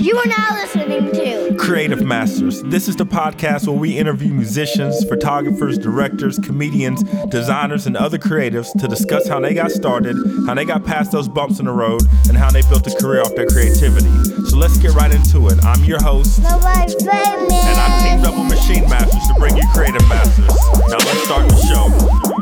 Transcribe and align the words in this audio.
You 0.00 0.16
are 0.16 0.26
now 0.26 0.54
listening 0.54 1.10
to 1.10 1.56
Creative 1.58 2.04
Masters. 2.04 2.62
This 2.62 2.86
is 2.86 2.94
the 2.94 3.04
podcast 3.04 3.66
where 3.66 3.76
we 3.76 3.98
interview 3.98 4.32
musicians, 4.32 5.04
photographers, 5.04 5.76
directors, 5.76 6.38
comedians, 6.38 7.02
designers, 7.30 7.84
and 7.86 7.96
other 7.96 8.16
creatives 8.16 8.70
to 8.80 8.86
discuss 8.86 9.26
how 9.26 9.40
they 9.40 9.54
got 9.54 9.72
started, 9.72 10.16
how 10.46 10.54
they 10.54 10.64
got 10.64 10.84
past 10.84 11.10
those 11.10 11.28
bumps 11.28 11.58
in 11.58 11.64
the 11.64 11.72
road, 11.72 12.02
and 12.28 12.36
how 12.36 12.48
they 12.48 12.62
built 12.62 12.86
a 12.86 12.94
career 12.94 13.22
off 13.22 13.34
their 13.34 13.46
creativity. 13.46 14.08
So 14.46 14.56
let's 14.56 14.78
get 14.78 14.92
right 14.92 15.12
into 15.12 15.48
it. 15.48 15.64
I'm 15.64 15.82
your 15.82 16.00
host, 16.00 16.40
Nobody 16.42 16.94
and 17.08 17.80
I'm 17.80 18.02
teamed 18.04 18.24
up 18.24 18.38
with 18.38 18.56
Machine 18.56 18.88
Masters 18.88 19.26
to 19.26 19.34
bring 19.34 19.56
you 19.56 19.64
Creative 19.74 20.08
Masters. 20.08 20.46
Now 20.46 20.98
let's 20.98 21.24
start 21.24 21.48
the 21.48 21.56
show. 21.66 22.37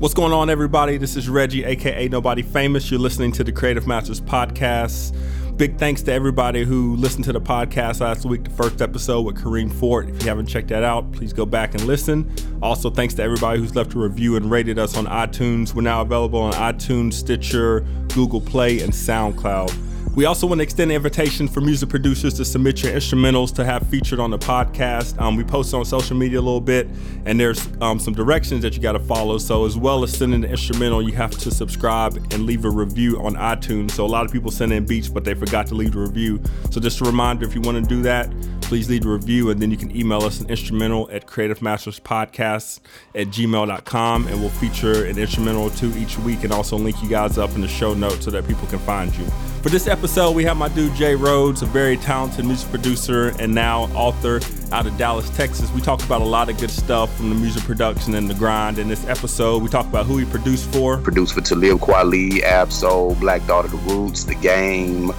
What's 0.00 0.14
going 0.14 0.32
on, 0.32 0.48
everybody? 0.48 0.96
This 0.96 1.14
is 1.14 1.28
Reggie, 1.28 1.62
aka 1.62 2.08
Nobody 2.08 2.40
Famous. 2.40 2.90
You're 2.90 2.98
listening 2.98 3.32
to 3.32 3.44
the 3.44 3.52
Creative 3.52 3.86
Masters 3.86 4.18
podcast. 4.18 5.14
Big 5.58 5.76
thanks 5.76 6.00
to 6.04 6.10
everybody 6.10 6.64
who 6.64 6.96
listened 6.96 7.26
to 7.26 7.34
the 7.34 7.40
podcast 7.40 8.00
last 8.00 8.24
week, 8.24 8.44
the 8.44 8.48
first 8.48 8.80
episode 8.80 9.20
with 9.26 9.36
Kareem 9.36 9.70
Fort. 9.70 10.08
If 10.08 10.22
you 10.22 10.30
haven't 10.30 10.46
checked 10.46 10.68
that 10.68 10.84
out, 10.84 11.12
please 11.12 11.34
go 11.34 11.44
back 11.44 11.74
and 11.74 11.84
listen. 11.84 12.34
Also, 12.62 12.88
thanks 12.88 13.12
to 13.12 13.22
everybody 13.22 13.60
who's 13.60 13.76
left 13.76 13.92
a 13.92 13.98
review 13.98 14.36
and 14.36 14.50
rated 14.50 14.78
us 14.78 14.96
on 14.96 15.04
iTunes. 15.04 15.74
We're 15.74 15.82
now 15.82 16.00
available 16.00 16.40
on 16.40 16.54
iTunes, 16.54 17.12
Stitcher, 17.12 17.80
Google 18.14 18.40
Play, 18.40 18.80
and 18.80 18.94
SoundCloud. 18.94 19.89
We 20.14 20.24
also 20.24 20.46
want 20.46 20.58
to 20.58 20.64
extend 20.64 20.90
an 20.90 20.96
invitation 20.96 21.46
for 21.46 21.60
music 21.60 21.88
producers 21.88 22.34
to 22.34 22.44
submit 22.44 22.82
your 22.82 22.92
instrumentals 22.92 23.54
to 23.54 23.64
have 23.64 23.86
featured 23.86 24.18
on 24.18 24.30
the 24.30 24.38
podcast. 24.38 25.18
Um, 25.20 25.36
we 25.36 25.44
post 25.44 25.72
on 25.72 25.84
social 25.84 26.16
media 26.16 26.40
a 26.40 26.42
little 26.42 26.60
bit, 26.60 26.88
and 27.26 27.38
there's 27.38 27.68
um, 27.80 28.00
some 28.00 28.12
directions 28.12 28.62
that 28.62 28.74
you 28.74 28.82
got 28.82 28.92
to 28.92 28.98
follow. 28.98 29.38
So, 29.38 29.64
as 29.66 29.76
well 29.76 30.02
as 30.02 30.12
sending 30.16 30.40
the 30.40 30.48
instrumental, 30.48 31.00
you 31.00 31.12
have 31.12 31.30
to 31.30 31.50
subscribe 31.52 32.16
and 32.16 32.44
leave 32.44 32.64
a 32.64 32.70
review 32.70 33.22
on 33.22 33.34
iTunes. 33.36 33.92
So, 33.92 34.04
a 34.04 34.08
lot 34.08 34.26
of 34.26 34.32
people 34.32 34.50
send 34.50 34.72
in 34.72 34.84
beats, 34.84 35.08
but 35.08 35.24
they 35.24 35.34
forgot 35.34 35.68
to 35.68 35.74
leave 35.76 35.92
the 35.92 36.00
review. 36.00 36.42
So, 36.70 36.80
just 36.80 37.00
a 37.00 37.04
reminder 37.04 37.46
if 37.46 37.54
you 37.54 37.60
want 37.60 37.82
to 37.82 37.88
do 37.88 38.02
that, 38.02 38.30
please 38.62 38.90
leave 38.90 39.06
a 39.06 39.08
review, 39.08 39.50
and 39.50 39.60
then 39.60 39.70
you 39.70 39.76
can 39.76 39.94
email 39.96 40.22
us 40.22 40.40
an 40.40 40.50
instrumental 40.50 41.08
at 41.12 41.26
creativemasterspodcast 41.26 42.80
at 43.14 43.26
gmail.com, 43.28 44.26
and 44.26 44.40
we'll 44.40 44.50
feature 44.50 45.06
an 45.06 45.18
instrumental 45.18 45.64
or 45.64 45.70
two 45.70 45.96
each 45.96 46.18
week 46.18 46.42
and 46.42 46.52
also 46.52 46.76
link 46.76 47.00
you 47.02 47.08
guys 47.08 47.38
up 47.38 47.54
in 47.54 47.60
the 47.60 47.68
show 47.68 47.94
notes 47.94 48.24
so 48.24 48.30
that 48.30 48.46
people 48.46 48.66
can 48.68 48.78
find 48.80 49.16
you. 49.16 49.24
For 49.62 49.68
this 49.68 49.86
episode, 49.90 50.36
we 50.36 50.44
have 50.44 50.56
my 50.56 50.68
dude 50.68 50.94
Jay 50.94 51.16
Rhodes, 51.16 51.62
a 51.62 51.66
very 51.66 51.96
talented 51.96 52.44
music 52.44 52.70
producer 52.70 53.34
and 53.40 53.52
now 53.52 53.84
author 53.94 54.40
out 54.70 54.86
of 54.86 54.96
Dallas, 54.96 55.28
Texas. 55.30 55.68
We 55.72 55.80
talk 55.80 56.00
about 56.04 56.20
a 56.20 56.24
lot 56.24 56.48
of 56.48 56.58
good 56.58 56.70
stuff 56.70 57.14
from 57.16 57.28
the 57.28 57.34
music 57.34 57.64
production 57.64 58.14
and 58.14 58.30
the 58.30 58.34
grind. 58.34 58.78
In 58.78 58.88
this 58.88 59.04
episode, 59.08 59.64
we 59.64 59.68
talk 59.68 59.86
about 59.86 60.06
who 60.06 60.16
he 60.16 60.24
produced 60.24 60.72
for. 60.72 60.98
produced 60.98 61.34
for 61.34 61.40
Talib 61.40 61.80
Kweli, 61.80 62.40
Ab-Soul, 62.42 63.16
Black 63.16 63.42
Thought 63.42 63.64
of, 63.64 63.72
the 63.72 63.76
Roots, 63.78 64.22
The 64.22 64.36
Game. 64.36 65.10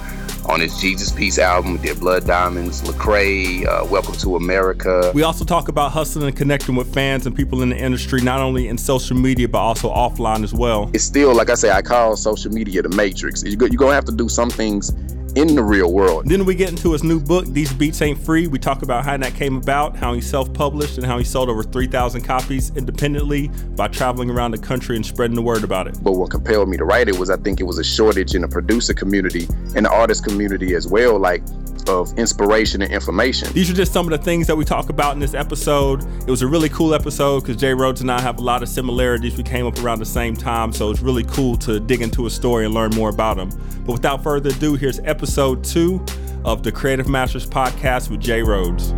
On 0.46 0.60
his 0.60 0.80
Jesus 0.80 1.12
Piece 1.12 1.38
album, 1.38 1.72
we 1.72 1.78
did 1.78 2.00
Blood 2.00 2.26
Diamonds, 2.26 2.82
Lecrae, 2.82 3.66
uh, 3.66 3.84
Welcome 3.84 4.14
to 4.14 4.36
America. 4.36 5.12
We 5.14 5.22
also 5.22 5.44
talk 5.44 5.68
about 5.68 5.92
hustling 5.92 6.26
and 6.26 6.36
connecting 6.36 6.74
with 6.74 6.92
fans 6.92 7.26
and 7.26 7.36
people 7.36 7.62
in 7.62 7.68
the 7.68 7.76
industry, 7.76 8.20
not 8.20 8.40
only 8.40 8.66
in 8.66 8.76
social 8.76 9.16
media, 9.16 9.48
but 9.48 9.60
also 9.60 9.88
offline 9.88 10.42
as 10.42 10.52
well. 10.52 10.90
It's 10.92 11.04
still, 11.04 11.32
like 11.34 11.48
I 11.48 11.54
say, 11.54 11.70
I 11.70 11.80
call 11.80 12.16
social 12.16 12.50
media 12.50 12.82
the 12.82 12.88
matrix. 12.88 13.44
You're 13.44 13.56
going 13.56 13.70
to 13.70 13.86
have 13.94 14.04
to 14.06 14.12
do 14.12 14.28
some 14.28 14.50
things 14.50 14.92
in 15.34 15.54
the 15.54 15.62
real 15.62 15.92
world. 15.92 16.28
Then 16.28 16.44
we 16.44 16.54
get 16.54 16.70
into 16.70 16.92
his 16.92 17.02
new 17.02 17.20
book, 17.20 17.46
These 17.46 17.72
Beats 17.72 18.02
Ain't 18.02 18.18
Free. 18.18 18.46
We 18.46 18.58
talk 18.58 18.82
about 18.82 19.04
how 19.04 19.16
that 19.16 19.34
came 19.34 19.56
about, 19.56 19.96
how 19.96 20.12
he 20.14 20.20
self 20.20 20.52
published, 20.52 20.98
and 20.98 21.06
how 21.06 21.18
he 21.18 21.24
sold 21.24 21.48
over 21.48 21.62
3,000 21.62 22.22
copies 22.22 22.70
independently 22.76 23.48
by 23.76 23.88
traveling 23.88 24.30
around 24.30 24.50
the 24.50 24.58
country 24.58 24.96
and 24.96 25.04
spreading 25.04 25.36
the 25.36 25.42
word 25.42 25.64
about 25.64 25.86
it. 25.86 25.96
But 26.02 26.12
what 26.12 26.30
compelled 26.30 26.68
me 26.68 26.76
to 26.76 26.84
write 26.84 27.08
it 27.08 27.18
was 27.18 27.30
I 27.30 27.36
think 27.36 27.60
it 27.60 27.64
was 27.64 27.78
a 27.78 27.84
shortage 27.84 28.34
in 28.34 28.42
the 28.42 28.48
producer 28.48 28.94
community 28.94 29.46
and 29.74 29.86
the 29.86 29.90
artist 29.90 30.24
community 30.24 30.74
as 30.74 30.86
well, 30.86 31.18
like 31.18 31.42
of 31.88 32.16
inspiration 32.18 32.82
and 32.82 32.92
information. 32.92 33.52
These 33.52 33.70
are 33.70 33.74
just 33.74 33.92
some 33.92 34.10
of 34.10 34.18
the 34.18 34.24
things 34.24 34.46
that 34.46 34.56
we 34.56 34.64
talk 34.64 34.88
about 34.88 35.14
in 35.14 35.20
this 35.20 35.34
episode. 35.34 36.02
It 36.22 36.30
was 36.30 36.42
a 36.42 36.46
really 36.46 36.68
cool 36.68 36.94
episode 36.94 37.40
because 37.40 37.56
Jay 37.56 37.74
Rhodes 37.74 38.00
and 38.00 38.10
I 38.10 38.20
have 38.20 38.38
a 38.38 38.42
lot 38.42 38.62
of 38.62 38.68
similarities. 38.68 39.36
We 39.36 39.42
came 39.42 39.66
up 39.66 39.78
around 39.82 39.98
the 39.98 40.06
same 40.06 40.36
time, 40.36 40.72
so 40.72 40.90
it's 40.90 41.00
really 41.00 41.24
cool 41.24 41.56
to 41.58 41.80
dig 41.80 42.02
into 42.02 42.26
a 42.26 42.30
story 42.30 42.64
and 42.64 42.74
learn 42.74 42.90
more 42.94 43.10
about 43.10 43.38
him. 43.38 43.50
But 43.84 43.92
without 43.92 44.22
further 44.22 44.50
ado, 44.50 44.74
here's 44.74 45.00
episode 45.00 45.64
two 45.64 46.04
of 46.44 46.62
the 46.62 46.72
Creative 46.72 47.08
Masters 47.08 47.46
podcast 47.46 48.10
with 48.10 48.20
Jay 48.20 48.42
Rhodes. 48.42 48.92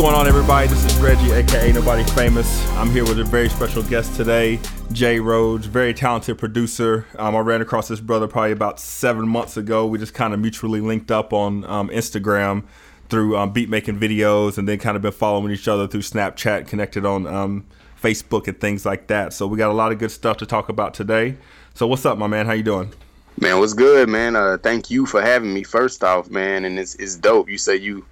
Going 0.00 0.14
on, 0.14 0.26
everybody? 0.26 0.66
This 0.66 0.82
is 0.82 0.96
Reggie, 0.96 1.30
aka 1.30 1.70
Nobody 1.72 2.04
Famous. 2.12 2.66
I'm 2.70 2.88
here 2.88 3.04
with 3.04 3.18
a 3.18 3.24
very 3.24 3.50
special 3.50 3.82
guest 3.82 4.16
today, 4.16 4.58
Jay 4.92 5.20
Rhodes, 5.20 5.66
very 5.66 5.92
talented 5.92 6.38
producer. 6.38 7.06
Um, 7.18 7.36
I 7.36 7.40
ran 7.40 7.60
across 7.60 7.88
this 7.88 8.00
brother 8.00 8.26
probably 8.26 8.52
about 8.52 8.80
seven 8.80 9.28
months 9.28 9.58
ago. 9.58 9.86
We 9.86 9.98
just 9.98 10.14
kind 10.14 10.32
of 10.32 10.40
mutually 10.40 10.80
linked 10.80 11.10
up 11.10 11.34
on 11.34 11.66
um, 11.66 11.90
Instagram 11.90 12.64
through 13.10 13.36
um, 13.36 13.52
beat 13.52 13.68
making 13.68 14.00
videos, 14.00 14.56
and 14.56 14.66
then 14.66 14.78
kind 14.78 14.96
of 14.96 15.02
been 15.02 15.12
following 15.12 15.52
each 15.52 15.68
other 15.68 15.86
through 15.86 16.00
Snapchat, 16.00 16.66
connected 16.66 17.04
on 17.04 17.26
um, 17.26 17.66
Facebook 18.02 18.48
and 18.48 18.58
things 18.58 18.86
like 18.86 19.06
that. 19.08 19.34
So 19.34 19.46
we 19.46 19.58
got 19.58 19.68
a 19.70 19.74
lot 19.74 19.92
of 19.92 19.98
good 19.98 20.10
stuff 20.10 20.38
to 20.38 20.46
talk 20.46 20.70
about 20.70 20.94
today. 20.94 21.36
So 21.74 21.86
what's 21.86 22.06
up, 22.06 22.16
my 22.16 22.26
man? 22.26 22.46
How 22.46 22.52
you 22.52 22.62
doing? 22.62 22.94
Man, 23.38 23.58
what's 23.58 23.74
good, 23.74 24.08
man? 24.08 24.34
Uh, 24.34 24.56
thank 24.62 24.90
you 24.90 25.04
for 25.04 25.20
having 25.20 25.52
me. 25.52 25.62
First 25.62 26.02
off, 26.02 26.30
man, 26.30 26.64
and 26.64 26.78
it's 26.78 26.94
it's 26.94 27.16
dope. 27.16 27.50
You 27.50 27.58
say 27.58 27.76
you 27.76 28.06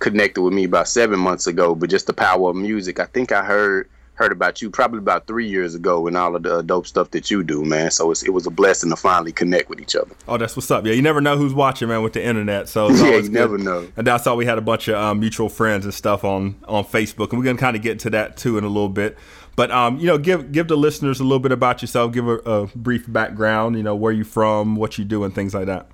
connected 0.00 0.42
with 0.42 0.52
me 0.52 0.64
about 0.64 0.88
seven 0.88 1.18
months 1.20 1.46
ago, 1.46 1.74
but 1.74 1.90
just 1.90 2.06
the 2.06 2.12
power 2.12 2.50
of 2.50 2.56
music. 2.56 3.00
I 3.00 3.06
think 3.06 3.32
I 3.32 3.44
heard 3.44 3.88
heard 4.16 4.30
about 4.30 4.62
you 4.62 4.70
probably 4.70 4.98
about 4.98 5.26
three 5.26 5.48
years 5.48 5.74
ago 5.74 6.06
and 6.06 6.16
all 6.16 6.36
of 6.36 6.44
the 6.44 6.62
dope 6.62 6.86
stuff 6.86 7.10
that 7.10 7.32
you 7.32 7.42
do, 7.42 7.64
man. 7.64 7.90
So 7.90 8.12
it's, 8.12 8.22
it 8.22 8.30
was 8.30 8.46
a 8.46 8.50
blessing 8.50 8.90
to 8.90 8.96
finally 8.96 9.32
connect 9.32 9.68
with 9.68 9.80
each 9.80 9.96
other. 9.96 10.14
Oh, 10.28 10.36
that's 10.36 10.54
what's 10.54 10.70
up. 10.70 10.86
Yeah, 10.86 10.92
you 10.92 11.02
never 11.02 11.20
know 11.20 11.36
who's 11.36 11.52
watching, 11.52 11.88
man, 11.88 12.00
with 12.04 12.12
the 12.12 12.24
internet. 12.24 12.68
So 12.68 12.88
Yeah, 12.90 13.16
you 13.16 13.22
good. 13.22 13.32
never 13.32 13.58
know. 13.58 13.88
And 13.96 14.06
that's 14.06 14.24
how 14.24 14.36
we 14.36 14.46
had 14.46 14.56
a 14.56 14.60
bunch 14.60 14.86
of 14.86 14.94
um, 14.94 15.18
mutual 15.18 15.48
friends 15.48 15.84
and 15.84 15.92
stuff 15.92 16.22
on 16.22 16.54
on 16.68 16.84
Facebook, 16.84 17.30
and 17.30 17.40
we're 17.40 17.44
gonna 17.44 17.58
kind 17.58 17.74
of 17.74 17.82
get 17.82 17.98
to 18.00 18.10
that 18.10 18.36
too 18.36 18.56
in 18.56 18.62
a 18.62 18.68
little 18.68 18.88
bit. 18.88 19.18
But 19.56 19.72
um, 19.72 19.98
you 19.98 20.06
know, 20.06 20.18
give 20.18 20.52
give 20.52 20.68
the 20.68 20.76
listeners 20.76 21.18
a 21.18 21.24
little 21.24 21.40
bit 21.40 21.50
about 21.52 21.82
yourself. 21.82 22.12
Give 22.12 22.28
a, 22.28 22.36
a 22.38 22.66
brief 22.68 23.12
background. 23.12 23.76
You 23.76 23.82
know, 23.82 23.96
where 23.96 24.12
you 24.12 24.22
from, 24.22 24.76
what 24.76 24.96
you 24.96 25.04
do, 25.04 25.24
and 25.24 25.34
things 25.34 25.54
like 25.54 25.66
that. 25.66 25.88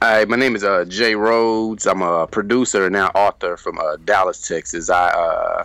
Hi, 0.00 0.24
my 0.26 0.36
name 0.36 0.54
is 0.54 0.62
uh, 0.62 0.84
Jay 0.84 1.16
Rhodes. 1.16 1.84
I'm 1.84 2.02
a 2.02 2.28
producer 2.28 2.84
and 2.84 2.92
now 2.92 3.08
author 3.16 3.56
from 3.56 3.80
uh, 3.80 3.96
Dallas, 4.04 4.46
Texas. 4.46 4.90
I 4.90 5.08
uh, 5.08 5.64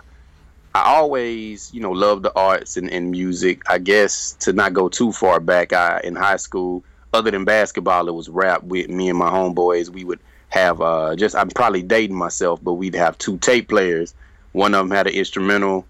I 0.74 0.82
always, 0.96 1.72
you 1.72 1.80
know, 1.80 1.92
love 1.92 2.24
the 2.24 2.34
arts 2.34 2.76
and, 2.76 2.90
and 2.90 3.12
music. 3.12 3.62
I 3.70 3.78
guess 3.78 4.32
to 4.40 4.52
not 4.52 4.72
go 4.72 4.88
too 4.88 5.12
far 5.12 5.38
back, 5.38 5.72
I 5.72 6.00
in 6.02 6.16
high 6.16 6.38
school, 6.38 6.82
other 7.12 7.30
than 7.30 7.44
basketball, 7.44 8.08
it 8.08 8.14
was 8.14 8.28
rap. 8.28 8.64
With 8.64 8.88
me 8.90 9.08
and 9.08 9.16
my 9.16 9.30
homeboys, 9.30 9.88
we 9.88 10.02
would 10.02 10.18
have 10.48 10.80
uh, 10.80 11.14
just 11.14 11.36
I'm 11.36 11.50
probably 11.50 11.84
dating 11.84 12.16
myself, 12.16 12.58
but 12.60 12.72
we'd 12.72 12.96
have 12.96 13.16
two 13.18 13.38
tape 13.38 13.68
players. 13.68 14.14
One 14.50 14.74
of 14.74 14.80
them 14.80 14.90
had 14.90 15.06
an 15.06 15.12
instrumental, 15.12 15.86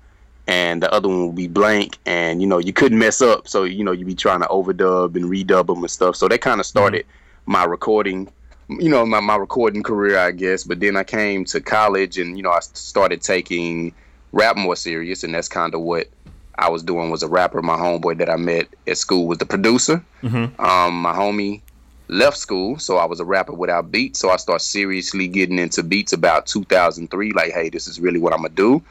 and 0.47 0.83
the 0.83 0.93
other 0.93 1.09
one 1.09 1.29
would 1.29 1.37
be 1.37 1.49
blank. 1.49 1.97
And 2.05 2.43
you 2.43 2.47
know, 2.47 2.59
you 2.59 2.75
couldn't 2.75 2.99
mess 2.99 3.23
up, 3.23 3.49
so 3.49 3.65
you 3.65 3.85
know, 3.85 3.93
you'd 3.93 4.07
be 4.07 4.15
trying 4.15 4.43
to 4.43 4.49
overdub 4.49 5.17
and 5.17 5.25
redub 5.31 5.69
them 5.69 5.79
and 5.79 5.91
stuff. 5.91 6.15
So 6.15 6.29
that 6.29 6.43
kind 6.43 6.61
of 6.61 6.67
started 6.67 7.07
my 7.47 7.65
recording 7.65 8.31
you 8.69 8.89
know 8.89 9.05
my, 9.05 9.21
my 9.21 9.37
recording 9.37 9.83
career 9.83 10.19
i 10.19 10.31
guess. 10.31 10.65
But 10.65 10.81
then 10.81 10.97
i 10.97 11.05
came 11.05 11.45
to 11.47 11.61
college 11.61 12.19
and 12.19 12.37
you 12.37 12.43
know 12.43 12.51
i 12.51 12.61
started 12.61 13.23
taking 13.23 13.95
rap 14.33 14.57
more 14.57 14.77
serious. 14.77 15.23
And 15.23 15.35
that's 15.35 15.49
kind 15.49 15.75
of 15.75 15.81
what 15.81 16.09
i 16.57 16.69
was 16.69 16.83
doing 16.83 17.11
was 17.11 17.23
a 17.23 17.29
rapper. 17.29 17.63
My 17.63 17.77
homeboy 17.77 18.19
that 18.19 18.31
i 18.31 18.37
met 18.37 18.69
at 18.87 18.99
school 18.99 19.27
was 19.27 19.39
the 19.39 19.47
producer. 19.47 20.05
Mm-hmm. 20.23 20.61
um, 20.65 21.01
my 21.01 21.13
homie 21.13 21.61
left 22.09 22.37
school 22.37 22.79
so 22.79 22.99
i 22.99 23.07
was 23.07 23.19
a 23.21 23.25
rapper 23.25 23.53
without 23.53 23.91
beats. 23.91 24.19
So 24.19 24.31
i 24.31 24.37
started 24.37 24.65
seriously 24.65 25.29
getting 25.29 25.59
into 25.59 25.83
beats 25.83 26.13
about 26.13 26.47
2003 26.47 27.33
like 27.33 27.53
hey 27.53 27.69
this 27.69 27.87
is 27.87 28.01
really 28.01 28.21
what 28.21 28.33
i'm 28.33 28.43
gonna 28.43 28.55
do. 28.55 28.83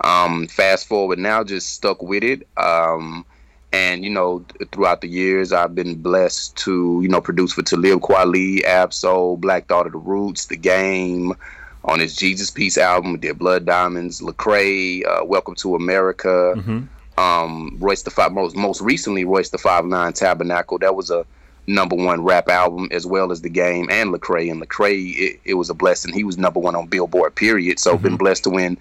Um, 0.00 0.46
fast 0.46 0.86
forward 0.86 1.18
now 1.18 1.42
just 1.42 1.70
stuck 1.70 2.02
with 2.02 2.22
it. 2.22 2.46
Um, 2.56 3.24
and 3.72 4.02
you 4.04 4.10
know 4.10 4.44
throughout 4.72 5.00
the 5.00 5.08
years 5.08 5.52
i've 5.52 5.74
been 5.74 5.94
blessed 5.94 6.56
to 6.56 7.00
you 7.02 7.08
know 7.08 7.20
produce 7.20 7.52
for 7.52 7.62
talib 7.62 8.00
kweli 8.00 8.62
ab-soul 8.64 9.36
black 9.36 9.66
thought 9.66 9.86
of 9.86 9.92
the 9.92 9.98
roots 9.98 10.46
the 10.46 10.56
game 10.56 11.34
on 11.84 12.00
his 12.00 12.16
jesus 12.16 12.50
piece 12.50 12.78
album 12.78 13.18
did 13.18 13.38
blood 13.38 13.66
diamonds 13.66 14.20
lecrae 14.20 15.06
uh, 15.06 15.24
welcome 15.24 15.54
to 15.54 15.74
america 15.74 16.54
Mm-hmm. 16.56 17.22
um, 17.22 17.76
royce 17.78 18.02
the 18.02 18.10
five 18.10 18.32
most 18.32 18.56
most 18.56 18.80
recently 18.80 19.24
royce 19.24 19.50
the 19.50 19.58
five 19.58 19.84
nine 19.84 20.12
tabernacle. 20.12 20.78
That 20.78 20.94
was 20.94 21.10
a 21.10 21.24
number 21.66 21.96
one 21.96 22.24
rap 22.24 22.48
album 22.48 22.88
as 22.92 23.04
well 23.06 23.30
as 23.30 23.42
the 23.42 23.50
game 23.50 23.88
and 23.90 24.14
lecrae. 24.14 24.50
And 24.50 24.62
lecrae 24.62 25.14
it, 25.16 25.40
it 25.44 25.54
was 25.54 25.68
a 25.68 25.74
blessing. 25.74 26.14
He 26.14 26.24
was 26.24 26.38
number 26.38 26.60
one 26.60 26.74
on 26.74 26.86
billboard 26.86 27.34
period. 27.34 27.78
So 27.78 27.98
been 27.98 28.16
blessed 28.16 28.44
to 28.44 28.50
win 28.50 28.78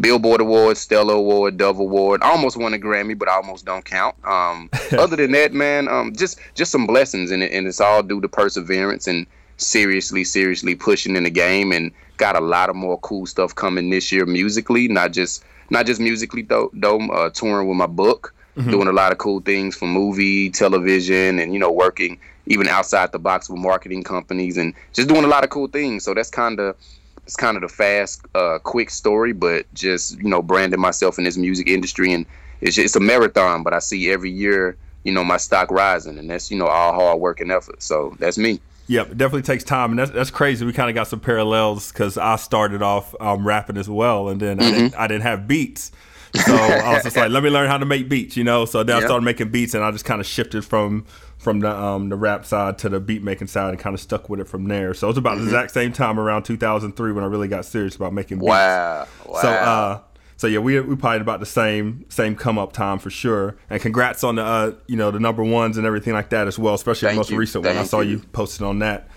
Billboard 0.00 0.40
Award, 0.40 0.76
Stellar 0.76 1.14
Award, 1.14 1.58
Dove 1.58 1.78
Award. 1.78 2.22
I 2.22 2.30
almost 2.30 2.56
won 2.56 2.72
a 2.74 2.78
Grammy, 2.78 3.18
but 3.18 3.28
I 3.28 3.34
almost 3.34 3.64
don't 3.64 3.84
count. 3.84 4.16
Um, 4.24 4.70
other 4.92 5.16
than 5.16 5.32
that, 5.32 5.52
man, 5.52 5.88
um, 5.88 6.14
just 6.14 6.38
just 6.54 6.72
some 6.72 6.86
blessings, 6.86 7.30
and, 7.30 7.42
and 7.42 7.66
it's 7.66 7.80
all 7.80 8.02
due 8.02 8.20
to 8.20 8.28
perseverance 8.28 9.06
and 9.06 9.26
seriously, 9.58 10.24
seriously 10.24 10.74
pushing 10.74 11.14
in 11.14 11.24
the 11.24 11.30
game, 11.30 11.72
and 11.72 11.92
got 12.16 12.36
a 12.36 12.40
lot 12.40 12.70
of 12.70 12.76
more 12.76 12.98
cool 13.00 13.26
stuff 13.26 13.54
coming 13.54 13.90
this 13.90 14.10
year 14.10 14.24
musically, 14.24 14.88
not 14.88 15.12
just 15.12 15.44
not 15.70 15.86
just 15.86 16.00
musically 16.00 16.42
though. 16.42 16.70
Though 16.72 17.00
uh, 17.10 17.30
touring 17.30 17.68
with 17.68 17.76
my 17.76 17.86
book, 17.86 18.34
mm-hmm. 18.56 18.70
doing 18.70 18.88
a 18.88 18.92
lot 18.92 19.12
of 19.12 19.18
cool 19.18 19.40
things 19.40 19.76
for 19.76 19.86
movie, 19.86 20.48
television, 20.48 21.38
and 21.38 21.52
you 21.52 21.58
know 21.58 21.70
working 21.70 22.18
even 22.46 22.66
outside 22.66 23.12
the 23.12 23.18
box 23.18 23.48
with 23.48 23.60
marketing 23.60 24.02
companies, 24.02 24.56
and 24.56 24.72
just 24.94 25.08
doing 25.08 25.24
a 25.24 25.28
lot 25.28 25.44
of 25.44 25.50
cool 25.50 25.68
things. 25.68 26.02
So 26.02 26.14
that's 26.14 26.30
kind 26.30 26.58
of 26.60 26.76
it's 27.24 27.36
kind 27.36 27.56
of 27.56 27.62
the 27.62 27.68
fast, 27.68 28.24
uh, 28.34 28.58
quick 28.62 28.90
story, 28.90 29.32
but 29.32 29.72
just 29.74 30.18
you 30.18 30.28
know, 30.28 30.42
branding 30.42 30.80
myself 30.80 31.18
in 31.18 31.24
this 31.24 31.36
music 31.36 31.68
industry, 31.68 32.12
and 32.12 32.26
it's 32.60 32.76
just, 32.76 32.84
it's 32.86 32.96
a 32.96 33.00
marathon. 33.00 33.62
But 33.62 33.74
I 33.74 33.78
see 33.78 34.10
every 34.10 34.30
year, 34.30 34.76
you 35.04 35.12
know, 35.12 35.24
my 35.24 35.36
stock 35.36 35.70
rising, 35.70 36.18
and 36.18 36.28
that's 36.28 36.50
you 36.50 36.58
know 36.58 36.66
all 36.66 36.92
hard 36.92 37.20
work 37.20 37.40
and 37.40 37.52
effort. 37.52 37.82
So 37.82 38.16
that's 38.18 38.38
me. 38.38 38.60
Yep, 38.88 39.12
it 39.12 39.18
definitely 39.18 39.42
takes 39.42 39.64
time, 39.64 39.90
and 39.90 39.98
that's 39.98 40.10
that's 40.10 40.30
crazy. 40.30 40.66
We 40.66 40.72
kind 40.72 40.90
of 40.90 40.94
got 40.94 41.06
some 41.06 41.20
parallels 41.20 41.92
because 41.92 42.18
I 42.18 42.36
started 42.36 42.82
off 42.82 43.14
um, 43.20 43.46
rapping 43.46 43.76
as 43.76 43.88
well, 43.88 44.28
and 44.28 44.40
then 44.40 44.58
mm-hmm. 44.58 44.68
I, 44.68 44.78
didn't, 44.78 44.94
I 44.96 45.06
didn't 45.06 45.22
have 45.22 45.46
beats. 45.46 45.92
So 46.34 46.54
I 46.54 46.94
was 46.94 47.02
just 47.02 47.16
like, 47.16 47.30
let 47.30 47.42
me 47.42 47.50
learn 47.50 47.68
how 47.68 47.78
to 47.78 47.84
make 47.84 48.08
beats, 48.08 48.36
you 48.36 48.44
know. 48.44 48.64
So 48.64 48.82
then 48.82 48.96
yep. 48.96 49.04
I 49.04 49.06
started 49.06 49.24
making 49.24 49.50
beats, 49.50 49.74
and 49.74 49.84
I 49.84 49.90
just 49.90 50.04
kind 50.04 50.20
of 50.20 50.26
shifted 50.26 50.64
from 50.64 51.06
from 51.42 51.58
the 51.58 51.76
um, 51.76 52.08
the 52.08 52.14
rap 52.14 52.46
side 52.46 52.78
to 52.78 52.88
the 52.88 53.00
beat 53.00 53.20
making 53.20 53.48
side 53.48 53.70
and 53.70 53.78
kind 53.78 53.94
of 53.94 54.00
stuck 54.00 54.30
with 54.30 54.38
it 54.38 54.46
from 54.46 54.68
there. 54.68 54.94
So 54.94 55.08
it 55.08 55.10
was 55.10 55.18
about 55.18 55.38
mm-hmm. 55.38 55.46
the 55.46 55.50
exact 55.50 55.72
same 55.72 55.92
time 55.92 56.20
around 56.20 56.44
2003 56.44 57.12
when 57.12 57.24
I 57.24 57.26
really 57.26 57.48
got 57.48 57.64
serious 57.64 57.96
about 57.96 58.12
making 58.12 58.38
beats. 58.38 58.48
Wow. 58.48 59.08
wow. 59.26 59.42
So 59.42 59.48
uh, 59.48 60.00
so 60.36 60.46
yeah, 60.46 60.60
we 60.60 60.78
we 60.80 60.94
probably 60.94 61.20
about 61.20 61.40
the 61.40 61.46
same 61.46 62.04
same 62.08 62.36
come 62.36 62.58
up 62.58 62.72
time 62.72 63.00
for 63.00 63.10
sure. 63.10 63.56
And 63.68 63.82
congrats 63.82 64.22
on 64.22 64.36
the 64.36 64.44
uh, 64.44 64.72
you 64.86 64.96
know 64.96 65.10
the 65.10 65.18
number 65.18 65.42
ones 65.42 65.78
and 65.78 65.84
everything 65.84 66.12
like 66.12 66.28
that 66.28 66.46
as 66.46 66.60
well, 66.60 66.74
especially 66.74 67.08
Thank 67.08 67.16
the 67.16 67.20
most 67.20 67.30
you. 67.30 67.38
recent 67.38 67.64
Thank 67.64 67.74
one. 67.74 67.84
I 67.84 67.88
saw 67.88 68.00
you. 68.00 68.10
you 68.10 68.18
posted 68.32 68.64
on 68.64 68.78
that. 68.78 69.08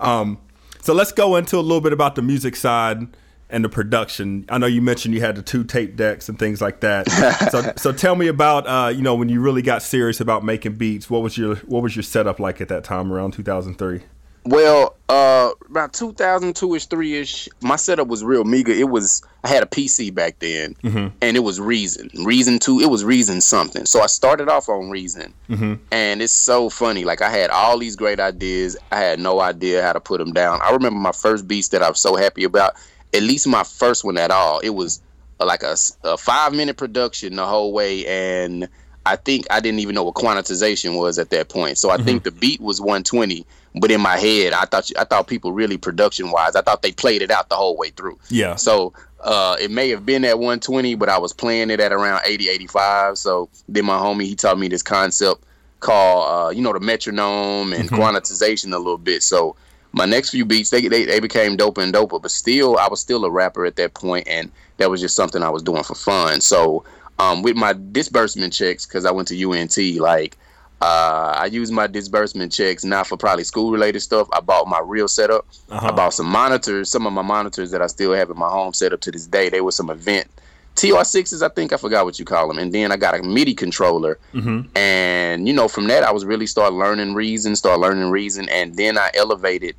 Um, 0.00 0.38
so 0.82 0.92
let's 0.92 1.12
go 1.12 1.36
into 1.36 1.56
a 1.56 1.60
little 1.60 1.80
bit 1.80 1.94
about 1.94 2.14
the 2.14 2.22
music 2.22 2.56
side 2.56 3.08
and 3.50 3.64
the 3.64 3.68
production. 3.68 4.44
I 4.48 4.58
know 4.58 4.66
you 4.66 4.82
mentioned 4.82 5.14
you 5.14 5.20
had 5.20 5.36
the 5.36 5.42
two 5.42 5.64
tape 5.64 5.96
decks 5.96 6.28
and 6.28 6.38
things 6.38 6.60
like 6.60 6.80
that. 6.80 7.10
so, 7.50 7.72
so 7.76 7.92
tell 7.92 8.16
me 8.16 8.28
about 8.28 8.66
uh, 8.66 8.88
you 8.88 9.02
know 9.02 9.14
when 9.14 9.28
you 9.28 9.40
really 9.40 9.62
got 9.62 9.82
serious 9.82 10.20
about 10.20 10.44
making 10.44 10.74
beats. 10.74 11.10
What 11.10 11.22
was 11.22 11.36
your 11.36 11.56
what 11.56 11.82
was 11.82 11.96
your 11.96 12.02
setup 12.02 12.40
like 12.40 12.60
at 12.60 12.68
that 12.68 12.84
time 12.84 13.12
around 13.12 13.32
2003? 13.32 14.02
Well, 14.44 14.96
uh, 15.08 15.50
about 15.68 15.92
2002 15.92 16.74
ish, 16.74 16.86
three 16.86 17.18
ish, 17.18 17.48
my 17.60 17.76
setup 17.76 18.08
was 18.08 18.24
real 18.24 18.44
meager. 18.44 18.72
It 18.72 18.88
was 18.88 19.22
I 19.44 19.48
had 19.48 19.62
a 19.62 19.66
PC 19.66 20.14
back 20.14 20.38
then, 20.38 20.74
mm-hmm. 20.82 21.08
and 21.20 21.36
it 21.36 21.40
was 21.40 21.60
Reason, 21.60 22.08
Reason 22.24 22.58
two. 22.58 22.80
It 22.80 22.88
was 22.88 23.04
Reason 23.04 23.40
something. 23.42 23.84
So 23.84 24.00
I 24.00 24.06
started 24.06 24.48
off 24.48 24.68
on 24.70 24.88
Reason, 24.88 25.34
mm-hmm. 25.48 25.74
and 25.90 26.22
it's 26.22 26.32
so 26.32 26.70
funny. 26.70 27.04
Like 27.04 27.20
I 27.20 27.28
had 27.28 27.50
all 27.50 27.78
these 27.78 27.96
great 27.96 28.18
ideas, 28.18 28.78
I 28.92 29.00
had 29.00 29.20
no 29.20 29.40
idea 29.40 29.82
how 29.82 29.92
to 29.92 30.00
put 30.00 30.18
them 30.18 30.32
down. 30.32 30.60
I 30.62 30.70
remember 30.70 30.98
my 30.98 31.12
first 31.12 31.46
beats 31.46 31.68
that 31.68 31.82
I 31.82 31.88
was 31.90 32.00
so 32.00 32.16
happy 32.16 32.44
about 32.44 32.76
at 33.12 33.22
least 33.22 33.46
my 33.46 33.64
first 33.64 34.04
one 34.04 34.16
at 34.16 34.30
all, 34.30 34.60
it 34.60 34.70
was 34.70 35.00
like 35.38 35.62
a, 35.62 35.76
a 36.04 36.16
five 36.16 36.52
minute 36.52 36.76
production 36.76 37.36
the 37.36 37.46
whole 37.46 37.72
way, 37.72 38.06
and 38.06 38.68
I 39.06 39.16
think 39.16 39.46
I 39.50 39.60
didn't 39.60 39.80
even 39.80 39.94
know 39.94 40.04
what 40.04 40.14
quantization 40.14 40.98
was 40.98 41.18
at 41.18 41.30
that 41.30 41.48
point. 41.48 41.78
So 41.78 41.90
I 41.90 41.96
mm-hmm. 41.96 42.04
think 42.04 42.24
the 42.24 42.30
beat 42.30 42.60
was 42.60 42.80
120, 42.80 43.46
but 43.76 43.90
in 43.90 44.00
my 44.00 44.18
head, 44.18 44.52
I 44.52 44.64
thought 44.64 44.90
I 44.98 45.04
thought 45.04 45.26
people 45.26 45.52
really 45.52 45.78
production 45.78 46.30
wise, 46.30 46.56
I 46.56 46.62
thought 46.62 46.82
they 46.82 46.92
played 46.92 47.22
it 47.22 47.30
out 47.30 47.48
the 47.48 47.56
whole 47.56 47.76
way 47.76 47.90
through. 47.90 48.18
Yeah. 48.28 48.56
So 48.56 48.92
uh, 49.20 49.56
it 49.60 49.70
may 49.70 49.88
have 49.90 50.04
been 50.04 50.24
at 50.24 50.38
120, 50.38 50.94
but 50.94 51.08
I 51.08 51.18
was 51.18 51.32
playing 51.32 51.70
it 51.70 51.80
at 51.80 51.92
around 51.92 52.22
80, 52.24 52.48
85. 52.48 53.18
So 53.18 53.48
then 53.68 53.84
my 53.84 53.98
homie 53.98 54.24
he 54.24 54.34
taught 54.34 54.58
me 54.58 54.68
this 54.68 54.82
concept 54.82 55.44
called 55.80 56.48
uh, 56.48 56.50
you 56.50 56.62
know 56.62 56.72
the 56.72 56.80
metronome 56.80 57.72
and 57.72 57.88
mm-hmm. 57.88 57.96
quantization 57.96 58.74
a 58.74 58.78
little 58.78 58.98
bit. 58.98 59.22
So 59.22 59.56
my 59.92 60.04
next 60.04 60.30
few 60.30 60.44
beats 60.44 60.70
they, 60.70 60.86
they 60.88 61.04
they 61.04 61.20
became 61.20 61.56
doper 61.56 61.82
and 61.82 61.94
doper 61.94 62.20
but 62.20 62.30
still 62.30 62.78
i 62.78 62.88
was 62.88 63.00
still 63.00 63.24
a 63.24 63.30
rapper 63.30 63.64
at 63.64 63.76
that 63.76 63.94
point 63.94 64.26
and 64.28 64.50
that 64.76 64.90
was 64.90 65.00
just 65.00 65.16
something 65.16 65.42
i 65.42 65.50
was 65.50 65.62
doing 65.62 65.82
for 65.82 65.94
fun 65.94 66.40
so 66.40 66.84
um, 67.18 67.42
with 67.42 67.56
my 67.56 67.74
disbursement 67.92 68.52
checks 68.52 68.86
because 68.86 69.04
i 69.04 69.10
went 69.10 69.28
to 69.28 69.34
unt 69.34 70.00
like 70.00 70.36
uh, 70.82 71.34
I 71.36 71.44
used 71.44 71.74
my 71.74 71.86
disbursement 71.86 72.52
checks 72.52 72.84
not 72.84 73.06
for 73.06 73.18
probably 73.18 73.44
school 73.44 73.70
related 73.70 74.00
stuff. 74.00 74.28
I 74.32 74.40
bought 74.40 74.66
my 74.66 74.80
real 74.82 75.08
setup. 75.08 75.46
Uh-huh. 75.68 75.88
I 75.88 75.90
bought 75.90 76.14
some 76.14 76.24
monitors, 76.24 76.90
some 76.90 77.06
of 77.06 77.12
my 77.12 77.20
monitors 77.20 77.70
that 77.72 77.82
I 77.82 77.86
still 77.86 78.14
have 78.14 78.30
in 78.30 78.38
my 78.38 78.48
home 78.48 78.72
setup 78.72 79.02
to 79.02 79.12
this 79.12 79.26
day. 79.26 79.50
They 79.50 79.60
were 79.60 79.72
some 79.72 79.90
event 79.90 80.28
TR6s, 80.76 81.42
I 81.42 81.48
think 81.48 81.72
I 81.72 81.76
forgot 81.76 82.04
what 82.04 82.18
you 82.18 82.24
call 82.24 82.48
them. 82.48 82.58
And 82.58 82.72
then 82.72 82.90
I 82.92 82.96
got 82.96 83.18
a 83.18 83.22
MIDI 83.22 83.54
controller. 83.54 84.18
Mm-hmm. 84.32 84.76
And, 84.76 85.46
you 85.46 85.52
know, 85.52 85.68
from 85.68 85.88
that, 85.88 86.04
I 86.04 86.12
was 86.12 86.24
really 86.24 86.46
start 86.46 86.72
learning 86.72 87.14
Reason, 87.14 87.54
start 87.56 87.80
learning 87.80 88.10
Reason. 88.10 88.48
And 88.48 88.74
then 88.76 88.96
I 88.96 89.10
elevated 89.14 89.76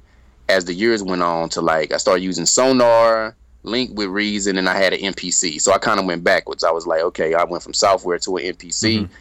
as 0.50 0.66
the 0.66 0.74
years 0.74 1.02
went 1.02 1.24
on 1.24 1.50
to 1.50 1.62
like, 1.62 1.92
I 1.92 1.98
started 1.98 2.24
using 2.24 2.46
Sonar, 2.46 3.36
Link 3.64 3.98
with 3.98 4.10
Reason, 4.10 4.58
and 4.58 4.68
I 4.70 4.76
had 4.76 4.94
an 4.94 5.00
MPC. 5.00 5.60
So 5.62 5.72
I 5.72 5.78
kind 5.78 6.00
of 6.00 6.06
went 6.06 6.24
backwards. 6.24 6.64
I 6.64 6.72
was 6.72 6.86
like, 6.86 7.02
okay, 7.02 7.34
I 7.34 7.46
went 7.46 7.64
from 7.64 7.74
software 7.74 8.20
to 8.20 8.38
an 8.38 8.54
MPC. 8.54 9.00
Mm-hmm. 9.00 9.14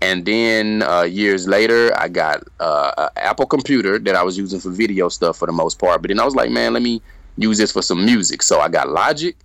And 0.00 0.24
then 0.24 0.82
uh, 0.82 1.02
years 1.02 1.48
later, 1.48 1.90
I 1.98 2.08
got 2.08 2.44
uh, 2.60 2.92
an 2.96 3.08
Apple 3.16 3.46
computer 3.46 3.98
that 3.98 4.14
I 4.14 4.22
was 4.22 4.38
using 4.38 4.60
for 4.60 4.70
video 4.70 5.08
stuff 5.08 5.38
for 5.38 5.46
the 5.46 5.52
most 5.52 5.78
part. 5.78 6.00
But 6.02 6.08
then 6.08 6.20
I 6.20 6.24
was 6.24 6.36
like, 6.36 6.50
man, 6.50 6.72
let 6.72 6.82
me 6.82 7.02
use 7.36 7.58
this 7.58 7.72
for 7.72 7.82
some 7.82 8.04
music. 8.04 8.42
So 8.42 8.60
I 8.60 8.68
got 8.68 8.88
Logic 8.88 9.36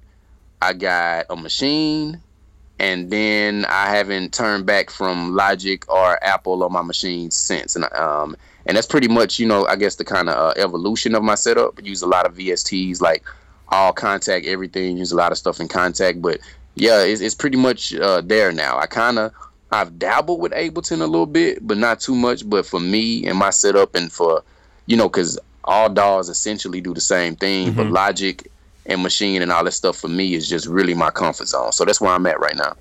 I 0.63 0.73
got 0.73 1.25
a 1.29 1.35
machine, 1.35 2.21
and 2.79 3.09
then 3.09 3.65
I 3.65 3.89
haven't 3.89 4.33
turned 4.33 4.65
back 4.65 4.89
from 4.89 5.35
Logic 5.35 5.83
or 5.91 6.23
Apple 6.23 6.63
on 6.63 6.71
my 6.71 6.81
machine 6.81 7.31
since. 7.31 7.75
And 7.75 7.91
um, 7.93 8.37
and 8.65 8.77
that's 8.77 8.87
pretty 8.87 9.09
much 9.09 9.39
you 9.39 9.45
know 9.45 9.65
I 9.67 9.75
guess 9.75 9.95
the 9.95 10.05
kind 10.05 10.29
of 10.29 10.35
uh, 10.35 10.61
evolution 10.61 11.15
of 11.15 11.23
my 11.23 11.35
setup. 11.35 11.77
I 11.77 11.81
use 11.85 12.01
a 12.01 12.07
lot 12.07 12.25
of 12.25 12.35
VSTs 12.35 13.01
like 13.01 13.23
all 13.69 13.93
Kontakt 13.93 14.45
everything. 14.45 14.97
Use 14.97 15.11
a 15.11 15.17
lot 15.17 15.33
of 15.33 15.37
stuff 15.37 15.59
in 15.59 15.67
Kontakt, 15.67 16.21
but 16.21 16.39
yeah, 16.75 17.03
it's, 17.03 17.21
it's 17.21 17.35
pretty 17.35 17.57
much 17.57 17.93
uh, 17.93 18.21
there 18.21 18.51
now. 18.51 18.77
I 18.77 18.85
kind 18.85 19.19
of 19.19 19.33
I've 19.71 19.99
dabbled 19.99 20.39
with 20.39 20.53
Ableton 20.53 21.01
a 21.01 21.07
little 21.07 21.25
bit, 21.25 21.65
but 21.65 21.77
not 21.77 21.99
too 21.99 22.15
much. 22.15 22.49
But 22.49 22.65
for 22.65 22.79
me 22.79 23.25
and 23.27 23.37
my 23.37 23.49
setup, 23.49 23.95
and 23.95 24.09
for 24.09 24.43
you 24.85 24.95
know, 24.95 25.09
because 25.09 25.37
all 25.65 25.89
DAWs 25.89 26.29
essentially 26.29 26.79
do 26.79 26.93
the 26.93 27.01
same 27.01 27.35
thing, 27.35 27.67
mm-hmm. 27.67 27.77
but 27.77 27.87
Logic 27.87 28.47
and 28.85 29.01
Maschine 29.01 29.41
and 29.41 29.51
all 29.51 29.63
that 29.63 29.71
stuff 29.71 29.97
for 29.97 30.07
me 30.07 30.33
is 30.33 30.47
just 30.49 30.67
really 30.67 30.93
my 30.93 31.09
comfort 31.09 31.47
zone. 31.47 31.71
So 31.71 31.85
that's 31.85 32.01
where 32.01 32.11
I'm 32.11 32.25
at 32.25 32.39
right 32.39 32.55
now. 32.55 32.73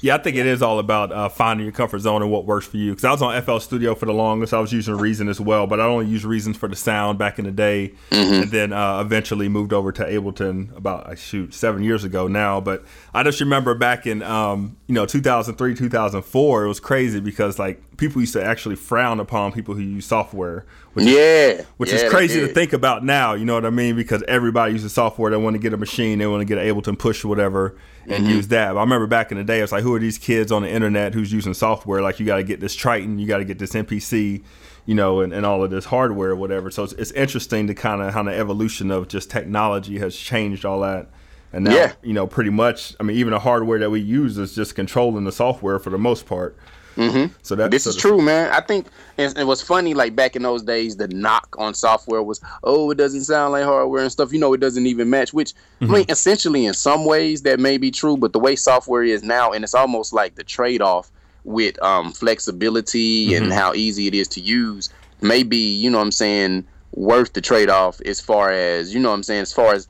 Yeah, 0.00 0.14
I 0.14 0.18
think 0.18 0.36
it 0.36 0.46
is 0.46 0.62
all 0.62 0.78
about 0.78 1.10
uh, 1.10 1.28
finding 1.28 1.66
your 1.66 1.72
comfort 1.72 1.98
zone 1.98 2.22
and 2.22 2.30
what 2.30 2.44
works 2.44 2.66
for 2.66 2.76
you. 2.76 2.92
Because 2.92 3.04
I 3.04 3.10
was 3.10 3.22
on 3.22 3.42
FL 3.42 3.58
Studio 3.58 3.94
for 3.94 4.06
the 4.06 4.12
longest. 4.12 4.54
I 4.54 4.60
was 4.60 4.72
using 4.72 4.96
Reason 4.96 5.28
as 5.28 5.40
well, 5.40 5.66
but 5.66 5.80
I 5.80 5.84
only 5.84 6.06
used 6.06 6.24
Reasons 6.24 6.56
for 6.56 6.68
the 6.68 6.76
sound 6.76 7.18
back 7.18 7.38
in 7.38 7.44
the 7.44 7.50
day, 7.50 7.94
mm-hmm. 8.10 8.42
and 8.42 8.50
then 8.50 8.72
uh, 8.72 9.00
eventually 9.00 9.48
moved 9.48 9.72
over 9.72 9.90
to 9.92 10.04
Ableton 10.04 10.76
about 10.76 11.08
I 11.08 11.16
shoot 11.16 11.52
seven 11.52 11.82
years 11.82 12.04
ago 12.04 12.28
now. 12.28 12.60
But 12.60 12.84
I 13.12 13.24
just 13.24 13.40
remember 13.40 13.74
back 13.74 14.06
in 14.06 14.22
um, 14.22 14.76
you 14.86 14.94
know 14.94 15.04
2003, 15.04 15.74
2004, 15.74 16.64
it 16.64 16.68
was 16.68 16.80
crazy 16.80 17.18
because 17.18 17.58
like 17.58 17.82
people 17.96 18.20
used 18.20 18.34
to 18.34 18.44
actually 18.44 18.76
frown 18.76 19.18
upon 19.18 19.50
people 19.50 19.74
who 19.74 19.82
use 19.82 20.06
software. 20.06 20.64
Which, 20.92 21.06
yeah, 21.06 21.62
which 21.76 21.90
yeah, 21.90 21.96
is 21.96 22.10
crazy 22.10 22.40
to 22.40 22.48
think 22.48 22.72
about 22.72 23.04
now. 23.04 23.34
You 23.34 23.44
know 23.44 23.54
what 23.54 23.66
I 23.66 23.70
mean? 23.70 23.96
Because 23.96 24.22
everybody 24.28 24.72
uses 24.72 24.92
software. 24.92 25.30
They 25.30 25.36
want 25.36 25.54
to 25.54 25.60
get 25.60 25.72
a 25.72 25.76
machine. 25.76 26.18
They 26.18 26.26
want 26.26 26.40
to 26.40 26.44
get 26.44 26.58
an 26.58 26.64
Ableton 26.64 26.98
push 26.98 27.24
or 27.24 27.28
whatever 27.28 27.76
and 28.08 28.24
mm-hmm. 28.24 28.34
use 28.36 28.48
that. 28.48 28.72
But 28.72 28.78
I 28.78 28.82
remember 28.82 29.06
back 29.06 29.30
in 29.30 29.38
the 29.38 29.44
day, 29.44 29.60
it's 29.60 29.72
like, 29.72 29.82
who 29.82 29.94
are 29.94 29.98
these 29.98 30.18
kids 30.18 30.50
on 30.50 30.62
the 30.62 30.70
internet 30.70 31.14
who's 31.14 31.32
using 31.32 31.54
software? 31.54 32.02
Like, 32.02 32.18
you 32.18 32.26
got 32.26 32.36
to 32.36 32.42
get 32.42 32.60
this 32.60 32.74
Triton, 32.74 33.18
you 33.18 33.26
got 33.26 33.38
to 33.38 33.44
get 33.44 33.58
this 33.58 33.72
MPC, 33.72 34.42
you 34.86 34.94
know, 34.94 35.20
and, 35.20 35.32
and 35.32 35.44
all 35.44 35.62
of 35.62 35.70
this 35.70 35.84
hardware 35.86 36.30
or 36.30 36.36
whatever. 36.36 36.70
So 36.70 36.84
it's, 36.84 36.94
it's 36.94 37.10
interesting 37.12 37.66
to 37.66 37.74
kind 37.74 38.00
of 38.00 38.14
how 38.14 38.22
the 38.22 38.34
evolution 38.34 38.90
of 38.90 39.08
just 39.08 39.30
technology 39.30 39.98
has 39.98 40.16
changed 40.16 40.64
all 40.64 40.80
that. 40.80 41.10
And 41.52 41.64
now, 41.64 41.74
yeah. 41.74 41.92
you 42.02 42.12
know, 42.12 42.26
pretty 42.26 42.50
much, 42.50 42.94
I 43.00 43.02
mean, 43.02 43.16
even 43.16 43.32
the 43.32 43.40
hardware 43.40 43.78
that 43.78 43.90
we 43.90 44.00
use 44.00 44.36
is 44.38 44.54
just 44.54 44.74
controlling 44.74 45.24
the 45.24 45.32
software 45.32 45.78
for 45.78 45.90
the 45.90 45.98
most 45.98 46.26
part. 46.26 46.56
Mm-hmm. 46.98 47.32
So 47.42 47.54
that 47.54 47.70
this 47.70 47.86
is 47.86 47.94
true, 47.94 48.20
man. 48.20 48.50
I 48.52 48.60
think 48.60 48.88
it, 49.16 49.46
was 49.46 49.62
funny. 49.62 49.94
Like 49.94 50.16
back 50.16 50.34
in 50.34 50.42
those 50.42 50.62
days, 50.62 50.96
the 50.96 51.06
knock 51.06 51.54
on 51.56 51.72
software 51.72 52.24
was, 52.24 52.40
"Oh, 52.64 52.90
it 52.90 52.98
doesn't 52.98 53.22
sound 53.22 53.52
like 53.52 53.64
hardware 53.64 54.02
and 54.02 54.10
stuff." 54.10 54.32
You 54.32 54.40
know, 54.40 54.52
it 54.52 54.58
doesn't 54.58 54.84
even 54.84 55.08
match. 55.08 55.32
Which 55.32 55.54
mm-hmm. 55.80 55.94
I 55.94 55.98
mean, 55.98 56.06
essentially, 56.08 56.66
in 56.66 56.74
some 56.74 57.04
ways, 57.04 57.42
that 57.42 57.60
may 57.60 57.78
be 57.78 57.92
true. 57.92 58.16
But 58.16 58.32
the 58.32 58.40
way 58.40 58.56
software 58.56 59.04
is 59.04 59.22
now, 59.22 59.52
and 59.52 59.62
it's 59.62 59.74
almost 59.74 60.12
like 60.12 60.34
the 60.34 60.42
trade-off 60.42 61.12
with 61.44 61.80
um, 61.82 62.12
flexibility 62.12 63.28
mm-hmm. 63.28 63.44
and 63.44 63.52
how 63.52 63.74
easy 63.74 64.08
it 64.08 64.14
is 64.14 64.26
to 64.28 64.40
use, 64.40 64.90
maybe 65.20 65.56
you 65.56 65.88
know 65.90 65.98
what 65.98 66.04
I'm 66.04 66.12
saying 66.12 66.66
worth 66.92 67.32
the 67.32 67.40
trade-off 67.40 68.00
as 68.00 68.20
far 68.20 68.50
as 68.50 68.92
you 68.92 68.98
know 68.98 69.10
what 69.10 69.14
I'm 69.14 69.22
saying 69.22 69.42
as 69.42 69.52
far 69.52 69.72
as 69.72 69.86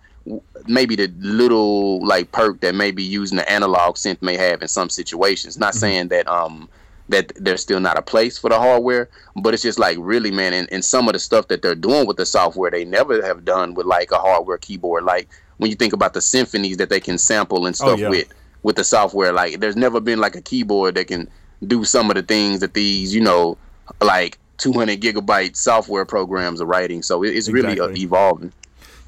maybe 0.67 0.95
the 0.95 1.09
little 1.21 2.05
like 2.05 2.33
perk 2.33 2.61
that 2.61 2.75
maybe 2.75 3.03
using 3.03 3.37
the 3.37 3.50
analog 3.50 3.95
synth 3.95 4.21
may 4.21 4.37
have 4.37 4.61
in 4.61 4.69
some 4.69 4.91
situations. 4.91 5.59
Not 5.59 5.71
mm-hmm. 5.71 5.79
saying 5.79 6.09
that 6.09 6.29
um 6.29 6.69
that 7.09 7.33
there's 7.37 7.62
still 7.62 7.81
not 7.81 7.99
a 7.99 8.03
place 8.03 8.38
for 8.38 8.50
the 8.50 8.59
hardware. 8.59 9.09
But 9.43 9.55
it's 9.55 9.62
just 9.62 9.79
like 9.79 9.97
really, 10.00 10.31
man, 10.31 10.53
and, 10.53 10.69
and 10.73 10.85
some 10.85 11.09
of 11.09 11.12
the 11.15 11.19
stuff 11.19 11.49
that 11.49 11.62
they're 11.62 11.75
doing 11.75 12.07
with 12.07 12.17
the 12.17 12.27
software, 12.27 12.71
they 12.71 12.85
never 12.85 13.25
have 13.25 13.45
done 13.45 13.75
with 13.75 13.87
like 13.87 14.11
a 14.12 14.19
hardware 14.19 14.59
keyboard. 14.59 15.05
Like 15.05 15.29
when 15.59 15.71
you 15.71 15.77
think 15.77 15.93
about 15.93 16.15
the 16.15 16.21
symphonies 16.21 16.77
that 16.79 16.88
they 16.91 17.00
can 17.00 17.19
sample 17.19 17.67
and 17.67 17.75
stuff 17.77 17.91
Oh, 17.91 17.97
yeah. 17.97 18.09
with 18.09 18.29
with 18.62 18.77
the 18.77 18.85
software, 18.85 19.33
like 19.33 19.61
there's 19.61 19.77
never 19.77 20.00
been 20.00 20.19
like 20.19 20.35
a 20.37 20.43
keyboard 20.43 20.97
that 20.97 21.07
can 21.07 21.29
do 21.67 21.85
some 21.85 22.11
of 22.11 22.17
the 22.17 22.23
things 22.23 22.61
that 22.61 22.75
these, 22.75 23.15
you 23.15 23.21
know, 23.21 23.57
like 24.00 24.38
200 24.59 25.00
gigabyte 25.00 25.57
software 25.57 26.05
programs 26.05 26.61
are 26.61 26.67
writing. 26.67 27.03
So 27.03 27.23
it, 27.23 27.37
it's 27.37 27.49
really 27.49 27.81
uh, 27.81 27.88
evolving. 27.91 28.53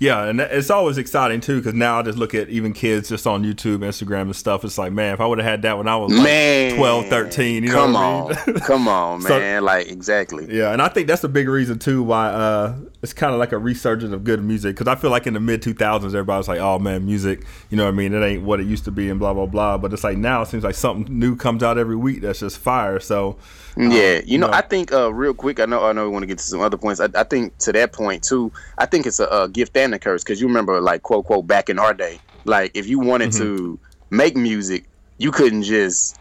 Yeah, 0.01 0.25
and 0.25 0.41
it's 0.41 0.71
always 0.71 0.97
exciting 0.97 1.41
too 1.43 1.59
because 1.59 1.75
now 1.75 1.99
I 1.99 2.03
just 2.03 2.17
look 2.17 2.35
at 2.35 2.49
even 2.49 2.73
kids 2.73 3.11
just 3.11 3.27
on 3.27 3.45
YouTube, 3.45 3.81
Instagram, 3.81 4.23
and 4.23 4.35
stuff. 4.35 4.65
It's 4.65 4.79
like, 4.79 4.93
man, 4.93 5.13
if 5.13 5.21
I 5.21 5.27
would 5.27 5.39
have 5.39 5.47
had 5.47 5.61
that 5.63 5.77
when 5.77 5.87
I 5.89 5.97
was 5.97 6.11
like 6.11 6.23
man, 6.23 6.77
12, 6.77 7.07
13, 7.09 7.63
you 7.65 7.69
know 7.69 7.75
come 7.75 7.93
what 7.93 8.01
I 8.03 8.05
on, 8.07 8.29
mean? 8.47 8.57
come 8.61 8.89
on, 8.89 9.21
So- 9.23 9.39
man. 9.39 9.63
like 9.63 9.89
exactly. 9.89 10.47
Yeah, 10.51 10.73
and 10.73 10.81
I 10.81 10.89
think 10.89 11.07
that's 11.07 11.23
a 11.23 11.29
big 11.29 11.49
reason 11.49 11.79
too 11.79 12.03
why 12.03 12.29
uh, 12.29 12.77
it's 13.03 13.15
kind 13.15 13.33
of 13.33 13.39
like 13.39 13.53
a 13.53 13.59
resurgence 13.59 14.13
of 14.13 14.25
good 14.25 14.43
music 14.43 14.77
because 14.77 14.87
I 14.87 14.95
feel 14.95 15.11
like 15.11 15.27
in 15.27 15.35
the 15.35 15.41
mid 15.41 15.63
2000s 15.63 16.05
everybody 16.05 16.37
was 16.37 16.49
like, 16.49 16.59
oh 16.59 16.79
man, 16.79 17.07
music, 17.07 17.45
you 17.71 17.77
know 17.77 17.85
what 17.85 17.95
I 17.95 17.97
mean? 17.97 18.13
It 18.13 18.23
ain't 18.23 18.43
what 18.43 18.61
it 18.61 18.67
used 18.67 18.85
to 18.85 18.91
be 18.91 19.09
and 19.09 19.19
blah 19.19 19.33
blah 19.33 19.47
blah. 19.47 19.79
But 19.79 19.93
it's 19.93 20.05
like 20.05 20.19
now 20.19 20.43
it 20.43 20.47
seems 20.49 20.65
like 20.65 20.75
something 20.75 21.19
new 21.19 21.35
comes 21.37 21.63
out 21.63 21.79
every 21.79 21.97
week 21.97 22.21
that's 22.21 22.41
just 22.41 22.59
fire. 22.59 23.01
So 23.01 23.39
um, 23.77 23.91
Yeah, 23.91 24.21
you 24.25 24.39
know, 24.39 24.49
no. 24.49 24.53
I 24.53 24.61
think 24.61 24.93
uh, 24.93 25.13
real 25.13 25.35
quick. 25.35 25.61
I 25.61 25.65
know, 25.65 25.85
I 25.85 25.93
know, 25.93 26.05
we 26.05 26.11
want 26.11 26.23
to 26.25 26.27
get 26.27 26.39
to 26.39 26.45
some 26.45 26.61
other 26.61 26.77
points. 26.77 27.01
I, 27.01 27.09
I 27.15 27.25
think 27.25 27.57
to 27.59 27.73
that 27.73 27.93
point 27.93 28.23
too. 28.23 28.53
I 28.79 28.87
think 28.87 29.07
it's 29.07 29.21
a, 29.21 29.27
a 29.27 29.49
gift 29.49 29.77
and 29.77 29.95
a 29.95 29.99
curse 29.99 30.23
because 30.23 30.41
you 30.41 30.47
remember, 30.47 30.81
like 30.81 31.03
quote 31.03 31.25
quote, 31.25 31.47
back 31.47 31.71
in 31.71 31.79
our 31.79 31.95
day, 31.95 32.21
like 32.45 32.73
if 32.75 32.87
you 32.87 32.99
wanted 32.99 33.31
mm-hmm. 33.31 33.57
to 33.57 33.79
make 34.11 34.37
music, 34.37 34.85
you 35.19 35.31
couldn't 35.31 35.63
just 35.63 36.19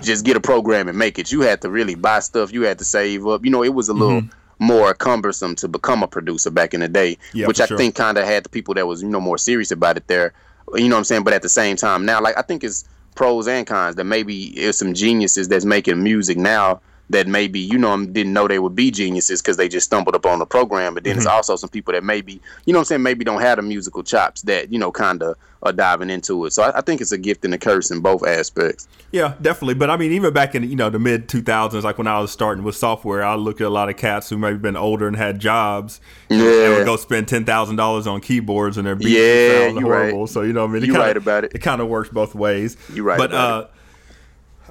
just 0.00 0.24
get 0.24 0.36
a 0.36 0.40
program 0.40 0.88
and 0.88 0.98
make 0.98 1.18
it. 1.18 1.30
You 1.30 1.42
had 1.42 1.60
to 1.62 1.70
really 1.70 1.94
buy 1.94 2.20
stuff. 2.20 2.52
You 2.52 2.62
had 2.62 2.78
to 2.78 2.84
save 2.84 3.26
up. 3.26 3.44
You 3.44 3.50
know, 3.50 3.62
it 3.62 3.74
was 3.74 3.88
a 3.88 3.94
little 3.94 4.22
mm-hmm. 4.22 4.41
More 4.62 4.94
cumbersome 4.94 5.54
to 5.56 5.66
become 5.68 6.02
a 6.02 6.06
producer 6.08 6.50
back 6.50 6.72
in 6.72 6.80
the 6.80 6.88
day, 6.88 7.18
Yeah, 7.32 7.46
which 7.48 7.60
I 7.60 7.66
sure. 7.66 7.76
think 7.76 7.94
kind 7.96 8.16
of 8.16 8.24
had 8.24 8.44
the 8.44 8.48
people 8.48 8.74
that 8.74 8.86
was 8.86 9.02
you 9.02 9.08
know 9.08 9.20
more 9.20 9.38
serious 9.38 9.70
about 9.72 9.96
it 9.96 10.06
there. 10.06 10.32
You 10.74 10.88
know 10.88 10.94
what 10.94 10.98
I'm 10.98 11.04
saying? 11.04 11.24
But 11.24 11.32
at 11.34 11.42
the 11.42 11.48
same 11.48 11.76
time, 11.76 12.04
now 12.06 12.20
like 12.22 12.38
I 12.38 12.42
think 12.42 12.62
it's 12.62 12.84
pros 13.16 13.48
and 13.48 13.66
cons. 13.66 13.96
That 13.96 14.04
maybe 14.04 14.44
it's 14.50 14.78
some 14.78 14.94
geniuses 14.94 15.48
that's 15.48 15.64
making 15.64 16.02
music 16.02 16.38
now 16.38 16.80
that 17.12 17.26
maybe 17.28 17.60
you 17.60 17.78
know 17.78 18.04
didn't 18.06 18.32
know 18.32 18.48
they 18.48 18.58
would 18.58 18.74
be 18.74 18.90
geniuses 18.90 19.40
because 19.40 19.56
they 19.56 19.68
just 19.68 19.86
stumbled 19.86 20.14
upon 20.14 20.38
the 20.40 20.46
program. 20.46 20.94
But 20.94 21.04
then 21.04 21.12
Mm-hmm. 21.12 21.18
it's 21.18 21.26
also 21.26 21.56
some 21.56 21.70
people 21.70 21.92
that 21.94 22.04
maybe 22.04 22.40
you 22.66 22.72
know 22.72 22.78
what 22.78 22.82
I'm 22.82 22.86
saying 22.86 23.02
maybe 23.02 23.24
don't 23.24 23.40
have 23.40 23.56
the 23.56 23.62
musical 23.62 24.02
chops 24.02 24.42
that 24.42 24.72
you 24.72 24.78
know 24.78 24.90
kind 24.90 25.22
of 25.22 25.36
are 25.62 25.72
diving 25.72 26.10
into 26.10 26.44
it. 26.44 26.52
So 26.52 26.64
I, 26.64 26.78
I 26.78 26.80
think 26.80 27.00
it's 27.00 27.12
a 27.12 27.18
gift 27.18 27.44
and 27.44 27.54
a 27.54 27.58
curse 27.58 27.90
in 27.90 28.00
both 28.00 28.26
aspects. 28.26 28.88
Yeah, 29.12 29.34
definitely. 29.42 29.74
But 29.74 29.90
I 29.90 29.96
mean, 29.96 30.10
even 30.12 30.32
back 30.32 30.54
in 30.54 30.62
you 30.64 30.74
know 30.76 30.90
the 30.90 30.98
mid 30.98 31.28
two 31.28 31.42
thousands, 31.42 31.84
like 31.84 31.98
when 31.98 32.06
I 32.06 32.18
was 32.20 32.32
starting 32.32 32.64
with 32.64 32.74
software, 32.76 33.22
I 33.22 33.34
look 33.36 33.60
at 33.60 33.66
a 33.66 33.70
lot 33.70 33.88
of 33.88 33.96
cats 33.96 34.30
who 34.30 34.38
maybe 34.38 34.58
been 34.58 34.76
older 34.76 35.06
and 35.06 35.16
had 35.16 35.38
jobs. 35.38 36.00
and 36.30 36.40
They 36.40 36.44
Yeah. 36.44 36.76
would 36.78 36.86
go 36.86 36.96
spend 36.96 37.28
ten 37.28 37.44
thousand 37.44 37.76
dollars 37.76 38.06
on 38.06 38.20
keyboards 38.22 38.78
and 38.78 38.86
their 38.86 38.96
beats 38.96 39.10
Yeah, 39.10 39.46
sound 39.68 39.78
you 39.78 39.86
right. 39.86 40.08
horrible. 40.08 40.26
So 40.26 40.42
you 40.42 40.52
know, 40.54 40.62
what 40.62 40.70
I 40.70 40.72
mean, 40.72 40.82
it 40.82 40.86
You 40.86 40.92
kinda, 40.94 41.06
right 41.06 41.16
about 41.16 41.44
it. 41.44 41.52
It 41.54 41.58
kind 41.58 41.80
of 41.82 41.88
works 41.88 42.08
both 42.08 42.34
ways. 42.34 42.76
You 42.88 43.02
right 43.02 43.18
But 43.18 43.32
uh, 43.32 43.66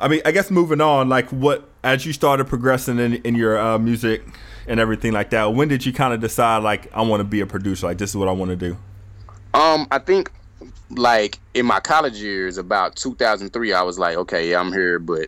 I 0.01 0.07
mean, 0.07 0.21
I 0.25 0.31
guess 0.31 0.49
moving 0.49 0.81
on, 0.81 1.09
like 1.09 1.29
what 1.29 1.69
as 1.83 2.05
you 2.05 2.13
started 2.13 2.47
progressing 2.47 2.99
in 2.99 3.15
in 3.15 3.35
your 3.35 3.57
uh, 3.57 3.77
music 3.77 4.23
and 4.67 4.79
everything 4.79 5.11
like 5.13 5.29
that, 5.29 5.53
when 5.53 5.67
did 5.67 5.85
you 5.85 5.93
kind 5.93 6.13
of 6.13 6.19
decide 6.19 6.63
like 6.63 6.91
I 6.93 7.03
want 7.03 7.21
to 7.21 7.23
be 7.23 7.41
a 7.41 7.45
producer? 7.45 7.87
Like 7.87 7.99
this 7.99 8.09
is 8.09 8.15
what 8.17 8.27
I 8.27 8.31
want 8.31 8.49
to 8.49 8.55
do. 8.55 8.77
Um, 9.53 9.87
I 9.91 9.99
think 9.99 10.31
like 10.89 11.39
in 11.53 11.65
my 11.65 11.79
college 11.79 12.15
years, 12.15 12.57
about 12.57 12.95
2003, 12.95 13.73
I 13.73 13.81
was 13.83 13.99
like, 13.99 14.17
okay, 14.17 14.49
yeah, 14.49 14.59
I'm 14.59 14.73
here, 14.73 14.97
but 14.97 15.27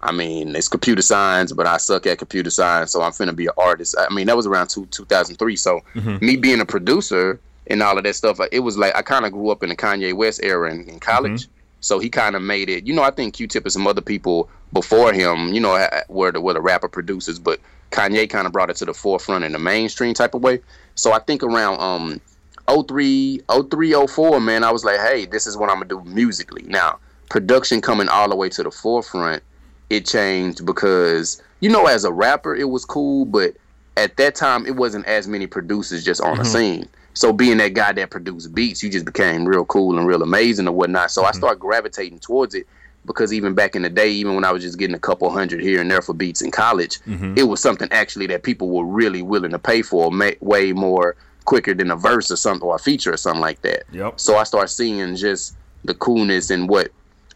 I 0.00 0.12
mean, 0.12 0.56
it's 0.56 0.68
computer 0.68 1.02
science, 1.02 1.52
but 1.52 1.66
I 1.66 1.76
suck 1.76 2.06
at 2.06 2.18
computer 2.18 2.50
science, 2.50 2.92
so 2.92 3.02
I'm 3.02 3.12
finna 3.12 3.34
be 3.34 3.46
an 3.46 3.52
artist. 3.58 3.94
I 3.98 4.12
mean, 4.12 4.26
that 4.28 4.36
was 4.36 4.46
around 4.46 4.68
two, 4.68 4.86
2003. 4.86 5.56
So 5.56 5.80
me 6.20 6.36
being 6.36 6.60
a 6.60 6.66
producer 6.66 7.38
and 7.66 7.82
all 7.82 7.98
of 7.98 8.04
that 8.04 8.14
stuff, 8.14 8.38
it 8.52 8.60
was 8.60 8.78
like 8.78 8.94
I 8.96 9.02
kind 9.02 9.26
of 9.26 9.32
grew 9.32 9.50
up 9.50 9.62
in 9.62 9.68
the 9.68 9.76
Kanye 9.76 10.14
West 10.14 10.40
era 10.42 10.70
in, 10.72 10.88
in 10.88 11.00
college. 11.00 11.48
So 11.86 12.00
he 12.00 12.10
kind 12.10 12.34
of 12.34 12.42
made 12.42 12.68
it. 12.68 12.84
You 12.84 12.92
know, 12.92 13.02
I 13.02 13.12
think 13.12 13.34
Q-Tip 13.34 13.64
and 13.64 13.72
some 13.72 13.86
other 13.86 14.00
people 14.00 14.50
before 14.72 15.12
him, 15.12 15.52
you 15.52 15.60
know, 15.60 15.88
were 16.08 16.32
the, 16.32 16.40
were 16.40 16.52
the 16.52 16.60
rapper 16.60 16.88
producers, 16.88 17.38
but 17.38 17.60
Kanye 17.92 18.28
kind 18.28 18.44
of 18.46 18.52
brought 18.52 18.70
it 18.70 18.76
to 18.76 18.84
the 18.84 18.92
forefront 18.92 19.44
in 19.44 19.52
the 19.52 19.60
mainstream 19.60 20.12
type 20.12 20.34
of 20.34 20.42
way. 20.42 20.60
So 20.96 21.12
I 21.12 21.20
think 21.20 21.44
around 21.44 21.80
um 21.80 22.20
03, 22.68 23.40
03, 23.70 24.06
04, 24.08 24.40
man, 24.40 24.64
I 24.64 24.72
was 24.72 24.84
like, 24.84 24.98
hey, 24.98 25.26
this 25.26 25.46
is 25.46 25.56
what 25.56 25.70
I'm 25.70 25.76
gonna 25.76 25.86
do 25.86 26.02
musically. 26.04 26.64
Now, 26.66 26.98
production 27.30 27.80
coming 27.80 28.08
all 28.08 28.28
the 28.28 28.36
way 28.36 28.48
to 28.48 28.64
the 28.64 28.70
forefront, 28.72 29.44
it 29.88 30.06
changed 30.06 30.66
because 30.66 31.40
you 31.60 31.70
know, 31.70 31.86
as 31.86 32.04
a 32.04 32.12
rapper, 32.12 32.56
it 32.56 32.68
was 32.68 32.84
cool, 32.84 33.24
but 33.24 33.54
at 33.96 34.16
that 34.16 34.34
time, 34.34 34.66
it 34.66 34.74
wasn't 34.74 35.06
as 35.06 35.28
many 35.28 35.46
producers 35.46 36.04
just 36.04 36.20
on 36.20 36.36
the 36.36 36.44
scene. 36.44 36.88
So 37.16 37.32
being 37.32 37.56
that 37.56 37.72
guy 37.72 37.92
that 37.92 38.10
produced 38.10 38.54
beats, 38.54 38.82
you 38.82 38.90
just 38.90 39.06
became 39.06 39.46
real 39.46 39.64
cool 39.64 39.98
and 39.98 40.06
real 40.06 40.22
amazing 40.22 40.66
and 40.66 40.76
whatnot. 40.76 41.10
So 41.10 41.24
I 41.24 41.32
started 41.32 41.58
gravitating 41.58 42.18
towards 42.18 42.54
it 42.54 42.66
because 43.06 43.32
even 43.32 43.54
back 43.54 43.74
in 43.74 43.80
the 43.80 43.88
day, 43.88 44.10
even 44.10 44.34
when 44.34 44.44
I 44.44 44.52
was 44.52 44.62
just 44.62 44.78
getting 44.78 44.94
a 44.94 44.98
couple 44.98 45.30
hundred 45.30 45.62
here 45.62 45.80
and 45.80 45.90
there 45.90 46.02
for 46.02 46.12
beats 46.12 46.42
in 46.42 46.50
college, 46.50 46.98
it 47.34 47.44
was 47.44 47.62
something 47.62 47.88
actually 47.90 48.26
that 48.26 48.42
people 48.42 48.68
were 48.68 48.84
really 48.84 49.22
willing 49.22 49.52
to 49.52 49.58
pay 49.58 49.80
for, 49.80 50.10
way 50.40 50.72
more 50.72 51.16
quicker 51.46 51.72
than 51.72 51.90
a 51.90 51.96
verse 51.96 52.30
or 52.30 52.36
something 52.36 52.68
or 52.68 52.76
a 52.76 52.78
feature 52.78 53.14
or 53.14 53.16
something 53.16 53.40
like 53.40 53.62
that. 53.62 53.84
Yep. 53.92 54.20
So 54.20 54.36
I 54.36 54.44
started 54.44 54.68
seeing 54.68 55.16
just 55.16 55.56
the 55.84 55.94
coolness 55.94 56.50
and 56.50 56.68
what 56.68 56.88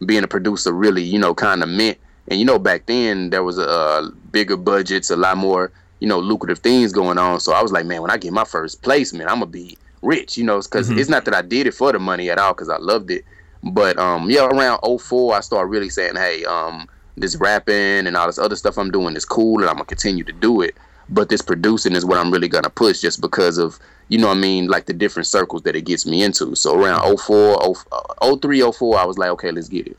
being 0.05 0.25
a 0.25 0.29
producer 0.29 0.73
really, 0.73 1.03
you 1.03 1.19
know, 1.19 1.35
kind 1.35 1.63
of 1.63 1.71
meant. 1.71 1.97
And 2.29 2.39
you 2.39 2.45
know, 2.45 2.59
back 2.59 2.85
then 2.85 3.31
there 3.31 3.45
was 3.45 3.57
a 3.57 3.67
uh, 3.67 4.11
bigger 4.31 4.59
budgets, 4.59 5.09
a 5.09 5.17
lot 5.17 5.39
more, 5.39 5.73
you 6.01 6.09
know, 6.09 6.19
lucrative 6.19 6.59
things 6.59 6.93
going 6.93 7.19
on. 7.19 7.41
So 7.41 7.53
I 7.53 7.63
was 7.63 7.73
like, 7.73 7.87
man, 7.87 8.03
when 8.03 8.11
I 8.11 8.17
get 8.17 8.33
my 8.33 8.45
first 8.45 8.83
placement, 8.83 9.31
I'm 9.31 9.41
gonna 9.41 9.47
be 9.47 9.79
rich, 10.03 10.37
you 10.37 10.45
know, 10.45 10.61
because 10.61 10.91
it's 10.91 11.11
not 11.11 11.25
that 11.27 11.35
I 11.35 11.43
did 11.43 11.67
it 11.67 11.75
for 11.75 11.93
the 11.93 11.99
money 11.99 12.31
at 12.31 12.39
all, 12.39 12.55
because 12.55 12.69
I 12.71 12.79
loved 12.79 13.11
it. 13.11 13.25
But 13.63 13.99
um, 13.99 14.31
yeah, 14.31 14.47
around 14.47 14.81
04, 14.83 15.35
I 15.37 15.41
started 15.41 15.69
really 15.69 15.91
saying, 15.91 16.17
hey, 16.17 16.45
um, 16.45 16.89
this 17.17 17.37
rapping 17.37 18.07
and 18.07 18.17
all 18.17 18.27
this 18.27 18.39
other 18.39 18.57
stuff 18.57 18.79
I'm 18.79 18.91
doing 18.91 19.15
is 19.15 19.25
cool, 19.25 19.61
and 19.61 19.69
I'm 19.69 19.77
gonna 19.77 19.85
continue 19.85 20.25
to 20.25 20.33
do 20.33 20.63
it. 20.63 20.75
But 21.11 21.29
this 21.29 21.43
producing 21.43 21.95
is 21.95 22.05
what 22.05 22.19
I'm 22.19 22.31
really 22.31 22.49
gonna 22.49 22.71
push, 22.71 23.01
just 23.01 23.21
because 23.21 23.59
of 23.59 23.79
you 24.09 24.19
know 24.19 24.29
what 24.29 24.39
I 24.39 24.41
mean, 24.41 24.67
like 24.67 24.87
the 24.87 24.93
different 24.93 25.27
circles 25.27 25.63
that 25.63 25.77
it 25.77 25.83
gets 25.83 26.05
me 26.05 26.23
into. 26.23 26.55
So 26.57 26.77
around 26.77 27.19
04, 27.19 27.59
0- 27.59 28.43
03, 28.43 28.73
04, 28.73 28.99
I 28.99 29.05
was 29.05 29.19
like, 29.19 29.31
okay, 29.31 29.53
let's 29.53 29.69
get 29.69 29.87
it. 29.87 29.97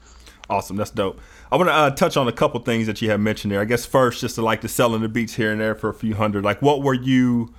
Awesome, 0.49 0.75
that's 0.75 0.91
dope. 0.91 1.19
I 1.51 1.57
want 1.57 1.67
to 1.69 1.73
uh, 1.73 1.89
touch 1.91 2.15
on 2.15 2.27
a 2.27 2.31
couple 2.31 2.59
things 2.61 2.87
that 2.87 3.01
you 3.01 3.09
have 3.09 3.19
mentioned 3.19 3.51
there. 3.51 3.59
I 3.59 3.65
guess 3.65 3.85
first, 3.85 4.21
just 4.21 4.35
to 4.35 4.41
like 4.41 4.61
the 4.61 4.69
selling 4.69 5.01
the 5.01 5.09
beats 5.09 5.33
here 5.33 5.51
and 5.51 5.59
there 5.59 5.75
for 5.75 5.89
a 5.89 5.93
few 5.93 6.15
hundred. 6.15 6.43
Like, 6.45 6.61
what 6.61 6.81
were 6.81 6.93
you? 6.93 7.53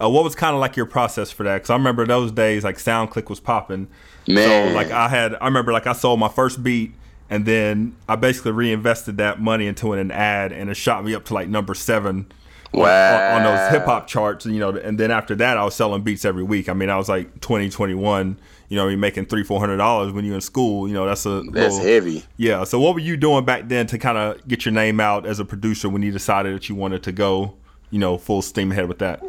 Uh, 0.00 0.08
what 0.08 0.22
was 0.22 0.34
kind 0.34 0.54
of 0.54 0.60
like 0.60 0.76
your 0.76 0.86
process 0.86 1.30
for 1.32 1.42
that? 1.44 1.54
Because 1.56 1.70
I 1.70 1.74
remember 1.76 2.06
those 2.06 2.30
days, 2.30 2.62
like 2.62 2.76
SoundClick 2.76 3.28
was 3.30 3.40
popping. 3.40 3.88
Man. 4.28 4.68
So 4.70 4.74
like 4.74 4.90
I 4.90 5.08
had, 5.08 5.34
I 5.40 5.46
remember 5.46 5.72
like 5.72 5.86
I 5.86 5.92
sold 5.92 6.20
my 6.20 6.28
first 6.28 6.62
beat, 6.62 6.92
and 7.30 7.46
then 7.46 7.96
I 8.08 8.16
basically 8.16 8.52
reinvested 8.52 9.16
that 9.16 9.40
money 9.40 9.66
into 9.66 9.92
an 9.94 10.10
ad, 10.10 10.52
and 10.52 10.68
it 10.70 10.74
shot 10.74 11.04
me 11.04 11.14
up 11.14 11.24
to 11.26 11.34
like 11.34 11.48
number 11.48 11.74
seven. 11.74 12.26
on- 12.74 12.80
Wow. 12.80 13.36
On, 13.38 13.42
those 13.44 13.70
hip 13.70 13.86
hop 13.86 14.06
charts, 14.06 14.44
you 14.44 14.58
know, 14.60 14.76
and 14.76 15.00
then 15.00 15.10
after 15.10 15.34
that, 15.36 15.56
I 15.56 15.64
was 15.64 15.74
selling 15.74 16.02
beats 16.02 16.26
every 16.26 16.42
week. 16.42 16.68
I 16.68 16.74
mean, 16.74 16.90
I 16.90 16.98
was 16.98 17.08
like 17.08 17.40
20, 17.40 17.70
21, 17.70 18.38
you 18.68 18.76
know, 18.76 18.86
you're 18.88 18.98
making 18.98 19.26
three, 19.26 19.42
four 19.44 19.60
hundred 19.60 19.78
dollars 19.78 20.12
when 20.12 20.24
you're 20.24 20.34
in 20.34 20.40
school. 20.40 20.86
You 20.88 20.94
know, 20.94 21.06
that's 21.06 21.24
a 21.26 21.42
That's 21.52 21.76
little- 21.76 21.90
heavy. 21.90 22.24
yeah. 22.36 22.64
So 22.64 22.78
what 22.80 22.94
were 22.94 23.00
you 23.00 23.16
doing 23.16 23.44
back 23.44 23.68
then 23.68 23.86
to 23.88 23.98
kind 23.98 24.18
of 24.18 24.46
get 24.46 24.64
your 24.64 24.72
name 24.72 25.00
out 25.00 25.26
as 25.26 25.40
a 25.40 25.44
producer 25.44 25.88
when 25.88 26.02
you 26.02 26.12
decided 26.12 26.54
that 26.54 26.68
you 26.68 26.74
wanted 26.74 27.02
to 27.04 27.12
go, 27.12 27.54
you 27.90 27.98
know, 27.98 28.18
full 28.18 28.42
steam 28.42 28.70
ahead 28.72 28.88
with 28.88 28.98
that? 28.98 29.22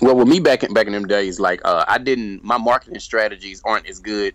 Well, 0.00 0.16
with 0.16 0.28
me 0.28 0.40
back 0.40 0.62
in 0.64 0.72
back 0.72 0.86
in 0.86 0.92
them 0.92 1.06
days, 1.06 1.38
like 1.38 1.60
uh, 1.64 1.84
I 1.86 1.98
didn't, 1.98 2.42
my 2.42 2.56
marketing 2.58 2.98
strategies 3.00 3.60
aren't 3.64 3.86
as 3.88 3.98
good, 3.98 4.34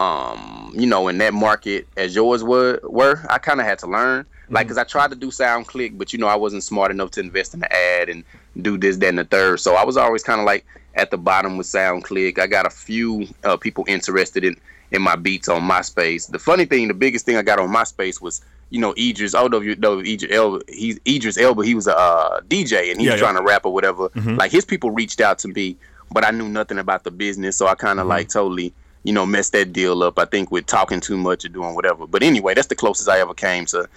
um, 0.00 0.72
you 0.76 0.86
know, 0.86 1.08
in 1.08 1.18
that 1.18 1.34
market 1.34 1.86
as 1.96 2.14
yours 2.14 2.42
were. 2.42 2.80
Were 2.84 3.20
I 3.28 3.38
kind 3.38 3.60
of 3.60 3.66
had 3.66 3.78
to 3.80 3.86
learn, 3.86 4.26
like, 4.48 4.68
cause 4.68 4.78
I 4.78 4.84
tried 4.84 5.10
to 5.10 5.16
do 5.16 5.28
SoundClick, 5.28 5.98
but 5.98 6.12
you 6.12 6.18
know, 6.18 6.26
I 6.28 6.36
wasn't 6.36 6.62
smart 6.62 6.90
enough 6.90 7.10
to 7.12 7.20
invest 7.20 7.54
in 7.54 7.60
the 7.60 7.72
ad 7.72 8.08
and 8.08 8.24
do 8.60 8.76
this, 8.76 8.96
that, 8.98 9.08
and 9.08 9.18
the 9.18 9.24
third. 9.24 9.60
So 9.60 9.74
I 9.74 9.84
was 9.84 9.96
always 9.96 10.22
kind 10.22 10.40
of 10.40 10.46
like 10.46 10.64
at 10.94 11.10
the 11.10 11.18
bottom 11.18 11.56
with 11.56 11.66
SoundClick. 11.66 12.38
I 12.38 12.46
got 12.46 12.66
a 12.66 12.70
few 12.70 13.26
uh, 13.44 13.56
people 13.56 13.84
interested 13.88 14.44
in 14.44 14.56
in 14.90 15.00
my 15.00 15.16
beats 15.16 15.48
on 15.48 15.62
MySpace. 15.62 16.30
The 16.30 16.38
funny 16.38 16.66
thing, 16.66 16.88
the 16.88 16.92
biggest 16.94 17.24
thing 17.24 17.36
I 17.36 17.42
got 17.42 17.58
on 17.58 17.70
MySpace 17.70 18.20
was, 18.20 18.42
you 18.68 18.78
know, 18.78 18.92
Idris. 18.98 19.32
Don't 19.32 19.64
you 19.64 19.74
know 19.76 20.00
Idris 20.00 20.30
Elba. 20.30 20.60
He's 20.68 21.00
Idris 21.08 21.38
Elba. 21.38 21.64
He 21.64 21.74
was 21.74 21.86
a 21.86 21.96
uh, 21.96 22.40
DJ 22.42 22.90
and 22.90 23.00
he 23.00 23.06
Yeah, 23.06 23.12
was 23.12 23.20
yeah. 23.20 23.26
trying 23.26 23.36
to 23.36 23.42
rap 23.42 23.64
or 23.64 23.72
whatever. 23.72 24.10
Like 24.14 24.50
his 24.52 24.66
people 24.66 24.90
reached 24.90 25.22
out 25.22 25.38
to 25.40 25.48
me, 25.48 25.76
but 26.10 26.26
I 26.26 26.30
knew 26.30 26.48
nothing 26.48 26.76
about 26.78 27.04
the 27.04 27.10
business, 27.10 27.56
so 27.56 27.66
I 27.68 27.74
kind 27.74 28.00
of 28.00 28.06
like 28.06 28.28
totally, 28.28 28.74
you 29.04 29.14
know, 29.14 29.24
messed 29.24 29.52
that 29.52 29.72
deal 29.72 30.02
up. 30.02 30.18
I 30.18 30.26
think 30.26 30.50
with 30.50 30.66
talking 30.66 31.00
too 31.00 31.16
much 31.16 31.46
or 31.46 31.48
doing 31.48 31.74
whatever. 31.74 32.06
But 32.06 32.22
anyway, 32.22 32.52
that's 32.52 32.68
the 32.68 32.74
closest 32.76 33.08
I 33.08 33.18
ever 33.20 33.32
came 33.32 33.64
to 33.66 33.88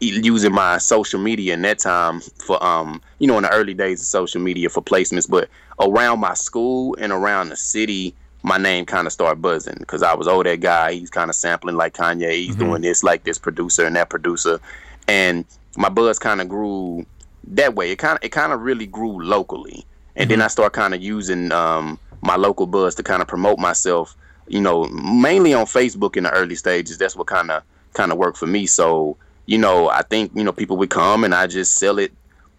using 0.00 0.52
my 0.52 0.78
social 0.78 1.20
media 1.20 1.54
in 1.54 1.62
that 1.62 1.78
time 1.78 2.20
for 2.20 2.62
um 2.64 3.00
you 3.18 3.26
know 3.26 3.36
in 3.36 3.42
the 3.42 3.52
early 3.52 3.74
days 3.74 4.00
of 4.00 4.06
social 4.06 4.40
media 4.40 4.68
for 4.68 4.82
placements 4.82 5.28
but 5.28 5.48
around 5.80 6.18
my 6.18 6.34
school 6.34 6.96
and 6.98 7.12
around 7.12 7.50
the 7.50 7.56
city 7.56 8.14
my 8.42 8.56
name 8.56 8.86
kind 8.86 9.06
of 9.06 9.12
started 9.12 9.42
buzzing 9.42 9.76
because 9.78 10.02
i 10.02 10.14
was 10.14 10.26
oh 10.26 10.42
that 10.42 10.60
guy 10.60 10.92
he's 10.92 11.10
kind 11.10 11.28
of 11.28 11.36
sampling 11.36 11.76
like 11.76 11.92
kanye 11.94 12.32
he's 12.32 12.56
doing 12.56 12.80
this 12.80 13.04
like 13.04 13.24
this 13.24 13.38
producer 13.38 13.84
and 13.84 13.94
that 13.94 14.08
producer 14.08 14.58
and 15.06 15.44
my 15.76 15.88
buzz 15.88 16.18
kind 16.18 16.40
of 16.40 16.48
grew 16.48 17.04
that 17.48 17.74
way. 17.74 17.90
It 17.90 17.96
kind 17.96 18.16
of 18.16 18.24
it 18.24 18.30
kind 18.30 18.52
of 18.52 18.60
really 18.60 18.86
grew 18.86 19.22
locally, 19.22 19.84
and 20.16 20.30
then 20.30 20.42
I 20.42 20.48
started 20.48 20.72
kind 20.72 20.94
of 20.94 21.02
using 21.02 21.52
um, 21.52 21.98
my 22.22 22.36
local 22.36 22.66
buzz 22.66 22.94
to 22.96 23.02
kind 23.02 23.22
of 23.22 23.28
promote 23.28 23.58
myself. 23.58 24.16
You 24.48 24.60
know, 24.60 24.84
mainly 24.86 25.54
on 25.54 25.66
Facebook 25.66 26.16
in 26.16 26.24
the 26.24 26.32
early 26.32 26.56
stages. 26.56 26.98
That's 26.98 27.16
what 27.16 27.26
kind 27.26 27.50
of 27.50 27.62
kind 27.94 28.12
of 28.12 28.18
worked 28.18 28.38
for 28.38 28.46
me. 28.46 28.66
So 28.66 29.16
you 29.50 29.58
know, 29.58 29.88
I 29.88 30.02
think 30.02 30.30
you 30.36 30.44
know 30.44 30.52
people 30.52 30.76
would 30.76 30.90
come 30.90 31.24
and 31.24 31.34
I 31.34 31.48
just 31.48 31.74
sell 31.74 31.98
it. 31.98 32.12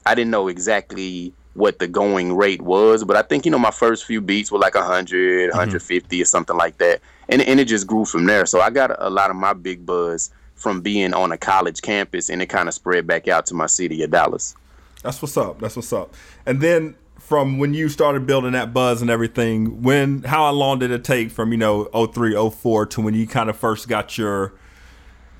I 0.05 0.13
didn't 0.13 0.29
know 0.29 0.49
exactly 0.49 1.33
what 1.53 1.79
the 1.79 1.87
going 1.87 2.35
rate 2.35 2.61
was, 2.61 3.05
but 3.05 3.15
I 3.15 3.21
think 3.21 3.45
you 3.45 3.51
know 3.51 3.57
my 3.57 3.71
first 3.71 4.03
few 4.03 4.19
beats 4.19 4.51
were 4.51 4.59
like 4.59 4.75
100, 4.75 5.51
150 5.51 6.15
mm-hmm. 6.15 6.21
or 6.21 6.25
something 6.25 6.57
like 6.57 6.79
that, 6.79 6.99
and 7.29 7.41
and 7.43 7.61
it 7.61 7.69
just 7.69 7.87
grew 7.87 8.03
from 8.03 8.25
there. 8.25 8.45
So 8.45 8.59
I 8.59 8.69
got 8.71 8.91
a 9.01 9.09
lot 9.09 9.29
of 9.29 9.37
my 9.37 9.53
big 9.53 9.85
buzz 9.85 10.31
from 10.55 10.81
being 10.81 11.13
on 11.13 11.31
a 11.31 11.37
college 11.37 11.81
campus, 11.81 12.29
and 12.29 12.41
it 12.41 12.47
kind 12.47 12.67
of 12.67 12.73
spread 12.73 13.07
back 13.07 13.29
out 13.29 13.45
to 13.45 13.53
my 13.53 13.67
city 13.67 14.03
of 14.03 14.11
Dallas. 14.11 14.53
That's 15.01 15.21
what's 15.21 15.37
up. 15.37 15.61
That's 15.61 15.77
what's 15.77 15.93
up. 15.93 16.13
And 16.45 16.59
then 16.59 16.95
from 17.17 17.57
when 17.57 17.73
you 17.73 17.87
started 17.87 18.27
building 18.27 18.51
that 18.51 18.73
buzz 18.73 19.01
and 19.01 19.09
everything, 19.09 19.81
when 19.81 20.23
how 20.23 20.51
long 20.51 20.79
did 20.79 20.91
it 20.91 21.05
take 21.05 21.31
from, 21.31 21.53
you 21.53 21.57
know, 21.57 21.85
03, 21.85 22.35
04 22.49 22.85
to 22.87 23.01
when 23.01 23.13
you 23.13 23.27
kind 23.27 23.49
of 23.49 23.55
first 23.55 23.87
got 23.87 24.17
your 24.17 24.53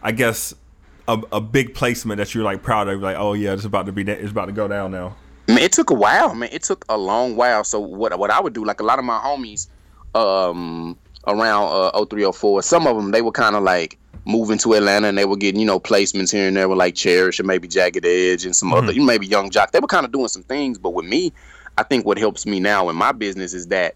I 0.04 0.12
guess 0.12 0.54
a, 1.12 1.22
a 1.34 1.42
big 1.42 1.74
placement 1.74 2.18
that 2.20 2.34
you're 2.34 2.44
like 2.44 2.64
proud 2.64 2.88
of, 2.88 3.02
like, 3.02 3.18
oh 3.18 3.34
yeah, 3.34 3.54
it's 3.54 3.66
about 3.66 3.86
to 3.88 3.92
be 3.92 4.04
it's 4.04 4.32
about 4.32 4.46
to 4.46 4.52
go 4.52 4.68
down 4.68 4.92
now. 4.92 5.16
Man, 5.48 5.60
it 5.60 5.74
took 5.74 5.90
a 5.90 5.94
while, 5.94 6.34
man. 6.34 6.50
It 6.52 6.64
took 6.64 6.86
a 6.88 6.98
long 6.98 7.36
while. 7.36 7.64
So 7.64 7.80
what 7.80 8.18
what 8.18 8.32
I 8.32 8.40
would 8.40 8.54
do, 8.54 8.64
like 8.64 8.80
a 8.80 8.84
lot 8.84 9.00
of 9.00 9.06
my 9.06 9.20
homies, 9.20 9.68
um, 10.16 10.98
around 11.28 11.92
uh, 11.94 12.06
03, 12.06 12.32
04, 12.32 12.64
some 12.64 12.88
of 12.88 12.96
them 12.96 13.12
they 13.12 13.22
were 13.22 13.32
kind 13.32 13.56
of 13.56 13.64
like 13.64 13.98
moving 14.26 14.58
to 14.60 14.74
Atlanta 14.74 15.08
and 15.08 15.18
they 15.18 15.26
were 15.26 15.36
getting 15.36 15.60
you 15.60 15.66
know 15.66 15.80
placements 15.80 16.32
here 16.32 16.48
and 16.48 16.56
there 16.56 16.70
with 16.70 16.78
like 16.78 16.96
Cherish 16.96 17.40
and 17.40 17.48
maybe 17.48 17.68
Jagged 17.68 18.06
Edge 18.06 18.46
and 18.46 18.56
some 18.56 18.72
mm-hmm. 18.72 18.90
other, 18.90 19.02
maybe 19.02 19.28
Young 19.28 19.50
Joc. 19.50 19.72
They 19.72 19.80
were 19.80 19.88
kind 19.88 20.06
of 20.06 20.12
doing 20.12 20.28
some 20.28 20.44
things, 20.44 20.78
but 20.78 20.94
with 20.94 21.06
me, 21.06 21.34
I 21.78 21.84
think 21.84 22.06
what 22.06 22.18
helps 22.18 22.46
me 22.46 22.60
now 22.60 22.90
in 22.90 22.96
my 22.96 23.12
business 23.12 23.54
is 23.54 23.68
that 23.68 23.96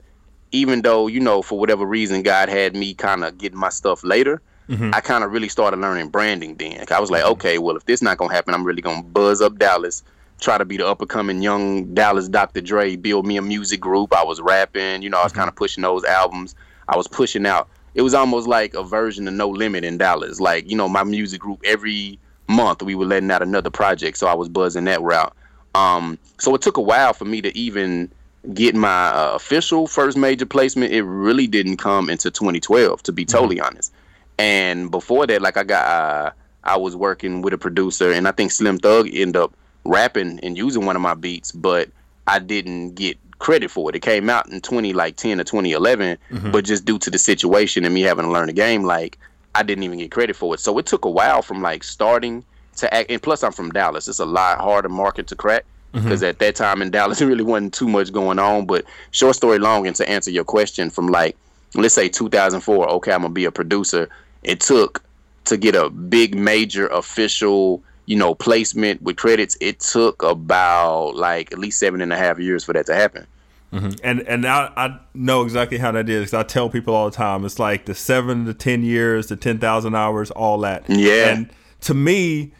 even 0.51 0.81
though 0.81 1.07
you 1.07 1.19
know 1.19 1.41
for 1.41 1.59
whatever 1.59 1.85
reason 1.85 2.23
God 2.23 2.49
had 2.49 2.75
me 2.75 2.93
kind 2.93 3.23
of 3.23 3.37
getting 3.37 3.59
my 3.59 3.69
stuff 3.69 4.03
later. 4.03 4.41
Mm-hmm. 4.69 4.91
I 4.93 5.01
kind 5.01 5.23
of 5.23 5.31
really 5.31 5.49
started 5.49 5.79
learning 5.79 6.09
branding 6.09 6.55
then. 6.55 6.85
I 6.89 6.99
was 6.99 7.11
like, 7.11 7.23
mm-hmm. 7.23 7.33
okay, 7.33 7.57
well, 7.57 7.75
if 7.75 7.85
this 7.85 8.01
not 8.01 8.17
gonna 8.17 8.33
happen, 8.33 8.53
I'm 8.53 8.63
really 8.63 8.81
gonna 8.81 9.03
buzz 9.03 9.41
up 9.41 9.57
Dallas, 9.57 10.03
try 10.39 10.57
to 10.57 10.65
be 10.65 10.77
the 10.77 10.87
up 10.87 11.01
and 11.01 11.09
coming 11.09 11.41
young 11.41 11.93
Dallas 11.93 12.27
Dr. 12.27 12.61
Dre, 12.61 12.95
build 12.95 13.25
me 13.25 13.37
a 13.37 13.41
music 13.41 13.79
group. 13.79 14.13
I 14.13 14.23
was 14.23 14.41
rapping, 14.41 15.01
you 15.01 15.09
know, 15.09 15.19
I 15.19 15.23
was 15.23 15.31
mm-hmm. 15.31 15.41
kind 15.41 15.49
of 15.49 15.55
pushing 15.55 15.83
those 15.83 16.03
albums. 16.03 16.55
I 16.87 16.97
was 16.97 17.07
pushing 17.07 17.45
out. 17.45 17.69
It 17.93 18.01
was 18.01 18.13
almost 18.13 18.47
like 18.47 18.73
a 18.73 18.83
version 18.83 19.27
of 19.27 19.33
No 19.33 19.49
Limit 19.49 19.85
in 19.85 19.97
Dallas. 19.97 20.39
Like, 20.39 20.69
you 20.69 20.75
know, 20.75 20.89
my 20.89 21.03
music 21.03 21.39
group 21.39 21.61
every 21.63 22.19
month 22.47 22.83
we 22.83 22.95
were 22.95 23.05
letting 23.05 23.31
out 23.31 23.41
another 23.41 23.69
project, 23.69 24.17
so 24.17 24.27
I 24.27 24.33
was 24.33 24.49
buzzing 24.49 24.85
that 24.85 25.01
route. 25.01 25.33
Um, 25.73 26.17
so 26.39 26.53
it 26.55 26.61
took 26.61 26.77
a 26.77 26.81
while 26.81 27.13
for 27.13 27.25
me 27.25 27.41
to 27.41 27.57
even 27.57 28.11
get 28.53 28.75
my 28.75 29.07
uh, 29.07 29.31
official 29.35 29.87
first 29.87 30.17
major 30.17 30.45
placement. 30.45 30.93
It 30.93 31.03
really 31.03 31.47
didn't 31.47 31.77
come 31.77 32.09
into 32.09 32.31
2012, 32.31 33.03
to 33.03 33.11
be 33.11 33.25
mm-hmm. 33.25 33.37
totally 33.37 33.55
mm-hmm. 33.57 33.65
honest. 33.65 33.93
And 34.37 34.91
before 34.91 35.27
that, 35.27 35.41
like 35.41 35.57
I 35.57 35.63
got, 35.63 35.85
uh, 35.87 36.31
I 36.63 36.77
was 36.77 36.95
working 36.95 37.41
with 37.41 37.53
a 37.53 37.57
producer, 37.57 38.11
and 38.11 38.27
I 38.27 38.31
think 38.31 38.51
Slim 38.51 38.77
Thug 38.77 39.07
ended 39.13 39.37
up 39.37 39.53
rapping 39.85 40.39
and 40.41 40.57
using 40.57 40.85
one 40.85 40.95
of 40.95 41.01
my 41.01 41.13
beats, 41.13 41.51
but 41.51 41.89
I 42.27 42.39
didn't 42.39 42.95
get 42.95 43.17
credit 43.39 43.69
for 43.69 43.89
it. 43.89 43.95
It 43.95 44.01
came 44.01 44.29
out 44.29 44.49
in 44.49 44.61
20 44.61 44.93
like 44.93 45.15
10 45.15 45.39
or 45.39 45.43
2011, 45.43 46.17
mm-hmm. 46.31 46.51
but 46.51 46.65
just 46.65 46.85
due 46.85 46.97
to 46.99 47.09
the 47.09 47.17
situation 47.17 47.85
and 47.85 47.93
me 47.93 48.01
having 48.01 48.25
to 48.25 48.31
learn 48.31 48.47
the 48.47 48.53
game, 48.53 48.83
like 48.83 49.17
I 49.53 49.63
didn't 49.63 49.83
even 49.83 49.99
get 49.99 50.11
credit 50.11 50.35
for 50.35 50.53
it. 50.55 50.59
So 50.59 50.77
it 50.77 50.85
took 50.85 51.05
a 51.05 51.09
while 51.09 51.41
from 51.41 51.61
like 51.61 51.83
starting 51.83 52.43
to 52.77 52.93
act. 52.93 53.11
And 53.11 53.21
plus, 53.21 53.43
I'm 53.43 53.51
from 53.51 53.71
Dallas. 53.71 54.07
It's 54.07 54.19
a 54.19 54.25
lot 54.25 54.59
harder 54.59 54.89
market 54.89 55.27
to 55.27 55.35
crack 55.35 55.65
because 55.93 56.21
mm-hmm. 56.21 56.29
at 56.29 56.39
that 56.39 56.55
time 56.55 56.81
in 56.81 56.91
Dallas, 56.91 57.21
it 57.21 57.25
really 57.25 57.43
wasn't 57.43 57.73
too 57.73 57.87
much 57.87 58.11
going 58.11 58.39
on. 58.39 58.65
But 58.65 58.85
short 59.11 59.35
story 59.35 59.59
long, 59.59 59.87
and 59.87 59.95
to 59.97 60.09
answer 60.09 60.31
your 60.31 60.43
question, 60.43 60.89
from 60.89 61.07
like 61.07 61.37
let's 61.75 61.93
say 61.93 62.09
2004, 62.09 62.89
okay, 62.89 63.11
I'm 63.11 63.21
gonna 63.21 63.33
be 63.33 63.45
a 63.45 63.51
producer. 63.51 64.09
It 64.45 64.61
took 64.61 65.03
to 65.45 65.57
get 65.57 65.75
a 65.75 65.89
big 65.89 66.35
major 66.35 66.87
official 66.87 67.83
you 68.05 68.15
know, 68.15 68.35
placement 68.35 69.01
with 69.01 69.17
credits, 69.17 69.57
it 69.59 69.79
took 69.79 70.21
about 70.23 71.15
like 71.15 71.51
at 71.51 71.59
least 71.59 71.79
seven 71.79 72.01
and 72.01 72.13
a 72.13 72.17
half 72.17 72.39
years 72.39 72.63
for 72.63 72.73
that 72.73 72.85
to 72.85 72.95
happen. 72.95 73.25
Mm-hmm. 73.73 73.91
And 74.03 74.21
and 74.21 74.45
I, 74.45 74.71
I 74.77 74.99
know 75.13 75.41
exactly 75.41 75.77
how 75.77 75.91
that 75.91 76.07
is. 76.07 76.25
because 76.25 76.33
I 76.33 76.43
tell 76.43 76.69
people 76.69 76.93
all 76.93 77.09
the 77.09 77.15
time, 77.15 77.43
it's 77.45 77.59
like 77.59 77.85
the 77.85 77.95
seven 77.95 78.45
to 78.45 78.53
ten 78.53 78.83
years, 78.83 79.27
the 79.27 79.35
ten 79.35 79.57
thousand 79.57 79.95
hours, 79.95 80.31
all 80.31 80.59
that. 80.59 80.85
Yeah. 80.87 81.29
And 81.29 81.49
to 81.81 81.93
me, 81.93 82.53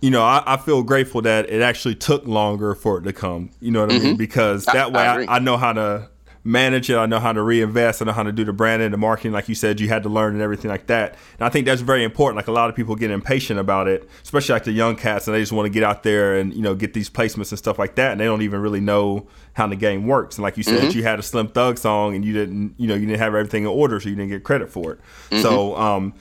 you 0.00 0.10
know, 0.10 0.22
I, 0.22 0.42
I, 0.46 0.56
feel 0.56 0.82
grateful 0.82 1.20
that 1.22 1.50
it 1.50 1.60
actually 1.60 1.96
took 1.96 2.26
longer 2.26 2.74
for 2.74 2.98
it 2.98 3.02
to 3.02 3.12
come. 3.12 3.50
You 3.60 3.70
know 3.72 3.80
what 3.80 3.90
mm-hmm. 3.90 4.06
I 4.06 4.08
mean? 4.08 4.16
Because 4.16 4.64
that 4.66 4.76
I, 4.96 5.16
way 5.18 5.26
I, 5.26 5.36
I, 5.36 5.38
know 5.40 5.56
how 5.56 5.72
to 5.74 6.08
manage 6.42 6.88
it. 6.88 6.96
I 6.96 7.06
know 7.06 7.20
how 7.20 7.32
to 7.32 7.42
reinvest. 7.42 8.00
I 8.00 8.06
know 8.06 8.12
how 8.12 8.22
to 8.22 8.32
do 8.32 8.44
the 8.44 8.52
branding, 8.52 8.90
the 8.90 8.96
marketing, 8.96 9.32
like 9.32 9.48
you 9.48 9.54
said, 9.54 9.78
you 9.78 9.88
had 9.88 10.02
to 10.04 10.08
learn 10.08 10.32
and 10.32 10.42
everything 10.42 10.70
like 10.70 10.86
that. 10.86 11.16
And 11.38 11.46
I 11.46 11.50
think 11.50 11.66
that's 11.66 11.82
very 11.82 12.02
important. 12.02 12.36
Like 12.36 12.48
a 12.48 12.52
lot 12.52 12.70
of 12.70 12.76
people 12.76 12.96
get 12.96 13.10
impatient 13.10 13.60
about 13.60 13.88
it, 13.88 14.08
especially 14.22 14.54
like 14.54 14.64
the 14.64 14.72
young 14.72 14.96
cats, 14.96 15.28
and 15.28 15.34
they 15.34 15.40
just 15.40 15.52
want 15.52 15.66
to 15.66 15.70
get 15.70 15.82
out 15.82 16.02
there 16.02 16.36
and 16.36 16.54
you 16.54 16.62
know 16.62 16.74
get 16.74 16.94
these 16.94 17.10
placements 17.10 17.50
and 17.50 17.58
stuff 17.58 17.78
like 17.78 17.96
that, 17.96 18.12
and 18.12 18.20
they 18.20 18.24
don't 18.24 18.42
even 18.42 18.60
really 18.60 18.80
know 18.80 19.26
how 19.54 19.66
the 19.66 19.76
game 19.76 20.06
works. 20.06 20.36
And 20.36 20.42
like 20.42 20.56
you 20.56 20.62
said, 20.62 20.80
mm-hmm. 20.80 20.98
you 20.98 21.02
had 21.02 21.18
a 21.18 21.22
Slim 21.22 21.48
Thug 21.48 21.76
song, 21.76 22.14
and 22.14 22.24
you 22.24 22.32
didn't, 22.32 22.74
you 22.78 22.86
know, 22.86 22.94
you 22.94 23.06
didn't 23.06 23.20
have 23.20 23.34
everything 23.34 23.64
in 23.64 23.68
order, 23.68 24.00
so 24.00 24.08
you 24.08 24.14
didn't 24.14 24.30
get 24.30 24.44
credit 24.44 24.70
for 24.70 24.92
it. 24.92 25.00
Mm-hmm. 25.30 25.42
So. 25.42 25.76
um 25.76 26.14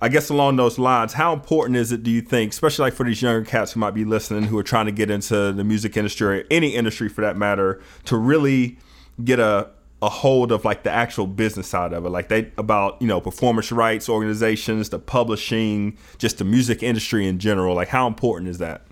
I 0.00 0.08
guess 0.08 0.30
along 0.30 0.56
those 0.56 0.80
lines, 0.80 1.12
how 1.12 1.32
important 1.32 1.76
is 1.76 1.92
it, 1.92 2.02
do 2.02 2.10
you 2.10 2.22
think, 2.22 2.50
especially 2.50 2.86
like 2.86 2.92
for 2.92 3.06
these 3.06 3.22
younger 3.22 3.48
cats 3.48 3.70
who 3.70 3.78
might 3.78 3.94
be 3.94 4.04
listening, 4.04 4.42
who 4.42 4.58
are 4.58 4.64
trying 4.64 4.86
to 4.86 4.90
get 4.90 5.12
into 5.12 5.52
the 5.52 5.62
music 5.62 5.96
industry 5.96 6.40
or 6.40 6.44
any 6.50 6.74
industry 6.74 7.08
for 7.08 7.20
that 7.20 7.36
matter, 7.36 7.80
to 8.06 8.16
really 8.16 8.78
get 9.24 9.40
a 9.40 9.70
a 10.02 10.08
hold 10.08 10.50
of 10.50 10.64
like 10.64 10.82
the 10.82 10.90
actual 10.90 11.28
business 11.28 11.68
side 11.68 11.92
of 11.92 12.04
it. 12.04 12.08
Like 12.10 12.28
they 12.28 12.50
about 12.58 13.00
you 13.00 13.06
know 13.06 13.20
performance 13.20 13.70
rights 13.70 14.08
organizations 14.08 14.88
the 14.88 14.98
publishing 14.98 15.96
just 16.18 16.38
the 16.38 16.44
music 16.44 16.82
industry 16.82 17.26
in 17.26 17.38
general. 17.38 17.76
Like 17.76 17.88
how 17.88 18.08
important 18.08 18.48
is 18.48 18.58
that? 18.58 18.82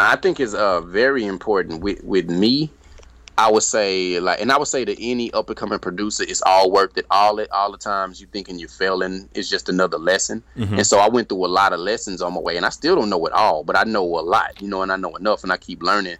I 0.00 0.16
think 0.16 0.40
it's 0.40 0.54
uh 0.54 0.80
very 0.80 1.24
important. 1.24 1.80
With 1.80 2.02
with 2.02 2.28
me 2.28 2.70
i 3.38 3.48
would 3.48 3.62
say 3.62 4.18
like 4.18 4.40
and 4.40 4.50
i 4.50 4.58
would 4.58 4.66
say 4.66 4.84
to 4.84 5.00
any 5.00 5.32
up 5.32 5.48
and 5.48 5.56
coming 5.56 5.78
producer 5.78 6.24
it's 6.26 6.42
all 6.42 6.72
worth 6.72 6.98
it. 6.98 7.06
All 7.10 7.38
it 7.38 7.48
all 7.52 7.70
the 7.70 7.78
times 7.78 8.20
you 8.20 8.26
thinking 8.26 8.58
you're 8.58 8.68
failing 8.68 9.28
it's 9.32 9.48
just 9.48 9.68
another 9.68 9.96
lesson. 9.96 10.42
Mm-hmm. 10.56 10.74
and 10.74 10.86
so 10.86 10.98
i 10.98 11.08
went 11.08 11.28
through 11.28 11.46
a 11.46 11.46
lot 11.46 11.72
of 11.72 11.78
lessons 11.78 12.20
on 12.20 12.34
my 12.34 12.40
way 12.40 12.56
and 12.56 12.66
i 12.66 12.68
still 12.68 12.96
don't 12.96 13.08
know 13.08 13.24
it 13.26 13.32
all 13.32 13.62
but 13.62 13.76
i 13.76 13.84
know 13.84 14.02
a 14.18 14.22
lot 14.22 14.60
you 14.60 14.66
know 14.66 14.82
and 14.82 14.90
i 14.90 14.96
know 14.96 15.14
enough 15.14 15.44
and 15.44 15.52
i 15.52 15.56
keep 15.56 15.84
learning. 15.84 16.16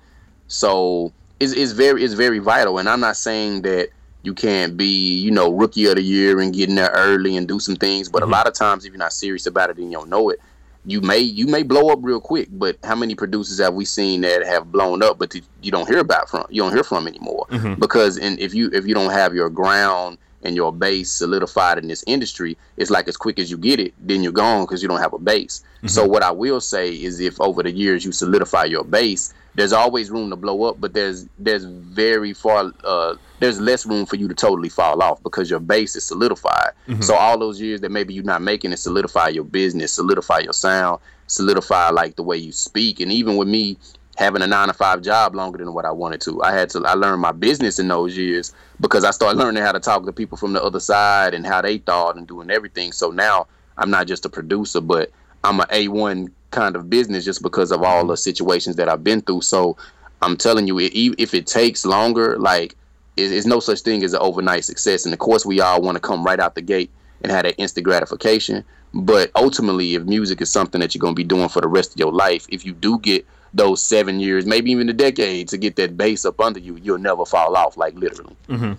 So 0.47 1.13
is 1.41 1.53
is 1.53 1.73
very 1.73 2.03
is 2.03 2.15
very 2.15 2.39
vital. 2.39 2.79
And 2.79 2.89
I'm 2.89 3.01
not 3.01 3.17
saying 3.17 3.63
that 3.63 3.91
you 4.23 4.35
can't 4.35 4.77
be, 4.77 5.19
you 5.19 5.31
know, 5.31 5.53
rookie 5.53 5.87
of 5.87 5.97
the 5.97 6.03
year 6.03 6.41
and 6.41 6.53
get 6.53 6.69
in 6.69 6.75
there 6.75 6.93
early 6.95 7.37
and 7.37 7.47
do 7.47 7.61
some 7.61 7.77
things. 7.77 8.09
But 8.09 8.23
mm-hmm. 8.23 8.33
a 8.33 8.37
lot 8.37 8.47
of 8.47 8.55
times, 8.55 8.85
if 8.85 8.93
you're 8.93 8.99
not 8.99 9.13
serious 9.13 9.47
about 9.47 9.71
it 9.71 9.79
and 9.79 9.91
you 9.91 9.99
don't 9.99 10.11
know 10.11 10.31
it, 10.31 10.41
you 10.85 11.01
may 11.01 11.19
you 11.19 11.47
may 11.47 11.63
blow 11.63 11.91
up 11.91 12.01
real 12.03 12.21
quick. 12.21 12.49
But 12.51 12.77
how 12.83 12.95
many 12.95 13.15
producers 13.15 13.61
have 13.61 13.75
we 13.75 13.85
seen 13.85 14.23
that 14.23 14.45
have 14.45 14.73
blown 14.73 15.03
up, 15.03 15.19
but 15.19 15.35
you 15.35 15.71
don't 15.71 15.89
hear 15.89 15.99
about 15.99 16.29
from 16.29 16.47
you 16.51 16.63
don't 16.63 16.73
hear 16.73 16.85
from 16.85 17.07
anymore? 17.07 17.47
Mm-hmm. 17.51 17.81
Because 17.81 18.19
and 18.19 18.39
if 18.39 18.55
you 18.55 18.71
if 18.73 18.87
you 18.87 18.95
don't 18.95 19.13
have 19.13 19.35
your 19.35 19.51
ground 19.51 20.19
and 20.43 20.55
your 20.55 20.73
base 20.73 21.11
solidified 21.11 21.79
in 21.79 21.89
this 21.89 22.05
industry, 22.07 22.57
it's 22.77 22.91
like 22.91 23.09
as 23.09 23.17
quick 23.17 23.39
as 23.39 23.51
you 23.51 23.57
get 23.57 23.81
it, 23.81 23.95
then 24.01 24.23
you're 24.23 24.33
gone 24.33 24.65
because 24.65 24.83
you 24.83 24.89
don't 24.89 25.01
have 25.01 25.13
a 25.13 25.19
base. 25.19 25.63
Mm-hmm. 25.79 25.89
So 25.89 26.07
what 26.07 26.23
I 26.23 26.31
will 26.31 26.61
say 26.61 26.91
is, 26.91 27.21
if 27.21 27.41
over 27.41 27.63
the 27.63 27.71
years 27.71 28.05
you 28.05 28.13
solidify 28.13 28.65
your 28.65 28.85
base, 28.85 29.35
there's 29.55 29.73
always 29.73 30.11
room 30.11 30.31
to 30.31 30.37
blow 30.37 30.65
up, 30.65 30.81
but 30.81 30.95
there's 30.95 31.27
there's 31.39 31.65
very 31.65 32.33
far 32.33 32.73
uh, 32.85 33.17
there's 33.41 33.61
less 33.61 33.87
room 33.87 34.07
for 34.07 34.17
you 34.17 34.29
to 34.29 34.35
totally 34.35 34.69
fall 34.69 35.03
off 35.03 35.23
because 35.23 35.51
your 35.51 35.61
base 35.61 35.97
is 35.97 36.05
solidified. 36.05 36.73
Mm-hmm. 36.87 37.03
So 37.03 37.15
all 37.15 37.39
those 37.39 37.61
years 37.61 37.81
that 37.81 37.91
maybe 37.91 38.15
you're 38.15 38.25
not 38.25 38.43
making 38.43 38.73
it, 38.73 38.79
solidify 38.79 39.29
your 39.29 39.45
business, 39.45 39.93
solidify 39.93 40.41
your 40.41 40.53
sound, 40.53 41.01
solidify 41.27 41.91
like 41.91 42.17
the 42.17 42.23
way 42.23 42.37
you 42.37 42.53
speak, 42.53 43.01
and 43.01 43.11
even 43.11 43.37
with 43.37 43.49
me 43.49 43.77
having 44.19 44.43
a 44.43 44.47
nine 44.49 44.67
to 44.67 44.75
five 44.75 45.01
job 45.01 45.37
longer 45.37 45.59
than 45.59 45.73
what 45.73 45.85
I 45.85 45.93
wanted 45.93 46.21
to. 46.23 46.43
I 46.43 46.53
had 46.53 46.69
to 46.71 46.83
I 46.85 46.95
learned 46.95 47.23
my 47.23 47.31
business 47.31 47.79
in 47.79 47.87
those 47.87 48.17
years 48.17 48.53
because 48.81 49.05
I 49.05 49.13
started 49.13 49.39
learning 49.39 49.63
how 49.63 49.71
to 49.71 49.79
talk 49.79 50.05
to 50.05 50.13
people 50.13 50.37
from 50.37 50.55
the 50.55 50.63
other 50.63 50.81
side 50.81 51.35
and 51.35 51.47
how 51.47 51.63
they 51.63 51.79
thought 51.79 52.17
and 52.17 52.27
doing 52.27 52.51
everything. 52.51 52.91
So 52.91 53.11
now 53.11 53.47
I'm 53.77 53.91
not 53.91 54.09
just 54.09 54.25
a 54.25 54.29
producer, 54.29 54.81
but 54.81 55.13
I'm 55.45 55.61
a 55.61 55.67
A1 55.67 56.33
kind 56.51 56.75
of 56.75 56.91
business 56.91 57.25
just 57.25 57.43
because 57.43 57.71
of 57.71 57.85
all 57.85 58.09
the 58.09 58.17
situations 58.17 58.75
that 58.75 58.89
I've 58.89 59.05
been 59.05 59.21
through. 59.21 59.43
So 59.43 59.77
I'm 60.21 60.37
telling 60.37 60.67
you, 60.67 60.81
if 60.81 61.33
it 61.33 61.47
takes 61.47 61.85
longer, 61.87 62.37
like 62.41 62.75
there's 63.17 63.47
no 63.47 63.61
such 63.61 63.83
thing 63.83 64.03
as 64.03 64.15
an 64.15 64.21
overnight 64.21 64.65
success. 64.65 65.05
And 65.05 65.13
of 65.13 65.21
course, 65.21 65.47
we 65.47 65.61
all 65.61 65.81
want 65.81 65.95
to 65.95 66.01
come 66.01 66.25
right 66.25 66.41
out 66.41 66.57
the 66.57 66.63
gate 66.63 66.91
and 67.23 67.31
have 67.31 67.45
that 67.45 67.55
instant 67.57 67.85
gratification. 67.85 68.65
But 68.93 69.31
ultimately, 69.37 69.95
if 69.95 70.03
music 70.03 70.41
is 70.41 70.51
something 70.51 70.81
that 70.81 70.93
you're 70.93 71.01
going 71.01 71.15
to 71.15 71.17
be 71.17 71.23
doing 71.23 71.49
for 71.49 71.61
the 71.61 71.69
rest 71.69 71.93
of 71.93 72.01
your 72.01 72.11
life, 72.13 72.47
if 72.49 72.67
you 72.67 72.73
do 72.73 72.99
get 72.99 73.25
those 73.55 73.83
seven 73.83 74.21
years, 74.21 74.47
maybe 74.47 74.71
even 74.71 74.89
a 74.89 74.93
decade, 74.93 75.49
to 75.49 75.59
get 75.59 75.77
that 75.77 75.97
base 75.97 76.25
up 76.25 76.41
under 76.41 76.61
you, 76.61 76.77
you'll 76.77 76.99
never 76.99 77.25
fall 77.25 77.57
off, 77.57 77.77
like 77.77 77.95
literally. 77.95 78.37
Mm-hmm. 78.49 78.75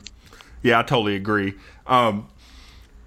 Yeah, 0.62 0.80
I 0.80 0.84
totally 0.84 1.16
agree. 1.16 1.54
Um, 1.88 2.28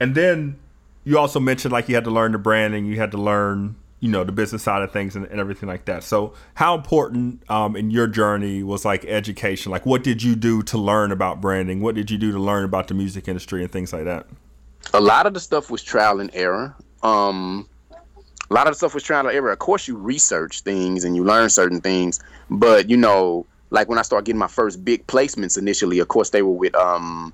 and 0.00 0.14
then 0.14 0.58
you 1.04 1.18
also 1.18 1.40
mentioned 1.40 1.72
like 1.72 1.88
you 1.88 1.94
had 1.94 2.04
to 2.04 2.10
learn 2.10 2.32
the 2.32 2.38
branding, 2.38 2.86
you 2.86 2.96
had 2.96 3.10
to 3.12 3.18
learn 3.18 3.76
you 4.02 4.08
know 4.08 4.24
the 4.24 4.32
business 4.32 4.64
side 4.64 4.82
of 4.82 4.90
things 4.90 5.14
and, 5.14 5.26
and 5.26 5.38
everything 5.38 5.68
like 5.68 5.84
that. 5.84 6.02
So 6.02 6.34
how 6.54 6.74
important 6.74 7.48
um, 7.48 7.76
in 7.76 7.92
your 7.92 8.08
journey 8.08 8.64
was 8.64 8.84
like 8.84 9.04
education? 9.04 9.70
Like 9.70 9.86
what 9.86 10.02
did 10.02 10.22
you 10.22 10.34
do 10.34 10.62
to 10.64 10.76
learn 10.76 11.12
about 11.12 11.40
branding? 11.40 11.80
What 11.80 11.94
did 11.94 12.10
you 12.10 12.18
do 12.18 12.32
to 12.32 12.38
learn 12.38 12.64
about 12.64 12.88
the 12.88 12.94
music 12.94 13.28
industry 13.28 13.62
and 13.62 13.70
things 13.70 13.92
like 13.92 14.04
that? 14.04 14.26
A 14.92 15.00
lot 15.00 15.26
of 15.26 15.34
the 15.34 15.40
stuff 15.40 15.70
was 15.70 15.84
trial 15.84 16.20
and 16.20 16.30
error. 16.34 16.74
Um, 17.04 17.68
a 18.52 18.54
lot 18.54 18.66
of 18.66 18.72
the 18.72 18.76
stuff 18.76 18.92
was 18.92 19.02
trial 19.02 19.26
and 19.26 19.34
error. 19.34 19.50
Of 19.50 19.60
course, 19.60 19.88
you 19.88 19.96
research 19.96 20.60
things 20.60 21.04
and 21.04 21.16
you 21.16 21.24
learn 21.24 21.48
certain 21.48 21.80
things, 21.80 22.20
but 22.50 22.90
you 22.90 22.98
know, 22.98 23.46
like 23.70 23.88
when 23.88 23.98
I 23.98 24.02
started 24.02 24.26
getting 24.26 24.38
my 24.38 24.46
first 24.46 24.84
big 24.84 25.06
placements 25.06 25.56
initially, 25.56 26.00
of 26.00 26.08
course 26.08 26.30
they 26.30 26.42
were 26.42 26.52
with 26.52 26.74
um, 26.74 27.32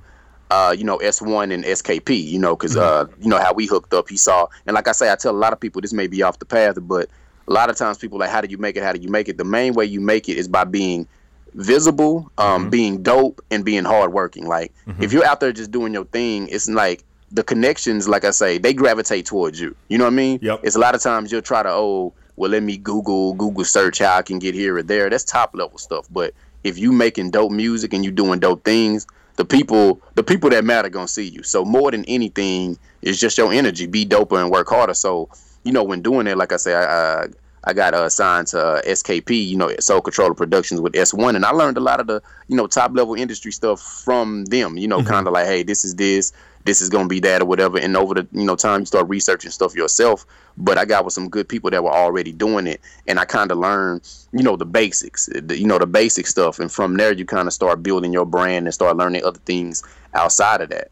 uh, 0.53 0.73
you 0.79 0.85
know, 0.85 0.99
S1 0.99 1.53
and 1.53 1.65
SKP, 1.65 2.25
you 2.25 2.39
know, 2.39 2.55
because, 2.55 2.77
mm-hmm. 2.77 3.11
uh, 3.11 3.13
you 3.21 3.29
know, 3.29 3.39
how 3.39 3.53
we 3.53 3.67
hooked 3.67 3.93
up, 3.93 4.09
he 4.09 4.17
saw. 4.17 4.47
And 4.67 4.75
like 4.75 4.87
I 4.87 4.93
say, 4.93 5.11
I 5.11 5.17
tell 5.17 5.35
a 5.35 5.37
lot 5.37 5.53
of 5.53 5.59
people 5.59 5.83
this 5.83 5.93
may 5.93 6.07
be 6.07 6.23
off 6.23 6.39
the 6.39 6.47
path, 6.47 6.79
but 6.81 7.09
a 7.49 7.53
lot 7.53 7.69
of 7.69 7.77
times 7.77 7.99
people 7.99 8.21
like, 8.21 8.31
how 8.31 8.41
do 8.41 8.49
you 8.49 8.57
make 8.57 8.77
it? 8.77 8.85
How 8.85 8.93
do 8.93 9.01
you 9.01 9.11
make 9.11 9.29
it? 9.29 9.39
The 9.39 9.45
main 9.45 9.75
way 9.75 9.87
you 9.87 10.01
make 10.01 10.29
it 10.29 10.39
is 10.39 10.47
by 10.47 10.63
being 10.63 11.09
visible, 11.55 12.31
um, 12.39 12.63
mm-hmm. 12.63 12.71
being 12.71 13.03
dope, 13.03 13.45
and 13.51 13.65
being 13.65 13.85
hardworking. 13.85 14.47
Like, 14.47 14.73
mm-hmm. 14.87 15.03
if 15.03 15.13
you're 15.13 15.25
out 15.25 15.41
there 15.41 15.53
just 15.53 15.73
doing 15.73 15.93
your 15.93 16.05
thing, 16.05 16.49
it's 16.49 16.69
like 16.69 17.05
the 17.31 17.43
connections, 17.43 18.09
like 18.09 18.25
I 18.25 18.31
say, 18.31 18.59
they 18.59 18.73
gravitate 18.73 19.27
towards 19.27 19.61
you. 19.61 19.77
You 19.89 19.99
know 19.99 20.05
what 20.05 20.13
I 20.13 20.17
mean? 20.17 20.39
Yep. 20.43 20.61
It's 20.63 20.77
a 20.77 20.79
lot 20.79 20.95
of 20.95 21.03
times 21.03 21.31
you'll 21.31 21.43
try 21.43 21.63
to, 21.63 21.71
oh, 21.71 22.13
well, 22.37 22.51
let 22.51 22.63
me 22.63 22.77
Google, 22.79 23.35
Google 23.35 23.65
search 23.65 23.99
how 23.99 24.17
I 24.17 24.23
can 24.23 24.39
get 24.39 24.55
here 24.55 24.77
or 24.77 24.83
there. 24.83 25.11
That's 25.11 25.25
top 25.25 25.55
level 25.55 25.79
stuff. 25.79 26.07
But 26.11 26.35
if 26.65 26.79
you 26.79 26.93
making 26.93 27.33
dope 27.33 27.53
music 27.53 27.93
and 27.93 28.05
you 28.05 28.11
doing 28.11 28.39
dope 28.39 28.65
things, 28.65 29.07
the 29.37 29.45
people 29.45 30.01
the 30.17 30.23
people 30.25 30.51
that 30.51 30.65
matter 30.65 30.89
gonna 30.89 31.09
see 31.09 31.27
you. 31.27 31.43
So 31.45 31.65
more 31.65 31.91
than 31.91 32.05
anything, 32.07 32.77
it's 33.03 33.19
just 33.19 33.39
your 33.39 33.53
energy. 33.53 33.87
Be 33.87 34.05
doper 34.05 34.41
and 34.41 34.51
work 34.51 34.69
harder. 34.69 34.95
So 34.95 35.29
you 35.63 35.73
know 35.73 35.85
when 35.85 36.03
doing 36.03 36.27
it, 36.27 36.37
like 36.37 36.53
I 36.53 36.57
say, 36.57 36.75
I 36.75 37.23
I, 37.23 37.27
I 37.65 37.73
got 37.73 37.95
uh, 37.95 38.03
assigned 38.03 38.49
to 38.49 38.61
uh, 38.61 38.83
SKP, 38.83 39.47
you 39.47 39.57
know, 39.57 39.73
Soul 39.79 40.01
Controller 40.01 40.35
Productions 40.35 40.81
with 40.81 40.93
S1, 40.95 41.37
and 41.37 41.45
I 41.45 41.51
learned 41.51 41.77
a 41.77 41.81
lot 41.81 42.01
of 42.01 42.09
the 42.09 42.21
you 42.49 42.57
know 42.57 42.67
top 42.67 42.93
level 42.95 43.15
industry 43.15 43.53
stuff 43.53 43.81
from 43.81 44.45
them. 44.47 44.77
You 44.77 44.89
know, 44.89 44.99
mm-hmm. 44.99 45.09
kind 45.09 45.27
of 45.29 45.33
like, 45.33 45.47
hey, 45.47 45.63
this 45.63 45.85
is 45.85 45.95
this, 45.95 46.33
this 46.69 46.83
is 46.83 46.91
gonna 46.91 47.09
be 47.09 47.19
that 47.21 47.41
or 47.41 47.47
whatever. 47.47 47.79
And 47.79 47.97
over 47.97 48.15
the 48.15 48.29
you 48.33 48.45
know 48.45 48.55
time, 48.55 48.81
you 48.81 48.87
start 48.87 49.09
researching 49.09 49.51
stuff 49.51 49.75
yourself. 49.75 50.27
But 50.59 50.77
I 50.77 50.85
got 50.85 51.05
with 51.05 51.15
some 51.15 51.31
good 51.31 51.49
people 51.49 51.71
that 51.71 51.83
were 51.83 51.91
already 51.91 52.31
doing 52.31 52.67
it, 52.67 52.81
and 53.07 53.19
I 53.19 53.25
kind 53.25 53.51
of 53.51 53.59
learned 53.59 54.07
you 54.33 54.43
know 54.43 54.55
the 54.55 54.67
basics, 54.67 55.31
the, 55.33 55.59
you 55.59 55.67
know 55.67 55.79
the 55.79 55.87
basic 55.87 56.27
stuff, 56.27 56.61
and 56.61 56.71
from 56.71 56.97
there 56.97 57.13
you 57.13 57.25
kind 57.25 57.49
of 57.49 57.55
start 57.55 57.83
building 57.83 58.13
your 58.13 58.27
brand 58.27 58.67
and 58.67 58.75
start 58.75 58.99
learning 58.99 59.25
other 59.25 59.41
things 59.41 59.83
outside 60.13 60.61
of 60.61 60.69
that. 60.69 60.91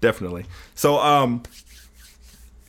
Definitely. 0.00 0.46
So 0.74 0.96
um, 0.96 1.42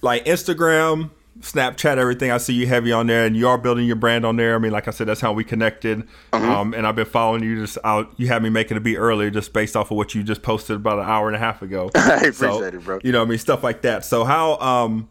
like 0.01 0.25
Instagram 0.25 1.09
Snapchat, 1.39 1.97
everything. 1.97 2.31
I 2.31 2.37
see 2.37 2.53
you 2.53 2.67
heavy 2.67 2.91
on 2.91 3.07
there, 3.07 3.25
and 3.25 3.35
you 3.35 3.47
are 3.47 3.57
building 3.57 3.85
your 3.85 3.95
brand 3.95 4.25
on 4.25 4.35
there. 4.35 4.55
I 4.55 4.59
mean, 4.59 4.71
like 4.71 4.87
I 4.87 4.91
said, 4.91 5.07
that's 5.07 5.21
how 5.21 5.33
we 5.33 5.43
connected. 5.43 6.07
Mm-hmm. 6.31 6.49
Um, 6.49 6.73
and 6.73 6.85
I've 6.85 6.95
been 6.95 7.05
following 7.05 7.43
you 7.43 7.59
just 7.59 7.77
out. 7.83 8.13
You 8.17 8.27
had 8.27 8.43
me 8.43 8.49
making 8.49 8.77
a 8.77 8.79
beat 8.79 8.97
earlier, 8.97 9.29
just 9.29 9.51
based 9.51 9.75
off 9.75 9.89
of 9.89 9.97
what 9.97 10.13
you 10.13 10.23
just 10.23 10.43
posted 10.43 10.75
about 10.75 10.99
an 10.99 11.05
hour 11.05 11.27
and 11.27 11.35
a 11.35 11.39
half 11.39 11.61
ago. 11.61 11.89
I 11.95 12.15
appreciate 12.17 12.37
so, 12.39 12.63
it, 12.63 12.83
bro. 12.83 12.99
You 13.03 13.11
know, 13.11 13.23
I 13.23 13.25
mean, 13.25 13.39
stuff 13.39 13.63
like 13.63 13.81
that. 13.81 14.05
So 14.05 14.23
how 14.23 14.57
um, 14.59 15.09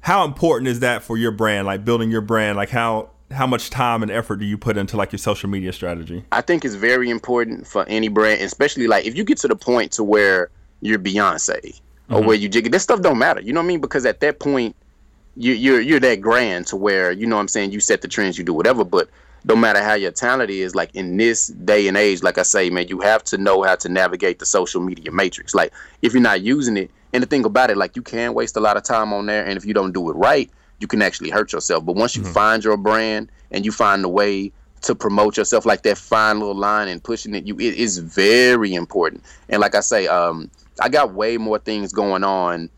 how 0.00 0.24
important 0.24 0.68
is 0.68 0.80
that 0.80 1.02
for 1.02 1.16
your 1.16 1.30
brand? 1.30 1.66
Like 1.66 1.84
building 1.84 2.10
your 2.10 2.20
brand, 2.20 2.56
like 2.56 2.70
how 2.70 3.10
how 3.30 3.46
much 3.46 3.70
time 3.70 4.02
and 4.02 4.12
effort 4.12 4.36
do 4.36 4.44
you 4.44 4.58
put 4.58 4.76
into 4.76 4.96
like 4.96 5.10
your 5.10 5.18
social 5.18 5.48
media 5.48 5.72
strategy? 5.72 6.24
I 6.32 6.42
think 6.42 6.64
it's 6.64 6.74
very 6.74 7.08
important 7.08 7.66
for 7.66 7.84
any 7.88 8.08
brand, 8.08 8.42
especially 8.42 8.86
like 8.86 9.06
if 9.06 9.16
you 9.16 9.24
get 9.24 9.38
to 9.38 9.48
the 9.48 9.56
point 9.56 9.92
to 9.92 10.04
where 10.04 10.50
you're 10.82 10.98
Beyonce 10.98 11.60
mm-hmm. 11.60 12.14
or 12.14 12.22
where 12.22 12.36
you 12.36 12.48
jiggy, 12.48 12.68
this 12.68 12.82
stuff 12.82 13.00
don't 13.00 13.18
matter. 13.18 13.40
You 13.40 13.54
know 13.54 13.60
what 13.60 13.64
I 13.64 13.68
mean? 13.68 13.80
Because 13.80 14.04
at 14.04 14.20
that 14.20 14.38
point 14.38 14.76
you, 15.36 15.52
you're 15.52 15.80
you're 15.80 16.00
that 16.00 16.20
grand 16.20 16.66
to 16.68 16.76
where 16.76 17.12
you 17.12 17.26
know 17.26 17.36
what 17.36 17.42
I'm 17.42 17.48
saying 17.48 17.72
you 17.72 17.80
set 17.80 18.02
the 18.02 18.08
trends, 18.08 18.38
you 18.38 18.44
do 18.44 18.54
whatever. 18.54 18.84
But 18.84 19.08
no 19.44 19.56
matter 19.56 19.82
how 19.82 19.94
your 19.94 20.10
talent 20.10 20.50
is, 20.50 20.74
like 20.74 20.94
in 20.94 21.16
this 21.16 21.48
day 21.48 21.86
and 21.86 21.96
age, 21.96 22.22
like 22.22 22.38
I 22.38 22.42
say, 22.42 22.70
man, 22.70 22.88
you 22.88 23.00
have 23.00 23.22
to 23.24 23.38
know 23.38 23.62
how 23.62 23.74
to 23.76 23.88
navigate 23.88 24.38
the 24.38 24.46
social 24.46 24.80
media 24.80 25.12
matrix. 25.12 25.54
Like 25.54 25.72
if 26.02 26.12
you're 26.12 26.22
not 26.22 26.42
using 26.42 26.76
it, 26.76 26.90
and 27.12 27.22
the 27.22 27.26
thing 27.26 27.44
about 27.44 27.70
it, 27.70 27.76
like 27.76 27.96
you 27.96 28.02
can 28.02 28.34
waste 28.34 28.56
a 28.56 28.60
lot 28.60 28.76
of 28.76 28.82
time 28.82 29.12
on 29.12 29.26
there, 29.26 29.44
and 29.44 29.56
if 29.56 29.64
you 29.64 29.74
don't 29.74 29.92
do 29.92 30.10
it 30.10 30.14
right, 30.14 30.50
you 30.80 30.86
can 30.86 31.02
actually 31.02 31.30
hurt 31.30 31.52
yourself. 31.52 31.84
But 31.84 31.96
once 31.96 32.16
you 32.16 32.22
mm-hmm. 32.22 32.32
find 32.32 32.64
your 32.64 32.76
brand 32.76 33.30
and 33.50 33.64
you 33.64 33.72
find 33.72 34.02
the 34.02 34.08
way 34.08 34.52
to 34.82 34.94
promote 34.94 35.36
yourself, 35.36 35.64
like 35.64 35.82
that 35.82 35.98
fine 35.98 36.38
little 36.40 36.54
line 36.54 36.88
and 36.88 37.02
pushing 37.02 37.34
it, 37.34 37.46
you 37.46 37.54
it 37.56 37.74
is 37.74 37.98
very 37.98 38.74
important. 38.74 39.22
And 39.48 39.60
like 39.60 39.74
I 39.74 39.80
say, 39.80 40.06
um, 40.06 40.50
I 40.80 40.88
got 40.88 41.14
way 41.14 41.36
more 41.36 41.58
things 41.58 41.92
going 41.92 42.24
on 42.24 42.70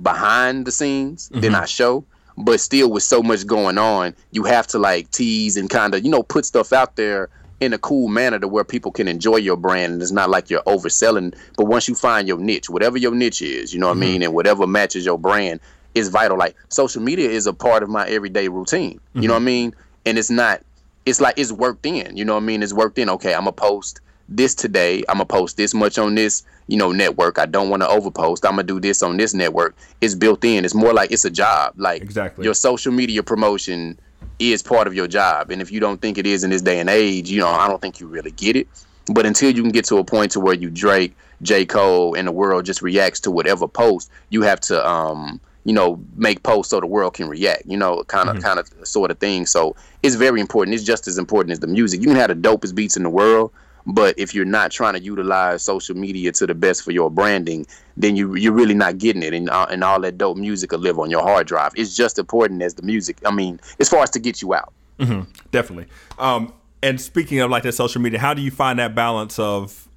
behind 0.00 0.66
the 0.66 0.72
scenes 0.72 1.28
mm-hmm. 1.28 1.40
than 1.40 1.54
I 1.54 1.64
show. 1.64 2.04
But 2.36 2.60
still, 2.60 2.90
with 2.90 3.04
so 3.04 3.22
much 3.22 3.46
going 3.46 3.78
on, 3.78 4.14
you 4.32 4.42
have 4.44 4.66
to 4.68 4.78
like 4.78 5.10
tease 5.10 5.56
and 5.56 5.70
kind 5.70 5.94
of 5.94 6.04
you 6.04 6.10
know 6.10 6.22
put 6.22 6.44
stuff 6.44 6.72
out 6.72 6.96
there 6.96 7.30
in 7.60 7.72
a 7.72 7.78
cool 7.78 8.08
manner 8.08 8.38
to 8.38 8.48
where 8.48 8.64
people 8.64 8.90
can 8.90 9.06
enjoy 9.06 9.36
your 9.36 9.56
brand 9.56 9.94
and 9.94 10.02
it's 10.02 10.10
not 10.10 10.28
like 10.28 10.50
you're 10.50 10.62
overselling. 10.62 11.34
But 11.56 11.66
once 11.66 11.88
you 11.88 11.94
find 11.94 12.26
your 12.26 12.38
niche, 12.38 12.68
whatever 12.68 12.98
your 12.98 13.14
niche 13.14 13.42
is, 13.42 13.72
you 13.72 13.78
know 13.78 13.86
what 13.86 13.94
mm-hmm. 13.94 14.02
I 14.02 14.06
mean, 14.06 14.22
and 14.22 14.34
whatever 14.34 14.66
matches 14.66 15.04
your 15.04 15.18
brand 15.18 15.60
is 15.94 16.08
vital. 16.08 16.36
Like 16.36 16.56
social 16.68 17.00
media 17.00 17.30
is 17.30 17.46
a 17.46 17.52
part 17.52 17.82
of 17.82 17.88
my 17.88 18.06
everyday 18.08 18.48
routine. 18.48 18.98
Mm-hmm. 18.98 19.22
You 19.22 19.28
know 19.28 19.34
mm-hmm. 19.34 19.44
what 19.44 19.50
I 19.50 19.54
mean? 19.54 19.74
And 20.06 20.18
it's 20.18 20.30
not. 20.30 20.62
It's 21.06 21.20
like 21.20 21.38
it's 21.38 21.52
worked 21.52 21.86
in. 21.86 22.16
You 22.16 22.24
know 22.24 22.34
what 22.34 22.42
I 22.42 22.46
mean? 22.46 22.62
It's 22.62 22.72
worked 22.72 22.98
in. 22.98 23.08
Okay, 23.10 23.34
I'm 23.34 23.42
gonna 23.42 23.52
post 23.52 24.00
this 24.28 24.54
today. 24.54 25.02
I'm 25.08 25.16
gonna 25.16 25.26
post 25.26 25.56
this 25.56 25.74
much 25.74 25.98
on 25.98 26.14
this, 26.14 26.42
you 26.66 26.76
know, 26.76 26.92
network. 26.92 27.38
I 27.38 27.46
don't 27.46 27.68
want 27.68 27.82
to 27.82 27.88
overpost. 27.88 28.44
I'm 28.44 28.52
gonna 28.52 28.62
do 28.64 28.80
this 28.80 29.02
on 29.02 29.16
this 29.16 29.34
network. 29.34 29.76
It's 30.00 30.14
built 30.14 30.44
in. 30.44 30.64
It's 30.64 30.74
more 30.74 30.92
like 30.92 31.12
it's 31.12 31.24
a 31.24 31.30
job. 31.30 31.74
Like 31.76 32.02
exactly 32.02 32.44
your 32.44 32.54
social 32.54 32.92
media 32.92 33.22
promotion 33.22 33.98
is 34.38 34.62
part 34.62 34.86
of 34.86 34.94
your 34.94 35.06
job. 35.06 35.50
And 35.50 35.62
if 35.62 35.70
you 35.70 35.80
don't 35.80 36.00
think 36.00 36.18
it 36.18 36.26
is 36.26 36.44
in 36.44 36.50
this 36.50 36.62
day 36.62 36.80
and 36.80 36.88
age, 36.88 37.30
you 37.30 37.40
know, 37.40 37.48
I 37.48 37.68
don't 37.68 37.80
think 37.80 38.00
you 38.00 38.06
really 38.06 38.32
get 38.32 38.56
it. 38.56 38.68
But 39.12 39.26
until 39.26 39.50
you 39.50 39.62
can 39.62 39.70
get 39.70 39.84
to 39.86 39.98
a 39.98 40.04
point 40.04 40.32
to 40.32 40.40
where 40.40 40.54
you 40.54 40.70
Drake, 40.70 41.14
J. 41.42 41.66
Cole, 41.66 42.14
and 42.14 42.26
the 42.26 42.32
world 42.32 42.64
just 42.64 42.80
reacts 42.80 43.20
to 43.20 43.30
whatever 43.30 43.68
post, 43.68 44.10
you 44.30 44.42
have 44.42 44.60
to 44.60 44.86
um, 44.88 45.40
you 45.64 45.72
know, 45.72 45.98
make 46.16 46.42
posts 46.42 46.70
so 46.70 46.80
the 46.80 46.86
world 46.86 47.14
can 47.14 47.28
react, 47.28 47.64
you 47.66 47.76
know, 47.76 48.04
kind 48.04 48.28
of, 48.28 48.36
mm-hmm. 48.36 48.44
kind 48.44 48.58
of, 48.60 48.68
sort 48.86 49.10
of 49.10 49.18
thing. 49.18 49.46
So 49.46 49.74
it's 50.02 50.14
very 50.14 50.40
important. 50.40 50.74
It's 50.74 50.84
just 50.84 51.08
as 51.08 51.18
important 51.18 51.52
as 51.52 51.60
the 51.60 51.66
music. 51.66 52.00
You 52.00 52.08
can 52.08 52.16
have 52.16 52.28
the 52.28 52.34
dopest 52.34 52.74
beats 52.74 52.96
in 52.96 53.02
the 53.02 53.10
world, 53.10 53.50
but 53.86 54.18
if 54.18 54.34
you're 54.34 54.44
not 54.44 54.70
trying 54.70 54.94
to 54.94 55.00
utilize 55.00 55.62
social 55.62 55.96
media 55.96 56.32
to 56.32 56.46
the 56.46 56.54
best 56.54 56.82
for 56.82 56.90
your 56.90 57.10
branding, 57.10 57.66
then 57.96 58.16
you 58.16 58.34
you're 58.34 58.52
really 58.52 58.74
not 58.74 58.98
getting 58.98 59.22
it, 59.22 59.34
and 59.34 59.50
uh, 59.50 59.66
and 59.70 59.84
all 59.84 60.00
that 60.00 60.18
dope 60.18 60.36
music 60.36 60.72
will 60.72 60.78
live 60.78 60.98
on 60.98 61.10
your 61.10 61.22
hard 61.22 61.46
drive. 61.46 61.72
It's 61.76 61.96
just 61.96 62.18
important 62.18 62.62
as 62.62 62.74
the 62.74 62.82
music. 62.82 63.18
I 63.24 63.30
mean, 63.30 63.60
as 63.78 63.88
far 63.88 64.02
as 64.02 64.10
to 64.10 64.18
get 64.18 64.42
you 64.42 64.54
out. 64.54 64.72
Mm-hmm, 64.98 65.30
definitely. 65.50 65.86
Um, 66.18 66.52
and 66.82 67.00
speaking 67.00 67.40
of 67.40 67.50
like 67.50 67.62
that 67.64 67.72
social 67.72 68.00
media, 68.00 68.18
how 68.18 68.34
do 68.34 68.42
you 68.42 68.50
find 68.50 68.78
that 68.78 68.94
balance 68.94 69.38
of 69.38 69.88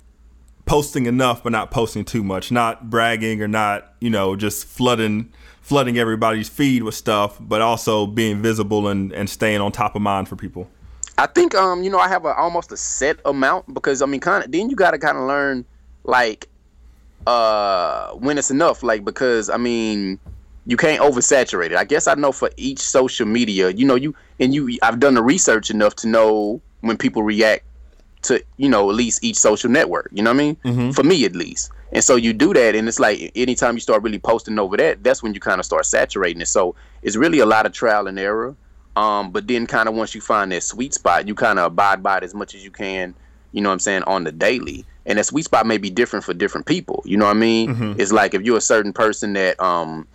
posting 0.66 1.06
enough 1.06 1.44
but 1.44 1.52
not 1.52 1.72
posting 1.72 2.04
too 2.04 2.24
much, 2.24 2.52
not 2.52 2.90
bragging 2.90 3.42
or 3.42 3.48
not, 3.48 3.94
you 4.00 4.10
know, 4.10 4.36
just 4.36 4.66
flooding 4.66 5.32
flooding 5.62 5.98
everybody's 5.98 6.48
feed 6.48 6.82
with 6.84 6.96
stuff, 6.96 7.38
but 7.42 7.62
also 7.62 8.08
being 8.08 8.42
visible 8.42 8.88
and, 8.88 9.12
and 9.12 9.30
staying 9.30 9.60
on 9.60 9.70
top 9.70 9.98
of 9.98 10.02
mind 10.02 10.30
for 10.30 10.38
people? 10.38 10.70
I 11.18 11.26
think 11.26 11.56
um 11.56 11.84
you 11.84 11.90
know 11.90 12.00
I 12.00 12.08
have 12.08 12.26
a 12.26 12.34
almost 12.34 12.72
a 12.72 12.78
set 12.78 13.20
amount 13.26 13.74
because 13.74 14.02
I 14.02 14.06
mean 14.06 14.20
kind 14.20 14.44
of 14.44 14.52
then 14.52 14.70
you 14.70 14.76
got 14.76 14.92
to 14.92 15.00
kind 15.00 15.18
of 15.18 15.24
learn 15.24 15.66
like 16.04 16.48
uh 17.26 18.12
when 18.12 18.38
it's 18.38 18.52
enough 18.52 18.84
like 18.84 19.04
because 19.04 19.50
I 19.50 19.58
mean 19.58 20.20
you 20.68 20.76
can't 20.76 21.02
oversaturate 21.02 21.68
it. 21.68 21.78
I 21.78 21.86
guess 21.86 22.08
I 22.08 22.14
know 22.16 22.34
for 22.34 22.52
each 22.58 22.80
social 22.80 23.26
media, 23.26 23.70
you 23.70 23.86
know, 23.86 23.96
you 23.96 24.14
and 24.40 24.54
you 24.54 24.78
I've 24.82 25.00
done 25.00 25.16
the 25.16 25.24
research 25.24 25.72
enough 25.72 25.96
to 25.98 26.08
know 26.08 26.62
when 26.82 26.98
people 26.98 27.24
react 27.24 27.64
to, 28.24 28.44
you 28.58 28.68
know, 28.68 28.90
at 28.90 28.96
least 28.96 29.24
each 29.24 29.38
social 29.38 29.70
network, 29.70 30.10
you 30.12 30.22
know 30.22 30.32
what 30.32 30.42
I 30.42 30.44
mean? 30.44 30.56
Mm-hmm. 30.66 30.92
For 30.92 31.04
me 31.04 31.24
at 31.24 31.36
least. 31.36 31.72
And 31.94 32.04
so 32.04 32.18
you 32.18 32.34
do 32.34 32.54
that 32.54 32.76
and 32.76 32.88
it's 32.88 33.00
like 33.00 33.32
anytime 33.34 33.76
you 33.76 33.80
start 33.80 34.04
really 34.04 34.20
posting 34.20 34.60
over 34.60 34.76
that, 34.76 35.04
that's 35.04 35.24
when 35.24 35.34
you 35.34 35.40
kind 35.40 35.60
of 35.60 35.66
start 35.66 35.86
saturating 35.86 36.42
it. 36.42 36.50
So 36.50 36.76
it's 37.02 37.16
really 37.16 37.40
a 37.40 37.46
lot 37.46 37.66
of 37.66 37.72
trial 37.72 38.08
and 38.08 38.20
error. 38.20 38.54
Um, 38.98 39.30
but 39.30 39.48
then 39.48 39.68
kind 39.68 39.88
of 39.88 39.94
once 39.94 40.16
you 40.16 40.22
find 40.22 40.52
that 40.52 40.64
sweet 40.64 40.92
spot, 40.92 41.28
you 41.28 41.36
kind 41.36 41.60
of 41.60 41.66
abide 41.66 42.02
by 42.02 42.18
it 42.18 42.24
as 42.24 42.34
much 42.34 42.56
as 42.56 42.64
you 42.64 42.72
can, 42.72 43.14
you 43.52 43.62
know 43.62 43.70
what 43.70 43.74
I'm 43.74 43.80
saying, 43.80 44.04
on 44.04 44.24
the 44.24 44.32
daily. 44.32 44.86
And 45.06 45.20
that 45.20 45.28
sweet 45.28 45.46
spot 45.46 45.68
may 45.68 45.78
be 45.78 45.92
different 45.92 46.26
for 46.26 46.34
different 46.34 46.66
people. 46.66 47.04
You 47.06 47.16
know 47.16 47.26
what 47.26 47.38
I 47.38 47.40
mean? 47.40 47.76
Mm-hmm. 47.76 48.02
It's 48.02 48.12
like 48.12 48.34
if 48.34 48.42
you're 48.42 48.58
a 48.58 48.62
certain 48.62 48.94
person 48.94 49.34
that 49.34 49.60
um 49.62 50.08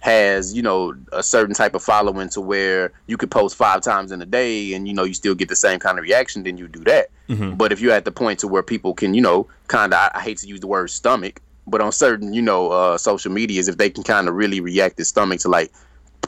has, 0.00 0.54
you 0.54 0.62
know, 0.62 0.94
a 1.12 1.22
certain 1.24 1.54
type 1.56 1.74
of 1.74 1.82
following 1.82 2.28
to 2.28 2.40
where 2.40 2.92
you 3.08 3.16
could 3.16 3.32
post 3.32 3.56
five 3.56 3.80
times 3.82 4.12
in 4.12 4.22
a 4.22 4.26
day 4.26 4.72
and, 4.72 4.86
you 4.86 4.94
know, 4.94 5.02
you 5.02 5.14
still 5.14 5.34
get 5.34 5.48
the 5.48 5.56
same 5.56 5.80
kind 5.80 5.98
of 5.98 6.04
reaction, 6.04 6.44
then 6.44 6.56
you 6.56 6.68
do 6.68 6.84
that. 6.84 7.10
Mm-hmm. 7.28 7.56
But 7.56 7.72
if 7.72 7.80
you're 7.80 7.92
at 7.92 8.04
the 8.04 8.12
point 8.12 8.38
to 8.38 8.46
where 8.46 8.62
people 8.62 8.94
can, 8.94 9.14
you 9.14 9.20
know, 9.20 9.48
kind 9.66 9.92
of, 9.92 9.98
I, 9.98 10.12
I 10.14 10.20
hate 10.20 10.38
to 10.38 10.46
use 10.46 10.60
the 10.60 10.68
word 10.68 10.90
stomach, 10.90 11.40
but 11.66 11.80
on 11.80 11.90
certain, 11.90 12.32
you 12.32 12.42
know, 12.42 12.70
uh, 12.70 12.96
social 12.96 13.32
medias, 13.32 13.66
if 13.66 13.76
they 13.76 13.90
can 13.90 14.04
kind 14.04 14.28
of 14.28 14.34
really 14.36 14.60
react 14.60 14.98
to 14.98 15.04
stomach 15.04 15.40
to 15.40 15.48
like 15.48 15.72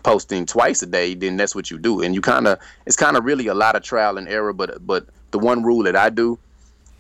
posting 0.03 0.47
twice 0.47 0.83
a 0.83 0.87
day, 0.87 1.15
then 1.15 1.37
that's 1.37 1.55
what 1.55 1.71
you 1.71 1.79
do. 1.79 2.03
And 2.03 2.15
you 2.15 2.21
kind 2.21 2.47
of 2.47 2.59
it's 2.87 2.97
kind 2.97 3.17
of 3.17 3.25
really 3.25 3.47
a 3.47 3.55
lot 3.55 3.77
of 3.77 3.83
trial 3.83 4.19
and 4.19 4.29
error. 4.29 4.53
But 4.53 4.87
but 4.87 5.07
the 5.31 5.39
one 5.39 5.63
rule 5.63 5.83
that 5.85 5.97
I 5.97 6.11
do 6.11 6.39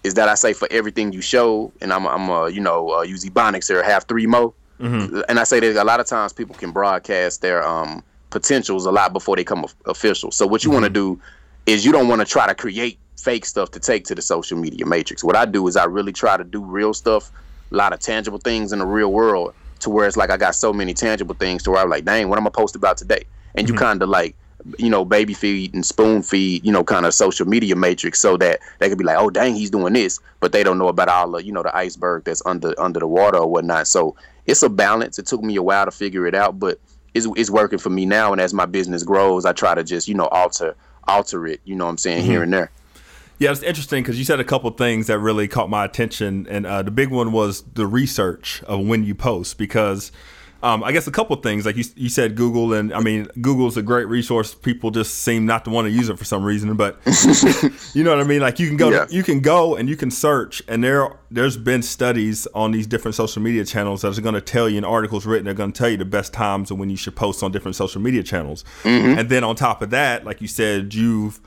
is 0.03 0.15
that 0.15 0.29
I 0.29 0.35
say 0.35 0.53
for 0.53 0.69
everything 0.71 1.13
you 1.13 1.21
show, 1.21 1.73
and 1.81 1.93
I'm 1.93 2.07
I'm 2.07 2.29
a 2.29 2.49
you 2.49 2.61
know 2.61 2.91
uh, 2.91 3.03
use 3.03 3.25
Ebonics 3.25 3.69
here, 3.69 3.83
have 3.83 4.05
three 4.05 4.27
mo, 4.27 4.55
Mm-hmm. 4.81 5.21
And 5.29 5.39
I 5.39 5.45
say 5.45 5.61
that 5.61 5.81
a 5.81 5.85
lot 5.85 6.01
of 6.01 6.07
times 6.07 6.33
people 6.33 6.55
can 6.55 6.71
broadcast 6.71 7.43
their 7.43 7.67
um 7.67 8.03
potentials 8.31 8.87
a 8.87 8.93
lot 8.93 9.13
before 9.13 9.37
they 9.37 9.45
come 9.45 9.67
official. 9.87 10.31
So 10.31 10.47
what 10.47 10.65
you 10.65 10.71
want 10.71 10.85
to 10.85 10.91
do 10.91 11.21
is 11.67 11.85
you 11.85 11.93
don't 11.93 12.09
want 12.09 12.21
to 12.21 12.25
try 12.25 12.47
to 12.47 12.55
create 12.55 12.99
fake 13.19 13.45
stuff 13.45 13.73
to 13.73 13.81
take 13.81 14.05
to 14.07 14.15
the 14.15 14.23
social 14.23 14.57
media 14.57 14.87
matrix. 14.87 15.23
What 15.23 15.37
I 15.37 15.45
do 15.45 15.67
is 15.67 15.77
I 15.77 15.85
really 15.85 16.13
try 16.13 16.37
to 16.37 16.45
do 16.45 16.65
real 16.65 16.95
stuff, 16.95 17.31
a 17.71 17.75
lot 17.75 17.93
of 17.93 18.01
tangible 18.01 18.39
things 18.39 18.73
in 18.73 18.79
the 18.79 18.87
real 18.87 19.13
world, 19.13 19.53
to 19.81 19.91
where 19.91 20.07
it's 20.07 20.17
like 20.17 20.31
I 20.31 20.37
got 20.37 20.55
so 20.55 20.73
many 20.73 20.95
tangible 20.95 21.35
things 21.35 21.63
to 21.65 21.71
where 21.71 21.83
I'm 21.83 21.91
like, 21.91 22.05
dang, 22.05 22.29
what 22.29 22.39
am 22.39 22.47
I 22.47 22.49
supposed 22.51 22.75
to 22.75 22.79
post 22.79 22.83
about 22.83 22.97
today? 22.99 23.25
And 23.55 23.69
you 23.69 23.75
kind 23.75 24.03
of 24.03 24.09
like 24.09 24.37
you 24.79 24.91
know, 24.91 25.07
baby 25.07 25.33
feed 25.33 25.73
and 25.73 25.87
spoon 25.87 26.23
feed, 26.23 26.65
you 26.67 26.71
know, 26.71 26.85
kind 26.85 27.07
of 27.07 27.15
social 27.15 27.47
media 27.47 27.75
matrix 27.75 28.21
so 28.21 28.37
that 28.37 28.61
they 28.79 28.91
could 28.91 28.99
be 28.99 29.05
like, 29.05 29.17
oh 29.19 29.31
dang, 29.31 29.55
he's 29.55 29.71
doing 29.71 29.95
this, 29.95 30.19
but 30.41 30.53
they 30.53 30.63
don't 30.63 30.77
know 30.77 30.89
about 30.89 31.09
all 31.09 31.31
the, 31.31 31.43
you 31.43 31.51
know, 31.51 31.63
the 31.63 31.75
iceberg 31.75 32.25
that's 32.25 32.43
under 32.45 32.79
under 32.79 33.01
the 33.01 33.07
water 33.07 33.39
or 33.39 33.51
whatnot. 33.51 33.89
So 33.89 34.15
it's 34.47 34.63
a 34.63 34.69
balance. 34.69 35.19
It 35.19 35.27
took 35.27 35.43
me 35.43 35.57
a 35.57 35.63
while 35.63 35.87
to 35.87 35.91
figure 35.91 36.27
it 36.27 36.35
out, 36.35 36.59
but 36.59 36.79
it's 37.15 37.27
it's 37.37 37.49
working 37.51 37.79
for 37.79 37.89
me 37.91 38.05
now. 38.05 38.33
And 38.33 38.41
as 38.41 38.53
my 38.53 38.67
business 38.67 39.03
grows, 39.03 39.47
I 39.47 39.53
try 39.53 39.75
to 39.75 39.83
just, 39.83 40.09
you 40.09 40.15
know, 40.15 40.27
alter 40.29 40.77
alter 41.09 41.47
it, 41.47 41.61
you 41.65 41.75
know 41.75 41.87
what 41.87 41.93
I'm 41.93 41.99
saying, 41.99 42.23
Mm-hmm. 42.23 42.31
here 42.31 42.43
and 42.43 42.53
there. 42.53 42.71
Yeah, 43.41 43.53
it's 43.53 43.63
interesting 43.63 44.03
because 44.03 44.19
you 44.19 44.25
said 44.27 44.39
a 44.39 44.45
couple 44.45 44.71
things 44.73 45.07
that 45.07 45.19
really 45.19 45.49
caught 45.49 45.71
my 45.71 45.85
attention, 45.87 46.47
and 46.51 46.67
uh, 46.67 46.83
the 46.83 46.91
big 46.91 47.09
one 47.11 47.33
was 47.33 47.63
the 47.63 47.87
research 47.87 48.63
of 48.65 48.87
when 48.87 49.03
you 49.03 49.15
post. 49.15 49.57
Because 49.57 50.13
um, 50.63 50.85
I 50.85 50.93
guess 50.93 51.07
a 51.07 51.11
couple 51.11 51.35
things, 51.37 51.65
like 51.65 51.75
you, 51.75 51.85
you 51.97 52.11
said, 52.11 52.37
Google, 52.37 52.75
and 52.75 52.93
I 52.93 53.01
mean, 53.01 53.29
Google's 53.41 53.79
a 53.79 53.83
great 53.83 54.09
resource. 54.09 54.55
People 54.55 54.91
just 54.91 55.15
seem 55.23 55.47
not 55.47 55.65
to 55.65 55.71
want 55.71 55.87
to 55.87 55.91
use 55.91 56.11
it 56.11 56.19
for 56.19 56.27
some 56.27 56.45
reason, 56.45 56.77
but 56.77 57.01
you 57.95 58.05
know 58.05 58.11
what 58.15 58.23
I 58.23 58.29
mean. 58.29 58.43
Like 58.43 58.59
you 58.59 58.69
can 58.69 58.77
go, 58.77 58.91
Yeah. 58.91 59.07
you 59.09 59.23
can 59.23 59.41
go, 59.41 59.75
and 59.75 59.89
you 59.89 59.97
can 59.97 60.11
search, 60.11 60.63
and 60.69 60.85
there 60.85 61.09
there's 61.31 61.57
been 61.57 61.81
studies 61.81 62.47
on 62.55 62.73
these 62.73 62.87
different 62.87 63.15
social 63.15 63.41
media 63.41 63.65
channels 63.65 64.03
that 64.03 64.19
are 64.19 64.21
going 64.21 64.35
to 64.35 64.43
tell 64.43 64.69
you, 64.69 64.77
and 64.77 64.85
articles 64.85 65.25
written, 65.25 65.47
they're 65.47 65.55
going 65.55 65.73
to 65.73 65.79
tell 65.79 65.89
you 65.89 65.97
the 65.97 66.05
best 66.05 66.35
times 66.35 66.71
and 66.71 66.79
when 66.79 66.91
you 66.91 66.97
should 66.99 67.17
post 67.17 67.43
on 67.43 67.53
different 67.53 67.75
social 67.75 68.03
media 68.03 68.23
channels. 68.23 68.67
And 68.85 69.31
then 69.31 69.45
on 69.45 69.57
top 69.57 69.81
of 69.81 69.89
that, 69.91 70.27
like 70.27 70.43
you 70.43 70.49
said, 70.49 70.93
you've 70.93 71.41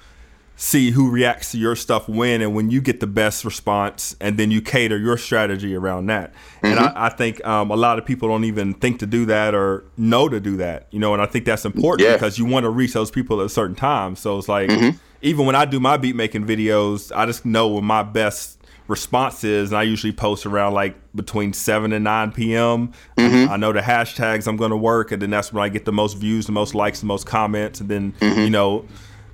see 0.55 0.91
who 0.91 1.09
reacts 1.09 1.51
to 1.51 1.57
your 1.57 1.75
stuff 1.75 2.07
when 2.07 2.41
and 2.41 2.55
when 2.55 2.69
you 2.69 2.79
get 2.79 2.99
the 2.99 3.07
best 3.07 3.43
response 3.43 4.15
and 4.21 4.37
then 4.37 4.51
you 4.51 4.61
cater 4.61 4.97
your 4.97 5.17
strategy 5.17 5.75
around 5.75 6.05
that. 6.05 6.33
And 6.61 6.79
I, 6.79 6.83
mm-hmm. 6.83 6.97
I 6.97 7.09
think 7.09 7.45
um, 7.45 7.71
a 7.71 7.75
lot 7.75 7.97
of 7.97 8.05
people 8.05 8.29
don't 8.29 8.45
even 8.45 8.73
think 8.75 8.99
to 8.99 9.05
do 9.05 9.25
that 9.25 9.55
or 9.55 9.83
know 9.97 10.29
to 10.29 10.39
do 10.39 10.57
that 10.57 10.87
you 10.91 10.99
know 10.99 11.13
and 11.13 11.21
i 11.21 11.25
think 11.25 11.45
that's 11.45 11.65
important 11.65 12.07
Yeah. 12.07 12.13
because 12.13 12.37
you 12.37 12.45
want 12.45 12.63
to 12.63 12.69
reach 12.69 12.93
those 12.93 13.11
people 13.11 13.39
at 13.39 13.45
a 13.45 13.49
certain 13.49 13.75
time. 13.75 14.15
So 14.15 14.37
it's 14.37 14.47
like 14.47 14.69
mm-hmm. 14.69 14.97
even 15.21 15.45
when 15.45 15.55
i 15.55 15.65
do 15.65 15.79
my 15.79 15.97
beat 15.97 16.15
making 16.15 16.45
videos 16.45 17.11
i 17.15 17.25
just 17.25 17.45
know 17.45 17.67
when 17.67 17.85
my 17.85 18.03
best 18.03 18.59
response 18.87 19.43
is 19.43 19.71
and 19.71 19.77
i 19.77 19.83
usually 19.83 20.11
post 20.11 20.45
around 20.45 20.73
like 20.73 20.95
between 21.15 21.53
7 21.53 21.93
and 21.93 22.03
9 22.03 22.31
p.m 22.33 22.91
mm-hmm. 23.17 23.51
i 23.51 23.55
know 23.55 23.71
the 23.71 23.79
hashtags 23.79 24.45
i'm 24.47 24.57
going 24.57 24.71
to 24.71 24.77
work 24.77 25.11
and 25.11 25.21
then 25.21 25.29
that's 25.29 25.53
when 25.53 25.63
i 25.63 25.69
get 25.69 25.85
the 25.85 25.93
most 25.93 26.15
views 26.17 26.45
the 26.45 26.51
most 26.51 26.75
likes 26.75 26.99
the 26.99 27.05
most 27.05 27.25
comments 27.25 27.79
and 27.79 27.89
then 27.89 28.13
you 28.21 28.49
know 28.49 28.85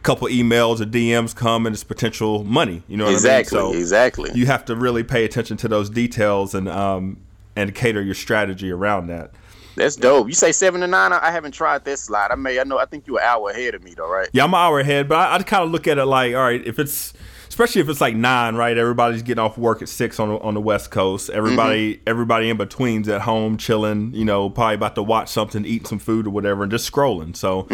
couple 0.03 0.27
emails 0.27 0.79
or 0.79 0.85
DMs 0.85 1.35
come 1.35 1.65
and 1.65 1.73
it's 1.73 1.83
potential 1.83 2.43
money. 2.43 2.83
You 2.87 2.97
know 2.97 3.05
what 3.05 3.13
Exactly, 3.13 3.59
I 3.59 3.63
mean? 3.63 3.73
So 3.73 3.77
exactly. 3.79 4.31
You 4.33 4.45
have 4.45 4.65
to 4.65 4.75
really 4.75 5.03
pay 5.03 5.25
attention 5.25 5.57
to 5.57 5.67
those 5.67 5.89
details 5.89 6.55
and 6.55 6.67
um 6.69 7.17
and 7.55 7.75
cater 7.75 8.01
your 8.01 8.15
strategy 8.15 8.71
around 8.71 9.07
that. 9.07 9.31
That's 9.75 9.95
dope. 9.95 10.27
You 10.27 10.33
say 10.33 10.51
seven 10.51 10.81
to 10.81 10.87
nine. 10.87 11.13
I 11.13 11.27
I 11.27 11.31
haven't 11.31 11.51
tried 11.53 11.85
that 11.85 11.99
slide. 11.99 12.31
I 12.31 12.35
may. 12.35 12.59
I 12.59 12.63
know. 12.63 12.77
I 12.79 12.85
think 12.85 13.07
you're 13.07 13.19
an 13.19 13.25
hour 13.25 13.49
ahead 13.49 13.75
of 13.75 13.83
me, 13.83 13.93
though, 13.95 14.09
right? 14.09 14.27
Yeah, 14.33 14.43
I'm 14.43 14.53
an 14.53 14.59
hour 14.59 14.79
ahead, 14.79 15.07
but 15.07 15.17
I, 15.17 15.35
I 15.35 15.43
kind 15.43 15.63
of 15.63 15.71
look 15.71 15.87
at 15.87 15.97
it 15.97 16.05
like, 16.05 16.33
all 16.35 16.41
right, 16.41 16.65
if 16.65 16.79
it's 16.79 17.13
especially 17.49 17.81
if 17.81 17.89
it's 17.89 17.99
like 17.99 18.15
nine, 18.15 18.55
right? 18.55 18.77
Everybody's 18.77 19.21
getting 19.23 19.39
off 19.43 19.57
work 19.57 19.81
at 19.81 19.89
six 19.89 20.19
on 20.19 20.29
the, 20.29 20.39
on 20.39 20.53
the 20.53 20.61
West 20.61 20.91
Coast. 20.91 21.29
Everybody 21.29 21.99
everybody 22.07 22.49
in 22.49 22.57
between's 22.57 23.09
at 23.09 23.21
home 23.21 23.57
chilling. 23.57 24.13
You 24.13 24.23
know, 24.23 24.49
probably 24.49 24.75
about 24.75 24.95
to 24.95 25.03
watch 25.03 25.29
something, 25.29 25.65
eat 25.65 25.87
some 25.87 25.99
food 25.99 26.27
or 26.27 26.29
whatever, 26.29 26.63
and 26.63 26.71
just 26.71 26.89
scrolling. 26.89 27.35
So 27.35 27.67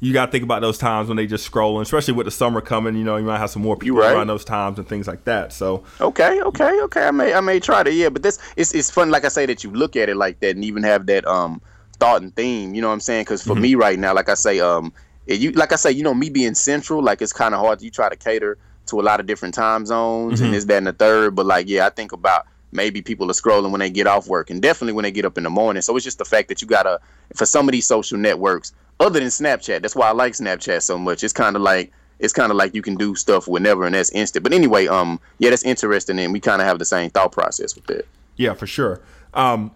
you 0.00 0.12
got 0.12 0.26
to 0.26 0.32
think 0.32 0.44
about 0.44 0.60
those 0.60 0.78
times 0.78 1.08
when 1.08 1.16
they 1.16 1.26
just 1.26 1.50
scrolling, 1.50 1.82
especially 1.82 2.14
with 2.14 2.26
the 2.26 2.30
summer 2.30 2.60
coming. 2.60 2.96
You 2.96 3.04
know, 3.04 3.16
you 3.16 3.24
might 3.24 3.38
have 3.38 3.50
some 3.50 3.62
more 3.62 3.76
people 3.76 4.00
right. 4.00 4.12
around 4.12 4.26
those 4.26 4.44
times 4.44 4.78
and 4.78 4.88
things 4.88 5.06
like 5.06 5.24
that. 5.24 5.52
So 5.52 5.84
Okay, 6.00 6.40
okay, 6.42 6.80
okay. 6.82 7.06
I 7.06 7.10
may, 7.10 7.32
I 7.32 7.40
may 7.40 7.60
try 7.60 7.82
to. 7.82 7.92
Yeah, 7.92 8.08
but 8.08 8.22
this, 8.22 8.38
it's, 8.56 8.74
it's 8.74 8.90
fun. 8.90 9.10
Like 9.10 9.24
I 9.24 9.28
say, 9.28 9.46
that 9.46 9.64
you 9.64 9.70
look 9.70 9.96
at 9.96 10.08
it 10.08 10.16
like 10.16 10.40
that 10.40 10.56
and 10.56 10.64
even 10.64 10.82
have 10.82 11.06
that 11.06 11.26
um 11.26 11.62
thought 11.98 12.22
and 12.22 12.34
theme. 12.34 12.74
You 12.74 12.82
know 12.82 12.88
what 12.88 12.94
I'm 12.94 13.00
saying? 13.00 13.24
Because 13.24 13.42
for 13.42 13.54
me 13.54 13.74
right 13.74 13.98
now, 13.98 14.14
like 14.14 14.28
I 14.28 14.34
say, 14.34 14.58
um, 14.60 14.92
you, 15.26 15.52
like 15.52 15.72
I 15.72 15.76
say, 15.76 15.92
you 15.92 16.02
know, 16.02 16.14
me 16.14 16.30
being 16.30 16.54
central, 16.54 17.02
like 17.02 17.22
it's 17.22 17.32
kind 17.32 17.54
of 17.54 17.60
hard. 17.60 17.80
You 17.82 17.90
try 17.90 18.08
to 18.08 18.16
cater 18.16 18.58
to 18.90 19.00
a 19.00 19.02
lot 19.02 19.20
of 19.20 19.26
different 19.26 19.54
time 19.54 19.86
zones 19.86 20.40
and 20.40 20.54
this, 20.54 20.64
that, 20.66 20.78
and 20.78 20.86
the 20.86 20.92
third. 20.92 21.34
But 21.34 21.46
like, 21.46 21.68
yeah, 21.68 21.86
I 21.86 21.90
think 21.90 22.12
about 22.12 22.46
maybe 22.72 23.02
people 23.02 23.30
are 23.30 23.34
scrolling 23.34 23.70
when 23.70 23.80
they 23.80 23.90
get 23.90 24.06
off 24.06 24.28
work 24.28 24.50
and 24.50 24.62
definitely 24.62 24.92
when 24.92 25.02
they 25.02 25.10
get 25.10 25.24
up 25.24 25.36
in 25.36 25.44
the 25.44 25.50
morning. 25.50 25.82
So 25.82 25.96
it's 25.96 26.04
just 26.04 26.18
the 26.18 26.24
fact 26.24 26.48
that 26.48 26.62
you 26.62 26.68
gotta, 26.68 27.00
for 27.34 27.46
some 27.46 27.68
of 27.68 27.72
these 27.72 27.86
social 27.86 28.18
networks, 28.18 28.72
other 29.00 29.18
than 29.18 29.28
Snapchat, 29.28 29.82
that's 29.82 29.96
why 29.96 30.08
I 30.08 30.12
like 30.12 30.34
Snapchat 30.34 30.82
so 30.82 30.98
much. 30.98 31.24
It's 31.24 31.32
kind 31.32 31.56
of 31.56 31.62
like 31.62 31.92
it's 32.18 32.34
kind 32.34 32.50
of 32.52 32.56
like 32.56 32.74
you 32.74 32.82
can 32.82 32.96
do 32.96 33.14
stuff 33.14 33.48
whenever 33.48 33.86
and 33.86 33.94
that's 33.94 34.10
instant. 34.10 34.42
But 34.42 34.52
anyway, 34.52 34.86
um, 34.86 35.18
yeah, 35.38 35.50
that's 35.50 35.64
interesting, 35.64 36.18
and 36.18 36.32
we 36.32 36.40
kind 36.40 36.60
of 36.60 36.68
have 36.68 36.78
the 36.78 36.84
same 36.84 37.10
thought 37.10 37.32
process 37.32 37.74
with 37.74 37.86
that. 37.86 38.06
Yeah, 38.36 38.52
for 38.52 38.66
sure. 38.66 39.00
Um, 39.32 39.70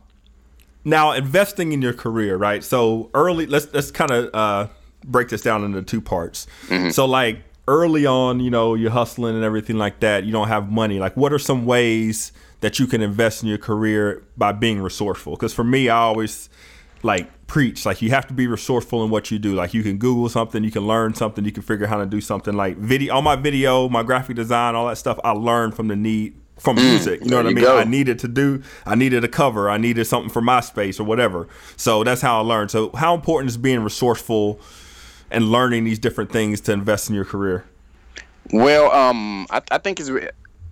now 0.84 1.12
investing 1.12 1.72
in 1.72 1.80
your 1.80 1.94
career, 1.94 2.36
right? 2.36 2.62
So 2.62 3.10
early, 3.14 3.46
let's 3.46 3.72
let's 3.72 3.90
kind 3.90 4.10
of 4.10 4.34
uh, 4.34 4.66
break 5.04 5.30
this 5.30 5.40
down 5.40 5.64
into 5.64 5.80
two 5.82 6.02
parts. 6.02 6.46
So 6.90 7.06
like 7.06 7.40
early 7.66 8.06
on, 8.06 8.40
you 8.40 8.50
know, 8.50 8.74
you're 8.74 8.90
hustling 8.90 9.34
and 9.34 9.44
everything 9.44 9.76
like 9.76 10.00
that. 10.00 10.24
You 10.24 10.32
don't 10.32 10.48
have 10.48 10.70
money. 10.70 10.98
Like, 10.98 11.16
what 11.16 11.32
are 11.32 11.38
some 11.38 11.66
ways 11.66 12.32
that 12.60 12.78
you 12.78 12.86
can 12.86 13.02
invest 13.02 13.42
in 13.42 13.48
your 13.48 13.58
career 13.58 14.22
by 14.36 14.52
being 14.52 14.80
resourceful? 14.80 15.34
Because 15.34 15.54
for 15.54 15.64
me, 15.64 15.88
I 15.88 15.96
always 15.96 16.48
like 17.02 17.46
preach 17.46 17.84
like 17.84 18.00
you 18.00 18.08
have 18.10 18.26
to 18.26 18.32
be 18.32 18.46
resourceful 18.46 19.04
in 19.04 19.10
what 19.10 19.30
you 19.30 19.38
do 19.38 19.54
like 19.54 19.74
you 19.74 19.82
can 19.82 19.98
google 19.98 20.26
something 20.28 20.64
you 20.64 20.70
can 20.70 20.86
learn 20.86 21.12
something 21.12 21.44
you 21.44 21.52
can 21.52 21.62
figure 21.62 21.84
out 21.84 21.90
how 21.90 21.98
to 21.98 22.06
do 22.06 22.18
something 22.18 22.54
like 22.54 22.78
video 22.78 23.14
all 23.14 23.20
my 23.20 23.36
video 23.36 23.88
my 23.90 24.02
graphic 24.02 24.34
design 24.34 24.74
all 24.74 24.88
that 24.88 24.96
stuff 24.96 25.20
i 25.22 25.30
learned 25.30 25.76
from 25.76 25.88
the 25.88 25.94
need 25.94 26.34
from 26.58 26.76
mm, 26.76 26.82
music 26.82 27.20
you 27.20 27.28
know 27.28 27.36
what 27.36 27.46
i 27.46 27.50
mean 27.50 27.62
go. 27.62 27.76
i 27.76 27.84
needed 27.84 28.18
to 28.18 28.26
do 28.26 28.62
i 28.86 28.94
needed 28.94 29.22
a 29.22 29.28
cover 29.28 29.68
i 29.68 29.76
needed 29.76 30.06
something 30.06 30.30
for 30.30 30.40
MySpace 30.40 30.98
or 30.98 31.04
whatever 31.04 31.46
so 31.76 32.02
that's 32.02 32.22
how 32.22 32.38
i 32.38 32.42
learned 32.42 32.70
so 32.70 32.90
how 32.94 33.14
important 33.14 33.50
is 33.50 33.58
being 33.58 33.80
resourceful 33.80 34.58
and 35.30 35.50
learning 35.50 35.84
these 35.84 35.98
different 35.98 36.30
things 36.30 36.60
to 36.62 36.72
invest 36.72 37.08
in 37.08 37.14
your 37.14 37.24
career 37.24 37.64
Well, 38.52 38.90
um, 38.92 39.46
I, 39.50 39.62
I 39.70 39.78
think 39.78 40.00
it's 40.00 40.10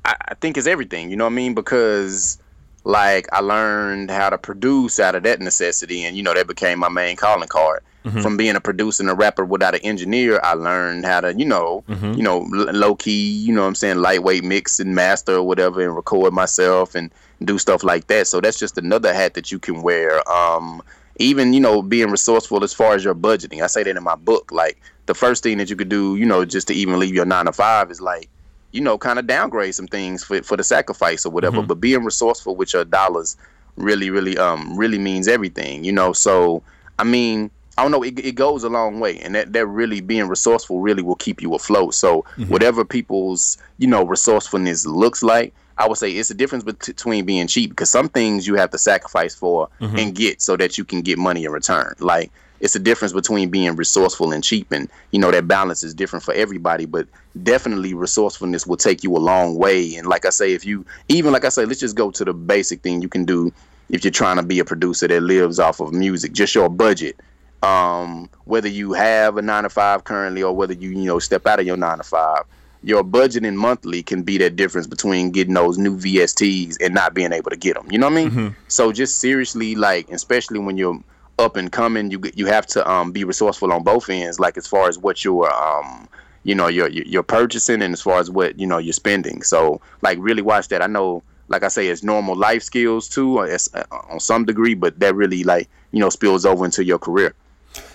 I, 0.04 0.14
I 0.28 0.34
think 0.34 0.56
it's 0.56 0.66
everything. 0.66 1.10
You 1.10 1.16
know 1.16 1.24
what 1.24 1.30
I 1.32 1.34
mean? 1.34 1.54
Because 1.54 2.38
like 2.84 3.28
I 3.32 3.40
learned 3.40 4.10
how 4.10 4.30
to 4.30 4.38
produce 4.38 4.98
out 5.00 5.14
of 5.14 5.22
that 5.22 5.40
necessity, 5.40 6.04
and 6.04 6.16
you 6.16 6.22
know 6.22 6.34
that 6.34 6.46
became 6.46 6.78
my 6.78 6.88
main 6.88 7.16
calling 7.16 7.48
card. 7.48 7.82
From 8.20 8.36
being 8.36 8.56
a 8.56 8.60
producer 8.60 9.04
and 9.04 9.10
a 9.10 9.14
rapper 9.14 9.44
without 9.44 9.76
an 9.76 9.80
engineer, 9.84 10.40
I 10.42 10.54
learned 10.54 11.04
how 11.06 11.20
to, 11.20 11.32
you 11.38 11.44
know, 11.44 11.84
you 12.16 12.22
know, 12.24 12.40
l- 12.52 12.74
low 12.74 12.96
key, 12.96 13.30
you 13.30 13.54
know 13.54 13.60
what 13.60 13.68
I'm 13.68 13.74
saying, 13.76 13.98
lightweight 13.98 14.42
mix 14.42 14.80
and 14.80 14.92
master 14.92 15.34
or 15.36 15.44
whatever 15.44 15.80
and 15.82 15.94
record 15.94 16.32
myself 16.32 16.96
and 16.96 17.12
do 17.44 17.58
stuff 17.60 17.84
like 17.84 18.08
that. 18.08 18.26
So 18.26 18.40
that's 18.40 18.58
just 18.58 18.76
another 18.76 19.14
hat 19.14 19.34
that 19.34 19.52
you 19.52 19.60
can 19.60 19.82
wear. 19.82 20.28
Um 20.28 20.82
even, 21.16 21.52
you 21.52 21.60
know, 21.60 21.82
being 21.82 22.10
resourceful 22.10 22.64
as 22.64 22.72
far 22.72 22.94
as 22.94 23.04
your 23.04 23.14
budgeting. 23.14 23.62
I 23.62 23.66
say 23.66 23.82
that 23.82 23.96
in 23.96 24.02
my 24.02 24.16
book. 24.16 24.50
Like 24.52 24.80
the 25.06 25.14
first 25.14 25.42
thing 25.42 25.58
that 25.58 25.70
you 25.70 25.76
could 25.76 25.88
do, 25.88 26.16
you 26.16 26.26
know, 26.26 26.44
just 26.44 26.68
to 26.68 26.74
even 26.74 26.98
leave 26.98 27.14
your 27.14 27.24
nine 27.26 27.46
to 27.46 27.52
five 27.52 27.90
is 27.90 28.00
like, 28.00 28.28
you 28.72 28.80
know, 28.80 28.96
kind 28.96 29.18
of 29.18 29.26
downgrade 29.26 29.74
some 29.74 29.86
things 29.86 30.24
for 30.24 30.42
for 30.42 30.56
the 30.56 30.64
sacrifice 30.64 31.26
or 31.26 31.30
whatever. 31.30 31.62
But 31.62 31.80
being 31.80 32.04
resourceful 32.04 32.56
with 32.56 32.72
your 32.72 32.84
dollars 32.84 33.36
really, 33.76 34.10
really, 34.10 34.36
um, 34.38 34.76
really 34.76 34.98
means 34.98 35.28
everything. 35.28 35.84
You 35.84 35.92
know, 35.92 36.12
so 36.12 36.62
I 36.98 37.04
mean, 37.04 37.50
I 37.76 37.82
don't 37.82 37.90
know, 37.90 38.02
it, 38.02 38.18
it 38.18 38.34
goes 38.34 38.64
a 38.64 38.68
long 38.68 39.00
way, 39.00 39.18
and 39.18 39.34
that 39.34 39.52
that 39.52 39.66
really 39.66 40.00
being 40.00 40.28
resourceful 40.28 40.80
really 40.80 41.02
will 41.02 41.16
keep 41.16 41.40
you 41.42 41.54
afloat. 41.54 41.94
So 41.94 42.24
whatever 42.48 42.84
people's 42.84 43.58
you 43.78 43.86
know 43.86 44.04
resourcefulness 44.04 44.86
looks 44.86 45.22
like. 45.22 45.54
I 45.78 45.88
would 45.88 45.98
say 45.98 46.10
it's 46.10 46.30
a 46.30 46.34
difference 46.34 46.64
between 46.64 47.24
being 47.24 47.46
cheap 47.46 47.70
because 47.70 47.90
some 47.90 48.08
things 48.08 48.46
you 48.46 48.54
have 48.56 48.70
to 48.70 48.78
sacrifice 48.78 49.34
for 49.34 49.68
and 49.98 50.14
get 50.14 50.42
so 50.42 50.56
that 50.56 50.78
you 50.78 50.84
can 50.84 51.02
get 51.02 51.18
money 51.18 51.44
in 51.44 51.52
return. 51.52 51.94
Like 51.98 52.30
it's 52.60 52.76
a 52.76 52.78
difference 52.78 53.12
between 53.12 53.50
being 53.50 53.74
resourceful 53.74 54.32
and 54.32 54.42
cheap, 54.42 54.70
and 54.70 54.88
you 55.10 55.18
know 55.18 55.32
that 55.32 55.48
balance 55.48 55.82
is 55.82 55.94
different 55.94 56.24
for 56.24 56.32
everybody. 56.34 56.86
But 56.86 57.08
definitely, 57.42 57.92
resourcefulness 57.92 58.66
will 58.66 58.76
take 58.76 59.02
you 59.02 59.16
a 59.16 59.18
long 59.18 59.56
way. 59.56 59.96
And 59.96 60.06
like 60.06 60.24
I 60.24 60.30
say, 60.30 60.52
if 60.52 60.64
you 60.64 60.86
even 61.08 61.32
like 61.32 61.44
I 61.44 61.48
say, 61.48 61.64
let's 61.64 61.80
just 61.80 61.96
go 61.96 62.12
to 62.12 62.24
the 62.24 62.32
basic 62.32 62.82
thing 62.82 63.02
you 63.02 63.08
can 63.08 63.24
do 63.24 63.52
if 63.90 64.04
you're 64.04 64.12
trying 64.12 64.36
to 64.36 64.42
be 64.44 64.60
a 64.60 64.64
producer 64.64 65.08
that 65.08 65.22
lives 65.22 65.58
off 65.58 65.80
of 65.80 65.92
music, 65.92 66.32
just 66.32 66.54
your 66.54 66.68
budget. 66.68 67.16
Um, 67.62 68.28
whether 68.44 68.68
you 68.68 68.92
have 68.92 69.36
a 69.36 69.42
nine 69.42 69.64
to 69.64 69.68
five 69.68 70.04
currently 70.04 70.42
or 70.42 70.54
whether 70.54 70.72
you 70.72 70.90
you 70.90 71.04
know 71.04 71.18
step 71.18 71.46
out 71.46 71.60
of 71.60 71.66
your 71.66 71.76
nine 71.76 71.98
to 71.98 72.04
five, 72.04 72.44
your 72.82 73.04
budgeting 73.04 73.54
monthly 73.54 74.02
can 74.02 74.22
be 74.22 74.38
that 74.38 74.56
difference 74.56 74.86
between 74.86 75.30
getting 75.30 75.54
those 75.54 75.78
new 75.78 75.96
VSTs 75.96 76.78
and 76.80 76.94
not 76.94 77.14
being 77.14 77.32
able 77.32 77.50
to 77.50 77.56
get 77.56 77.74
them. 77.74 77.86
You 77.90 77.98
know 77.98 78.08
what 78.08 78.18
I 78.18 78.24
mean? 78.24 78.30
So 78.68 78.92
just 78.92 79.18
seriously, 79.18 79.74
like, 79.76 80.10
especially 80.10 80.58
when 80.58 80.76
you're 80.76 81.00
up 81.38 81.56
and 81.56 81.70
coming, 81.70 82.10
you 82.10 82.20
you 82.34 82.46
have 82.46 82.66
to 82.68 82.88
um 82.90 83.12
be 83.12 83.24
resourceful 83.24 83.72
on 83.72 83.82
both 83.82 84.10
ends. 84.10 84.40
Like 84.40 84.56
as 84.56 84.66
far 84.66 84.88
as 84.88 84.98
what 84.98 85.24
you're 85.24 85.52
um 85.52 86.08
you 86.44 86.54
know 86.54 86.66
you're 86.68 86.88
you're 86.88 87.22
purchasing 87.22 87.82
and 87.82 87.92
as 87.92 88.02
far 88.02 88.18
as 88.18 88.30
what 88.30 88.58
you 88.58 88.66
know 88.66 88.78
you're 88.78 88.92
spending. 88.92 89.42
So 89.42 89.80
like 90.02 90.18
really 90.20 90.42
watch 90.42 90.68
that. 90.68 90.82
I 90.82 90.86
know. 90.86 91.22
Like 91.48 91.64
I 91.64 91.68
say, 91.68 91.88
it's 91.88 92.02
normal 92.02 92.34
life 92.34 92.62
skills 92.62 93.10
too, 93.10 93.40
uh, 93.40 93.42
it's, 93.42 93.68
uh, 93.74 93.84
on 94.08 94.20
some 94.20 94.46
degree, 94.46 94.72
but 94.72 94.98
that 95.00 95.14
really 95.14 95.44
like 95.44 95.68
you 95.90 96.00
know 96.00 96.08
spills 96.08 96.46
over 96.46 96.64
into 96.64 96.82
your 96.82 96.98
career. 96.98 97.34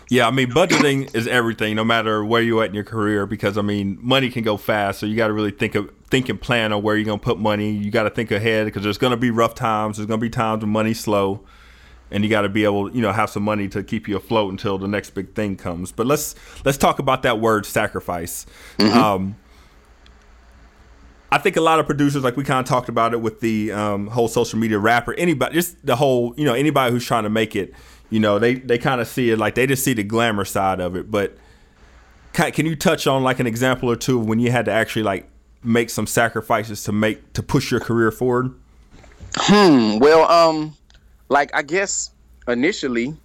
Yeah, 0.09 0.27
I 0.27 0.31
mean 0.31 0.49
budgeting 0.49 1.13
is 1.13 1.27
everything, 1.27 1.75
no 1.75 1.83
matter 1.83 2.23
where 2.23 2.41
you're 2.41 2.63
at 2.63 2.69
in 2.69 2.75
your 2.75 2.85
career, 2.85 3.25
because 3.25 3.57
I 3.57 3.61
mean 3.61 3.97
money 4.01 4.29
can 4.29 4.43
go 4.43 4.55
fast, 4.55 4.99
so 4.99 5.05
you 5.05 5.15
got 5.17 5.27
to 5.27 5.33
really 5.33 5.51
think 5.51 5.75
of 5.75 5.91
think 6.09 6.29
and 6.29 6.39
plan 6.39 6.71
on 6.71 6.81
where 6.81 6.95
you're 6.95 7.05
gonna 7.05 7.17
put 7.17 7.39
money. 7.39 7.71
You 7.71 7.91
got 7.91 8.03
to 8.03 8.09
think 8.09 8.31
ahead 8.31 8.65
because 8.65 8.83
there's 8.83 8.97
gonna 8.97 9.17
be 9.17 9.31
rough 9.31 9.53
times. 9.53 9.97
There's 9.97 10.07
gonna 10.07 10.21
be 10.21 10.29
times 10.29 10.63
when 10.63 10.71
money's 10.71 10.99
slow, 11.01 11.41
and 12.09 12.23
you 12.23 12.29
got 12.29 12.43
to 12.43 12.49
be 12.49 12.63
able, 12.63 12.89
you 12.95 13.01
know, 13.01 13.11
have 13.11 13.29
some 13.29 13.43
money 13.43 13.67
to 13.67 13.83
keep 13.83 14.07
you 14.07 14.15
afloat 14.15 14.51
until 14.51 14.77
the 14.77 14.87
next 14.87 15.09
big 15.09 15.33
thing 15.33 15.57
comes. 15.57 15.91
But 15.91 16.07
let's 16.07 16.35
let's 16.63 16.77
talk 16.77 16.99
about 16.99 17.23
that 17.23 17.41
word 17.41 17.65
sacrifice. 17.65 18.45
Um, 18.79 19.35
I 21.29 21.37
think 21.37 21.57
a 21.57 21.61
lot 21.61 21.79
of 21.79 21.85
producers, 21.85 22.23
like 22.23 22.37
we 22.37 22.45
kind 22.45 22.59
of 22.59 22.65
talked 22.65 22.87
about 22.87 23.13
it 23.13 23.19
with 23.19 23.41
the 23.41 23.73
um, 23.73 24.07
whole 24.07 24.29
social 24.29 24.57
media 24.57 24.79
rapper, 24.79 25.13
anybody, 25.15 25.55
just 25.55 25.85
the 25.85 25.97
whole, 25.97 26.33
you 26.37 26.45
know, 26.45 26.53
anybody 26.53 26.93
who's 26.93 27.05
trying 27.05 27.23
to 27.23 27.29
make 27.29 27.53
it, 27.53 27.73
you 28.09 28.19
know, 28.19 28.39
they 28.39 28.55
they 28.55 28.77
kind 28.77 29.01
of 29.01 29.07
see 29.07 29.31
it 29.31 29.37
like 29.37 29.55
they 29.55 29.67
just 29.67 29.83
see 29.83 29.93
the 29.93 30.03
glamour 30.03 30.45
side 30.45 30.79
of 30.79 30.95
it. 30.95 31.11
But 31.11 31.37
can, 32.33 32.51
can 32.51 32.65
you 32.65 32.75
touch 32.75 33.07
on 33.07 33.23
like 33.23 33.39
an 33.39 33.47
example 33.47 33.89
or 33.89 33.95
two 33.95 34.19
when 34.19 34.39
you 34.39 34.51
had 34.51 34.65
to 34.65 34.71
actually 34.71 35.03
like 35.03 35.29
make 35.63 35.89
some 35.89 36.07
sacrifices 36.07 36.83
to 36.83 36.91
make 36.91 37.33
to 37.33 37.43
push 37.43 37.71
your 37.71 37.79
career 37.79 38.11
forward? 38.11 38.53
Hmm. 39.35 39.99
Well, 39.99 40.29
um, 40.31 40.75
like 41.29 41.49
I 41.53 41.61
guess 41.61 42.11
initially, 42.47 43.15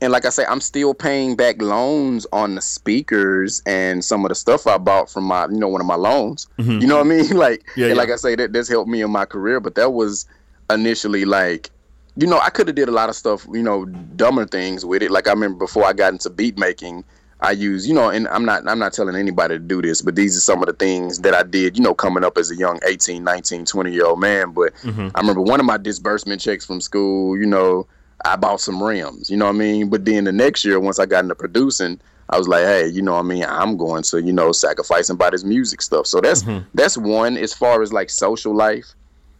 and 0.00 0.12
like 0.12 0.26
I 0.26 0.30
say, 0.30 0.44
I'm 0.44 0.60
still 0.60 0.92
paying 0.92 1.36
back 1.36 1.60
loans 1.62 2.26
on 2.32 2.54
the 2.54 2.60
speakers 2.60 3.62
and 3.64 4.04
some 4.04 4.24
of 4.24 4.28
the 4.28 4.34
stuff 4.34 4.66
I 4.66 4.78
bought 4.78 5.08
from 5.08 5.24
my, 5.24 5.46
you 5.46 5.58
know, 5.58 5.68
one 5.68 5.80
of 5.80 5.86
my 5.86 5.94
loans. 5.94 6.48
You 6.58 6.86
know 6.86 6.96
what 6.96 7.06
I 7.06 7.08
mean? 7.08 7.30
Like, 7.36 7.64
Yeah, 7.76 7.86
and 7.88 7.96
like. 7.96 8.10
I 8.10 8.16
say, 8.16 8.34
that 8.36 8.52
that's 8.52 8.68
helped 8.68 8.90
me 8.90 9.02
in 9.02 9.10
my 9.10 9.24
career. 9.24 9.60
But 9.60 9.74
that 9.76 9.92
was 9.92 10.26
initially 10.68 11.24
like, 11.24 11.70
you 12.16 12.26
know, 12.26 12.38
I 12.40 12.50
could 12.50 12.66
have 12.68 12.76
did 12.76 12.88
a 12.88 12.92
lot 12.92 13.08
of 13.08 13.16
stuff, 13.16 13.46
you 13.52 13.62
know, 13.62 13.84
dumber 13.84 14.46
things 14.46 14.84
with 14.84 15.02
it. 15.02 15.10
Like 15.10 15.28
I 15.28 15.32
remember 15.32 15.58
before 15.58 15.84
I 15.84 15.92
got 15.92 16.12
into 16.12 16.30
beat 16.30 16.58
making, 16.58 17.04
I 17.40 17.50
used, 17.50 17.86
you 17.86 17.94
know, 17.94 18.08
and 18.08 18.26
I'm 18.28 18.46
not 18.46 18.66
I'm 18.66 18.78
not 18.78 18.94
telling 18.94 19.14
anybody 19.14 19.56
to 19.56 19.58
do 19.58 19.82
this, 19.82 20.00
but 20.00 20.16
these 20.16 20.36
are 20.36 20.40
some 20.40 20.62
of 20.62 20.66
the 20.66 20.72
things 20.72 21.20
that 21.20 21.34
I 21.34 21.42
did, 21.42 21.76
you 21.76 21.82
know, 21.84 21.94
coming 21.94 22.24
up 22.24 22.38
as 22.38 22.50
a 22.50 22.56
young 22.56 22.80
18, 22.86 23.22
19, 23.22 23.66
20 23.66 23.92
year 23.92 24.06
old 24.06 24.20
man. 24.20 24.52
But 24.52 24.74
mm-hmm. 24.76 25.08
I 25.14 25.20
remember 25.20 25.42
one 25.42 25.60
of 25.60 25.66
my 25.66 25.76
disbursement 25.76 26.40
checks 26.40 26.64
from 26.64 26.80
school, 26.80 27.36
you 27.36 27.46
know, 27.46 27.86
I 28.24 28.36
bought 28.36 28.60
some 28.62 28.82
rims, 28.82 29.28
you 29.28 29.36
know 29.36 29.44
what 29.44 29.54
I 29.54 29.58
mean? 29.58 29.90
But 29.90 30.06
then 30.06 30.24
the 30.24 30.32
next 30.32 30.64
year, 30.64 30.80
once 30.80 30.98
I 30.98 31.04
got 31.04 31.24
into 31.24 31.34
producing, 31.34 32.00
I 32.30 32.38
was 32.38 32.48
like, 32.48 32.64
hey, 32.64 32.88
you 32.88 33.02
know 33.02 33.12
what 33.12 33.20
I 33.20 33.28
mean? 33.28 33.44
I'm 33.44 33.76
going 33.76 34.02
to, 34.04 34.22
you 34.22 34.32
know, 34.32 34.52
sacrifice 34.52 35.10
and 35.10 35.18
buy 35.18 35.30
this 35.30 35.44
music 35.44 35.82
stuff. 35.82 36.06
So 36.06 36.22
that's 36.22 36.42
mm-hmm. 36.42 36.66
that's 36.72 36.96
one 36.96 37.36
as 37.36 37.52
far 37.52 37.82
as 37.82 37.92
like 37.92 38.08
social 38.08 38.54
life. 38.54 38.94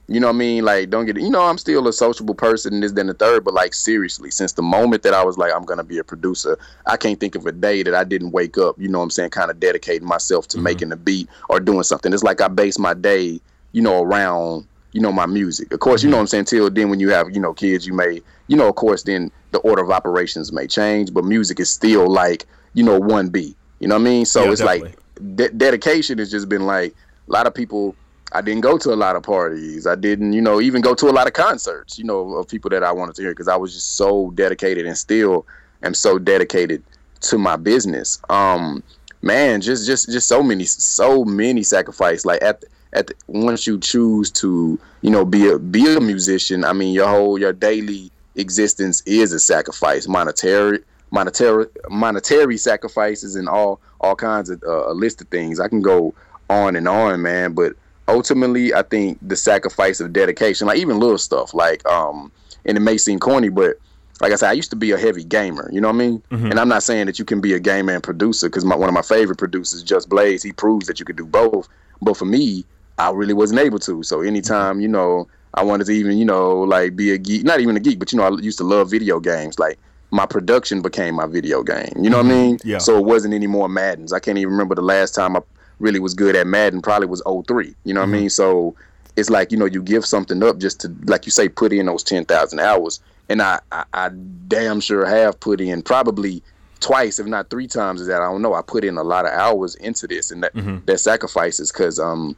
You 0.09 0.21
know 0.21 0.29
what 0.29 0.35
I 0.35 0.39
mean? 0.39 0.65
Like, 0.65 0.91
don't 0.91 1.05
get 1.05 1.17
it. 1.17 1.23
You 1.23 1.31
know, 1.31 1.43
I'm 1.43 1.59
still 1.59 1.89
a 1.89 1.93
sociable 1.93 2.35
person, 2.35 2.75
and 2.75 2.83
this, 2.83 2.93
then 2.93 3.09
the 3.09 3.15
third. 3.15 3.45
But 3.45 3.55
like, 3.55 3.75
seriously, 3.75 4.31
since 4.31 4.53
the 4.53 4.63
moment 4.63 5.03
that 5.03 5.15
I 5.15 5.25
was 5.25 5.37
like, 5.37 5.53
I'm 5.53 5.65
gonna 5.65 5.85
be 5.85 5.99
a 5.99 6.05
producer, 6.05 6.59
I 6.87 6.97
can't 6.97 7.19
think 7.19 7.35
of 7.35 7.45
a 7.47 7.53
day 7.53 7.83
that 7.83 7.95
I 7.95 8.05
didn't 8.05 8.31
wake 8.31 8.57
up. 8.57 8.79
You 8.79 8.89
know 8.89 8.99
what 8.99 9.05
I'm 9.05 9.11
saying? 9.11 9.31
Kind 9.31 9.51
of 9.51 9.59
dedicating 9.59 10.07
myself 10.07 10.47
to 10.49 10.57
mm-hmm. 10.57 10.65
making 10.65 10.93
a 10.93 10.97
beat 10.97 11.29
or 11.49 11.59
doing 11.59 11.83
something. 11.83 12.13
It's 12.13 12.23
like 12.23 12.41
I 12.41 12.49
base 12.49 12.79
my 12.79 12.95
day, 12.95 13.41
you 13.73 13.83
know, 13.83 14.03
around 14.03 14.67
you 14.93 15.01
know 15.01 15.13
my 15.13 15.27
music. 15.27 15.73
Of 15.73 15.81
course, 15.81 16.03
you 16.03 16.09
know 16.09 16.15
mm-hmm. 16.15 16.19
what 16.19 16.23
I'm 16.23 16.27
saying. 16.29 16.45
Till 16.47 16.71
then, 16.71 16.89
when 16.89 17.01
you 17.01 17.11
have 17.11 17.35
you 17.35 17.41
know 17.41 17.53
kids, 17.53 17.87
you 17.87 17.93
may 17.93 18.23
you 18.49 18.57
know, 18.57 18.69
of 18.69 18.77
course, 18.77 19.03
then 19.03 19.31
the 19.51 19.59
order 19.59 19.83
of 19.83 19.91
operations 19.91 20.53
may 20.53 20.67
change, 20.67 21.13
but 21.13 21.25
music 21.25 21.61
is 21.61 21.71
still 21.71 22.09
like 22.09 22.47
you 22.75 22.85
know 22.85 22.99
one 22.99 23.29
B. 23.29 23.57
You 23.81 23.89
know 23.89 23.97
what 23.97 24.03
I 24.03 24.05
mean? 24.05 24.25
So 24.25 24.45
Yeah, 24.45 24.53
it's 24.53 24.61
definitely. 24.61 24.89
like 24.89 25.37
de- 25.37 25.51
dedication 25.51 26.19
has 26.19 26.31
just 26.31 26.49
been 26.49 26.67
like 26.67 26.95
a 27.29 27.33
lot 27.33 27.47
of 27.47 27.55
people 27.55 27.95
I 28.33 28.41
didn't 28.41 28.63
go 28.63 28.77
to 28.79 28.93
a 28.93 28.97
lot 28.97 29.17
of 29.17 29.23
parties. 29.23 29.87
I 29.87 29.95
didn't, 29.95 30.33
you 30.33 30.41
know, 30.41 30.61
even 30.61 30.83
go 30.83 30.95
to 30.95 31.09
a 31.09 31.13
lot 31.13 31.27
of 31.27 31.33
concerts, 31.33 31.99
you 31.99 32.05
know, 32.05 32.35
of 32.35 32.49
people 32.49 32.71
that 32.71 32.83
I 32.83 32.93
wanted 32.93 33.15
to 33.17 33.23
hear 33.23 33.31
because 33.31 33.49
I 33.49 33.57
was 33.57 33.73
just 33.73 33.97
so 33.97 34.31
dedicated 34.33 34.87
and 34.87 34.99
still 34.99 35.47
am 35.83 35.95
so 35.95 36.19
dedicated 36.19 36.83
to 37.23 37.39
my 37.39 37.57
business. 37.57 38.21
Um 38.29 38.83
man, 39.23 39.61
just 39.61 39.87
just 39.87 40.11
just 40.11 40.29
so 40.29 40.43
many 40.43 40.65
so 40.65 41.25
many 41.25 41.63
sacrifice 41.63 42.25
like 42.25 42.43
at 42.43 42.65
at 42.93 43.09
the, 43.09 43.15
once 43.27 43.67
you 43.67 43.79
choose 43.79 44.31
to, 44.31 44.79
you 45.03 45.11
know, 45.11 45.25
be 45.25 45.49
a 45.49 45.59
be 45.59 45.95
a 45.95 46.01
musician, 46.01 46.65
I 46.65 46.73
mean, 46.73 46.95
your 46.95 47.09
whole 47.09 47.39
your 47.39 47.53
daily 47.53 48.11
existence 48.35 49.03
is 49.07 49.33
a 49.33 49.41
sacrifice, 49.41 50.09
monetary 50.09 50.81
monetary 51.13 51.67
monetary 51.89 52.57
sacrifices 52.57 53.37
and 53.37 53.49
all 53.49 53.81
all 54.01 54.17
kinds 54.17 54.51
of 54.51 54.63
uh, 54.65 54.91
a 54.91 54.95
list 54.95 55.21
of 55.21 55.29
things. 55.29 55.61
I 55.61 55.69
can 55.69 55.81
go 55.81 56.13
on 56.51 56.77
and 56.77 56.89
on, 56.89 57.23
man, 57.23 57.53
but 57.53 57.75
ultimately 58.09 58.75
I 58.75 58.83
think 58.83 59.19
the 59.23 59.37
sacrifice 59.37 60.01
of 60.01 60.13
dedication, 60.13 60.67
like 60.67 60.79
even 60.79 60.99
little 60.99 61.19
stuff, 61.19 61.55
like 61.55 61.85
um 61.87 62.31
and 62.65 62.77
it 62.77 62.81
may 62.81 62.99
seem 62.99 63.19
corny, 63.19 63.49
but 63.49 63.77
like 64.21 64.33
I 64.33 64.37
said, 64.37 64.49
I 64.49 64.53
used 64.53 64.71
to 64.71 64.77
be 64.77 64.93
a 64.93 64.99
heavy 64.99 65.25
gamer, 65.25 65.69
you 65.73 65.81
know 65.81 65.89
what 65.89 65.95
I 65.95 65.99
mean? 65.99 66.23
And 66.51 66.59
I'm 66.59 66.69
not 66.69 66.83
saying 66.83 67.07
that 67.07 67.19
you 67.19 67.25
can 67.25 67.41
be 67.41 67.53
a 67.53 67.61
gamer 67.61 67.93
and 67.93 68.03
producer 68.03 68.49
because 68.49 68.65
one 68.65 68.89
of 68.89 68.95
my 68.95 69.03
favorite 69.03 69.37
producers, 69.37 69.83
Just 69.83 70.09
Blaze, 70.09 70.43
he 70.43 70.53
proves 70.53 70.87
that 70.87 70.99
you 70.99 71.05
could 71.05 71.17
do 71.17 71.27
both. 71.27 71.69
But 72.01 72.17
for 72.17 72.25
me, 72.25 72.65
I 72.99 73.11
really 73.11 73.35
wasn't 73.35 73.61
able 73.61 73.79
to. 73.81 74.03
So 74.03 74.23
anytime, 74.23 74.81
you 74.81 74.89
know, 74.89 75.29
I 75.53 75.63
wanted 75.63 75.87
to 75.87 75.93
even, 75.93 76.17
you 76.17 76.25
know, 76.25 76.61
like 76.61 76.97
be 76.97 77.13
a 77.13 77.19
geek, 77.19 77.45
not 77.45 77.61
even 77.61 77.77
a 77.77 77.81
geek, 77.81 77.99
but 77.99 78.11
you 78.11 78.19
know, 78.19 78.25
I 78.25 78.31
used 78.41 78.59
to 78.59 78.65
love 78.65 78.91
video 78.91 79.21
games. 79.21 79.59
Like 79.59 79.79
my 80.11 80.25
production 80.25 80.81
became 80.81 81.15
my 81.15 81.27
video 81.27 81.63
game. 81.63 81.93
You 82.01 82.09
know 82.09 82.19
what 82.19 82.27
I 82.27 82.31
mean? 82.31 82.59
Yeah. 82.65 82.79
So 82.79 82.97
it 82.97 83.05
wasn't 83.05 83.35
any 83.35 83.47
more 83.47 83.69
Maddens. 83.69 84.13
I 84.13 84.19
can't 84.21 84.39
even 84.39 84.53
remember 84.53 84.75
the 84.75 84.83
last 84.83 85.15
time 85.15 85.37
I 85.37 85.41
really 85.79 85.99
was 85.99 86.15
good 86.15 86.37
at 86.37 86.47
Madden. 86.47 86.83
Probably 86.83 87.09
was 87.09 87.23
03. 87.47 87.75
You 87.85 87.95
know 87.95 88.01
what 88.01 88.09
I 88.09 88.13
mean? 88.13 88.31
So 88.31 88.75
it's 89.17 89.31
like 89.31 89.51
you 89.51 89.59
know 89.59 89.65
you 89.65 89.83
give 89.83 90.05
something 90.05 90.43
up 90.43 90.59
just 90.59 90.81
to 90.81 90.95
like 91.05 91.27
you 91.27 91.33
say 91.33 91.49
put 91.49 91.73
in 91.73 91.87
those 91.87 92.03
10,000 92.03 92.61
hours 92.61 93.01
and 93.29 93.43
I, 93.43 93.61
I 93.73 93.85
I 93.93 94.11
damn 94.49 94.81
sure 94.81 95.05
have 95.07 95.41
put 95.41 95.61
in 95.61 95.83
probably 95.83 96.43
twice 96.81 97.19
if 97.19 97.27
not 97.27 97.49
three 97.51 97.67
times 97.67 98.01
is 98.03 98.07
that 98.07 98.21
I 98.21 98.27
don't 98.27 98.43
know 98.43 98.55
I 98.55 98.63
put 98.63 98.85
in 98.85 98.99
a 98.99 99.03
lot 99.03 99.25
of 99.25 99.33
hours 99.33 99.75
into 99.77 100.07
this 100.07 100.31
and 100.31 100.43
that 100.43 100.53
that 100.87 100.99
sacrifices 101.01 101.73
cuz 101.73 101.99
um 101.99 102.37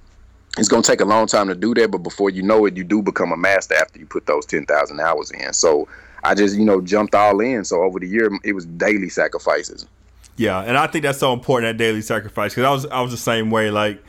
it's 0.56 0.68
going 0.68 0.82
to 0.82 0.90
take 0.90 1.00
a 1.00 1.04
long 1.04 1.26
time 1.26 1.48
to 1.48 1.54
do 1.54 1.74
that 1.74 1.90
but 1.90 1.98
before 1.98 2.30
you 2.30 2.42
know 2.42 2.64
it 2.66 2.76
you 2.76 2.84
do 2.84 3.02
become 3.02 3.32
a 3.32 3.36
master 3.36 3.74
after 3.74 3.98
you 3.98 4.06
put 4.06 4.26
those 4.26 4.46
10,000 4.46 5.00
hours 5.00 5.30
in 5.32 5.52
so 5.52 5.88
I 6.24 6.34
just 6.34 6.56
you 6.56 6.64
know 6.64 6.80
jumped 6.80 7.14
all 7.14 7.40
in 7.40 7.64
so 7.64 7.82
over 7.82 7.98
the 7.98 8.08
year 8.08 8.30
it 8.44 8.52
was 8.52 8.64
daily 8.66 9.08
sacrifices 9.08 9.86
Yeah, 10.38 10.60
and 10.60 10.78
I 10.78 10.86
think 10.86 11.02
that's 11.02 11.18
so 11.18 11.32
important 11.34 11.68
that 11.76 11.82
daily 11.82 12.00
sacrifice 12.00 12.52
because 12.54 12.64
I 12.64 12.70
was 12.70 12.86
I 12.86 13.00
was 13.02 13.10
the 13.10 13.16
same 13.18 13.50
way. 13.50 13.70
Like, 13.70 14.02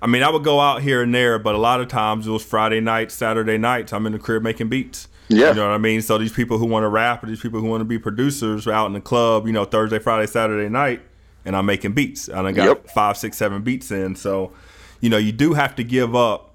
I 0.00 0.06
mean, 0.06 0.22
I 0.22 0.30
would 0.30 0.44
go 0.44 0.60
out 0.60 0.82
here 0.82 1.02
and 1.02 1.12
there, 1.14 1.38
but 1.38 1.54
a 1.54 1.58
lot 1.58 1.80
of 1.80 1.88
times 1.88 2.26
it 2.26 2.30
was 2.30 2.44
Friday 2.44 2.80
nights, 2.80 3.14
Saturday 3.14 3.58
nights. 3.58 3.92
I'm 3.92 4.06
in 4.06 4.12
the 4.12 4.18
crib 4.18 4.42
making 4.42 4.68
beats. 4.68 5.08
Yeah. 5.28 5.48
you 5.50 5.54
know 5.54 5.68
what 5.68 5.74
I 5.74 5.78
mean. 5.78 6.02
So 6.02 6.18
these 6.18 6.32
people 6.32 6.58
who 6.58 6.66
want 6.66 6.82
to 6.84 6.88
rap 6.88 7.22
or 7.22 7.26
these 7.28 7.40
people 7.40 7.60
who 7.60 7.66
want 7.66 7.80
to 7.80 7.84
be 7.84 7.98
producers 7.98 8.66
are 8.66 8.72
out 8.72 8.86
in 8.86 8.92
the 8.94 9.00
club, 9.00 9.46
you 9.46 9.52
know, 9.52 9.64
Thursday, 9.64 9.98
Friday, 10.00 10.26
Saturday 10.26 10.68
night, 10.68 11.02
and 11.44 11.54
I'm 11.56 11.66
making 11.66 11.92
beats. 11.92 12.28
And 12.28 12.46
I 12.48 12.52
got 12.52 12.64
Yep. 12.66 12.90
five, 12.90 13.16
six, 13.16 13.36
seven 13.36 13.62
beats 13.62 13.90
in. 13.92 14.16
So, 14.16 14.52
you 15.00 15.08
know, 15.08 15.18
you 15.18 15.30
do 15.30 15.54
have 15.54 15.76
to 15.76 15.84
give 15.84 16.16
up, 16.16 16.52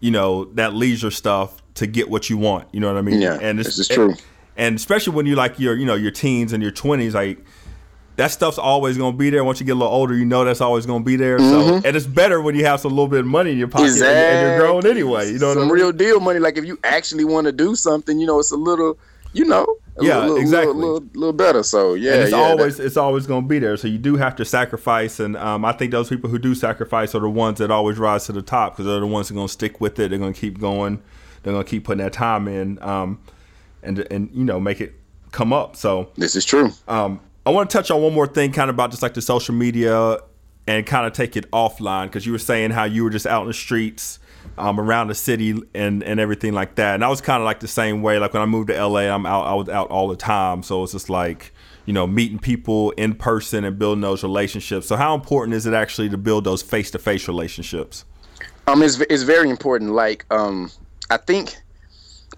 you 0.00 0.10
know, 0.10 0.46
that 0.54 0.74
leisure 0.74 1.12
stuff 1.12 1.62
to 1.74 1.86
get 1.86 2.10
what 2.10 2.28
you 2.28 2.36
want. 2.36 2.66
You 2.72 2.80
know 2.80 2.88
what 2.88 2.96
I 2.98 3.02
mean? 3.02 3.20
Yeah, 3.22 3.38
and 3.40 3.56
this 3.58 3.78
is 3.78 3.86
true. 3.86 4.14
and 4.56 4.74
especially 4.74 5.14
when 5.14 5.26
you 5.26 5.36
like 5.36 5.60
your 5.60 5.76
you 5.76 5.86
know 5.86 5.94
your 5.94 6.10
teens 6.10 6.52
and 6.52 6.62
your 6.64 6.72
20s 6.72 7.14
like 7.14 7.38
that 8.20 8.30
stuff's 8.30 8.58
always 8.58 8.96
going 8.98 9.12
to 9.12 9.18
be 9.18 9.30
there 9.30 9.42
once 9.44 9.60
you 9.60 9.66
get 9.66 9.72
a 9.72 9.80
little 9.82 9.92
older 9.92 10.14
you 10.14 10.24
know 10.24 10.44
that's 10.44 10.60
always 10.60 10.86
going 10.86 11.02
to 11.02 11.04
be 11.04 11.16
there 11.16 11.38
so 11.38 11.80
and 11.84 11.96
it's 11.96 12.06
better 12.06 12.40
when 12.40 12.54
you 12.54 12.64
have 12.64 12.78
some 12.80 12.90
little 12.92 13.08
bit 13.08 13.20
of 13.20 13.26
money 13.26 13.50
in 13.52 13.58
your 13.58 13.68
pocket 13.68 13.90
and, 13.96 14.02
and 14.02 14.40
you're 14.40 14.50
Mm-hmm. 14.50 14.56
Exactly. 14.56 14.56
grown 14.56 14.86
anyway 14.86 15.32
you 15.32 15.38
know 15.38 15.48
what 15.48 15.58
I 15.58 15.60
some 15.60 15.68
mean? 15.68 15.74
real 15.74 15.92
deal 15.92 16.20
money. 16.20 16.38
Like 16.38 16.56
if 16.58 16.64
you 16.64 16.78
actually 16.84 17.24
want 17.24 17.46
to 17.46 17.52
do 17.52 17.74
something, 17.74 18.18
you 18.20 18.26
know, 18.26 18.38
it's 18.38 18.50
a 18.50 18.56
little, 18.56 18.98
you 19.32 19.44
know, 19.44 19.64
a 19.96 20.04
Yeah, 20.04 20.18
little, 20.20 20.36
exactly. 20.36 20.74
little, 20.74 20.94
little, 20.94 21.08
little 21.14 21.32
better. 21.32 21.62
So 21.62 21.94
yeah, 21.94 22.14
and 22.14 22.22
it's 22.22 22.32
yeah, 22.32 22.38
always 22.38 22.76
that- 22.76 22.86
it's 22.86 22.96
always 22.96 23.26
going 23.26 23.42
to 23.44 23.48
be 23.48 23.58
there 23.58 23.76
so 23.76 23.86
you 23.88 23.98
do 23.98 24.16
have 24.16 24.34
to 24.36 24.44
sacrifice 24.44 25.20
and 25.20 25.36
um, 25.36 25.64
i 25.64 25.72
think 25.72 25.90
those 25.92 26.08
people 26.08 26.28
who 26.30 26.38
do 26.38 26.54
sacrifice 26.54 27.14
are 27.14 27.20
the 27.20 27.28
ones 27.30 27.58
that 27.58 27.70
always 27.70 27.98
rise 27.98 28.26
to 28.26 28.32
the 28.32 28.42
top 28.42 28.72
because 28.72 28.86
they're 28.86 29.00
the 29.00 29.06
ones 29.06 29.28
that 29.28 29.34
are 29.34 29.36
going 29.40 29.46
to 29.48 29.52
stick 29.52 29.80
with 29.80 29.98
it 29.98 30.08
they're 30.10 30.18
going 30.18 30.32
to 30.34 30.40
keep 30.40 30.58
going 30.60 31.00
they're 31.42 31.52
going 31.52 31.64
to 31.64 31.70
keep 31.70 31.84
putting 31.84 32.02
that 32.04 32.12
time 32.12 32.46
in 32.48 32.78
um, 32.82 33.18
and 33.82 33.98
and 34.10 34.30
you 34.34 34.44
know 34.44 34.58
make 34.60 34.80
it 34.80 34.94
come 35.32 35.52
up 35.52 35.76
so 35.76 36.10
this 36.16 36.34
is 36.36 36.44
true. 36.44 36.70
Um, 36.88 37.20
I 37.50 37.52
want 37.52 37.68
to 37.68 37.76
touch 37.76 37.90
on 37.90 38.00
one 38.00 38.14
more 38.14 38.28
thing, 38.28 38.52
kind 38.52 38.70
of 38.70 38.76
about 38.76 38.92
just 38.92 39.02
like 39.02 39.14
the 39.14 39.20
social 39.20 39.56
media 39.56 40.18
and 40.68 40.86
kind 40.86 41.04
of 41.04 41.12
take 41.12 41.36
it 41.36 41.50
offline 41.50 42.04
because 42.04 42.24
you 42.24 42.30
were 42.30 42.38
saying 42.38 42.70
how 42.70 42.84
you 42.84 43.02
were 43.02 43.10
just 43.10 43.26
out 43.26 43.42
in 43.42 43.48
the 43.48 43.54
streets 43.54 44.20
um, 44.56 44.78
around 44.78 45.08
the 45.08 45.16
city 45.16 45.60
and, 45.74 46.04
and 46.04 46.20
everything 46.20 46.52
like 46.52 46.76
that. 46.76 46.94
And 46.94 47.04
I 47.04 47.08
was 47.08 47.20
kind 47.20 47.42
of 47.42 47.44
like 47.44 47.58
the 47.58 47.66
same 47.66 48.02
way. 48.02 48.20
Like 48.20 48.34
when 48.34 48.40
I 48.40 48.46
moved 48.46 48.68
to 48.68 48.86
LA, 48.86 49.00
I'm 49.00 49.26
out, 49.26 49.48
I 49.48 49.54
was 49.54 49.68
out 49.68 49.90
all 49.90 50.06
the 50.06 50.14
time. 50.14 50.62
So 50.62 50.84
it's 50.84 50.92
just 50.92 51.10
like, 51.10 51.52
you 51.86 51.92
know, 51.92 52.06
meeting 52.06 52.38
people 52.38 52.92
in 52.92 53.16
person 53.16 53.64
and 53.64 53.76
building 53.76 54.02
those 54.02 54.22
relationships. 54.22 54.86
So 54.86 54.94
how 54.94 55.16
important 55.16 55.56
is 55.56 55.66
it 55.66 55.74
actually 55.74 56.08
to 56.10 56.16
build 56.16 56.44
those 56.44 56.62
face 56.62 56.92
to 56.92 57.00
face 57.00 57.26
relationships? 57.26 58.04
Um, 58.68 58.80
it's 58.80 59.00
it's 59.00 59.24
very 59.24 59.50
important. 59.50 59.90
Like 59.90 60.24
um, 60.30 60.70
I 61.10 61.16
think 61.16 61.56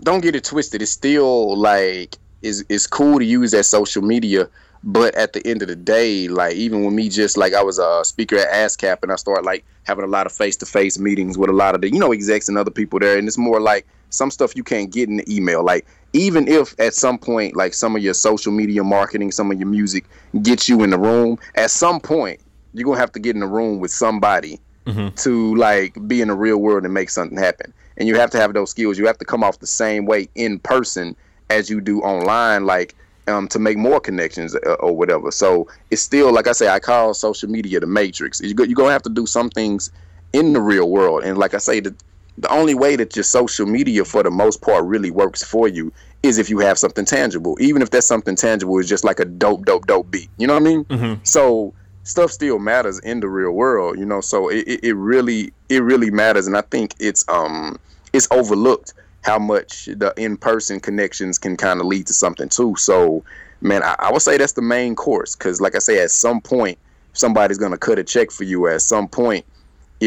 don't 0.03 0.23
get 0.23 0.35
it 0.35 0.45
twisted. 0.45 0.81
It's 0.81 0.91
still 0.91 1.55
like 1.55 2.17
is 2.41 2.65
it's 2.71 2.87
cool 2.87 3.19
to 3.19 3.27
use 3.27 3.51
that 3.51 3.65
social 3.65 4.01
media. 4.01 4.49
But 4.85 5.15
at 5.15 5.33
the 5.33 5.47
end 5.47 5.63
of 5.63 5.69
the 5.69 5.77
day, 5.77 6.29
like 6.29 6.55
even 6.55 6.85
when 6.85 6.95
me 6.95 7.09
just 7.09 7.37
like 7.37 7.55
I 7.55 7.63
was 7.63 7.79
a 7.79 8.05
speaker 8.05 8.37
at 8.37 8.53
ASCAP 8.53 8.99
and 9.03 9.13
I 9.13 9.17
started 9.17 9.45
like 9.45 9.65
having 9.85 10.05
a 10.05 10.09
lot 10.09 10.27
of 10.27 10.33
face 10.33 10.57
to 10.57 10.67
face 10.67 10.99
meetings 10.99 11.39
with 11.39 11.51
a 11.51 11.53
lot 11.53 11.75
of 11.75 11.81
the 11.81 11.91
you 11.91 12.01
know 12.01 12.13
execs 12.13 12.49
and 12.49 12.59
other 12.59 12.71
people 12.71 12.99
there, 12.99 13.17
and 13.17 13.29
it's 13.29 13.39
more 13.39 13.61
like 13.61 13.87
some 14.11 14.31
stuff 14.31 14.57
you 14.57 14.65
can't 14.65 14.91
get 14.91 15.09
in 15.09 15.19
the 15.19 15.35
email. 15.35 15.65
Like 15.65 15.87
even 16.13 16.49
if 16.49 16.79
at 16.81 16.95
some 16.95 17.17
point 17.17 17.57
like 17.57 17.75
some 17.75 17.95
of 17.95 18.03
your 18.03 18.15
social 18.15 18.53
media 18.53 18.83
marketing, 18.83 19.31
some 19.31 19.51
of 19.53 19.59
your 19.59 19.69
music 19.69 20.05
gets 20.43 20.69
you 20.69 20.83
in 20.83 20.91
the 20.91 20.99
room, 20.99 21.39
at 21.55 21.71
some 21.71 22.01
point 22.01 22.41
you're 22.75 22.85
gonna 22.85 22.99
have 22.99 23.13
to 23.13 23.21
get 23.21 23.37
in 23.37 23.41
the 23.41 23.47
room 23.47 23.79
with 23.79 23.91
somebody 23.91 24.59
mm-hmm. 24.87 25.15
to 25.15 25.55
like 25.57 25.97
be 26.09 26.21
in 26.21 26.29
the 26.29 26.35
real 26.35 26.59
world 26.59 26.85
and 26.85 26.93
make 26.93 27.11
something 27.11 27.39
happen. 27.39 27.73
And 27.97 28.09
you 28.09 28.17
have 28.17 28.31
to 28.31 28.39
have 28.39 28.55
those 28.55 28.71
skills. 28.71 28.99
You 28.99 29.07
have 29.07 29.19
to 29.19 29.25
come 29.25 29.45
off 29.45 29.59
the 29.61 29.67
same 29.67 30.07
way 30.07 30.29
in 30.35 30.59
person 30.59 31.15
as 31.51 31.69
you 31.69 31.81
do 31.81 32.01
online, 32.01 32.65
like 32.65 32.95
um, 33.29 33.49
to 33.49 33.59
make 33.59 33.77
more 33.77 34.01
connections 34.01 34.55
uh, 34.55 34.75
or 34.81 34.97
whatever. 34.97 35.31
So 35.31 35.69
it's 35.91 36.03
still 36.03 36.33
like 36.33 36.47
I 36.47 36.53
say, 36.53 36.69
I 36.69 36.81
call 36.81 37.15
social 37.15 37.49
media 37.49 37.81
the 37.81 37.87
matrix. 37.87 38.41
You're 38.41 38.55
gonna 38.55 38.93
have 38.93 39.03
to 39.03 39.11
do 39.11 39.27
some 39.27 39.51
things 39.51 39.91
in 40.33 40.53
the 40.53 40.61
real 40.61 40.91
world, 40.91 41.25
and 41.25 41.39
like 41.39 41.55
I 41.55 41.59
say, 41.59 41.81
the 41.81 41.95
the 42.39 42.51
only 42.51 42.75
way 42.75 42.97
that 42.97 43.15
your 43.15 43.23
social 43.23 43.67
media 43.67 44.05
for 44.05 44.23
the 44.23 44.31
most 44.31 44.63
part 44.63 44.85
really 44.85 45.11
works 45.11 45.43
for 45.43 45.69
you 45.69 45.93
is 46.23 46.39
if 46.39 46.49
you 46.49 46.59
have 46.59 46.79
something 46.79 47.05
tangible 47.05 47.57
even 47.61 47.83
if 47.83 47.91
that 47.91 48.03
something 48.03 48.35
tangible 48.35 48.79
is 48.79 48.89
just 48.89 49.05
like 49.05 49.21
a 49.21 49.25
dope 49.25 49.65
dope 49.67 49.87
dope 49.87 50.11
beat 50.11 50.31
you 50.39 50.47
know 50.47 50.55
what 50.55 50.63
i 50.63 50.65
mean 50.65 50.85
mm-hmm. 50.85 51.23
so 51.25 51.75
stuff 52.05 52.31
still 52.31 52.59
matters 52.59 52.99
in 53.01 53.21
the 53.21 53.29
real 53.29 53.53
world 53.53 53.99
you 53.99 54.05
know 54.05 54.21
so 54.21 54.49
it, 54.49 54.65
it 54.83 54.95
really 54.95 55.53
it 55.69 55.83
really 55.83 56.11
matters 56.11 56.47
and 56.47 56.57
i 56.57 56.63
think 56.63 56.95
it's 56.99 57.29
um 57.29 57.79
it's 58.13 58.29
overlooked 58.31 58.95
how 59.23 59.39
much 59.39 59.87
the 59.87 60.13
in-person 60.17 60.81
connections 60.81 61.39
can 61.39 61.57
kind 61.57 61.81
of 61.81 61.87
lead 61.87 62.07
to 62.07 62.13
something 62.13 62.49
too. 62.49 62.75
So 62.77 63.25
man 63.61 63.83
I, 63.83 63.95
I 63.99 64.13
would 64.13 64.23
say 64.23 64.37
that's 64.37 64.53
the 64.53 64.63
main 64.63 64.97
course 64.97 65.37
because 65.37 65.61
like 65.61 65.77
i 65.77 65.79
say 65.79 66.03
at 66.03 66.11
some 66.11 66.41
point 66.41 66.79
somebody's 67.13 67.59
to 67.73 67.79
cut 67.79 67.99
a 67.99 68.05
check 68.05 68.31
for 68.31 68.45
you. 68.45 68.67
At 68.67 68.83
some 68.83 69.09
point 69.09 69.45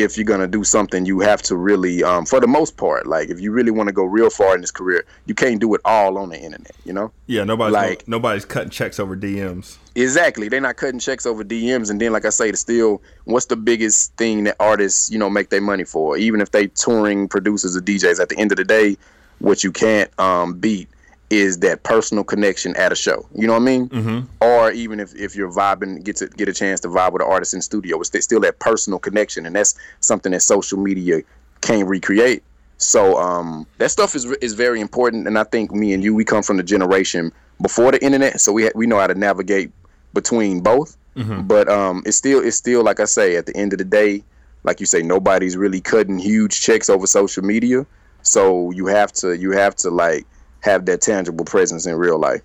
if 0.03 0.17
you're 0.17 0.25
gonna 0.25 0.47
do 0.47 0.63
something, 0.63 1.05
you 1.05 1.19
have 1.21 1.41
to 1.43 1.55
really, 1.55 2.03
um, 2.03 2.25
for 2.25 2.39
the 2.39 2.47
most 2.47 2.77
part, 2.77 3.07
like 3.07 3.29
if 3.29 3.39
you 3.39 3.51
really 3.51 3.71
want 3.71 3.87
to 3.87 3.93
go 3.93 4.03
real 4.03 4.29
far 4.29 4.55
in 4.55 4.61
this 4.61 4.71
career, 4.71 5.05
you 5.25 5.33
can't 5.33 5.59
do 5.59 5.73
it 5.73 5.81
all 5.85 6.17
on 6.17 6.29
the 6.29 6.37
internet. 6.37 6.75
You 6.83 6.93
know? 6.93 7.11
Yeah, 7.27 7.43
nobody's 7.43 7.73
like 7.73 8.07
nobody's 8.07 8.45
cutting 8.45 8.69
checks 8.69 8.99
over 8.99 9.15
DMs. 9.15 9.77
Exactly, 9.95 10.49
they're 10.49 10.61
not 10.61 10.75
cutting 10.75 10.99
checks 10.99 11.25
over 11.25 11.43
DMs. 11.43 11.89
And 11.89 12.01
then, 12.01 12.11
like 12.11 12.25
I 12.25 12.29
say, 12.29 12.51
to 12.51 12.57
still, 12.57 13.01
what's 13.23 13.45
the 13.45 13.55
biggest 13.55 14.15
thing 14.17 14.43
that 14.43 14.57
artists, 14.59 15.09
you 15.09 15.17
know, 15.17 15.29
make 15.29 15.49
their 15.49 15.61
money 15.61 15.85
for? 15.85 16.17
Even 16.17 16.41
if 16.41 16.51
they 16.51 16.67
touring 16.67 17.27
producers 17.27 17.77
or 17.77 17.81
DJs, 17.81 18.19
at 18.19 18.29
the 18.29 18.37
end 18.37 18.51
of 18.51 18.57
the 18.57 18.65
day, 18.65 18.97
what 19.39 19.63
you 19.63 19.71
can't 19.71 20.17
um, 20.19 20.53
beat 20.55 20.89
is 21.29 21.59
that 21.59 21.83
personal 21.83 22.23
connection 22.23 22.75
at 22.75 22.91
a 22.91 22.95
show. 22.95 23.27
You 23.33 23.47
know 23.47 23.53
what 23.53 23.61
I 23.61 23.65
mean? 23.65 23.89
Mm-hmm. 23.89 24.19
Or 24.41 24.71
even 24.71 24.99
if, 24.99 25.15
if 25.15 25.35
you're 25.35 25.51
vibing, 25.51 26.03
get 26.03 26.17
to 26.17 26.27
get 26.27 26.47
a 26.47 26.53
chance 26.53 26.79
to 26.81 26.87
vibe 26.87 27.13
with 27.13 27.21
an 27.21 27.27
artist 27.27 27.53
in 27.53 27.61
studio, 27.61 27.99
it's 27.99 28.23
still 28.23 28.39
that 28.41 28.59
personal 28.59 28.99
connection, 28.99 29.45
and 29.45 29.55
that's 29.55 29.75
something 30.01 30.31
that 30.31 30.41
social 30.41 30.77
media 30.77 31.21
can't 31.61 31.87
recreate. 31.87 32.43
So 32.77 33.17
um, 33.17 33.65
that 33.77 33.89
stuff 33.89 34.15
is 34.15 34.25
is 34.25 34.53
very 34.53 34.81
important, 34.81 35.27
and 35.27 35.39
I 35.39 35.43
think 35.45 35.71
me 35.71 35.93
and 35.93 36.03
you, 36.03 36.13
we 36.13 36.25
come 36.25 36.43
from 36.43 36.57
the 36.57 36.63
generation 36.63 37.31
before 37.61 37.91
the 37.91 38.03
internet, 38.03 38.41
so 38.41 38.51
we 38.51 38.63
ha- 38.63 38.71
we 38.75 38.85
know 38.85 38.99
how 38.99 39.07
to 39.07 39.15
navigate 39.15 39.71
between 40.13 40.61
both. 40.61 40.97
Mm-hmm. 41.15 41.47
But 41.47 41.69
um, 41.69 42.03
it's 42.05 42.17
still 42.17 42.43
it's 42.43 42.57
still 42.57 42.83
like 42.83 42.99
I 42.99 43.05
say, 43.05 43.37
at 43.37 43.45
the 43.45 43.55
end 43.55 43.73
of 43.73 43.79
the 43.79 43.85
day, 43.85 44.23
like 44.63 44.79
you 44.79 44.85
say, 44.85 45.01
nobody's 45.01 45.55
really 45.55 45.79
cutting 45.79 46.19
huge 46.19 46.61
checks 46.61 46.89
over 46.89 47.07
social 47.07 47.43
media. 47.43 47.85
So 48.21 48.71
you 48.71 48.87
have 48.87 49.13
to 49.13 49.37
you 49.37 49.51
have 49.51 49.75
to 49.77 49.89
like 49.89 50.27
have 50.65 50.85
that 50.87 50.99
tangible 51.01 51.45
presence 51.45 51.85
in 51.85 51.95
real 51.95 52.17
life. 52.17 52.41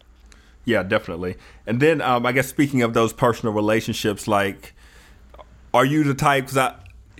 Yeah, 0.66 0.82
definitely. 0.82 1.36
And 1.66 1.80
then 1.80 2.00
um, 2.02 2.26
I 2.26 2.32
guess 2.32 2.46
speaking 2.46 2.82
of 2.82 2.94
those 2.94 3.12
personal 3.12 3.54
relationships, 3.54 4.28
like, 4.28 4.74
are 5.72 5.84
you 5.84 6.04
the 6.04 6.14
type? 6.14 6.44
Because 6.44 6.58
I 6.58 6.76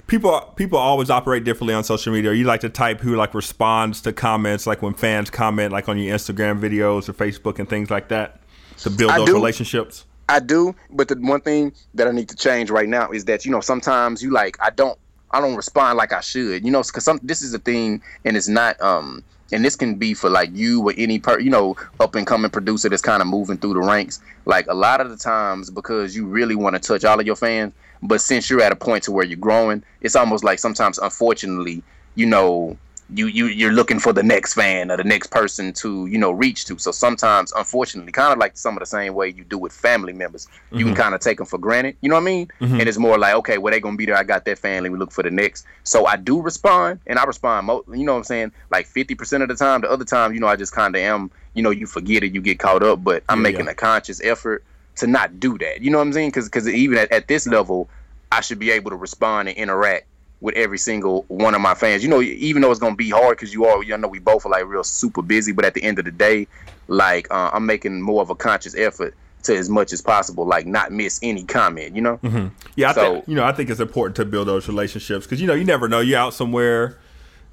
people 0.06 0.38
people 0.56 0.78
always 0.78 1.08
operate 1.08 1.44
differently 1.44 1.72
on 1.72 1.84
social 1.84 2.12
media. 2.12 2.30
Are 2.30 2.34
you 2.34 2.44
like 2.44 2.60
the 2.60 2.68
type 2.68 3.00
who 3.00 3.16
like 3.16 3.32
responds 3.32 4.02
to 4.02 4.12
comments, 4.12 4.66
like 4.66 4.82
when 4.82 4.92
fans 4.92 5.30
comment, 5.30 5.72
like 5.72 5.88
on 5.88 5.98
your 5.98 6.14
Instagram 6.14 6.60
videos 6.60 7.08
or 7.08 7.14
Facebook 7.14 7.58
and 7.58 7.68
things 7.68 7.90
like 7.90 8.08
that, 8.08 8.40
to 8.78 8.90
build 8.90 9.12
those 9.12 9.30
relationships? 9.30 10.04
I 10.28 10.38
do, 10.38 10.76
but 10.90 11.08
the 11.08 11.16
one 11.16 11.40
thing 11.40 11.72
that 11.94 12.06
I 12.06 12.12
need 12.12 12.28
to 12.28 12.36
change 12.36 12.70
right 12.70 12.88
now 12.88 13.10
is 13.10 13.24
that 13.24 13.44
you 13.44 13.50
know 13.50 13.60
sometimes 13.60 14.22
you 14.22 14.30
like 14.30 14.58
I 14.60 14.70
don't 14.70 14.98
I 15.30 15.40
don't 15.40 15.56
respond 15.56 15.98
like 15.98 16.12
I 16.12 16.20
should, 16.20 16.64
you 16.64 16.70
know, 16.70 16.82
because 16.82 17.04
some 17.04 17.20
this 17.22 17.42
is 17.42 17.54
a 17.54 17.58
thing 17.58 18.02
and 18.24 18.36
it's 18.36 18.48
not 18.48 18.80
um 18.80 19.22
and 19.52 19.64
this 19.64 19.76
can 19.76 19.96
be 19.96 20.14
for 20.14 20.30
like 20.30 20.50
you 20.52 20.82
or 20.88 20.94
any 20.96 21.18
per 21.18 21.38
you 21.38 21.50
know 21.50 21.76
up 21.98 22.14
and 22.14 22.26
coming 22.26 22.50
producer 22.50 22.88
that's 22.88 23.02
kind 23.02 23.22
of 23.22 23.28
moving 23.28 23.58
through 23.58 23.74
the 23.74 23.80
ranks. 23.80 24.20
Like 24.44 24.66
a 24.68 24.74
lot 24.74 25.00
of 25.00 25.10
the 25.10 25.16
times 25.16 25.70
because 25.70 26.14
you 26.16 26.26
really 26.26 26.54
want 26.54 26.74
to 26.74 26.80
touch 26.80 27.04
all 27.04 27.18
of 27.18 27.26
your 27.26 27.36
fans 27.36 27.72
but 28.02 28.20
since 28.20 28.48
you're 28.48 28.62
at 28.62 28.72
a 28.72 28.76
point 28.76 29.04
to 29.04 29.12
where 29.12 29.24
you're 29.24 29.36
growing 29.36 29.82
it's 30.00 30.16
almost 30.16 30.44
like 30.44 30.58
sometimes 30.58 30.98
unfortunately 30.98 31.82
you 32.14 32.26
know 32.26 32.76
you 33.14 33.26
you 33.26 33.46
you're 33.46 33.72
looking 33.72 33.98
for 33.98 34.12
the 34.12 34.22
next 34.22 34.54
fan 34.54 34.90
or 34.90 34.96
the 34.96 35.04
next 35.04 35.28
person 35.28 35.72
to 35.74 36.06
you 36.06 36.18
know 36.18 36.30
reach 36.30 36.64
to. 36.66 36.78
So 36.78 36.92
sometimes, 36.92 37.52
unfortunately, 37.52 38.12
kind 38.12 38.32
of 38.32 38.38
like 38.38 38.56
some 38.56 38.74
of 38.76 38.80
the 38.80 38.86
same 38.86 39.14
way 39.14 39.28
you 39.28 39.44
do 39.44 39.58
with 39.58 39.72
family 39.72 40.12
members, 40.12 40.46
you 40.70 40.78
mm-hmm. 40.78 40.88
can 40.88 40.94
kind 40.94 41.14
of 41.14 41.20
take 41.20 41.38
them 41.38 41.46
for 41.46 41.58
granted. 41.58 41.96
You 42.00 42.08
know 42.08 42.16
what 42.16 42.22
I 42.22 42.24
mean? 42.24 42.50
Mm-hmm. 42.60 42.80
And 42.80 42.88
it's 42.88 42.98
more 42.98 43.18
like, 43.18 43.34
okay, 43.36 43.58
well 43.58 43.72
they 43.72 43.80
gonna 43.80 43.96
be 43.96 44.06
there. 44.06 44.16
I 44.16 44.22
got 44.22 44.44
that 44.44 44.58
family. 44.58 44.90
We 44.90 44.98
look 44.98 45.12
for 45.12 45.22
the 45.22 45.30
next. 45.30 45.66
So 45.84 46.06
I 46.06 46.16
do 46.16 46.40
respond, 46.40 47.00
and 47.06 47.18
I 47.18 47.24
respond. 47.24 47.66
Mo- 47.66 47.84
you 47.92 48.04
know 48.04 48.12
what 48.12 48.18
I'm 48.18 48.24
saying? 48.24 48.52
Like 48.70 48.86
50 48.86 49.14
percent 49.14 49.42
of 49.42 49.48
the 49.48 49.56
time. 49.56 49.80
The 49.80 49.90
other 49.90 50.04
time, 50.04 50.32
you 50.34 50.40
know, 50.40 50.48
I 50.48 50.56
just 50.56 50.72
kind 50.72 50.94
of 50.94 51.00
am. 51.00 51.30
You 51.54 51.62
know, 51.62 51.70
you 51.70 51.86
forget 51.86 52.22
it, 52.22 52.32
you 52.32 52.40
get 52.40 52.58
caught 52.58 52.82
up. 52.82 53.02
But 53.02 53.24
I'm 53.28 53.38
yeah, 53.38 53.42
making 53.42 53.64
yeah. 53.66 53.72
a 53.72 53.74
conscious 53.74 54.20
effort 54.22 54.64
to 54.96 55.06
not 55.06 55.40
do 55.40 55.58
that. 55.58 55.82
You 55.82 55.90
know 55.90 55.98
what 55.98 56.06
I'm 56.06 56.12
saying? 56.12 56.30
Because 56.30 56.46
because 56.46 56.68
even 56.68 56.98
at, 56.98 57.10
at 57.10 57.28
this 57.28 57.46
level, 57.46 57.88
I 58.32 58.40
should 58.40 58.58
be 58.58 58.70
able 58.70 58.90
to 58.90 58.96
respond 58.96 59.48
and 59.48 59.56
interact 59.56 60.06
with 60.40 60.54
every 60.56 60.78
single 60.78 61.24
one 61.28 61.54
of 61.54 61.60
my 61.60 61.74
fans. 61.74 62.02
You 62.02 62.08
know, 62.08 62.20
even 62.22 62.62
though 62.62 62.70
it's 62.70 62.80
gonna 62.80 62.96
be 62.96 63.10
hard 63.10 63.36
because 63.36 63.52
you 63.52 63.66
all, 63.66 63.82
you 63.82 63.96
know, 63.96 64.08
we 64.08 64.18
both 64.18 64.46
are 64.46 64.50
like 64.50 64.66
real 64.66 64.84
super 64.84 65.22
busy. 65.22 65.52
But 65.52 65.64
at 65.64 65.74
the 65.74 65.82
end 65.82 65.98
of 65.98 66.04
the 66.04 66.10
day, 66.10 66.46
like 66.88 67.30
uh, 67.30 67.50
I'm 67.52 67.66
making 67.66 68.00
more 68.00 68.22
of 68.22 68.30
a 68.30 68.34
conscious 68.34 68.74
effort 68.74 69.14
to 69.44 69.56
as 69.56 69.68
much 69.70 69.92
as 69.92 70.02
possible, 70.02 70.44
like 70.44 70.66
not 70.66 70.92
miss 70.92 71.18
any 71.22 71.44
comment. 71.44 71.94
You 71.94 72.02
know. 72.02 72.18
Mm-hmm. 72.18 72.48
Yeah, 72.76 72.90
I 72.90 72.92
so, 72.92 73.12
think 73.14 73.28
you 73.28 73.34
know 73.34 73.44
I 73.44 73.52
think 73.52 73.70
it's 73.70 73.80
important 73.80 74.16
to 74.16 74.24
build 74.24 74.48
those 74.48 74.68
relationships 74.68 75.26
because 75.26 75.40
you 75.40 75.46
know 75.46 75.54
you 75.54 75.64
never 75.64 75.88
know 75.88 76.00
you're 76.00 76.18
out 76.18 76.34
somewhere 76.34 76.98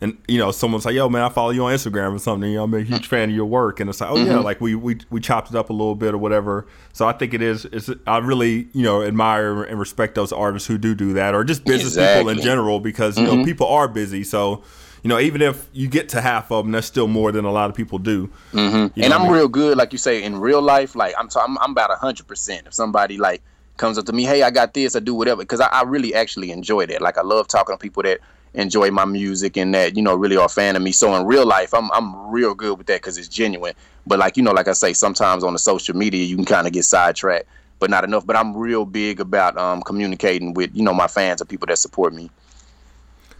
and 0.01 0.17
you 0.27 0.37
know 0.37 0.51
someone's 0.51 0.85
like 0.85 0.93
yo 0.93 1.09
man 1.09 1.23
i 1.23 1.29
follow 1.29 1.49
you 1.49 1.63
on 1.65 1.73
instagram 1.73 2.13
or 2.13 2.19
something 2.19 2.49
you 2.49 2.57
know 2.57 2.63
i'm 2.63 2.73
a 2.73 2.81
huge 2.81 3.07
fan 3.07 3.29
of 3.29 3.35
your 3.35 3.45
work 3.45 3.79
and 3.79 3.89
it's 3.89 3.99
like 4.01 4.09
oh 4.09 4.15
mm-hmm. 4.15 4.27
yeah 4.27 4.39
like 4.39 4.61
we, 4.61 4.75
we 4.75 4.97
we 5.09 5.19
chopped 5.19 5.49
it 5.49 5.55
up 5.55 5.69
a 5.69 5.73
little 5.73 5.95
bit 5.95 6.13
or 6.13 6.17
whatever 6.17 6.67
so 6.93 7.07
i 7.07 7.13
think 7.13 7.33
it 7.33 7.41
is 7.41 7.65
it's 7.65 7.89
i 8.05 8.17
really 8.17 8.67
you 8.73 8.83
know 8.83 9.03
admire 9.03 9.63
and 9.63 9.79
respect 9.79 10.15
those 10.15 10.31
artists 10.31 10.67
who 10.67 10.77
do 10.77 10.93
do 10.93 11.13
that 11.13 11.33
or 11.33 11.43
just 11.43 11.65
business 11.65 11.93
exactly. 11.93 12.19
people 12.19 12.29
in 12.29 12.41
general 12.41 12.79
because 12.79 13.17
you 13.17 13.25
mm-hmm. 13.25 13.39
know 13.39 13.45
people 13.45 13.67
are 13.67 13.87
busy 13.87 14.23
so 14.23 14.63
you 15.03 15.09
know 15.09 15.19
even 15.19 15.41
if 15.41 15.67
you 15.73 15.87
get 15.87 16.09
to 16.09 16.21
half 16.21 16.51
of 16.51 16.65
them 16.65 16.71
that's 16.71 16.87
still 16.87 17.07
more 17.07 17.31
than 17.31 17.45
a 17.45 17.51
lot 17.51 17.69
of 17.69 17.75
people 17.75 17.97
do 17.97 18.27
mm-hmm. 18.51 18.99
and 19.01 19.13
i'm 19.13 19.21
I 19.21 19.23
mean? 19.23 19.33
real 19.33 19.47
good 19.47 19.77
like 19.77 19.91
you 19.91 19.97
say 19.97 20.23
in 20.23 20.39
real 20.39 20.61
life 20.61 20.95
like 20.95 21.15
i'm 21.17 21.27
t- 21.27 21.39
I'm, 21.41 21.57
I'm 21.59 21.71
about 21.71 21.89
100% 21.89 22.67
if 22.67 22.73
somebody 22.73 23.17
like 23.17 23.41
comes 23.77 23.97
up 23.97 24.05
to 24.07 24.13
me 24.13 24.23
hey 24.23 24.43
i 24.43 24.49
got 24.49 24.73
this 24.73 24.95
i 24.95 24.99
do 24.99 25.13
whatever 25.13 25.41
because 25.41 25.59
I, 25.59 25.67
I 25.67 25.83
really 25.83 26.13
actually 26.13 26.51
enjoy 26.51 26.87
that 26.87 27.01
like 27.01 27.17
i 27.17 27.21
love 27.21 27.47
talking 27.47 27.75
to 27.75 27.79
people 27.79 28.03
that 28.03 28.19
enjoy 28.57 28.89
my 28.91 29.05
music 29.05 29.55
and 29.55 29.73
that 29.73 29.95
you 29.95 30.01
know 30.01 30.15
really 30.15 30.35
are 30.35 30.45
a 30.45 30.49
fan 30.49 30.75
of 30.75 30.81
me. 30.81 30.91
So 30.91 31.15
in 31.15 31.25
real 31.25 31.45
life, 31.45 31.73
I'm 31.73 31.89
I'm 31.91 32.29
real 32.29 32.53
good 32.53 32.77
with 32.77 32.87
that 32.87 33.01
because 33.01 33.17
it's 33.17 33.27
genuine. 33.27 33.73
But 34.05 34.19
like 34.19 34.35
you 34.35 34.43
know, 34.43 34.51
like 34.51 34.67
I 34.67 34.73
say, 34.73 34.93
sometimes 34.93 35.43
on 35.43 35.53
the 35.53 35.59
social 35.59 35.95
media 35.95 36.25
you 36.25 36.35
can 36.35 36.45
kind 36.45 36.67
of 36.67 36.73
get 36.73 36.83
sidetracked, 36.83 37.47
but 37.79 37.89
not 37.89 38.03
enough. 38.03 38.25
But 38.25 38.35
I'm 38.35 38.57
real 38.57 38.85
big 38.85 39.19
about 39.19 39.57
um, 39.57 39.81
communicating 39.81 40.53
with 40.53 40.75
you 40.75 40.83
know 40.83 40.93
my 40.93 41.07
fans 41.07 41.41
or 41.41 41.45
people 41.45 41.67
that 41.67 41.77
support 41.77 42.13
me. 42.13 42.29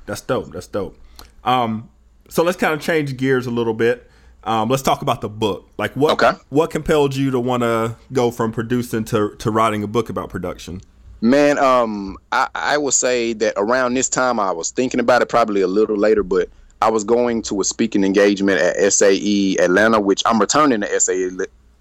That's 0.06 0.22
dope. 0.22 0.52
That's 0.54 0.68
dope. 0.68 0.98
Um, 1.44 1.90
so 2.30 2.44
let's 2.44 2.58
kind 2.58 2.74
of 2.74 2.82
change 2.82 3.18
gears 3.18 3.48
a 3.48 3.52
little 3.52 3.74
bit. 3.74 4.10
Um, 4.44 4.70
let's 4.70 4.84
talk 4.84 5.02
about 5.02 5.22
the 5.22 5.30
book. 5.30 5.70
Like 5.78 5.94
what 5.96 6.14
okay. 6.14 6.38
what 6.50 6.70
compelled 6.70 7.16
you 7.16 7.32
to 7.32 7.40
want 7.40 7.64
to 7.64 7.98
go 8.14 8.32
from 8.32 8.52
producing 8.52 9.04
to 9.06 9.36
to 9.36 9.52
writing 9.52 9.84
a 9.84 9.88
book 9.88 10.10
about 10.10 10.30
production? 10.30 10.82
Man, 11.22 11.58
um, 11.58 12.18
I, 12.32 12.48
I 12.54 12.78
would 12.78 12.94
say 12.94 13.34
that 13.34 13.54
around 13.58 13.96
this 13.96 14.10
time 14.10 14.40
I 14.40 14.52
was 14.52 14.72
thinking 14.72 15.00
about 15.00 15.22
it 15.22 15.30
probably 15.30 15.62
a 15.62 15.68
little 15.68 15.98
later, 15.98 16.24
but 16.24 16.50
I 16.82 16.92
was 16.92 17.04
going 17.04 17.42
to 17.44 17.62
a 17.62 17.64
speaking 17.64 18.04
engagement 18.04 18.60
at 18.60 18.94
SAE 18.94 19.58
Atlanta, 19.60 20.00
which 20.00 20.22
I'm 20.26 20.40
returning 20.40 20.82
to 20.82 21.00
SAE 21.00 21.30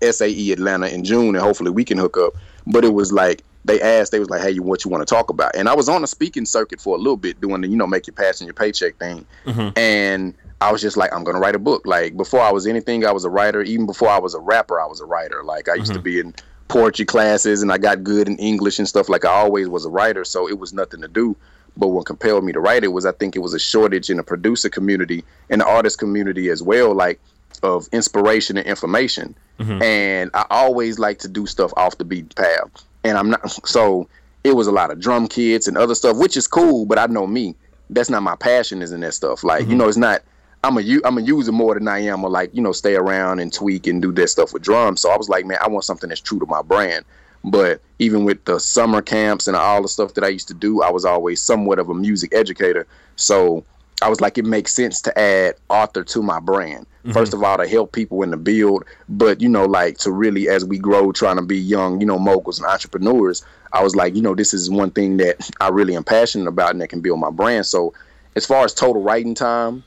SAE 0.00 0.52
Atlanta 0.52 0.86
in 0.88 1.04
June, 1.04 1.34
and 1.34 1.38
hopefully 1.38 1.70
we 1.70 1.84
can 1.84 1.98
hook 1.98 2.16
up. 2.16 2.34
But 2.66 2.84
it 2.84 2.94
was 2.94 3.12
like 3.12 3.42
they 3.66 3.80
asked, 3.80 4.12
they 4.12 4.18
was 4.18 4.30
like, 4.30 4.40
"Hey, 4.40 4.58
what 4.58 4.84
you 4.84 4.90
want 4.90 5.06
to 5.06 5.14
talk 5.14 5.28
about?" 5.28 5.54
And 5.54 5.68
I 5.68 5.74
was 5.74 5.88
on 5.88 6.02
a 6.02 6.06
speaking 6.06 6.46
circuit 6.46 6.80
for 6.80 6.94
a 6.94 6.98
little 6.98 7.16
bit, 7.16 7.40
doing 7.40 7.60
the 7.60 7.68
you 7.68 7.76
know 7.76 7.86
make 7.86 8.06
your 8.06 8.14
passion 8.14 8.46
your 8.46 8.54
paycheck 8.54 8.96
thing, 8.96 9.26
mm-hmm. 9.44 9.78
and 9.78 10.34
I 10.60 10.72
was 10.72 10.80
just 10.80 10.96
like, 10.96 11.12
I'm 11.14 11.24
gonna 11.24 11.40
write 11.40 11.54
a 11.54 11.58
book. 11.58 11.86
Like 11.86 12.16
before 12.16 12.40
I 12.40 12.50
was 12.50 12.66
anything, 12.66 13.04
I 13.04 13.12
was 13.12 13.24
a 13.24 13.30
writer. 13.30 13.62
Even 13.62 13.84
before 13.84 14.08
I 14.08 14.18
was 14.18 14.34
a 14.34 14.40
rapper, 14.40 14.80
I 14.80 14.86
was 14.86 15.00
a 15.00 15.04
writer. 15.04 15.42
Like 15.44 15.68
I 15.68 15.74
used 15.74 15.92
mm-hmm. 15.92 15.98
to 15.98 16.02
be 16.02 16.20
in 16.20 16.34
poetry 16.68 17.04
classes 17.04 17.62
and 17.62 17.72
I 17.72 17.78
got 17.78 18.04
good 18.04 18.28
in 18.28 18.36
English 18.38 18.78
and 18.78 18.88
stuff. 18.88 19.08
Like 19.08 19.24
I 19.24 19.30
always 19.30 19.68
was 19.68 19.84
a 19.84 19.90
writer, 19.90 20.24
so 20.24 20.48
it 20.48 20.58
was 20.58 20.72
nothing 20.72 21.00
to 21.02 21.08
do. 21.08 21.36
But 21.76 21.88
what 21.88 22.06
compelled 22.06 22.44
me 22.44 22.52
to 22.52 22.60
write 22.60 22.84
it 22.84 22.88
was 22.88 23.04
I 23.04 23.12
think 23.12 23.36
it 23.36 23.40
was 23.40 23.54
a 23.54 23.58
shortage 23.58 24.08
in 24.10 24.16
the 24.16 24.22
producer 24.22 24.68
community 24.68 25.24
and 25.50 25.60
the 25.60 25.66
artist 25.66 25.98
community 25.98 26.48
as 26.48 26.62
well. 26.62 26.94
Like 26.94 27.20
of 27.62 27.88
inspiration 27.92 28.56
and 28.56 28.66
information. 28.66 29.34
Mm-hmm. 29.58 29.82
And 29.82 30.30
I 30.34 30.46
always 30.50 30.98
like 30.98 31.18
to 31.20 31.28
do 31.28 31.46
stuff 31.46 31.72
off 31.76 31.98
the 31.98 32.04
beat 32.04 32.34
path. 32.34 32.84
And 33.04 33.16
I'm 33.16 33.30
not 33.30 33.50
so 33.66 34.08
it 34.44 34.54
was 34.54 34.66
a 34.66 34.72
lot 34.72 34.90
of 34.90 35.00
drum 35.00 35.26
kits 35.26 35.66
and 35.66 35.76
other 35.76 35.94
stuff, 35.94 36.16
which 36.16 36.36
is 36.36 36.46
cool, 36.46 36.86
but 36.86 36.98
I 36.98 37.06
know 37.06 37.26
me. 37.26 37.54
That's 37.90 38.10
not 38.10 38.22
my 38.22 38.36
passion 38.36 38.82
is 38.82 38.92
in 38.92 39.00
that 39.00 39.14
stuff. 39.14 39.44
Like, 39.44 39.62
you 39.62 39.68
mm-hmm. 39.68 39.78
know, 39.78 39.88
it's 39.88 39.96
not 39.96 40.22
I'm 40.66 40.78
a 40.78 41.00
I'm 41.04 41.16
a 41.16 41.22
user 41.22 41.52
more 41.52 41.74
than 41.74 41.86
I 41.86 42.00
am 42.00 42.24
a 42.24 42.28
like, 42.28 42.52
you 42.52 42.60
know, 42.60 42.72
stay 42.72 42.96
around 42.96 43.38
and 43.38 43.52
tweak 43.52 43.86
and 43.86 44.02
do 44.02 44.10
that 44.12 44.28
stuff 44.28 44.52
with 44.52 44.62
drums. 44.62 45.00
So 45.00 45.10
I 45.10 45.16
was 45.16 45.28
like, 45.28 45.46
man, 45.46 45.58
I 45.62 45.68
want 45.68 45.84
something 45.84 46.08
that's 46.08 46.20
true 46.20 46.40
to 46.40 46.46
my 46.46 46.60
brand. 46.60 47.04
But 47.44 47.80
even 48.00 48.24
with 48.24 48.44
the 48.44 48.58
summer 48.58 49.00
camps 49.00 49.46
and 49.46 49.56
all 49.56 49.80
the 49.80 49.88
stuff 49.88 50.14
that 50.14 50.24
I 50.24 50.28
used 50.28 50.48
to 50.48 50.54
do, 50.54 50.82
I 50.82 50.90
was 50.90 51.04
always 51.04 51.40
somewhat 51.40 51.78
of 51.78 51.88
a 51.88 51.94
music 51.94 52.34
educator. 52.34 52.88
So 53.14 53.64
I 54.02 54.08
was 54.08 54.20
like, 54.20 54.38
it 54.38 54.44
makes 54.44 54.74
sense 54.74 55.00
to 55.02 55.16
add 55.16 55.54
author 55.70 56.02
to 56.02 56.22
my 56.22 56.40
brand. 56.40 56.86
Mm-hmm. 56.86 57.12
First 57.12 57.32
of 57.32 57.44
all, 57.44 57.56
to 57.56 57.68
help 57.68 57.92
people 57.92 58.24
in 58.24 58.32
the 58.32 58.36
build, 58.36 58.84
but 59.08 59.40
you 59.40 59.48
know, 59.48 59.66
like 59.66 59.98
to 59.98 60.10
really, 60.10 60.48
as 60.48 60.64
we 60.64 60.78
grow, 60.78 61.12
trying 61.12 61.36
to 61.36 61.42
be 61.42 61.56
young, 61.56 62.00
you 62.00 62.06
know, 62.06 62.18
moguls 62.18 62.58
and 62.58 62.66
entrepreneurs. 62.66 63.44
I 63.72 63.84
was 63.84 63.94
like, 63.94 64.16
you 64.16 64.22
know, 64.22 64.34
this 64.34 64.52
is 64.52 64.68
one 64.68 64.90
thing 64.90 65.18
that 65.18 65.48
I 65.60 65.68
really 65.68 65.94
am 65.94 66.02
passionate 66.02 66.48
about 66.48 66.72
and 66.72 66.80
that 66.80 66.88
can 66.88 67.00
build 67.00 67.20
my 67.20 67.30
brand. 67.30 67.66
So, 67.66 67.94
as 68.34 68.44
far 68.44 68.64
as 68.64 68.74
total 68.74 69.02
writing 69.02 69.34
time, 69.34 69.84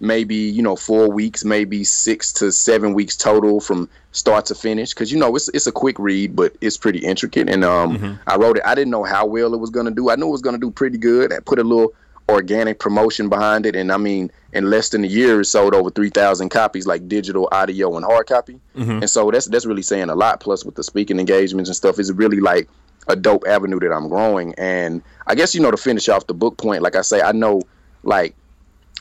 maybe 0.00 0.34
you 0.34 0.62
know 0.62 0.76
four 0.76 1.10
weeks, 1.10 1.44
maybe 1.44 1.84
six 1.84 2.32
to 2.34 2.50
seven 2.50 2.94
weeks 2.94 3.16
total 3.16 3.60
from 3.60 3.88
start 4.12 4.46
to 4.46 4.54
finish. 4.54 4.90
Because 4.90 5.12
you 5.12 5.18
know 5.18 5.34
it's 5.36 5.48
it's 5.50 5.66
a 5.66 5.72
quick 5.72 5.98
read, 5.98 6.34
but 6.34 6.56
it's 6.60 6.76
pretty 6.76 7.00
intricate. 7.00 7.48
And 7.48 7.64
um, 7.64 8.18
I 8.26 8.36
wrote 8.36 8.56
it. 8.56 8.62
I 8.64 8.74
didn't 8.74 8.90
know 8.90 9.04
how 9.04 9.26
well 9.26 9.54
it 9.54 9.60
was 9.60 9.70
gonna 9.70 9.90
do. 9.90 10.10
I 10.10 10.16
knew 10.16 10.28
it 10.28 10.32
was 10.32 10.42
gonna 10.42 10.58
do 10.58 10.70
pretty 10.70 10.98
good. 10.98 11.32
I 11.32 11.40
put 11.40 11.58
a 11.58 11.64
little 11.64 11.94
organic 12.28 12.78
promotion 12.78 13.28
behind 13.28 13.66
it, 13.66 13.74
and 13.74 13.90
I 13.90 13.96
mean, 13.96 14.30
in 14.52 14.70
less 14.70 14.90
than 14.90 15.02
a 15.04 15.08
year, 15.08 15.40
it 15.40 15.46
sold 15.46 15.74
over 15.74 15.90
three 15.90 16.10
thousand 16.10 16.48
copies, 16.50 16.86
like 16.86 17.08
digital, 17.08 17.48
audio, 17.52 17.96
and 17.96 18.04
hard 18.04 18.26
copy. 18.26 18.60
And 19.02 19.10
so 19.10 19.30
that's 19.30 19.46
that's 19.46 19.66
really 19.66 19.82
saying 19.82 20.10
a 20.10 20.14
lot. 20.14 20.40
Plus, 20.40 20.64
with 20.64 20.76
the 20.76 20.82
speaking 20.82 21.18
engagements 21.18 21.68
and 21.68 21.76
stuff, 21.76 21.98
it's 21.98 22.10
really 22.10 22.40
like 22.40 22.68
a 23.08 23.16
dope 23.16 23.44
avenue 23.46 23.80
that 23.80 23.92
I'm 23.92 24.08
growing. 24.08 24.54
And 24.56 25.02
I 25.26 25.34
guess 25.34 25.54
you 25.54 25.60
know 25.60 25.70
to 25.70 25.76
finish 25.76 26.08
off 26.08 26.26
the 26.26 26.34
book 26.34 26.56
point, 26.56 26.82
like 26.82 26.96
I 26.96 27.02
say, 27.02 27.20
I 27.20 27.32
know 27.32 27.62
like 28.02 28.34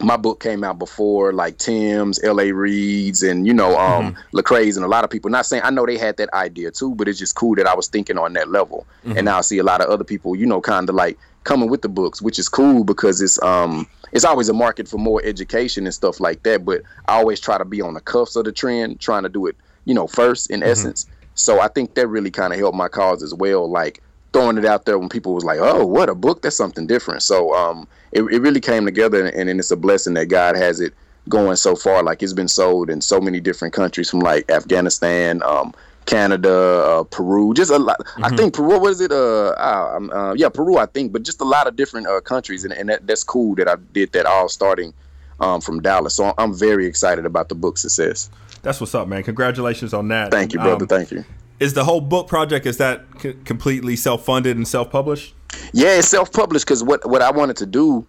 my 0.02 0.16
book 0.16 0.40
came 0.42 0.64
out 0.64 0.80
before 0.80 1.34
like 1.34 1.58
Tim's, 1.58 2.24
L.A. 2.24 2.52
Reid's, 2.52 3.22
and 3.22 3.46
you 3.46 3.54
know 3.54 3.78
um 3.78 4.16
Lecrae's, 4.34 4.78
and 4.78 4.86
a 4.86 4.90
lot 4.90 5.04
of 5.04 5.10
people. 5.10 5.30
Not 5.30 5.46
saying 5.46 5.64
I 5.66 5.70
know 5.72 5.86
they 5.86 5.98
had 5.98 6.18
that 6.18 6.34
idea 6.34 6.72
too, 6.72 6.96
but 6.96 7.08
it's 7.08 7.20
just 7.20 7.36
cool 7.36 7.56
that 7.56 7.68
I 7.68 7.76
was 7.76 7.88
thinking 7.88 8.18
on 8.18 8.34
that 8.34 8.50
level. 8.50 8.88
And 9.18 9.26
now 9.26 9.38
I 9.38 9.42
see 9.42 9.58
a 9.58 9.64
lot 9.64 9.82
of 9.82 9.90
other 9.90 10.04
people, 10.06 10.36
you 10.36 10.46
know, 10.46 10.62
kind 10.62 10.88
of 10.90 10.96
like 10.96 11.18
coming 11.44 11.70
with 11.70 11.82
the 11.82 11.90
books, 11.90 12.22
which 12.22 12.40
is 12.40 12.48
cool 12.48 12.84
because 12.84 13.22
it's 13.22 13.42
um 13.44 13.88
it's 14.12 14.26
always 14.26 14.50
a 14.50 14.54
market 14.54 14.88
for 14.88 14.98
more 14.98 15.22
education 15.24 15.86
and 15.86 15.94
stuff 15.94 16.20
like 16.20 16.44
that. 16.44 16.64
But 16.64 16.82
I 17.08 17.18
always 17.18 17.40
try 17.40 17.58
to 17.58 17.66
be 17.66 17.82
on 17.82 17.94
the 17.94 18.02
cuffs 18.02 18.36
of 18.36 18.46
the 18.46 18.52
trend, 18.52 19.00
trying 19.00 19.24
to 19.24 19.30
do 19.30 19.48
it, 19.48 19.58
you 19.86 19.94
know, 19.94 20.08
first 20.08 20.50
in 20.50 20.64
essence. 20.64 21.08
So 21.34 21.60
I 21.60 21.68
think 21.68 21.96
that 21.96 22.08
really 22.08 22.32
kind 22.32 22.54
of 22.54 22.60
helped 22.60 22.78
my 22.78 22.88
cause 22.88 23.24
as 23.24 23.34
well. 23.34 23.70
Like 23.70 24.02
throwing 24.34 24.58
it 24.58 24.66
out 24.66 24.86
there 24.86 25.00
when 25.00 25.10
people 25.10 25.34
was 25.34 25.44
like, 25.44 25.60
"Oh, 25.60 25.86
what 25.86 26.10
a 26.10 26.16
book! 26.16 26.42
That's 26.42 26.56
something 26.56 26.88
different." 26.88 27.24
So 27.24 27.54
um, 27.56 27.88
it, 28.12 28.24
it 28.24 28.42
really 28.42 28.62
came 28.62 28.86
together, 28.86 29.26
and, 29.26 29.50
and 29.50 29.60
it's 29.60 29.72
a 29.72 29.78
blessing 29.78 30.14
that 30.16 30.28
God 30.28 30.56
has 30.56 30.80
it 30.80 30.94
going 31.28 31.56
so 31.56 31.76
far. 31.76 32.04
Like 32.04 32.24
it's 32.24 32.34
been 32.34 32.48
sold 32.48 32.90
in 32.90 33.02
so 33.02 33.20
many 33.20 33.40
different 33.40 33.74
countries, 33.74 34.10
from 34.10 34.20
like 34.20 34.50
Afghanistan, 34.50 35.42
um, 35.44 35.74
Canada, 36.06 36.52
uh, 36.52 37.04
Peru, 37.04 37.54
just 37.54 37.72
a 37.72 37.78
lot. 37.78 38.02
I 38.18 38.36
think 38.36 38.54
Peru. 38.54 38.80
What 38.80 38.92
is 38.92 39.02
it? 39.02 39.12
Uh, 39.12 39.50
uh, 39.50 39.94
um, 39.96 40.10
uh, 40.12 40.34
yeah, 40.34 40.50
Peru. 40.50 40.78
I 40.78 40.86
think, 40.86 41.12
but 41.12 41.24
just 41.24 41.42
a 41.42 41.46
lot 41.46 41.68
of 41.68 41.76
different 41.76 42.08
uh, 42.08 42.22
countries, 42.22 42.64
and, 42.64 42.74
and 42.74 42.90
that, 42.90 43.06
that's 43.06 43.24
cool 43.24 43.56
that 43.56 43.68
I 43.68 43.76
did 43.94 44.12
that 44.14 44.26
all 44.26 44.50
starting 44.50 44.94
um, 45.40 45.62
from 45.62 45.82
Dallas. 45.82 46.16
So 46.16 46.34
I'm 46.38 46.54
very 46.54 46.86
excited 46.86 47.26
about 47.26 47.50
the 47.50 47.56
book 47.56 47.78
success. 47.78 48.30
That's 48.62 48.82
what's 48.82 48.94
up, 48.96 49.08
man. 49.08 49.24
Congratulations 49.24 49.94
on 49.94 50.08
that. 50.10 50.32
Thank 50.32 50.54
you, 50.54 50.60
brother. 50.60 50.84
Um, 50.84 50.88
Thank 50.88 51.12
you. 51.12 51.24
Is 51.60 51.74
the 51.74 51.84
whole 51.84 52.02
book 52.02 52.28
project 52.28 52.66
is 52.66 52.78
that 52.78 53.06
c- 53.20 53.36
completely 53.46 53.96
self-funded 53.96 54.56
and 54.56 54.68
self-published? 54.68 55.36
Yeah, 55.74 55.98
it's 55.98 56.08
self-published 56.08 56.66
because 56.66 56.84
what 56.84 57.08
what 57.10 57.22
I 57.22 57.32
wanted 57.32 57.58
to 57.58 57.66
do 57.66 58.06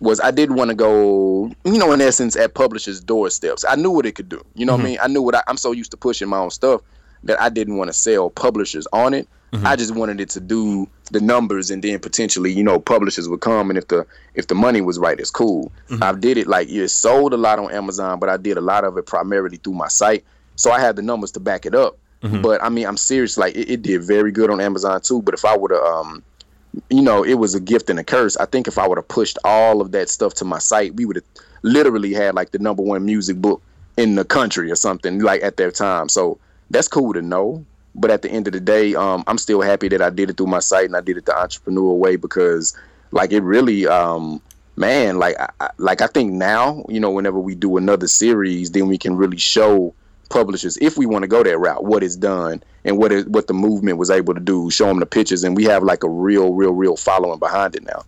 was 0.00 0.20
I 0.20 0.30
didn't 0.30 0.56
want 0.56 0.70
to 0.70 0.74
go, 0.74 1.50
you 1.64 1.78
know, 1.78 1.92
in 1.92 2.00
essence, 2.00 2.36
at 2.36 2.54
publishers' 2.54 3.00
doorsteps. 3.00 3.64
I 3.66 3.76
knew 3.76 3.90
what 3.90 4.06
it 4.06 4.12
could 4.12 4.28
do. 4.28 4.44
You 4.54 4.66
know 4.66 4.72
what 4.72 4.80
I 4.80 4.82
mm-hmm. 4.82 4.90
mean? 4.90 4.98
I 5.02 5.08
knew 5.08 5.22
what 5.22 5.34
I, 5.34 5.42
I'm 5.46 5.56
so 5.56 5.72
used 5.72 5.92
to 5.92 5.96
pushing 5.96 6.28
my 6.28 6.38
own 6.38 6.50
stuff 6.50 6.82
that 7.22 7.40
I 7.40 7.48
didn't 7.48 7.76
want 7.76 7.88
to 7.88 7.94
sell 7.94 8.28
publishers 8.28 8.86
on 8.92 9.14
it. 9.14 9.28
Mm-hmm. 9.52 9.66
I 9.66 9.76
just 9.76 9.94
wanted 9.94 10.20
it 10.20 10.28
to 10.30 10.40
do 10.40 10.88
the 11.12 11.20
numbers, 11.20 11.70
and 11.70 11.80
then 11.82 12.00
potentially, 12.00 12.52
you 12.52 12.64
know, 12.64 12.80
publishers 12.80 13.28
would 13.28 13.40
come, 13.40 13.70
and 13.70 13.78
if 13.78 13.86
the 13.86 14.04
if 14.34 14.48
the 14.48 14.54
money 14.54 14.80
was 14.80 14.98
right, 14.98 15.18
it's 15.18 15.30
cool. 15.30 15.70
Mm-hmm. 15.88 16.02
I 16.02 16.12
did 16.12 16.38
it 16.38 16.48
like 16.48 16.68
it 16.68 16.88
sold 16.88 17.32
a 17.32 17.36
lot 17.36 17.60
on 17.60 17.70
Amazon, 17.70 18.18
but 18.18 18.28
I 18.28 18.36
did 18.36 18.56
a 18.56 18.60
lot 18.60 18.84
of 18.84 18.98
it 18.98 19.06
primarily 19.06 19.58
through 19.58 19.74
my 19.74 19.88
site, 19.88 20.24
so 20.56 20.72
I 20.72 20.80
had 20.80 20.96
the 20.96 21.02
numbers 21.02 21.30
to 21.32 21.40
back 21.40 21.66
it 21.66 21.74
up. 21.74 21.96
But 22.42 22.62
I 22.62 22.68
mean, 22.68 22.86
I'm 22.86 22.96
serious. 22.96 23.36
Like 23.36 23.54
it, 23.54 23.70
it 23.70 23.82
did 23.82 24.02
very 24.02 24.32
good 24.32 24.50
on 24.50 24.60
Amazon 24.60 25.00
too. 25.00 25.20
But 25.22 25.34
if 25.34 25.44
I 25.44 25.56
would 25.56 25.70
have, 25.70 25.82
um, 25.82 26.22
you 26.90 27.02
know, 27.02 27.22
it 27.22 27.34
was 27.34 27.54
a 27.54 27.60
gift 27.60 27.90
and 27.90 27.98
a 27.98 28.04
curse. 28.04 28.36
I 28.36 28.46
think 28.46 28.66
if 28.66 28.78
I 28.78 28.88
would 28.88 28.98
have 28.98 29.08
pushed 29.08 29.38
all 29.44 29.80
of 29.80 29.92
that 29.92 30.08
stuff 30.08 30.34
to 30.34 30.44
my 30.44 30.58
site, 30.58 30.94
we 30.94 31.04
would 31.04 31.16
have 31.16 31.24
literally 31.62 32.12
had 32.12 32.34
like 32.34 32.50
the 32.50 32.58
number 32.58 32.82
one 32.82 33.04
music 33.04 33.36
book 33.36 33.62
in 33.96 34.14
the 34.16 34.24
country 34.24 34.70
or 34.70 34.74
something 34.76 35.20
like 35.20 35.42
at 35.42 35.56
that 35.58 35.74
time. 35.74 36.08
So 36.08 36.38
that's 36.70 36.88
cool 36.88 37.12
to 37.12 37.22
know. 37.22 37.64
But 37.94 38.10
at 38.10 38.22
the 38.22 38.30
end 38.30 38.48
of 38.48 38.52
the 38.54 38.60
day, 38.60 38.94
um, 38.96 39.22
I'm 39.28 39.38
still 39.38 39.60
happy 39.60 39.86
that 39.88 40.02
I 40.02 40.10
did 40.10 40.28
it 40.30 40.36
through 40.36 40.48
my 40.48 40.58
site 40.58 40.86
and 40.86 40.96
I 40.96 41.00
did 41.00 41.16
it 41.16 41.26
the 41.26 41.38
entrepreneur 41.38 41.92
way 41.94 42.16
because, 42.16 42.76
like, 43.12 43.30
it 43.30 43.42
really, 43.44 43.86
um, 43.86 44.42
man, 44.74 45.18
like, 45.20 45.36
I- 45.60 45.70
like 45.78 46.00
I 46.00 46.08
think 46.08 46.32
now, 46.32 46.84
you 46.88 46.98
know, 46.98 47.10
whenever 47.12 47.38
we 47.38 47.54
do 47.54 47.76
another 47.76 48.08
series, 48.08 48.72
then 48.72 48.88
we 48.88 48.98
can 48.98 49.14
really 49.16 49.36
show 49.36 49.94
publishers 50.30 50.76
if 50.78 50.96
we 50.96 51.06
want 51.06 51.22
to 51.22 51.28
go 51.28 51.42
that 51.42 51.58
route 51.58 51.84
what 51.84 52.02
is 52.02 52.16
done 52.16 52.62
and 52.84 52.98
what 52.98 53.12
it 53.12 53.28
what 53.28 53.46
the 53.46 53.54
movement 53.54 53.98
was 53.98 54.10
able 54.10 54.34
to 54.34 54.40
do 54.40 54.70
show 54.70 54.86
them 54.86 55.00
the 55.00 55.06
pictures 55.06 55.44
and 55.44 55.56
we 55.56 55.64
have 55.64 55.82
like 55.82 56.02
a 56.02 56.08
real 56.08 56.52
real 56.54 56.72
real 56.72 56.96
following 56.96 57.38
behind 57.38 57.76
it 57.76 57.84
now 57.84 58.02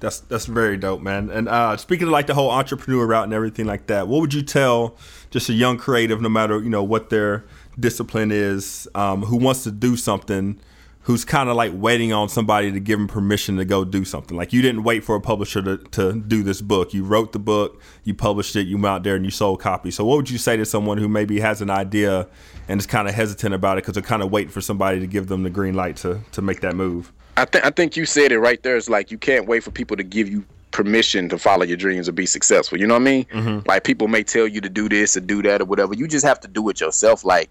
That's 0.00 0.20
that's 0.20 0.46
very 0.46 0.78
dope, 0.78 1.02
man. 1.02 1.30
And 1.30 1.46
uh, 1.46 1.76
speaking 1.76 2.06
of 2.06 2.12
like 2.12 2.26
the 2.26 2.34
whole 2.34 2.50
entrepreneur 2.50 3.06
route 3.06 3.24
and 3.24 3.34
everything 3.34 3.66
like 3.66 3.86
that, 3.88 4.08
what 4.08 4.20
would 4.22 4.32
you 4.32 4.42
tell 4.42 4.96
just 5.30 5.50
a 5.50 5.52
young 5.52 5.76
creative, 5.76 6.22
no 6.22 6.30
matter 6.30 6.58
you 6.58 6.70
know 6.70 6.82
what 6.82 7.10
their 7.10 7.44
discipline 7.78 8.32
is, 8.32 8.88
um, 8.94 9.22
who 9.24 9.36
wants 9.36 9.62
to 9.64 9.70
do 9.70 9.96
something, 9.96 10.58
who's 11.02 11.24
kind 11.24 11.48
of 11.48 11.56
like 11.56 11.72
waiting 11.74 12.12
on 12.12 12.28
somebody 12.28 12.70
to 12.70 12.78
give 12.78 12.98
them 12.98 13.08
permission 13.08 13.56
to 13.56 13.64
go 13.64 13.84
do 13.84 14.04
something? 14.04 14.36
Like 14.36 14.52
you 14.52 14.62
didn't 14.62 14.84
wait 14.84 15.04
for 15.04 15.14
a 15.14 15.20
publisher 15.20 15.62
to, 15.62 15.78
to 15.78 16.20
do 16.20 16.42
this 16.42 16.60
book. 16.60 16.92
You 16.92 17.04
wrote 17.04 17.32
the 17.32 17.38
book, 17.38 17.80
you 18.04 18.14
published 18.14 18.54
it, 18.56 18.66
you 18.66 18.76
went 18.76 18.86
out 18.86 19.02
there 19.02 19.16
and 19.16 19.24
you 19.24 19.30
sold 19.30 19.60
copies. 19.60 19.96
So 19.96 20.04
what 20.04 20.16
would 20.16 20.30
you 20.30 20.38
say 20.38 20.56
to 20.56 20.66
someone 20.66 20.98
who 20.98 21.08
maybe 21.08 21.40
has 21.40 21.62
an 21.62 21.70
idea 21.70 22.28
and 22.68 22.78
is 22.78 22.86
kind 22.86 23.08
of 23.08 23.14
hesitant 23.14 23.54
about 23.54 23.78
it 23.78 23.82
because 23.82 23.94
they're 23.94 24.02
kind 24.02 24.22
of 24.22 24.30
waiting 24.30 24.50
for 24.50 24.60
somebody 24.60 25.00
to 25.00 25.06
give 25.06 25.28
them 25.28 25.42
the 25.42 25.50
green 25.50 25.74
light 25.74 25.96
to 25.98 26.20
to 26.32 26.42
make 26.42 26.60
that 26.60 26.76
move? 26.76 27.12
I 27.36 27.44
think 27.46 27.64
I 27.64 27.70
think 27.70 27.96
you 27.96 28.04
said 28.04 28.32
it 28.32 28.38
right 28.38 28.62
there. 28.62 28.76
It's 28.76 28.90
like 28.90 29.10
you 29.10 29.18
can't 29.18 29.46
wait 29.46 29.62
for 29.62 29.70
people 29.70 29.96
to 29.96 30.02
give 30.02 30.28
you 30.28 30.44
permission 30.70 31.28
to 31.28 31.38
follow 31.38 31.64
your 31.64 31.76
dreams 31.76 32.08
or 32.08 32.12
be 32.12 32.26
successful. 32.26 32.78
You 32.78 32.86
know 32.86 32.94
what 32.94 33.02
I 33.02 33.04
mean? 33.04 33.24
Mm-hmm. 33.26 33.68
Like 33.68 33.84
people 33.84 34.08
may 34.08 34.22
tell 34.22 34.46
you 34.46 34.60
to 34.60 34.68
do 34.68 34.88
this 34.88 35.16
or 35.16 35.20
do 35.20 35.42
that 35.42 35.60
or 35.60 35.64
whatever. 35.64 35.94
You 35.94 36.06
just 36.06 36.24
have 36.24 36.40
to 36.40 36.48
do 36.48 36.68
it 36.68 36.80
yourself. 36.80 37.24
Like 37.24 37.50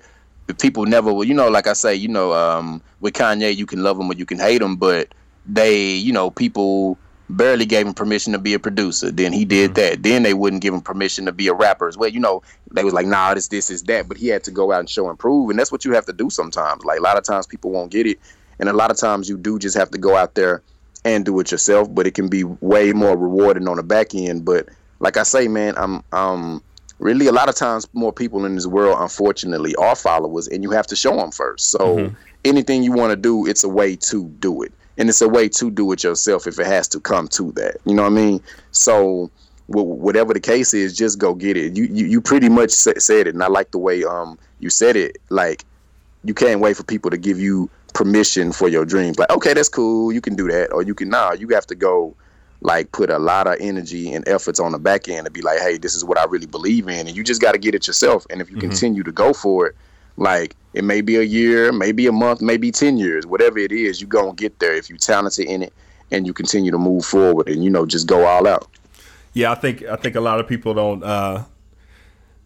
people 0.57 0.85
never 0.85 1.13
will. 1.13 1.23
You 1.23 1.33
know, 1.33 1.49
like 1.49 1.67
I 1.67 1.73
say, 1.73 1.95
you 1.95 2.07
know, 2.07 2.33
um, 2.33 2.81
with 2.99 3.13
Kanye, 3.13 3.55
you 3.55 3.65
can 3.65 3.83
love 3.83 3.99
him 3.99 4.09
or 4.09 4.13
you 4.13 4.25
can 4.25 4.39
hate 4.39 4.61
him, 4.61 4.75
but 4.75 5.13
they, 5.45 5.93
you 5.93 6.13
know, 6.13 6.29
people 6.29 6.97
barely 7.29 7.65
gave 7.65 7.85
him 7.85 7.93
permission 7.93 8.33
to 8.33 8.39
be 8.39 8.53
a 8.53 8.59
producer. 8.59 9.11
Then 9.11 9.31
he 9.33 9.45
did 9.45 9.75
that. 9.75 10.03
Then 10.03 10.23
they 10.23 10.33
wouldn't 10.33 10.61
give 10.61 10.73
him 10.73 10.81
permission 10.81 11.25
to 11.25 11.31
be 11.31 11.47
a 11.47 11.53
rapper 11.53 11.87
as 11.87 11.97
well. 11.97 12.09
You 12.09 12.19
know, 12.19 12.41
they 12.71 12.83
was 12.83 12.93
like, 12.93 13.05
nah, 13.05 13.33
this, 13.33 13.47
this, 13.47 13.69
is 13.69 13.83
that. 13.83 14.07
But 14.07 14.17
he 14.17 14.27
had 14.27 14.43
to 14.45 14.51
go 14.51 14.71
out 14.71 14.79
and 14.79 14.89
show 14.89 15.09
and 15.09 15.17
prove, 15.17 15.49
and 15.49 15.59
that's 15.59 15.71
what 15.71 15.85
you 15.85 15.93
have 15.93 16.05
to 16.07 16.13
do 16.13 16.29
sometimes. 16.29 16.83
Like 16.83 16.99
a 16.99 17.03
lot 17.03 17.17
of 17.17 17.23
times, 17.23 17.45
people 17.45 17.71
won't 17.71 17.91
get 17.91 18.07
it, 18.07 18.19
and 18.59 18.67
a 18.67 18.73
lot 18.73 18.91
of 18.91 18.97
times 18.97 19.29
you 19.29 19.37
do 19.37 19.59
just 19.59 19.77
have 19.77 19.91
to 19.91 19.97
go 19.97 20.15
out 20.15 20.35
there 20.35 20.63
and 21.05 21.23
do 21.23 21.39
it 21.39 21.51
yourself. 21.51 21.93
But 21.93 22.07
it 22.07 22.15
can 22.15 22.29
be 22.29 22.43
way 22.43 22.93
more 22.93 23.15
rewarding 23.17 23.67
on 23.67 23.77
the 23.77 23.83
back 23.83 24.15
end. 24.15 24.45
But 24.45 24.69
like 24.99 25.17
I 25.17 25.23
say, 25.23 25.47
man, 25.47 25.75
I'm 25.77 26.03
um 26.11 26.63
really 26.99 27.27
a 27.27 27.31
lot 27.31 27.49
of 27.49 27.55
times 27.55 27.87
more 27.93 28.13
people 28.13 28.45
in 28.45 28.55
this 28.55 28.67
world, 28.67 28.97
unfortunately, 28.99 29.75
are 29.75 29.95
followers, 29.95 30.47
and 30.47 30.63
you 30.63 30.71
have 30.71 30.87
to 30.87 30.95
show 30.95 31.15
them 31.15 31.31
first. 31.31 31.71
So 31.71 31.97
anything 32.45 32.83
you 32.83 32.91
want 32.91 33.11
to 33.11 33.15
do, 33.15 33.47
it's 33.47 33.63
a 33.63 33.69
way 33.69 33.95
to 33.95 34.25
do 34.39 34.61
it 34.63 34.71
and 34.99 35.07
it's 35.07 35.21
a 35.21 35.29
way 35.29 35.47
to 35.47 35.71
do 35.71 35.91
it 35.93 36.03
yourself 36.03 36.45
if 36.45 36.59
it 36.59 36.67
has 36.67 36.87
to 36.89 36.99
come 36.99 37.27
to 37.29 37.51
that. 37.53 37.77
You 37.85 37.95
know 37.95 38.03
what 38.03 38.11
I 38.11 38.15
mean? 38.15 38.43
So 38.71 39.31
wh- 39.67 39.87
whatever 39.87 40.33
the 40.33 40.41
case 40.41 40.73
is, 40.73 40.95
just 40.95 41.17
go 41.17 41.33
get 41.33 41.57
it. 41.57 41.75
You 41.75 41.85
you, 41.85 42.05
you 42.05 42.21
pretty 42.21 42.49
much 42.49 42.71
sa- 42.71 42.91
said 42.97 43.25
it, 43.25 43.33
and 43.33 43.41
I 43.41 43.47
like 43.47 43.71
the 43.71 43.77
way 43.77 44.03
um 44.03 44.37
you 44.59 44.69
said 44.69 44.97
it. 44.97 45.17
Like 45.29 45.63
you 46.25 46.33
can't 46.33 46.59
wait 46.59 46.75
for 46.75 46.83
people 46.83 47.09
to 47.11 47.17
give 47.17 47.39
you 47.39 47.69
permission 47.93 48.51
for 48.51 48.67
your 48.67 48.85
dreams. 48.85 49.17
Like 49.17 49.31
okay, 49.31 49.53
that's 49.53 49.69
cool, 49.69 50.11
you 50.11 50.21
can 50.21 50.35
do 50.35 50.47
that, 50.49 50.73
or 50.73 50.83
you 50.83 50.93
can 50.93 51.09
nah. 51.09 51.31
You 51.31 51.47
have 51.49 51.65
to 51.67 51.75
go 51.75 52.13
like 52.61 52.91
put 52.91 53.09
a 53.09 53.19
lot 53.19 53.47
of 53.47 53.55
energy 53.59 54.11
and 54.13 54.27
efforts 54.27 54.59
on 54.59 54.71
the 54.71 54.79
back 54.79 55.07
end 55.07 55.25
to 55.25 55.31
be 55.31 55.41
like, 55.41 55.59
hey, 55.59 55.77
this 55.77 55.95
is 55.95 56.03
what 56.03 56.17
I 56.17 56.25
really 56.25 56.45
believe 56.45 56.87
in, 56.87 57.07
and 57.07 57.15
you 57.15 57.23
just 57.23 57.41
got 57.41 57.53
to 57.53 57.57
get 57.57 57.75
it 57.75 57.87
yourself. 57.87 58.25
And 58.29 58.41
if 58.41 58.49
you 58.49 58.57
continue 58.57 59.03
to 59.03 59.11
go 59.11 59.33
for 59.33 59.67
it, 59.67 59.75
like 60.17 60.55
it 60.73 60.83
may 60.83 61.01
be 61.01 61.15
a 61.15 61.23
year, 61.23 61.71
maybe 61.71 62.05
a 62.07 62.11
month, 62.11 62.41
maybe 62.41 62.71
ten 62.71 62.97
years, 62.97 63.25
whatever 63.25 63.57
it 63.57 63.71
is, 63.71 64.01
you 64.01 64.07
gonna 64.07 64.33
get 64.33 64.59
there 64.59 64.75
if 64.75 64.89
you're 64.89 64.97
talented 64.97 65.47
in 65.47 65.63
it 65.63 65.73
and 66.11 66.25
you 66.27 66.33
continue 66.33 66.71
to 66.71 66.77
move 66.77 67.05
forward 67.05 67.47
and 67.47 67.63
you 67.63 67.69
know 67.69 67.85
just 67.85 68.07
go 68.07 68.25
all 68.25 68.47
out. 68.47 68.67
Yeah, 69.33 69.51
I 69.51 69.55
think 69.55 69.83
I 69.83 69.95
think 69.95 70.15
a 70.15 70.21
lot 70.21 70.39
of 70.39 70.47
people 70.47 70.73
don't 70.73 71.03
uh, 71.03 71.45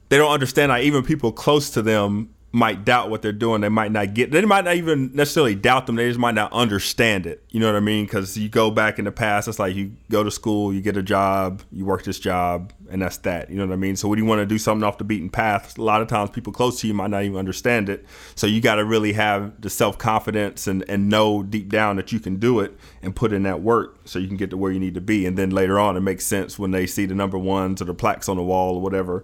they 0.10 0.18
don't 0.18 0.32
understand. 0.32 0.70
Like 0.70 0.84
even 0.84 1.04
people 1.04 1.32
close 1.32 1.70
to 1.72 1.82
them 1.82 2.33
might 2.56 2.86
doubt 2.86 3.10
what 3.10 3.24
they're 3.24 3.32
doing. 3.32 3.62
They 3.62 3.70
might 3.70 3.92
not 3.92 4.14
get. 4.14 4.30
They 4.30 4.46
might 4.46 4.64
not 4.64 4.76
even 4.76 5.10
necessarily 5.16 5.56
doubt 5.56 5.88
them. 5.88 5.96
They 5.96 6.08
just 6.08 6.20
might 6.20 6.36
not 6.36 6.54
understand 6.54 7.26
it. 7.26 7.44
You 7.50 7.60
know 7.60 7.66
what 7.66 7.76
I 7.76 7.80
mean? 7.80 8.06
Because 8.06 8.38
you 8.38 8.48
go 8.48 8.70
back 8.70 9.00
in 9.00 9.06
the 9.06 9.12
past, 9.12 9.48
it's 9.48 9.58
like 9.58 9.76
you 9.76 9.94
go 10.12 10.24
to 10.24 10.30
school, 10.30 10.72
you 10.72 10.80
get 10.80 10.96
a 10.96 11.02
job, 11.02 11.64
you 11.72 11.84
work 11.84 12.04
this 12.04 12.20
job, 12.20 12.72
and 12.92 13.02
that's 13.02 13.18
that. 13.18 13.50
You 13.50 13.58
know 13.58 13.66
what 13.66 13.74
I 13.74 13.78
mean? 13.78 13.96
So 13.96 14.08
when 14.08 14.20
you 14.20 14.26
want 14.26 14.40
to 14.40 14.46
do 14.46 14.60
something 14.60 14.84
off 14.84 15.00
the 15.00 15.04
beaten 15.04 15.32
path, 15.32 15.80
a 15.80 15.82
lot 15.82 16.04
of 16.04 16.08
times 16.08 16.30
people 16.30 16.54
close 16.54 16.80
to 16.82 16.88
you 16.88 16.94
might 16.94 17.10
not 17.10 17.24
even 17.24 17.38
understand 17.38 17.90
it. 17.90 18.06
So 18.36 18.46
you 18.46 18.62
got 18.62 18.76
to 18.76 18.86
really 18.86 19.14
have 19.14 19.60
the 19.60 19.72
self 19.72 19.98
confidence 19.98 20.68
and 20.68 20.86
and 20.88 21.10
know 21.10 21.42
deep 21.42 21.70
down 21.70 21.96
that 21.96 22.12
you 22.12 22.20
can 22.20 22.36
do 22.36 22.60
it 22.60 22.78
and 23.02 23.16
put 23.16 23.34
in 23.34 23.42
that 23.44 23.62
work 23.62 23.98
so 24.06 24.20
you 24.20 24.28
can 24.28 24.38
get 24.38 24.52
to 24.52 24.58
where 24.58 24.72
you 24.72 24.80
need 24.80 24.94
to 24.94 25.02
be. 25.02 25.26
And 25.26 25.36
then 25.40 25.50
later 25.50 25.80
on, 25.80 25.98
it 25.98 26.02
makes 26.02 26.24
sense 26.24 26.60
when 26.60 26.70
they 26.70 26.86
see 26.86 27.08
the 27.08 27.16
number 27.16 27.40
ones 27.40 27.82
or 27.82 27.86
the 27.86 27.96
plaques 27.96 28.30
on 28.30 28.38
the 28.38 28.44
wall 28.44 28.76
or 28.76 28.82
whatever. 28.82 29.24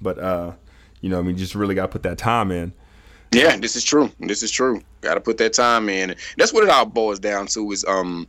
But 0.00 0.20
uh, 0.20 0.52
you 1.00 1.08
know, 1.08 1.18
I 1.18 1.22
mean, 1.22 1.36
just 1.36 1.54
really 1.54 1.74
got 1.74 1.82
to 1.82 1.88
put 1.88 2.02
that 2.02 2.18
time 2.18 2.50
in. 2.50 2.72
Yeah, 3.32 3.56
this 3.56 3.76
is 3.76 3.84
true. 3.84 4.10
This 4.20 4.42
is 4.42 4.50
true. 4.50 4.80
Got 5.02 5.14
to 5.14 5.20
put 5.20 5.38
that 5.38 5.52
time 5.52 5.88
in. 5.88 6.14
That's 6.36 6.52
what 6.52 6.64
it 6.64 6.70
all 6.70 6.86
boils 6.86 7.18
down 7.18 7.46
to 7.48 7.70
is 7.72 7.84
um 7.86 8.26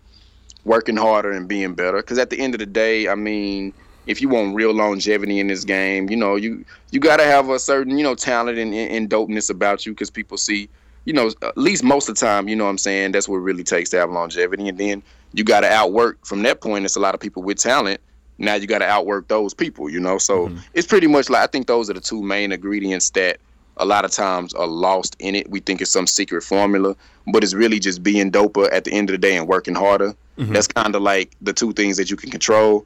working 0.66 0.98
harder 0.98 1.32
and 1.32 1.48
being 1.48 1.74
better. 1.74 1.98
Because 1.98 2.18
at 2.18 2.30
the 2.30 2.40
end 2.40 2.54
of 2.54 2.60
the 2.60 2.66
day, 2.66 3.08
I 3.08 3.16
mean, 3.16 3.74
if 4.08 4.22
you 4.22 4.28
want 4.28 4.56
real 4.56 4.74
longevity 4.74 5.40
in 5.40 5.48
this 5.48 5.64
game, 5.64 6.10
you 6.10 6.18
know, 6.18 6.36
you 6.36 6.66
you 6.92 7.00
got 7.00 7.18
to 7.18 7.24
have 7.24 7.50
a 7.50 7.60
certain 7.60 7.98
you 7.98 8.04
know 8.04 8.16
talent 8.16 8.58
and, 8.58 8.74
and 8.74 9.10
dopeness 9.10 9.50
about 9.50 9.86
you. 9.86 9.94
Because 9.94 10.10
people 10.10 10.38
see, 10.38 10.70
you 11.06 11.14
know, 11.14 11.32
at 11.42 11.58
least 11.58 11.84
most 11.84 12.10
of 12.10 12.16
the 12.16 12.26
time, 12.26 12.50
you 12.50 12.56
know, 12.56 12.66
what 12.66 12.72
I'm 12.72 12.78
saying 12.78 13.14
that's 13.14 13.30
what 13.30 13.38
it 13.38 13.42
really 13.42 13.64
takes 13.64 13.90
to 13.92 13.98
have 13.98 14.12
longevity. 14.12 14.68
And 14.68 14.78
then 14.78 15.02
you 15.34 15.44
got 15.44 15.62
to 15.62 15.72
outwork 15.72 16.26
from 16.26 16.44
that 16.44 16.60
point. 16.60 16.84
It's 16.84 16.98
a 16.98 17.00
lot 17.00 17.16
of 17.16 17.22
people 17.22 17.42
with 17.42 17.58
talent 17.58 18.02
now 18.40 18.56
you 18.56 18.68
got 18.68 18.80
to 18.80 18.86
outwork 18.86 19.28
those 19.28 19.54
people, 19.54 19.90
you 19.90 20.00
know. 20.00 20.18
So 20.18 20.48
mm-hmm. 20.48 20.58
it's 20.74 20.88
pretty 20.88 21.08
much 21.08 21.30
like 21.30 21.44
I 21.44 21.48
think 21.48 21.68
those 21.68 21.90
are 21.90 21.94
the 21.94 22.02
two 22.02 22.22
main 22.24 22.52
ingredients 22.52 23.12
that 23.12 23.40
a 23.78 23.86
lot 23.86 24.06
of 24.06 24.12
times 24.12 24.54
are 24.54 24.68
lost 24.68 25.16
in 25.20 25.36
it. 25.36 25.50
We 25.50 25.60
think 25.60 25.82
it's 25.82 25.92
some 25.92 26.08
secret 26.08 26.44
formula, 26.44 26.96
but 27.32 27.44
it's 27.44 27.54
really 27.54 27.80
just 27.80 28.04
being 28.04 28.32
doper 28.32 28.72
at 28.72 28.84
the 28.84 28.94
end 28.94 29.10
of 29.10 29.14
the 29.14 29.18
day 29.18 29.38
and 29.38 29.48
working 29.48 29.76
harder. 29.76 30.16
Mm-hmm. 30.38 30.54
That's 30.54 30.68
kind 30.68 30.96
of 30.96 31.02
like 31.02 31.36
the 31.42 31.54
two 31.54 31.74
things 31.74 31.98
that 31.98 32.10
you 32.10 32.18
can 32.18 32.30
control. 32.30 32.86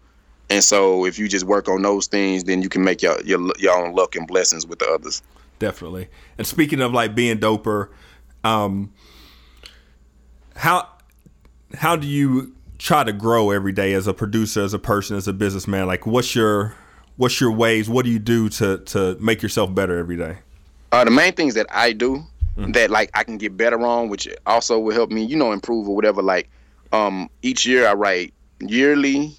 And 0.49 0.63
so 0.63 1.05
if 1.05 1.17
you 1.17 1.27
just 1.27 1.45
work 1.45 1.67
on 1.67 1.81
those 1.81 2.07
things, 2.07 2.43
then 2.43 2.61
you 2.61 2.69
can 2.69 2.83
make 2.83 3.01
your 3.01 3.19
your, 3.21 3.39
your 3.57 3.77
own 3.77 3.95
luck 3.95 4.15
and 4.15 4.27
blessings 4.27 4.67
with 4.67 4.79
the 4.79 4.85
others. 4.85 5.21
Definitely. 5.59 6.09
And 6.37 6.45
speaking 6.45 6.81
of 6.81 6.93
like 6.93 7.15
being 7.15 7.39
doper, 7.39 7.89
um, 8.43 8.93
how 10.55 10.89
how 11.75 11.95
do 11.95 12.07
you 12.07 12.55
try 12.83 13.01
to 13.01 13.13
grow 13.13 13.49
every 13.49 13.71
day 13.71 13.93
as 13.93 14.07
a 14.07 14.13
producer, 14.13 14.61
as 14.61 14.73
a 14.73 14.79
person, 14.79 15.15
as 15.15 15.27
a 15.27 15.33
businessman? 15.33 15.87
Like, 15.87 16.05
what's 16.05 16.35
your 16.35 16.75
what's 17.15 17.39
your 17.39 17.51
ways? 17.51 17.89
What 17.89 18.05
do 18.05 18.11
you 18.11 18.19
do 18.19 18.49
to 18.49 18.77
to 18.77 19.17
make 19.19 19.41
yourself 19.41 19.73
better 19.73 19.97
every 19.97 20.17
day? 20.17 20.37
Uh, 20.91 21.05
the 21.05 21.11
main 21.11 21.33
things 21.33 21.55
that 21.55 21.65
I 21.71 21.93
do 21.93 22.23
mm-hmm. 22.57 22.73
that 22.73 22.91
like 22.91 23.09
I 23.13 23.23
can 23.23 23.37
get 23.37 23.57
better 23.57 23.81
on, 23.83 24.09
which 24.09 24.27
also 24.45 24.77
will 24.77 24.93
help 24.93 25.09
me, 25.09 25.23
you 25.23 25.37
know, 25.37 25.53
improve 25.53 25.87
or 25.87 25.95
whatever. 25.95 26.21
Like, 26.21 26.49
um, 26.91 27.29
each 27.41 27.65
year 27.65 27.87
I 27.87 27.93
write 27.93 28.33
yearly, 28.59 29.35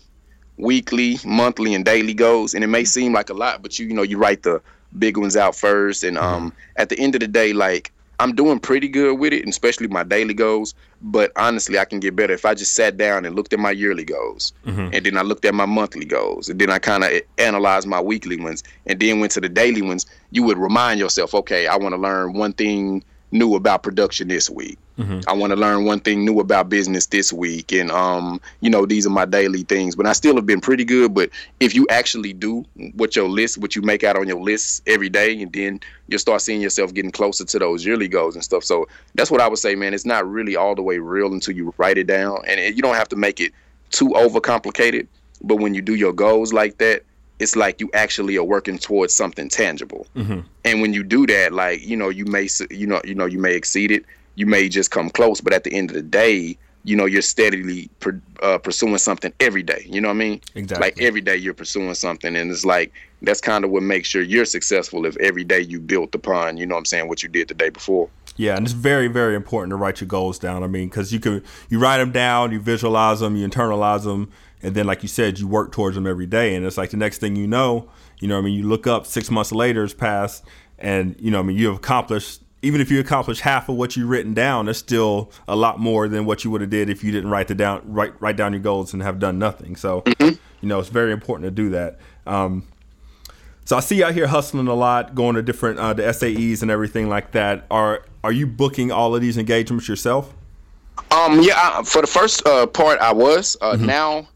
weekly, 0.56 1.18
monthly, 1.24 1.74
and 1.74 1.84
daily 1.84 2.14
goals, 2.14 2.54
and 2.54 2.64
it 2.64 2.68
may 2.68 2.84
seem 2.84 3.12
like 3.12 3.30
a 3.30 3.34
lot, 3.34 3.62
but 3.62 3.78
you 3.78 3.86
you 3.86 3.94
know 3.94 4.02
you 4.02 4.16
write 4.16 4.42
the 4.42 4.60
big 4.98 5.18
ones 5.18 5.36
out 5.36 5.54
first, 5.54 6.02
and 6.02 6.16
um, 6.16 6.50
mm-hmm. 6.50 6.58
at 6.76 6.88
the 6.88 6.98
end 6.98 7.14
of 7.14 7.20
the 7.20 7.28
day, 7.28 7.52
like 7.52 7.92
I'm 8.20 8.34
doing 8.34 8.60
pretty 8.60 8.88
good 8.88 9.18
with 9.18 9.32
it, 9.32 9.42
and 9.42 9.50
especially 9.50 9.88
my 9.88 10.02
daily 10.02 10.34
goals. 10.34 10.74
But 11.02 11.32
honestly, 11.36 11.78
I 11.78 11.84
can 11.84 12.00
get 12.00 12.16
better 12.16 12.32
if 12.32 12.44
I 12.44 12.54
just 12.54 12.74
sat 12.74 12.96
down 12.96 13.24
and 13.24 13.34
looked 13.34 13.52
at 13.52 13.58
my 13.58 13.70
yearly 13.70 14.04
goals, 14.04 14.52
mm-hmm. 14.64 14.94
and 14.94 15.06
then 15.06 15.16
I 15.16 15.22
looked 15.22 15.44
at 15.44 15.54
my 15.54 15.66
monthly 15.66 16.04
goals, 16.04 16.48
and 16.48 16.60
then 16.60 16.70
I 16.70 16.78
kind 16.78 17.04
of 17.04 17.10
analyzed 17.38 17.86
my 17.86 18.00
weekly 18.00 18.40
ones, 18.40 18.62
and 18.86 18.98
then 19.00 19.20
went 19.20 19.32
to 19.32 19.40
the 19.40 19.48
daily 19.48 19.82
ones. 19.82 20.06
You 20.30 20.42
would 20.44 20.58
remind 20.58 21.00
yourself, 21.00 21.34
okay, 21.34 21.66
I 21.66 21.76
want 21.76 21.94
to 21.94 22.00
learn 22.00 22.32
one 22.32 22.52
thing 22.52 23.04
new 23.34 23.54
about 23.56 23.82
production 23.82 24.28
this 24.28 24.48
week. 24.48 24.78
Mm-hmm. 24.98 25.20
I 25.28 25.32
want 25.32 25.50
to 25.50 25.56
learn 25.56 25.84
one 25.84 25.98
thing 25.98 26.24
new 26.24 26.38
about 26.38 26.68
business 26.68 27.06
this 27.06 27.32
week, 27.32 27.72
and 27.72 27.90
um, 27.90 28.40
you 28.60 28.70
know, 28.70 28.86
these 28.86 29.06
are 29.06 29.10
my 29.10 29.24
daily 29.24 29.64
things. 29.64 29.96
But 29.96 30.06
I 30.06 30.12
still 30.12 30.36
have 30.36 30.46
been 30.46 30.60
pretty 30.60 30.84
good. 30.84 31.12
But 31.12 31.30
if 31.58 31.74
you 31.74 31.86
actually 31.90 32.32
do 32.32 32.64
what 32.94 33.16
your 33.16 33.28
list, 33.28 33.58
what 33.58 33.74
you 33.74 33.82
make 33.82 34.04
out 34.04 34.16
on 34.16 34.28
your 34.28 34.40
list 34.40 34.82
every 34.86 35.08
day, 35.08 35.42
and 35.42 35.52
then 35.52 35.80
you'll 36.06 36.20
start 36.20 36.40
seeing 36.42 36.62
yourself 36.62 36.94
getting 36.94 37.10
closer 37.10 37.44
to 37.44 37.58
those 37.58 37.84
yearly 37.84 38.08
goals 38.08 38.36
and 38.36 38.44
stuff. 38.44 38.62
So 38.62 38.86
that's 39.16 39.30
what 39.30 39.40
I 39.40 39.48
would 39.48 39.58
say, 39.58 39.74
man. 39.74 39.94
It's 39.94 40.06
not 40.06 40.28
really 40.30 40.54
all 40.54 40.76
the 40.76 40.82
way 40.82 40.98
real 40.98 41.32
until 41.32 41.56
you 41.56 41.74
write 41.76 41.98
it 41.98 42.06
down, 42.06 42.38
and 42.46 42.74
you 42.74 42.82
don't 42.82 42.94
have 42.94 43.08
to 43.08 43.16
make 43.16 43.40
it 43.40 43.52
too 43.90 44.10
overcomplicated. 44.10 45.08
But 45.42 45.56
when 45.56 45.74
you 45.74 45.82
do 45.82 45.96
your 45.96 46.12
goals 46.12 46.52
like 46.52 46.78
that, 46.78 47.02
it's 47.38 47.56
like 47.56 47.80
you 47.80 47.90
actually 47.94 48.36
are 48.36 48.44
working 48.44 48.78
towards 48.78 49.14
something 49.14 49.48
tangible. 49.48 50.06
Mm-hmm. 50.16 50.40
And 50.64 50.80
when 50.80 50.92
you 50.94 51.02
do 51.02 51.26
that, 51.26 51.52
like 51.52 51.84
you 51.86 51.96
know, 51.96 52.08
you 52.08 52.24
may 52.24 52.48
you 52.70 52.86
know 52.86 53.00
you 53.04 53.14
know 53.14 53.26
you 53.26 53.38
may 53.38 53.54
exceed 53.54 53.90
it, 53.90 54.04
you 54.36 54.46
may 54.46 54.68
just 54.68 54.90
come 54.90 55.10
close, 55.10 55.40
but 55.40 55.52
at 55.52 55.64
the 55.64 55.72
end 55.72 55.90
of 55.90 55.96
the 55.96 56.02
day, 56.02 56.56
you 56.84 56.94
know, 56.94 57.06
you're 57.06 57.22
steadily 57.22 57.88
uh, 58.42 58.58
pursuing 58.58 58.98
something 58.98 59.32
every 59.40 59.62
day. 59.62 59.86
You 59.88 60.00
know 60.02 60.08
what 60.08 60.14
I 60.14 60.18
mean? 60.18 60.40
Exactly. 60.54 60.86
Like 60.86 61.00
every 61.00 61.22
day 61.22 61.36
you're 61.36 61.54
pursuing 61.54 61.94
something, 61.94 62.36
and 62.36 62.50
it's 62.50 62.64
like 62.64 62.92
that's 63.22 63.40
kind 63.40 63.64
of 63.64 63.70
what 63.70 63.82
makes 63.82 64.08
sure 64.08 64.22
you're 64.22 64.44
successful. 64.44 65.06
If 65.06 65.16
every 65.16 65.44
day 65.44 65.60
you 65.60 65.80
built 65.80 66.14
upon, 66.14 66.58
you 66.58 66.66
know 66.66 66.74
what 66.74 66.80
I'm 66.80 66.84
saying, 66.84 67.08
what 67.08 67.22
you 67.22 67.28
did 67.30 67.48
the 67.48 67.54
day 67.54 67.70
before. 67.70 68.10
Yeah, 68.36 68.56
and 68.56 68.66
it's 68.66 68.74
very, 68.74 69.08
very 69.08 69.34
important 69.34 69.70
to 69.70 69.76
write 69.76 70.00
your 70.00 70.08
goals 70.08 70.38
down. 70.38 70.62
I 70.62 70.66
mean, 70.66 70.88
because 70.88 71.12
you 71.12 71.20
can 71.20 71.42
you 71.70 71.78
write 71.78 71.98
them 71.98 72.12
down, 72.12 72.52
you 72.52 72.60
visualize 72.60 73.20
them, 73.20 73.34
you 73.36 73.48
internalize 73.48 74.04
them, 74.04 74.30
and 74.64 74.74
then 74.74 74.86
like 74.86 75.02
you 75.02 75.08
said 75.08 75.38
you 75.38 75.46
work 75.46 75.72
towards 75.72 75.94
them 75.94 76.06
every 76.06 76.26
day 76.26 76.54
and 76.54 76.64
it's 76.64 76.78
like 76.78 76.90
the 76.90 76.96
next 76.96 77.18
thing 77.18 77.36
you 77.36 77.46
know 77.46 77.88
you 78.18 78.26
know 78.26 78.38
i 78.38 78.40
mean 78.40 78.54
you 78.54 78.66
look 78.66 78.86
up 78.86 79.06
six 79.06 79.30
months 79.30 79.52
later 79.52 79.84
it's 79.84 79.94
past 79.94 80.44
and 80.78 81.14
you 81.18 81.30
know 81.30 81.40
i 81.40 81.42
mean 81.42 81.56
you 81.56 81.66
have 81.66 81.76
accomplished 81.76 82.40
even 82.62 82.80
if 82.80 82.90
you 82.90 82.98
accomplish 82.98 83.40
half 83.40 83.68
of 83.68 83.76
what 83.76 83.96
you've 83.96 84.08
written 84.08 84.32
down 84.32 84.64
there's 84.64 84.78
still 84.78 85.30
a 85.46 85.54
lot 85.54 85.78
more 85.78 86.08
than 86.08 86.24
what 86.24 86.44
you 86.44 86.50
would 86.50 86.60
have 86.60 86.70
did 86.70 86.88
if 86.88 87.04
you 87.04 87.12
didn't 87.12 87.30
write 87.30 87.48
the 87.48 87.54
down 87.54 87.80
write 87.84 88.20
write 88.20 88.36
down 88.36 88.52
your 88.52 88.62
goals 88.62 88.92
and 88.92 89.02
have 89.02 89.18
done 89.18 89.38
nothing 89.38 89.76
so 89.76 90.00
mm-hmm. 90.02 90.34
you 90.60 90.68
know 90.68 90.78
it's 90.80 90.88
very 90.88 91.12
important 91.12 91.46
to 91.46 91.50
do 91.50 91.70
that 91.70 91.98
um, 92.26 92.66
so 93.66 93.78
I 93.78 93.80
see 93.80 93.96
you 93.96 94.04
out 94.04 94.12
here 94.12 94.26
hustling 94.26 94.68
a 94.68 94.74
lot, 94.74 95.14
going 95.14 95.36
to 95.36 95.42
different 95.42 95.78
uh, 95.78 95.94
the 95.94 96.02
SAEs 96.02 96.60
and 96.60 96.70
everything 96.70 97.08
like 97.08 97.32
that. 97.32 97.64
Are 97.70 98.04
are 98.22 98.32
you 98.32 98.46
booking 98.46 98.92
all 98.92 99.14
of 99.14 99.22
these 99.22 99.38
engagements 99.38 99.88
yourself? 99.88 100.34
Um, 101.10 101.40
yeah, 101.40 101.82
for 101.82 102.00
the 102.00 102.06
first 102.06 102.46
uh, 102.46 102.66
part, 102.66 102.98
I 103.00 103.12
was. 103.12 103.56
Uh, 103.60 103.72
mm-hmm. 103.72 103.86
Now 103.86 104.28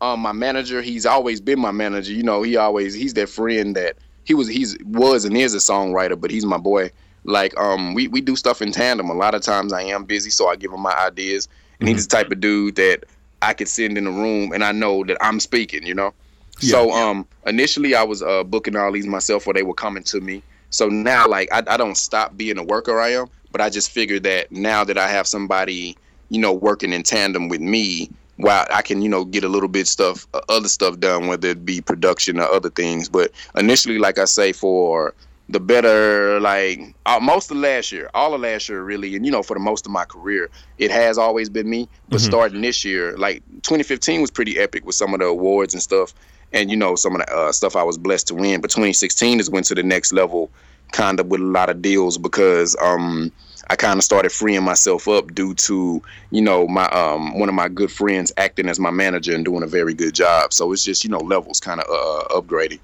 um, 0.00 0.20
my 0.20 0.32
manager. 0.32 0.82
He's 0.82 1.06
always 1.06 1.40
been 1.40 1.60
my 1.60 1.70
manager. 1.70 2.12
You 2.12 2.22
know, 2.22 2.42
he 2.42 2.56
always 2.56 2.94
he's 2.94 3.14
that 3.14 3.28
friend 3.28 3.74
that 3.76 3.96
he 4.24 4.34
was 4.34 4.48
he's 4.48 4.76
was 4.84 5.24
and 5.24 5.36
is 5.36 5.54
a 5.54 5.58
songwriter, 5.58 6.20
but 6.20 6.30
he's 6.30 6.44
my 6.44 6.58
boy. 6.58 6.90
Like 7.24 7.56
um, 7.58 7.94
we 7.94 8.08
we 8.08 8.20
do 8.20 8.36
stuff 8.36 8.62
in 8.62 8.72
tandem. 8.72 9.10
A 9.10 9.14
lot 9.14 9.34
of 9.34 9.42
times 9.42 9.72
I 9.72 9.82
am 9.82 10.04
busy, 10.04 10.30
so 10.30 10.48
I 10.48 10.56
give 10.56 10.72
him 10.72 10.80
my 10.80 10.94
ideas, 10.94 11.48
and 11.80 11.88
mm-hmm. 11.88 11.94
he's 11.94 12.06
the 12.06 12.16
type 12.16 12.30
of 12.30 12.40
dude 12.40 12.76
that 12.76 13.04
I 13.42 13.54
could 13.54 13.68
send 13.68 13.98
in 13.98 14.06
a 14.06 14.10
room 14.10 14.52
and 14.52 14.64
I 14.64 14.72
know 14.72 15.04
that 15.04 15.16
I'm 15.20 15.40
speaking. 15.40 15.86
You 15.86 15.94
know. 15.94 16.14
Yeah, 16.60 16.70
so 16.70 16.90
um, 16.92 17.26
initially 17.46 17.94
I 17.94 18.02
was 18.02 18.22
uh, 18.22 18.42
booking 18.42 18.76
all 18.76 18.90
these 18.92 19.06
myself, 19.06 19.46
or 19.46 19.52
they 19.52 19.62
were 19.62 19.74
coming 19.74 20.02
to 20.04 20.20
me. 20.20 20.42
So 20.70 20.88
now, 20.88 21.28
like, 21.28 21.48
I, 21.52 21.62
I 21.66 21.76
don't 21.76 21.96
stop 21.96 22.36
being 22.36 22.58
a 22.58 22.64
worker 22.64 22.98
I 22.98 23.10
am, 23.10 23.26
but 23.52 23.60
I 23.60 23.70
just 23.70 23.90
figured 23.90 24.22
that 24.24 24.50
now 24.50 24.84
that 24.84 24.98
I 24.98 25.08
have 25.08 25.26
somebody, 25.26 25.96
you 26.28 26.40
know, 26.40 26.52
working 26.52 26.92
in 26.92 27.02
tandem 27.02 27.48
with 27.48 27.60
me, 27.60 28.10
while 28.36 28.66
I 28.70 28.82
can, 28.82 29.02
you 29.02 29.08
know, 29.08 29.24
get 29.24 29.44
a 29.44 29.48
little 29.48 29.68
bit 29.68 29.86
stuff, 29.86 30.26
uh, 30.34 30.40
other 30.48 30.68
stuff 30.68 30.98
done, 30.98 31.26
whether 31.26 31.48
it 31.48 31.64
be 31.64 31.80
production 31.80 32.38
or 32.38 32.50
other 32.50 32.70
things. 32.70 33.08
But 33.08 33.32
initially, 33.56 33.98
like 33.98 34.18
I 34.18 34.24
say, 34.24 34.52
for 34.52 35.14
the 35.48 35.60
better, 35.60 36.40
like 36.40 36.94
uh, 37.06 37.20
most 37.20 37.50
of 37.50 37.56
last 37.56 37.92
year, 37.92 38.10
all 38.14 38.34
of 38.34 38.40
last 38.40 38.68
year, 38.68 38.82
really, 38.82 39.14
and 39.16 39.24
you 39.24 39.32
know, 39.32 39.42
for 39.42 39.54
the 39.54 39.60
most 39.60 39.86
of 39.86 39.92
my 39.92 40.04
career, 40.04 40.50
it 40.78 40.90
has 40.90 41.18
always 41.18 41.48
been 41.48 41.68
me. 41.68 41.88
But 42.08 42.18
mm-hmm. 42.18 42.26
starting 42.26 42.60
this 42.60 42.84
year, 42.84 43.16
like 43.16 43.42
2015 43.62 44.20
was 44.20 44.30
pretty 44.30 44.58
epic 44.58 44.84
with 44.84 44.96
some 44.96 45.14
of 45.14 45.20
the 45.20 45.26
awards 45.26 45.72
and 45.72 45.82
stuff, 45.82 46.12
and 46.52 46.70
you 46.70 46.76
know, 46.76 46.94
some 46.94 47.14
of 47.14 47.24
the 47.24 47.32
uh, 47.32 47.52
stuff 47.52 47.76
I 47.76 47.84
was 47.84 47.96
blessed 47.96 48.28
to 48.28 48.34
win. 48.34 48.60
But 48.60 48.70
2016 48.70 49.40
is 49.40 49.48
went 49.48 49.66
to 49.66 49.74
the 49.74 49.82
next 49.82 50.12
level, 50.12 50.50
kind 50.92 51.20
of 51.20 51.28
with 51.28 51.40
a 51.40 51.44
lot 51.44 51.70
of 51.70 51.80
deals 51.80 52.18
because 52.18 52.76
um 52.82 53.32
I 53.68 53.76
kind 53.76 53.98
of 53.98 54.04
started 54.04 54.30
freeing 54.30 54.62
myself 54.62 55.08
up 55.08 55.34
due 55.34 55.54
to 55.54 56.02
you 56.30 56.42
know 56.42 56.66
my 56.68 56.86
um 56.90 57.38
one 57.38 57.48
of 57.48 57.54
my 57.54 57.68
good 57.68 57.90
friends 57.90 58.32
acting 58.36 58.68
as 58.68 58.78
my 58.78 58.90
manager 58.90 59.34
and 59.34 59.44
doing 59.44 59.62
a 59.62 59.66
very 59.66 59.94
good 59.94 60.14
job. 60.14 60.52
So 60.52 60.72
it's 60.72 60.84
just 60.84 61.04
you 61.04 61.10
know 61.10 61.18
levels 61.18 61.60
kind 61.60 61.80
of 61.80 61.86
uh, 61.88 62.40
upgrading. 62.40 62.80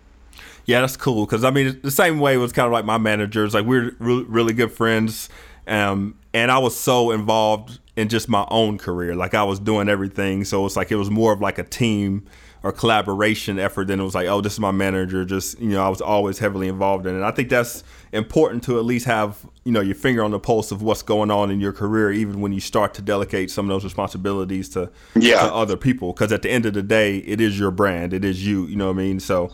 Yeah, 0.65 0.81
that's 0.81 0.97
cool 0.97 1.27
because 1.27 1.45
I 1.45 1.51
mean 1.51 1.81
the 1.83 1.91
same 1.91 2.21
way 2.21 2.37
was 2.37 2.53
kind 2.53 2.67
of 2.67 2.73
like 2.73 2.85
my 2.85 2.99
managers. 2.99 3.55
Like 3.55 3.67
we're 3.67 3.95
really, 3.99 4.25
really 4.25 4.53
good 4.53 4.73
friends, 4.73 5.29
um, 5.67 6.17
and 6.35 6.51
I 6.51 6.59
was 6.59 6.79
so 6.79 7.11
involved 7.11 7.79
in 7.97 8.09
just 8.09 8.29
my 8.29 8.47
own 8.51 8.79
career. 8.79 9.15
Like 9.15 9.35
I 9.35 9.43
was 9.45 9.59
doing 9.59 9.89
everything, 9.89 10.45
so 10.45 10.65
it's 10.67 10.77
like 10.77 10.91
it 10.91 10.97
was 10.97 11.11
more 11.11 11.33
of 11.33 11.41
like 11.41 11.59
a 11.59 11.65
team 11.65 12.27
or 12.63 12.73
collaboration 12.73 13.59
effort 13.59 13.89
than 13.89 13.99
it 13.99 14.05
was 14.05 14.15
like, 14.15 14.29
oh, 14.29 14.41
this 14.41 14.53
is 14.55 14.61
my 14.61 14.71
manager. 14.71 15.25
Just 15.25 15.61
you 15.61 15.71
know, 15.71 15.85
I 15.85 15.89
was 15.89 16.01
always 16.01 16.39
heavily 16.39 16.69
involved 16.69 17.07
in 17.07 17.17
it. 17.21 17.23
I 17.23 17.31
think 17.31 17.49
that's 17.49 17.83
important 18.13 18.63
to 18.65 18.79
at 18.79 18.85
least 18.85 19.07
have 19.07 19.45
you 19.65 19.73
know 19.73 19.81
your 19.81 19.95
finger 19.95 20.23
on 20.23 20.31
the 20.31 20.39
pulse 20.39 20.71
of 20.71 20.83
what's 20.83 21.03
going 21.03 21.31
on 21.31 21.51
in 21.51 21.61
your 21.61 21.73
career, 21.73 22.13
even 22.13 22.41
when 22.41 22.53
you 22.53 22.61
start 22.61 22.95
to 22.95 23.03
delegate 23.03 23.51
some 23.51 23.67
of 23.67 23.75
those 23.75 23.85
responsibilities 23.85 24.69
to, 24.71 24.91
yeah. 25.17 25.43
to 25.43 25.53
other 25.53 25.77
people. 25.77 26.13
Because 26.13 26.33
at 26.33 26.43
the 26.43 26.51
end 26.51 26.67
of 26.67 26.75
the 26.75 26.83
day, 26.83 27.19
it 27.19 27.41
is 27.41 27.59
your 27.59 27.71
brand, 27.71 28.13
it 28.13 28.25
is 28.25 28.47
you. 28.47 28.67
You 28.67 28.77
know 28.77 28.87
what 28.87 28.95
I 28.97 29.03
mean? 29.03 29.21
So. 29.21 29.53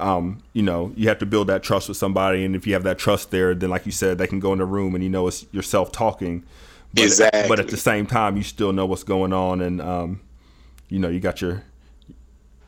um, 0.00 0.42
you 0.54 0.62
know, 0.62 0.92
you 0.96 1.08
have 1.08 1.18
to 1.18 1.26
build 1.26 1.48
that 1.48 1.62
trust 1.62 1.88
with 1.88 1.96
somebody, 1.98 2.42
and 2.44 2.56
if 2.56 2.66
you 2.66 2.72
have 2.72 2.84
that 2.84 2.98
trust 2.98 3.30
there, 3.30 3.54
then 3.54 3.68
like 3.68 3.84
you 3.84 3.92
said, 3.92 4.16
they 4.16 4.26
can 4.26 4.40
go 4.40 4.52
in 4.54 4.58
the 4.58 4.64
room 4.64 4.94
and 4.94 5.04
you 5.04 5.10
know 5.10 5.26
it's 5.28 5.44
yourself 5.52 5.92
talking. 5.92 6.42
But, 6.94 7.04
Exactly. 7.04 7.48
But 7.48 7.60
at 7.60 7.68
the 7.68 7.76
same 7.76 8.06
time, 8.06 8.36
you 8.36 8.42
still 8.42 8.72
know 8.72 8.86
what's 8.86 9.04
going 9.04 9.32
on, 9.32 9.60
and 9.60 9.80
um, 9.80 10.20
you 10.88 10.98
know, 10.98 11.08
you 11.08 11.20
got 11.20 11.40
your, 11.40 11.62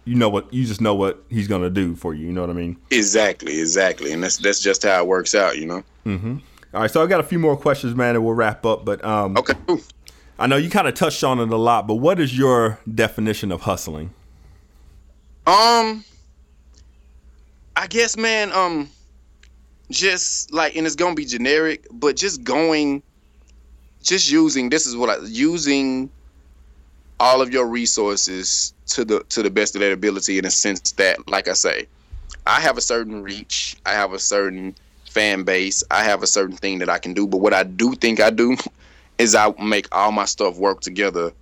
you 0.04 0.14
know 0.14 0.28
what, 0.28 0.52
you 0.52 0.64
just 0.64 0.80
know 0.80 0.94
what 0.94 1.22
he's 1.28 1.46
gonna 1.48 1.70
do 1.70 1.94
for 1.94 2.14
you. 2.14 2.26
You 2.26 2.32
know 2.32 2.40
what 2.40 2.50
I 2.50 2.54
mean? 2.54 2.76
Exactly, 2.90 3.60
exactly, 3.60 4.12
and 4.12 4.22
that's 4.22 4.36
that's 4.38 4.60
just 4.60 4.82
how 4.82 5.00
it 5.02 5.06
works 5.06 5.34
out, 5.34 5.58
you 5.58 5.66
know. 5.66 5.84
Mhm. 6.06 6.40
All 6.74 6.80
right, 6.80 6.90
so 6.90 7.02
I 7.02 7.06
got 7.06 7.20
a 7.20 7.24
few 7.24 7.38
more 7.38 7.56
questions, 7.56 7.94
man, 7.94 8.14
and 8.16 8.24
we'll 8.24 8.34
wrap 8.34 8.64
up. 8.66 8.84
But 8.84 9.04
um, 9.04 9.36
Okay. 9.36 9.54
I 10.38 10.46
know 10.46 10.56
you 10.56 10.70
kind 10.70 10.88
of 10.88 10.94
touched 10.94 11.22
on 11.22 11.38
it 11.38 11.50
a 11.50 11.56
lot, 11.56 11.86
but 11.86 11.96
what 11.96 12.18
is 12.18 12.36
your 12.36 12.78
definition 12.92 13.52
of 13.52 13.60
hustling? 13.60 14.10
Um, 15.46 16.04
I 17.76 17.86
guess, 17.88 18.16
man. 18.16 18.52
Um, 18.52 18.88
just 19.90 20.52
like, 20.52 20.74
and 20.76 20.86
it's 20.86 20.96
gonna 20.96 21.14
be 21.14 21.24
generic, 21.26 21.86
but 21.92 22.16
just 22.16 22.42
going, 22.42 23.02
just 24.02 24.30
using. 24.30 24.68
This 24.70 24.86
is 24.86 24.96
what 24.96 25.10
I 25.10 25.22
using 25.24 26.10
all 27.22 27.40
of 27.40 27.52
your 27.52 27.66
resources 27.66 28.74
to 28.86 29.04
the 29.04 29.20
to 29.28 29.44
the 29.44 29.50
best 29.50 29.76
of 29.76 29.80
their 29.80 29.92
ability 29.92 30.38
in 30.38 30.44
a 30.44 30.50
sense 30.50 30.90
that, 30.92 31.28
like 31.28 31.46
I 31.46 31.52
say, 31.52 31.86
I 32.48 32.60
have 32.60 32.76
a 32.76 32.80
certain 32.80 33.22
reach, 33.22 33.76
I 33.86 33.92
have 33.92 34.12
a 34.12 34.18
certain 34.18 34.74
fan 35.08 35.44
base, 35.44 35.84
I 35.92 36.02
have 36.02 36.24
a 36.24 36.26
certain 36.26 36.56
thing 36.56 36.80
that 36.80 36.88
I 36.88 36.98
can 36.98 37.14
do. 37.14 37.28
But 37.28 37.38
what 37.38 37.54
I 37.54 37.62
do 37.62 37.94
think 37.94 38.18
I 38.20 38.30
do 38.30 38.56
is 39.18 39.36
I 39.36 39.54
make 39.62 39.86
all 39.92 40.10
my 40.10 40.24
stuff 40.24 40.56
work 40.56 40.80
together 40.80 41.32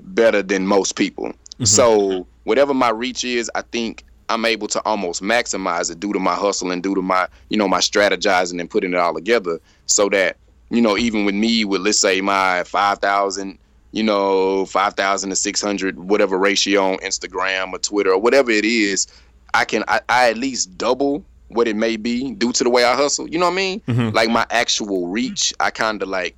better 0.00 0.42
than 0.42 0.66
most 0.66 0.96
people. 0.96 1.26
Mm-hmm. 1.26 1.64
So 1.64 2.26
whatever 2.44 2.72
my 2.72 2.88
reach 2.88 3.22
is, 3.22 3.50
I 3.54 3.60
think 3.60 4.04
I'm 4.30 4.46
able 4.46 4.68
to 4.68 4.82
almost 4.86 5.22
maximize 5.22 5.90
it 5.90 6.00
due 6.00 6.14
to 6.14 6.18
my 6.18 6.34
hustle 6.34 6.70
and 6.70 6.82
due 6.82 6.94
to 6.94 7.02
my, 7.02 7.28
you 7.50 7.58
know, 7.58 7.68
my 7.68 7.80
strategizing 7.80 8.58
and 8.58 8.70
putting 8.70 8.94
it 8.94 8.98
all 8.98 9.12
together 9.12 9.60
so 9.84 10.08
that, 10.08 10.38
you 10.70 10.80
know, 10.80 10.96
even 10.96 11.26
with 11.26 11.34
me 11.34 11.66
with 11.66 11.82
let's 11.82 12.00
say 12.00 12.22
my 12.22 12.64
5,000, 12.64 13.58
you 13.92 14.02
know, 14.02 14.66
5,000 14.66 15.30
to 15.30 15.36
600 15.36 15.98
whatever 15.98 16.38
ratio 16.38 16.92
on 16.92 16.98
Instagram 16.98 17.72
or 17.72 17.78
Twitter 17.78 18.12
or 18.12 18.18
whatever 18.18 18.50
it 18.50 18.64
is, 18.64 19.06
I 19.54 19.64
can 19.64 19.84
I, 19.88 20.00
I 20.08 20.30
at 20.30 20.36
least 20.36 20.76
double 20.76 21.24
what 21.48 21.68
it 21.68 21.76
may 21.76 21.96
be 21.96 22.32
due 22.32 22.52
to 22.52 22.64
the 22.64 22.70
way 22.70 22.84
I 22.84 22.94
hustle. 22.94 23.28
You 23.28 23.38
know 23.38 23.46
what 23.46 23.52
I 23.52 23.56
mean? 23.56 23.80
Mm-hmm. 23.80 24.14
Like 24.14 24.30
my 24.30 24.46
actual 24.50 25.08
reach, 25.08 25.54
I 25.60 25.70
kind 25.70 26.02
of 26.02 26.08
like 26.08 26.36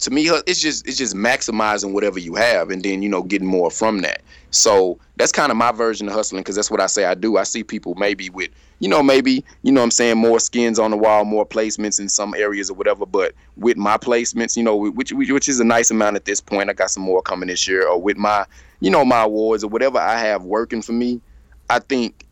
to 0.00 0.10
me 0.10 0.28
it's 0.46 0.60
just 0.60 0.86
it's 0.86 0.96
just 0.96 1.14
maximizing 1.14 1.92
whatever 1.92 2.18
you 2.18 2.34
have 2.34 2.70
and 2.70 2.82
then 2.82 3.02
you 3.02 3.08
know 3.08 3.22
getting 3.22 3.46
more 3.46 3.70
from 3.70 3.98
that 4.00 4.22
so 4.50 4.98
that's 5.16 5.32
kind 5.32 5.50
of 5.50 5.56
my 5.56 5.72
version 5.72 6.08
of 6.08 6.14
hustling 6.14 6.40
because 6.40 6.56
that's 6.56 6.70
what 6.70 6.80
i 6.80 6.86
say 6.86 7.04
i 7.04 7.14
do. 7.14 7.36
I 7.36 7.44
see 7.44 7.62
people 7.62 7.94
maybe 7.94 8.30
with 8.30 8.50
you 8.78 8.88
know 8.88 9.02
maybe 9.02 9.44
you 9.62 9.72
know 9.72 9.82
i'm 9.82 9.90
saying 9.90 10.18
more 10.18 10.40
skins 10.40 10.78
on 10.78 10.90
the 10.90 10.96
wall 10.96 11.24
more 11.24 11.46
placements 11.46 12.00
in 12.00 12.08
some 12.08 12.34
areas 12.34 12.70
or 12.70 12.74
whatever 12.74 13.06
but 13.06 13.34
with 13.56 13.76
my 13.76 13.96
placements 13.96 14.56
you 14.56 14.62
know 14.62 14.76
which 14.76 15.12
which 15.12 15.48
is 15.48 15.60
a 15.60 15.64
nice 15.64 15.90
amount 15.90 16.16
at 16.16 16.24
this 16.24 16.40
point. 16.40 16.70
I 16.70 16.72
got 16.72 16.90
some 16.90 17.02
more 17.02 17.22
coming 17.22 17.48
this 17.48 17.68
year 17.68 17.86
or 17.86 18.00
with 18.00 18.16
my 18.16 18.44
you 18.80 18.90
know 18.90 19.04
my 19.04 19.22
awards 19.22 19.64
or 19.64 19.68
whatever 19.68 19.98
i 19.98 20.18
have 20.18 20.44
working 20.44 20.82
for 20.82 20.92
me 20.92 21.20
i 21.68 21.78
think 21.78 22.26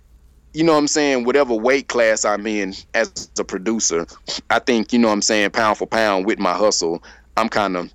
you 0.55 0.65
know 0.65 0.73
what 0.73 0.79
I'm 0.79 0.89
saying, 0.89 1.25
whatever 1.25 1.55
weight 1.55 1.89
class 1.89 2.25
I'm 2.25 2.47
in 2.47 2.75
as 2.95 3.31
a 3.39 3.45
producer, 3.45 4.07
I 4.51 4.59
think, 4.59 4.93
you 4.93 4.99
know 4.99 5.09
what 5.09 5.15
I'm 5.15 5.23
saying, 5.23 5.51
pound 5.51 5.79
for 5.79 5.87
pound 5.87 6.27
with 6.27 6.39
my 6.39 6.55
hustle, 6.55 7.03
I'm 7.37 7.49
kind 7.49 7.77
of 7.77 7.93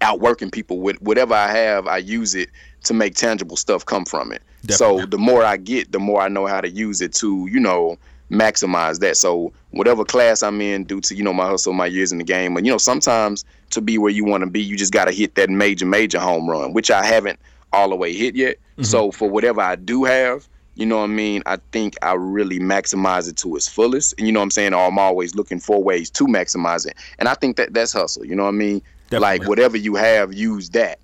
outworking 0.00 0.50
people 0.50 0.80
with 0.80 1.00
whatever 1.02 1.34
I 1.34 1.50
have, 1.50 1.86
I 1.86 1.98
use 1.98 2.34
it 2.34 2.50
to 2.84 2.94
make 2.94 3.14
tangible 3.14 3.56
stuff 3.56 3.84
come 3.84 4.04
from 4.04 4.32
it. 4.32 4.42
So 4.68 5.04
the 5.06 5.18
more 5.18 5.44
I 5.44 5.56
get, 5.56 5.92
the 5.92 5.98
more 5.98 6.20
I 6.20 6.28
know 6.28 6.46
how 6.46 6.60
to 6.60 6.68
use 6.68 7.00
it 7.00 7.12
to, 7.14 7.48
you 7.50 7.58
know, 7.58 7.98
maximize 8.30 9.00
that. 9.00 9.16
So 9.16 9.52
whatever 9.70 10.04
class 10.04 10.42
I'm 10.42 10.60
in 10.60 10.84
due 10.84 11.00
to, 11.02 11.14
you 11.14 11.22
know, 11.22 11.32
my 11.32 11.46
hustle, 11.46 11.72
my 11.72 11.86
years 11.86 12.12
in 12.12 12.18
the 12.18 12.24
game, 12.24 12.56
and 12.56 12.64
you 12.64 12.72
know, 12.72 12.78
sometimes 12.78 13.44
to 13.70 13.80
be 13.80 13.98
where 13.98 14.12
you 14.12 14.24
want 14.24 14.42
to 14.42 14.50
be, 14.50 14.62
you 14.62 14.76
just 14.76 14.92
got 14.92 15.06
to 15.06 15.12
hit 15.12 15.34
that 15.34 15.50
major, 15.50 15.84
major 15.84 16.18
home 16.20 16.48
run, 16.48 16.72
which 16.72 16.90
I 16.90 17.04
haven't 17.04 17.38
all 17.72 17.90
the 17.90 17.96
way 17.96 18.12
hit 18.12 18.34
yet. 18.34 18.56
Mm-hmm. 18.56 18.84
So 18.84 19.10
for 19.10 19.28
whatever 19.28 19.60
I 19.60 19.76
do 19.76 20.04
have, 20.04 20.48
you 20.74 20.86
know 20.86 20.98
what 20.98 21.04
I 21.04 21.08
mean? 21.08 21.42
I 21.44 21.56
think 21.72 21.96
I 22.02 22.14
really 22.14 22.58
maximize 22.58 23.28
it 23.28 23.36
to 23.38 23.56
its 23.56 23.68
fullest. 23.68 24.14
And 24.16 24.26
you 24.26 24.32
know 24.32 24.40
what 24.40 24.44
I'm 24.44 24.50
saying? 24.50 24.72
I'm 24.72 24.98
always 24.98 25.34
looking 25.34 25.60
for 25.60 25.82
ways 25.82 26.08
to 26.10 26.24
maximize 26.26 26.86
it. 26.86 26.96
And 27.18 27.28
I 27.28 27.34
think 27.34 27.56
that 27.56 27.74
that's 27.74 27.92
hustle. 27.92 28.24
You 28.24 28.34
know 28.34 28.44
what 28.44 28.50
I 28.50 28.52
mean? 28.52 28.82
Like 29.20 29.46
whatever 29.46 29.76
you 29.76 29.94
have, 29.96 30.32
use 30.32 30.70
that 30.70 30.98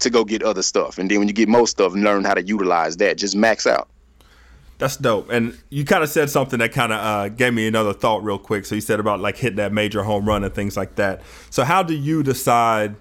to 0.00 0.10
go 0.10 0.24
get 0.24 0.42
other 0.42 0.62
stuff. 0.62 0.98
And 0.98 1.10
then 1.10 1.18
when 1.18 1.28
you 1.28 1.34
get 1.34 1.48
most 1.48 1.70
stuff, 1.70 1.94
learn 1.94 2.24
how 2.24 2.34
to 2.34 2.42
utilize 2.42 2.96
that. 2.98 3.18
Just 3.18 3.36
max 3.36 3.66
out. 3.66 3.88
That's 4.78 4.96
dope. 4.96 5.30
And 5.30 5.56
you 5.70 5.84
kind 5.84 6.02
of 6.02 6.10
said 6.10 6.30
something 6.30 6.58
that 6.58 6.72
kind 6.72 6.92
of 6.92 6.98
uh, 6.98 7.28
gave 7.28 7.54
me 7.54 7.66
another 7.66 7.92
thought 7.92 8.24
real 8.24 8.38
quick. 8.38 8.66
So 8.66 8.74
you 8.74 8.80
said 8.80 9.00
about 9.00 9.20
like 9.20 9.36
hitting 9.36 9.56
that 9.56 9.72
major 9.72 10.02
home 10.02 10.26
run 10.26 10.42
and 10.42 10.52
things 10.52 10.76
like 10.76 10.96
that. 10.96 11.22
So 11.50 11.64
how 11.64 11.82
do 11.82 11.94
you 11.94 12.22
decide 12.22 12.96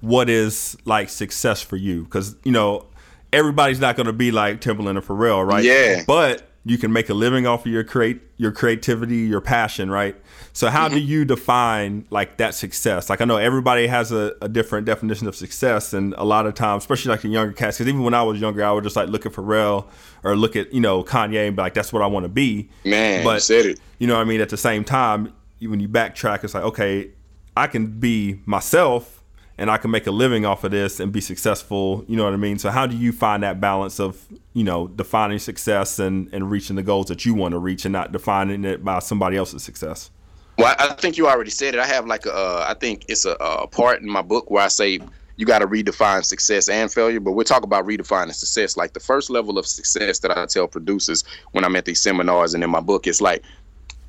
what 0.00 0.30
is 0.30 0.76
like 0.84 1.10
success 1.10 1.60
for 1.60 1.76
you? 1.76 2.04
Because 2.04 2.34
you 2.44 2.52
know 2.52 2.86
everybody's 3.32 3.80
not 3.80 3.96
going 3.96 4.06
to 4.06 4.12
be 4.12 4.30
like 4.30 4.60
Timbaland 4.60 4.96
or 4.96 5.02
Pharrell, 5.02 5.46
right? 5.46 5.64
Yeah. 5.64 6.02
But 6.06 6.48
you 6.64 6.78
can 6.78 6.92
make 6.92 7.08
a 7.08 7.14
living 7.14 7.46
off 7.46 7.66
of 7.66 7.72
your 7.72 7.84
create 7.84 8.20
your 8.36 8.52
creativity, 8.52 9.18
your 9.18 9.40
passion, 9.40 9.90
right? 9.90 10.16
So 10.54 10.68
how 10.68 10.88
do 10.88 10.98
you 10.98 11.24
define 11.24 12.04
like 12.10 12.36
that 12.36 12.54
success? 12.54 13.08
Like 13.08 13.20
I 13.22 13.24
know 13.24 13.38
everybody 13.38 13.86
has 13.86 14.12
a, 14.12 14.34
a 14.42 14.48
different 14.48 14.84
definition 14.86 15.26
of 15.26 15.34
success, 15.34 15.94
and 15.94 16.14
a 16.18 16.24
lot 16.24 16.46
of 16.46 16.54
times, 16.54 16.82
especially 16.82 17.10
like 17.10 17.22
the 17.22 17.28
younger 17.28 17.52
cats, 17.54 17.78
because 17.78 17.88
even 17.88 18.02
when 18.02 18.12
I 18.14 18.22
was 18.22 18.38
younger, 18.40 18.62
I 18.64 18.70
would 18.72 18.84
just 18.84 18.94
like 18.96 19.08
look 19.08 19.24
at 19.24 19.32
Pharrell 19.32 19.86
or 20.22 20.36
look 20.36 20.54
at 20.54 20.72
you 20.74 20.80
know 20.80 21.02
Kanye 21.04 21.46
and 21.46 21.56
be 21.56 21.62
like, 21.62 21.72
that's 21.74 21.92
what 21.92 22.02
I 22.02 22.06
want 22.06 22.24
to 22.24 22.28
be. 22.28 22.68
Man, 22.84 23.20
you 23.20 23.24
but 23.24 23.42
said 23.42 23.64
it. 23.64 23.80
you 23.98 24.06
know 24.06 24.14
what 24.14 24.20
I 24.20 24.24
mean. 24.24 24.40
At 24.42 24.50
the 24.50 24.56
same 24.58 24.84
time, 24.84 25.32
you- 25.58 25.70
when 25.70 25.80
you 25.80 25.88
backtrack, 25.88 26.44
it's 26.44 26.52
like 26.54 26.64
okay, 26.64 27.10
I 27.56 27.66
can 27.66 27.86
be 27.98 28.40
myself 28.44 29.22
and 29.56 29.70
I 29.70 29.78
can 29.78 29.90
make 29.90 30.06
a 30.06 30.10
living 30.10 30.44
off 30.44 30.64
of 30.64 30.70
this 30.70 31.00
and 31.00 31.12
be 31.12 31.20
successful. 31.22 32.04
You 32.08 32.16
know 32.16 32.24
what 32.24 32.32
I 32.34 32.38
mean? 32.38 32.58
So 32.58 32.70
how 32.70 32.86
do 32.86 32.96
you 32.96 33.12
find 33.12 33.42
that 33.42 33.58
balance 33.60 33.98
of 33.98 34.26
you 34.52 34.64
know 34.64 34.88
defining 34.88 35.38
success 35.38 35.98
and 35.98 36.28
and 36.30 36.50
reaching 36.50 36.76
the 36.76 36.82
goals 36.82 37.06
that 37.06 37.24
you 37.24 37.32
want 37.34 37.52
to 37.52 37.58
reach 37.58 37.86
and 37.86 37.92
not 37.94 38.12
defining 38.12 38.64
it 38.66 38.84
by 38.84 38.98
somebody 38.98 39.38
else's 39.38 39.62
success? 39.62 40.10
Well, 40.58 40.74
I 40.78 40.88
think 40.94 41.16
you 41.16 41.28
already 41.28 41.50
said 41.50 41.74
it. 41.74 41.80
I 41.80 41.86
have 41.86 42.06
like 42.06 42.26
a, 42.26 42.32
uh, 42.32 42.66
I 42.68 42.74
think 42.74 43.06
it's 43.08 43.24
a, 43.24 43.32
a 43.40 43.66
part 43.66 44.00
in 44.00 44.08
my 44.08 44.22
book 44.22 44.50
where 44.50 44.62
I 44.62 44.68
say 44.68 45.00
you 45.36 45.46
got 45.46 45.60
to 45.60 45.66
redefine 45.66 46.24
success 46.24 46.68
and 46.68 46.92
failure. 46.92 47.20
But 47.20 47.32
we're 47.32 47.44
talking 47.44 47.64
about 47.64 47.86
redefining 47.86 48.34
success. 48.34 48.76
Like 48.76 48.92
the 48.92 49.00
first 49.00 49.30
level 49.30 49.58
of 49.58 49.66
success 49.66 50.18
that 50.20 50.36
I 50.36 50.46
tell 50.46 50.68
producers 50.68 51.24
when 51.52 51.64
I'm 51.64 51.74
at 51.76 51.86
these 51.86 52.00
seminars 52.00 52.54
and 52.54 52.62
in 52.62 52.70
my 52.70 52.80
book, 52.80 53.06
it's 53.06 53.20
like 53.20 53.42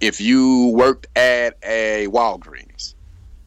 if 0.01 0.19
you 0.19 0.73
worked 0.75 1.07
at 1.15 1.57
a 1.63 2.07
Walgreens 2.09 2.93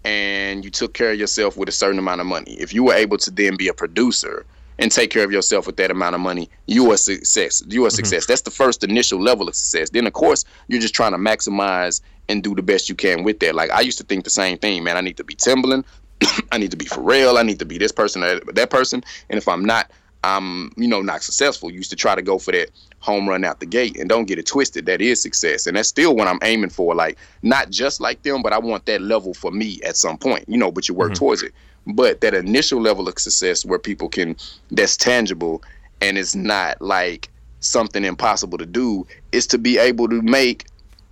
and 0.04 0.64
you 0.64 0.70
took 0.70 0.94
care 0.94 1.12
of 1.12 1.18
yourself 1.18 1.56
with 1.56 1.68
a 1.68 1.72
certain 1.72 1.98
amount 1.98 2.22
of 2.22 2.26
money, 2.26 2.52
if 2.52 2.72
you 2.72 2.84
were 2.84 2.94
able 2.94 3.18
to 3.18 3.30
then 3.30 3.56
be 3.56 3.68
a 3.68 3.74
producer 3.74 4.46
and 4.78 4.92
take 4.92 5.10
care 5.10 5.24
of 5.24 5.32
yourself 5.32 5.66
with 5.66 5.76
that 5.76 5.90
amount 5.90 6.14
of 6.14 6.20
money, 6.20 6.50
you 6.66 6.90
are 6.92 6.96
success. 6.96 7.62
You 7.66 7.84
are 7.84 7.88
a 7.88 7.90
success. 7.90 8.26
That's 8.26 8.42
the 8.42 8.50
first 8.50 8.84
initial 8.84 9.20
level 9.20 9.48
of 9.48 9.54
success. 9.54 9.90
Then, 9.90 10.06
of 10.06 10.12
course, 10.12 10.44
you're 10.68 10.80
just 10.80 10.94
trying 10.94 11.12
to 11.12 11.18
maximize 11.18 12.00
and 12.28 12.42
do 12.42 12.54
the 12.54 12.62
best 12.62 12.88
you 12.88 12.94
can 12.94 13.24
with 13.24 13.40
that. 13.40 13.54
Like 13.54 13.70
I 13.70 13.80
used 13.80 13.98
to 13.98 14.04
think 14.04 14.24
the 14.24 14.30
same 14.30 14.58
thing, 14.58 14.84
man. 14.84 14.96
I 14.96 15.00
need 15.00 15.16
to 15.16 15.24
be 15.24 15.34
Timbaland. 15.34 15.84
I 16.52 16.58
need 16.58 16.70
to 16.70 16.76
be 16.76 16.86
Pharrell. 16.86 17.38
I 17.38 17.42
need 17.42 17.58
to 17.58 17.64
be 17.64 17.78
this 17.78 17.92
person 17.92 18.22
or 18.22 18.40
that 18.40 18.70
person. 18.70 19.02
And 19.30 19.38
if 19.38 19.48
I'm 19.48 19.64
not, 19.64 19.90
I'm 20.24 20.72
you 20.76 20.88
know 20.88 21.02
not 21.02 21.22
successful. 21.22 21.70
Used 21.70 21.90
to 21.90 21.96
try 21.96 22.14
to 22.14 22.22
go 22.22 22.38
for 22.38 22.52
that 22.52 22.70
home 22.98 23.28
run 23.28 23.44
out 23.44 23.60
the 23.60 23.66
gate, 23.66 23.96
and 23.96 24.08
don't 24.08 24.24
get 24.24 24.38
it 24.38 24.46
twisted. 24.46 24.86
That 24.86 25.00
is 25.00 25.22
success, 25.22 25.66
and 25.66 25.76
that's 25.76 25.88
still 25.88 26.16
what 26.16 26.26
I'm 26.26 26.40
aiming 26.42 26.70
for. 26.70 26.94
Like 26.94 27.18
not 27.42 27.70
just 27.70 28.00
like 28.00 28.22
them, 28.22 28.42
but 28.42 28.52
I 28.52 28.58
want 28.58 28.86
that 28.86 29.02
level 29.02 29.34
for 29.34 29.52
me 29.52 29.80
at 29.84 29.96
some 29.96 30.18
point. 30.18 30.44
You 30.48 30.56
know, 30.56 30.72
but 30.72 30.88
you 30.88 30.94
work 30.94 31.12
mm-hmm. 31.12 31.18
towards 31.18 31.42
it. 31.42 31.52
But 31.86 32.20
that 32.20 32.34
initial 32.34 32.80
level 32.80 33.08
of 33.08 33.18
success 33.18 33.64
where 33.64 33.78
people 33.78 34.08
can 34.08 34.36
that's 34.70 34.96
tangible 34.96 35.62
and 36.00 36.18
it's 36.18 36.34
not 36.34 36.80
like 36.82 37.28
something 37.60 38.04
impossible 38.04 38.58
to 38.58 38.66
do 38.66 39.06
is 39.32 39.46
to 39.48 39.58
be 39.58 39.78
able 39.78 40.08
to 40.08 40.20
make 40.22 40.66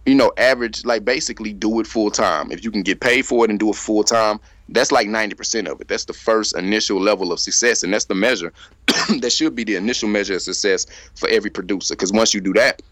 you 0.07 0.15
know, 0.15 0.33
average, 0.37 0.85
like 0.85 1.05
basically 1.05 1.53
do 1.53 1.81
it 1.81 1.87
full 1.87 2.11
time. 2.11 2.51
If 2.53 2.65
you 2.65 2.71
can 2.71 2.83
get 2.83 3.01
paid 3.01 3.25
for 3.25 3.45
it 3.45 3.51
and 3.51 3.59
do 3.59 3.71
it 3.71 3.77
full 3.77 4.05
time, 4.05 4.39
that's 4.69 4.93
like 4.93 5.09
90% 5.09 5.67
of 5.67 5.81
it. 5.81 5.89
That's 5.89 6.05
the 6.05 6.13
first 6.13 6.57
initial 6.57 7.01
level 7.01 7.33
of 7.33 7.41
success. 7.41 7.83
And 7.83 7.93
that's 7.93 8.07
the 8.07 8.15
measure. 8.15 8.53
that 9.21 9.33
should 9.33 9.55
be 9.55 9.65
the 9.65 9.77
initial 9.77 10.09
measure 10.09 10.35
of 10.35 10.43
success 10.43 10.87
for 11.15 11.29
every 11.29 11.51
producer. 11.51 11.95
Because 11.95 12.13
once 12.13 12.35
you 12.35 12.41
do 12.41 12.53
that, 12.55 12.83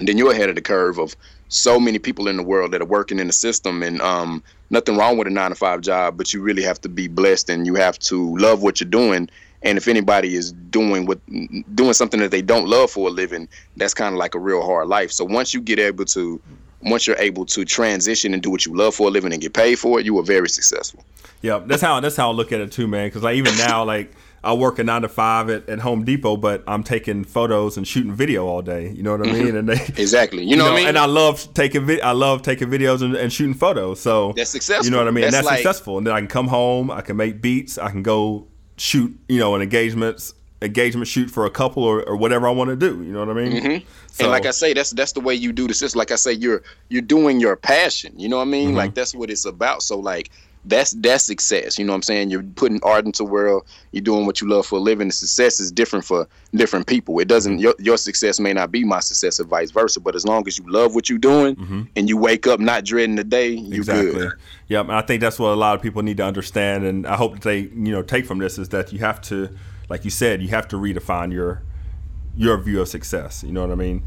then 0.00 0.18
you're 0.18 0.32
ahead 0.32 0.48
of 0.48 0.54
the 0.54 0.62
curve 0.62 0.98
of 0.98 1.14
so 1.48 1.78
many 1.78 1.98
people 1.98 2.26
in 2.26 2.36
the 2.36 2.42
world 2.42 2.72
that 2.72 2.82
are 2.82 2.86
working 2.86 3.18
in 3.18 3.26
the 3.28 3.32
system. 3.32 3.82
And 3.82 4.00
um, 4.00 4.42
nothing 4.70 4.96
wrong 4.96 5.18
with 5.18 5.26
a 5.26 5.30
nine 5.30 5.50
to 5.50 5.54
five 5.54 5.80
job, 5.82 6.16
but 6.16 6.32
you 6.32 6.40
really 6.40 6.62
have 6.62 6.80
to 6.80 6.88
be 6.88 7.08
blessed 7.08 7.50
and 7.50 7.66
you 7.66 7.74
have 7.74 7.98
to 7.98 8.36
love 8.38 8.62
what 8.62 8.80
you're 8.80 8.88
doing. 8.88 9.28
And 9.62 9.76
if 9.76 9.88
anybody 9.88 10.34
is 10.34 10.52
doing 10.52 11.04
what 11.04 11.18
doing 11.74 11.92
something 11.92 12.20
that 12.20 12.30
they 12.30 12.40
don't 12.40 12.66
love 12.66 12.90
for 12.90 13.08
a 13.08 13.10
living, 13.10 13.48
that's 13.76 13.92
kind 13.92 14.14
of 14.14 14.18
like 14.18 14.34
a 14.34 14.38
real 14.38 14.62
hard 14.62 14.88
life. 14.88 15.12
So 15.12 15.24
once 15.24 15.52
you 15.52 15.60
get 15.60 15.78
able 15.78 16.06
to, 16.06 16.40
once 16.82 17.06
you're 17.06 17.18
able 17.18 17.44
to 17.46 17.64
transition 17.66 18.32
and 18.32 18.42
do 18.42 18.50
what 18.50 18.64
you 18.64 18.74
love 18.74 18.94
for 18.94 19.08
a 19.08 19.10
living 19.10 19.32
and 19.32 19.42
get 19.42 19.52
paid 19.52 19.78
for 19.78 20.00
it, 20.00 20.06
you 20.06 20.18
are 20.18 20.22
very 20.22 20.48
successful. 20.48 21.04
Yeah, 21.42 21.58
that's 21.58 21.82
how 21.82 22.00
that's 22.00 22.16
how 22.16 22.30
I 22.30 22.32
look 22.32 22.52
at 22.52 22.60
it 22.60 22.72
too, 22.72 22.86
man. 22.86 23.08
Because 23.08 23.22
like 23.22 23.36
even 23.36 23.56
now, 23.58 23.84
like 23.84 24.12
I 24.42 24.54
work 24.54 24.78
a 24.78 24.84
nine 24.84 25.02
to 25.02 25.08
five 25.08 25.50
at, 25.50 25.68
at 25.68 25.80
Home 25.80 26.04
Depot, 26.04 26.36
but 26.36 26.64
I'm 26.66 26.82
taking 26.82 27.24
photos 27.24 27.76
and 27.76 27.86
shooting 27.86 28.12
video 28.12 28.46
all 28.46 28.62
day. 28.62 28.90
You 28.90 29.02
know 29.02 29.16
what 29.16 29.28
I 29.28 29.32
mean? 29.32 29.54
And 29.54 29.68
they 29.68 29.74
exactly. 30.02 30.44
You 30.44 30.56
know, 30.56 30.64
what 30.64 30.72
I 30.72 30.76
mean? 30.76 30.88
And 30.88 30.98
I 30.98 31.04
love 31.04 31.52
taking 31.52 31.84
vi- 31.84 32.00
I 32.00 32.12
love 32.12 32.42
taking 32.42 32.68
videos 32.68 33.02
and, 33.02 33.14
and, 33.14 33.32
shooting 33.32 33.54
photos. 33.54 34.00
So 34.00 34.32
that's 34.36 34.50
successful. 34.50 34.86
You 34.86 34.90
know 34.92 34.98
what 34.98 35.08
I 35.08 35.10
mean? 35.10 35.22
That's, 35.22 35.36
and 35.36 35.46
that's 35.46 35.50
like, 35.50 35.58
successful. 35.58 35.98
And 35.98 36.06
then 36.06 36.14
I 36.14 36.20
can 36.20 36.28
come 36.28 36.48
home. 36.48 36.90
I 36.90 37.02
can 37.02 37.16
make 37.16 37.42
beats. 37.42 37.76
I 37.76 37.90
can 37.90 38.02
go 38.02 38.46
shoot. 38.78 39.18
You 39.28 39.38
know, 39.38 39.54
an 39.54 39.62
engagements 39.62 40.32
engagement 40.62 41.08
shoot 41.08 41.30
for 41.30 41.46
a 41.46 41.50
couple 41.50 41.82
or, 41.82 42.02
or 42.02 42.16
whatever 42.16 42.46
I 42.46 42.50
want 42.50 42.68
to 42.70 42.76
do. 42.76 43.02
You 43.02 43.12
know 43.12 43.20
what 43.20 43.30
I 43.30 43.32
mean? 43.32 43.52
Mm-hmm. 43.52 43.86
So, 44.08 44.24
and 44.24 44.30
like 44.30 44.46
I 44.46 44.50
say, 44.50 44.72
that's 44.72 44.90
that's 44.90 45.12
the 45.12 45.20
way 45.20 45.34
you 45.34 45.52
do 45.52 45.66
this. 45.66 45.82
It's 45.82 45.96
like 45.96 46.10
I 46.10 46.16
say, 46.16 46.32
you're 46.32 46.62
you're 46.88 47.02
doing 47.02 47.40
your 47.40 47.56
passion. 47.56 48.18
You 48.18 48.28
know 48.28 48.36
what 48.36 48.48
I 48.48 48.50
mean? 48.50 48.68
Mm-hmm. 48.68 48.76
Like 48.76 48.94
that's 48.94 49.14
what 49.14 49.30
it's 49.30 49.44
about. 49.44 49.82
So 49.82 49.98
like 49.98 50.30
that's 50.64 50.90
that's 50.92 51.24
success. 51.24 51.78
You 51.78 51.84
know 51.84 51.92
what 51.92 51.96
I'm 51.96 52.02
saying? 52.02 52.30
You're 52.30 52.42
putting 52.42 52.80
art 52.82 53.06
into 53.06 53.24
the 53.24 53.30
world. 53.30 53.64
You're 53.92 54.02
doing 54.02 54.26
what 54.26 54.40
you 54.40 54.48
love 54.48 54.66
for 54.66 54.76
a 54.76 54.82
living. 54.82 55.08
The 55.08 55.12
success 55.12 55.58
is 55.58 55.72
different 55.72 56.04
for 56.04 56.28
different 56.54 56.86
people. 56.86 57.18
It 57.18 57.28
doesn't 57.28 57.58
your 57.60 57.74
your 57.78 57.96
success 57.96 58.38
may 58.38 58.52
not 58.52 58.70
be 58.70 58.84
my 58.84 59.00
success 59.00 59.40
or 59.40 59.44
vice 59.44 59.70
versa. 59.70 60.00
But 60.00 60.14
as 60.14 60.26
long 60.26 60.46
as 60.46 60.58
you 60.58 60.70
love 60.70 60.94
what 60.94 61.08
you're 61.08 61.18
doing 61.18 61.56
mm-hmm. 61.56 61.82
and 61.96 62.08
you 62.08 62.18
wake 62.18 62.46
up 62.46 62.60
not 62.60 62.84
dreading 62.84 63.16
the 63.16 63.24
day, 63.24 63.48
you 63.48 63.76
exactly. 63.76 64.12
good. 64.12 64.32
Yep. 64.68 64.86
And 64.86 64.94
I 64.94 65.00
think 65.00 65.22
that's 65.22 65.38
what 65.38 65.48
a 65.48 65.56
lot 65.56 65.76
of 65.76 65.82
people 65.82 66.02
need 66.02 66.18
to 66.18 66.24
understand. 66.24 66.84
And 66.84 67.06
I 67.06 67.16
hope 67.16 67.34
that 67.34 67.42
they 67.42 67.60
you 67.60 67.92
know 67.92 68.02
take 68.02 68.26
from 68.26 68.38
this 68.38 68.58
is 68.58 68.68
that 68.68 68.92
you 68.92 68.98
have 68.98 69.20
to, 69.22 69.48
like 69.88 70.04
you 70.04 70.10
said, 70.10 70.42
you 70.42 70.48
have 70.48 70.68
to 70.68 70.76
redefine 70.76 71.32
your 71.32 71.62
your 72.36 72.58
view 72.58 72.82
of 72.82 72.88
success. 72.88 73.42
You 73.42 73.52
know 73.52 73.62
what 73.62 73.70
I 73.70 73.76
mean? 73.76 74.02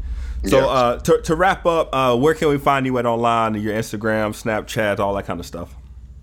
So 0.46 0.58
yeah. 0.58 0.66
uh, 0.66 0.98
to, 1.00 1.22
to 1.22 1.34
wrap 1.34 1.64
up, 1.64 1.88
uh, 1.94 2.16
where 2.16 2.34
can 2.34 2.48
we 2.48 2.58
find 2.58 2.84
you 2.84 2.98
at 2.98 3.06
online? 3.06 3.54
Your 3.54 3.74
Instagram, 3.74 4.32
Snapchat, 4.34 4.98
all 4.98 5.14
that 5.14 5.24
kind 5.24 5.40
of 5.40 5.46
stuff. 5.46 5.74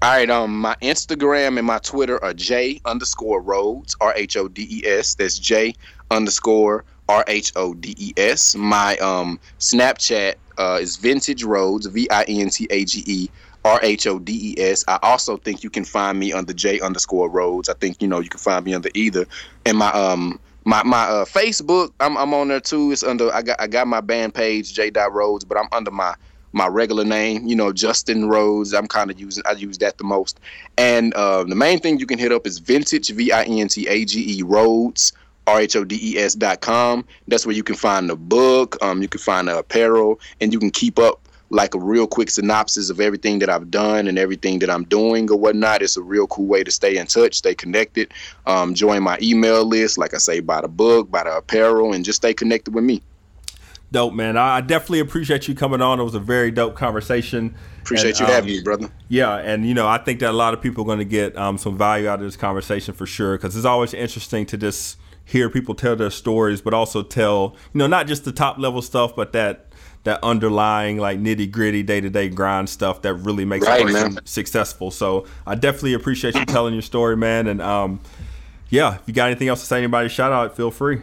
All 0.04 0.10
right, 0.10 0.32
um, 0.32 0.60
my 0.60 0.76
Instagram 0.82 1.60
and 1.60 1.68
my 1.68 1.78
Twitter 1.78 2.24
are 2.24 2.34
J 2.34 2.82
underscore 2.86 3.40
Rhodes, 3.40 3.96
R 4.02 4.16
H 4.16 4.36
O 4.36 4.48
D 4.48 4.68
E 4.68 4.88
S. 4.88 5.14
That's 5.14 5.38
J 5.38 5.76
underscore 6.10 6.86
R 7.08 7.24
H 7.28 7.52
O 7.56 7.76
D 7.76 7.94
E 8.00 8.12
S. 8.18 8.56
My 8.56 8.98
um 8.98 9.40
Snapchat 9.60 10.34
uh, 10.58 10.80
is 10.82 10.98
Vintage 10.98 11.44
Rhodes, 11.44 11.86
V 11.86 12.10
I 12.10 12.24
N 12.24 12.50
T 12.50 12.66
A 12.72 12.84
G 12.84 13.04
E 13.06 13.30
R 13.64 13.80
H 13.84 14.08
O 14.08 14.18
D 14.18 14.56
E 14.58 14.62
S. 14.64 14.84
I 14.88 14.98
also 15.04 15.38
think 15.38 15.64
you 15.64 15.70
can 15.70 15.86
find 15.86 16.18
me 16.18 16.34
under 16.34 16.52
J 16.52 16.80
underscore 16.80 17.30
Rhodes. 17.30 17.70
I 17.70 17.76
think 17.76 18.02
you 18.02 18.08
know 18.08 18.22
you 18.22 18.30
can 18.30 18.40
find 18.40 18.66
me 18.66 18.74
under 18.74 18.90
either. 18.96 19.28
And 19.68 19.78
my 19.78 19.92
um 19.92 20.40
my 20.66 20.82
my 20.82 21.04
uh, 21.04 21.26
Facebook, 21.26 21.92
I'm 22.00 22.18
I'm 22.18 22.34
on 22.34 22.48
there 22.48 22.60
too. 22.60 22.92
It's 22.92 23.04
under 23.04 23.32
I 23.32 23.44
got 23.44 23.62
I 23.62 23.68
got 23.68 23.86
my 23.86 24.02
band 24.02 24.34
page 24.34 24.74
J 24.74 24.92
Rhodes, 25.12 25.46
but 25.46 25.60
I'm 25.60 25.70
under 25.72 25.92
my 25.92 26.16
my 26.54 26.68
regular 26.68 27.04
name, 27.06 27.48
you 27.48 27.56
know, 27.56 27.72
Justin 27.72 28.28
Rhodes. 28.28 28.74
I'm 28.74 28.88
kind 28.88 29.10
of 29.12 29.20
using 29.20 29.44
I 29.48 29.54
use 29.54 29.78
that 29.80 29.98
the 29.98 30.04
most. 30.04 30.40
And 30.78 31.14
uh, 31.14 31.44
the 31.44 31.56
main 31.56 31.80
thing 31.80 32.00
you 32.00 32.06
can 32.06 32.20
hit 32.20 32.32
up 32.32 32.46
is 32.46 32.60
vintage 32.60 33.10
V 33.10 33.32
I 33.32 33.44
N 33.44 33.68
T 33.68 33.88
A 33.88 34.06
G 34.06 34.40
E 34.40 34.44
Rhodes. 34.44 35.14
R-H-O-D-E-S 35.48 36.36
dot 36.36 36.62
com. 36.62 37.04
That's 37.28 37.48
where 37.48 37.56
you 37.56 37.64
can 37.64 37.76
find 37.76 38.08
the 38.08 38.16
book. 38.16 38.78
Um, 38.84 39.02
you 39.02 39.08
can 39.08 39.20
find 39.20 39.48
the 39.48 39.58
apparel, 39.58 40.20
and 40.40 40.54
you 40.54 40.60
can 40.60 40.70
keep 40.70 41.00
up 41.00 41.20
like 41.52 41.76
a 41.76 41.80
real 41.80 42.08
quick 42.08 42.30
synopsis 42.30 42.90
of 42.90 43.00
everything 43.02 43.40
that 43.40 43.50
I've 43.50 43.70
done 43.70 44.08
and 44.08 44.18
everything 44.18 44.60
that 44.60 44.70
I'm 44.70 44.86
doing 44.86 45.30
or 45.30 45.38
whatnot. 45.38 45.82
It's 45.82 45.98
a 45.98 46.02
real 46.02 46.26
cool 46.28 46.46
way 46.46 46.64
to 46.64 46.72
stay 46.72 46.98
in 46.98 47.08
touch, 47.08 47.36
stay 47.36 47.54
connected. 47.54 48.14
Um, 48.46 48.74
join 48.74 49.04
my 49.04 49.18
email 49.22 49.66
list, 49.66 49.98
like 49.98 50.14
I 50.14 50.18
say, 50.18 50.40
buy 50.40 50.62
the 50.62 50.70
book, 50.70 51.12
buy 51.12 51.26
the 51.26 51.38
apparel, 51.38 51.94
and 51.94 52.06
just 52.06 52.18
stay 52.18 52.34
connected 52.34 52.74
with 52.74 52.86
me. 52.86 53.02
Dope, 53.92 54.14
man. 54.14 54.38
I 54.38 54.62
definitely 54.62 55.02
appreciate 55.02 55.50
you 55.50 55.56
coming 55.56 55.82
on. 55.82 56.00
It 56.00 56.04
was 56.04 56.16
a 56.16 56.20
very 56.20 56.50
dope 56.50 56.76
conversation. 56.76 57.56
Appreciate 57.82 58.12
and, 58.12 58.20
you 58.22 58.26
um, 58.26 58.32
having 58.32 58.50
me, 58.50 58.62
brother. 58.62 58.90
Yeah, 59.10 59.36
and 59.36 59.68
you 59.68 59.74
know, 59.74 59.88
I 59.88 59.98
think 59.98 60.22
that 60.22 60.30
a 60.30 60.34
lot 60.34 60.54
of 60.54 60.62
people 60.62 60.84
are 60.84 60.88
going 60.88 61.00
to 61.00 61.06
get 61.06 61.36
um, 61.36 61.58
some 61.58 61.78
value 61.78 62.08
out 62.08 62.20
of 62.20 62.26
this 62.26 62.38
conversation 62.38 62.94
for 62.94 63.06
sure 63.06 63.38
because 63.38 63.56
it's 63.56 63.66
always 63.66 63.94
interesting 63.94 64.46
to 64.48 64.58
just 64.58 64.98
hear 65.26 65.50
people 65.50 65.76
tell 65.76 65.98
their 65.98 66.10
stories, 66.10 66.62
but 66.62 66.74
also 66.74 67.04
tell 67.04 67.56
you 67.74 67.80
know 67.80 67.88
not 67.88 68.08
just 68.08 68.24
the 68.24 68.32
top 68.32 68.58
level 68.58 68.82
stuff, 68.82 69.14
but 69.14 69.34
that 69.34 69.68
that 70.04 70.24
underlying 70.24 70.98
like 70.98 71.20
nitty 71.20 71.52
gritty 71.52 71.84
day 71.84 72.00
to 72.00 72.10
day 72.10 72.30
grind 72.30 72.70
stuff 72.70 73.02
that 73.02 73.14
really 73.16 73.44
makes 73.44 73.68
right, 73.68 73.82
a 73.82 73.84
person 73.84 74.14
man. 74.16 74.26
successful. 74.26 74.90
So 74.90 75.28
I 75.46 75.56
definitely 75.56 75.94
appreciate 75.94 76.36
you 76.36 76.46
telling 76.46 76.74
your 76.74 76.82
story, 76.82 77.18
man. 77.18 77.48
And 77.48 77.62
um, 77.62 78.00
yeah, 78.70 78.96
if 78.96 79.02
you 79.06 79.14
got 79.14 79.28
anything 79.28 79.50
else 79.50 79.60
to 79.60 79.66
say, 79.66 79.80
anybody 79.80 80.08
shout 80.08 80.32
out, 80.32 80.56
feel 80.56 80.72
free. 80.72 81.02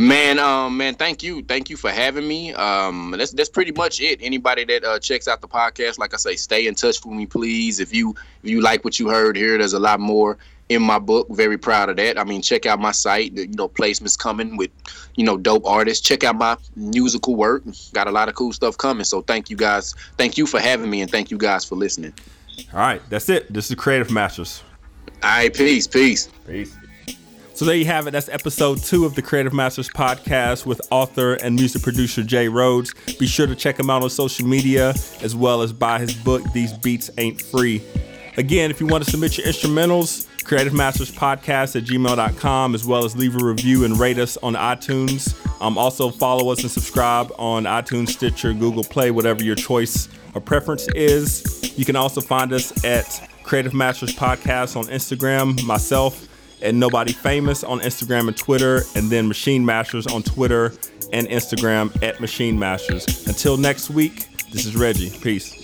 Man, 0.00 0.38
um, 0.38 0.76
man, 0.76 0.94
thank 0.94 1.24
you, 1.24 1.42
thank 1.42 1.68
you 1.68 1.76
for 1.76 1.90
having 1.90 2.28
me. 2.28 2.54
Um, 2.54 3.12
that's 3.18 3.32
that's 3.32 3.48
pretty 3.48 3.72
much 3.72 4.00
it. 4.00 4.20
Anybody 4.22 4.64
that 4.66 4.84
uh, 4.84 5.00
checks 5.00 5.26
out 5.26 5.40
the 5.40 5.48
podcast, 5.48 5.98
like 5.98 6.14
I 6.14 6.18
say, 6.18 6.36
stay 6.36 6.68
in 6.68 6.76
touch 6.76 7.04
with 7.04 7.16
me, 7.16 7.26
please. 7.26 7.80
If 7.80 7.92
you 7.92 8.14
if 8.44 8.48
you 8.48 8.60
like 8.60 8.84
what 8.84 9.00
you 9.00 9.08
heard 9.08 9.34
here, 9.34 9.58
there's 9.58 9.72
a 9.72 9.80
lot 9.80 9.98
more 9.98 10.38
in 10.68 10.82
my 10.82 11.00
book. 11.00 11.26
Very 11.30 11.58
proud 11.58 11.88
of 11.88 11.96
that. 11.96 12.16
I 12.16 12.22
mean, 12.22 12.42
check 12.42 12.64
out 12.64 12.78
my 12.78 12.92
site. 12.92 13.32
You 13.32 13.48
know, 13.48 13.68
placements 13.68 14.16
coming 14.16 14.56
with, 14.56 14.70
you 15.16 15.24
know, 15.24 15.36
dope 15.36 15.66
artists. 15.66 16.06
Check 16.06 16.22
out 16.22 16.36
my 16.36 16.56
musical 16.76 17.34
work. 17.34 17.64
Got 17.92 18.06
a 18.06 18.12
lot 18.12 18.28
of 18.28 18.36
cool 18.36 18.52
stuff 18.52 18.78
coming. 18.78 19.02
So 19.02 19.22
thank 19.22 19.50
you 19.50 19.56
guys. 19.56 19.96
Thank 20.16 20.38
you 20.38 20.46
for 20.46 20.60
having 20.60 20.90
me, 20.90 21.00
and 21.00 21.10
thank 21.10 21.32
you 21.32 21.38
guys 21.38 21.64
for 21.64 21.74
listening. 21.74 22.14
All 22.72 22.78
right, 22.78 23.02
that's 23.10 23.28
it. 23.28 23.52
This 23.52 23.68
is 23.68 23.74
Creative 23.74 24.12
Masters. 24.12 24.62
All 25.24 25.30
right, 25.30 25.52
peace, 25.52 25.88
peace, 25.88 26.28
peace. 26.46 26.77
So 27.58 27.64
there 27.64 27.74
you 27.74 27.86
have 27.86 28.06
it. 28.06 28.12
That's 28.12 28.28
episode 28.28 28.84
two 28.84 29.04
of 29.04 29.16
the 29.16 29.20
Creative 29.20 29.52
Masters 29.52 29.88
podcast 29.88 30.64
with 30.64 30.80
author 30.92 31.34
and 31.34 31.56
music 31.56 31.82
producer 31.82 32.22
Jay 32.22 32.46
Rhodes. 32.46 32.94
Be 33.18 33.26
sure 33.26 33.48
to 33.48 33.56
check 33.56 33.80
him 33.80 33.90
out 33.90 34.04
on 34.04 34.10
social 34.10 34.46
media 34.46 34.90
as 35.22 35.34
well 35.34 35.62
as 35.62 35.72
buy 35.72 35.98
his 35.98 36.14
book, 36.14 36.40
These 36.52 36.72
Beats 36.74 37.10
Ain't 37.18 37.42
Free. 37.42 37.82
Again, 38.36 38.70
if 38.70 38.80
you 38.80 38.86
want 38.86 39.04
to 39.04 39.10
submit 39.10 39.36
your 39.36 39.48
instrumentals, 39.48 40.28
Creative 40.44 40.72
Masters 40.72 41.10
Podcast 41.10 41.74
at 41.74 41.82
gmail.com, 41.82 42.76
as 42.76 42.86
well 42.86 43.04
as 43.04 43.16
leave 43.16 43.34
a 43.34 43.44
review 43.44 43.84
and 43.84 43.98
rate 43.98 44.18
us 44.18 44.36
on 44.36 44.54
iTunes. 44.54 45.34
Um, 45.60 45.76
also, 45.76 46.10
follow 46.10 46.52
us 46.52 46.62
and 46.62 46.70
subscribe 46.70 47.32
on 47.40 47.64
iTunes, 47.64 48.10
Stitcher, 48.10 48.52
Google 48.52 48.84
Play, 48.84 49.10
whatever 49.10 49.42
your 49.42 49.56
choice 49.56 50.08
or 50.32 50.40
preference 50.40 50.86
is. 50.94 51.76
You 51.76 51.84
can 51.84 51.96
also 51.96 52.20
find 52.20 52.52
us 52.52 52.84
at 52.84 53.28
Creative 53.42 53.74
Masters 53.74 54.14
Podcast 54.14 54.76
on 54.76 54.84
Instagram, 54.84 55.60
myself, 55.64 56.27
and 56.62 56.78
Nobody 56.78 57.12
Famous 57.12 57.64
on 57.64 57.80
Instagram 57.80 58.28
and 58.28 58.36
Twitter, 58.36 58.82
and 58.94 59.10
then 59.10 59.28
Maschine 59.28 59.64
Masters 59.64 60.06
on 60.06 60.22
Twitter 60.22 60.72
and 61.12 61.26
Instagram 61.28 61.90
at 62.02 62.16
Maschine 62.16 62.58
Masters. 62.58 63.26
Until 63.26 63.56
next 63.56 63.90
week, 63.90 64.26
this 64.52 64.66
is 64.66 64.76
Reggie. 64.76 65.10
Peace. 65.20 65.54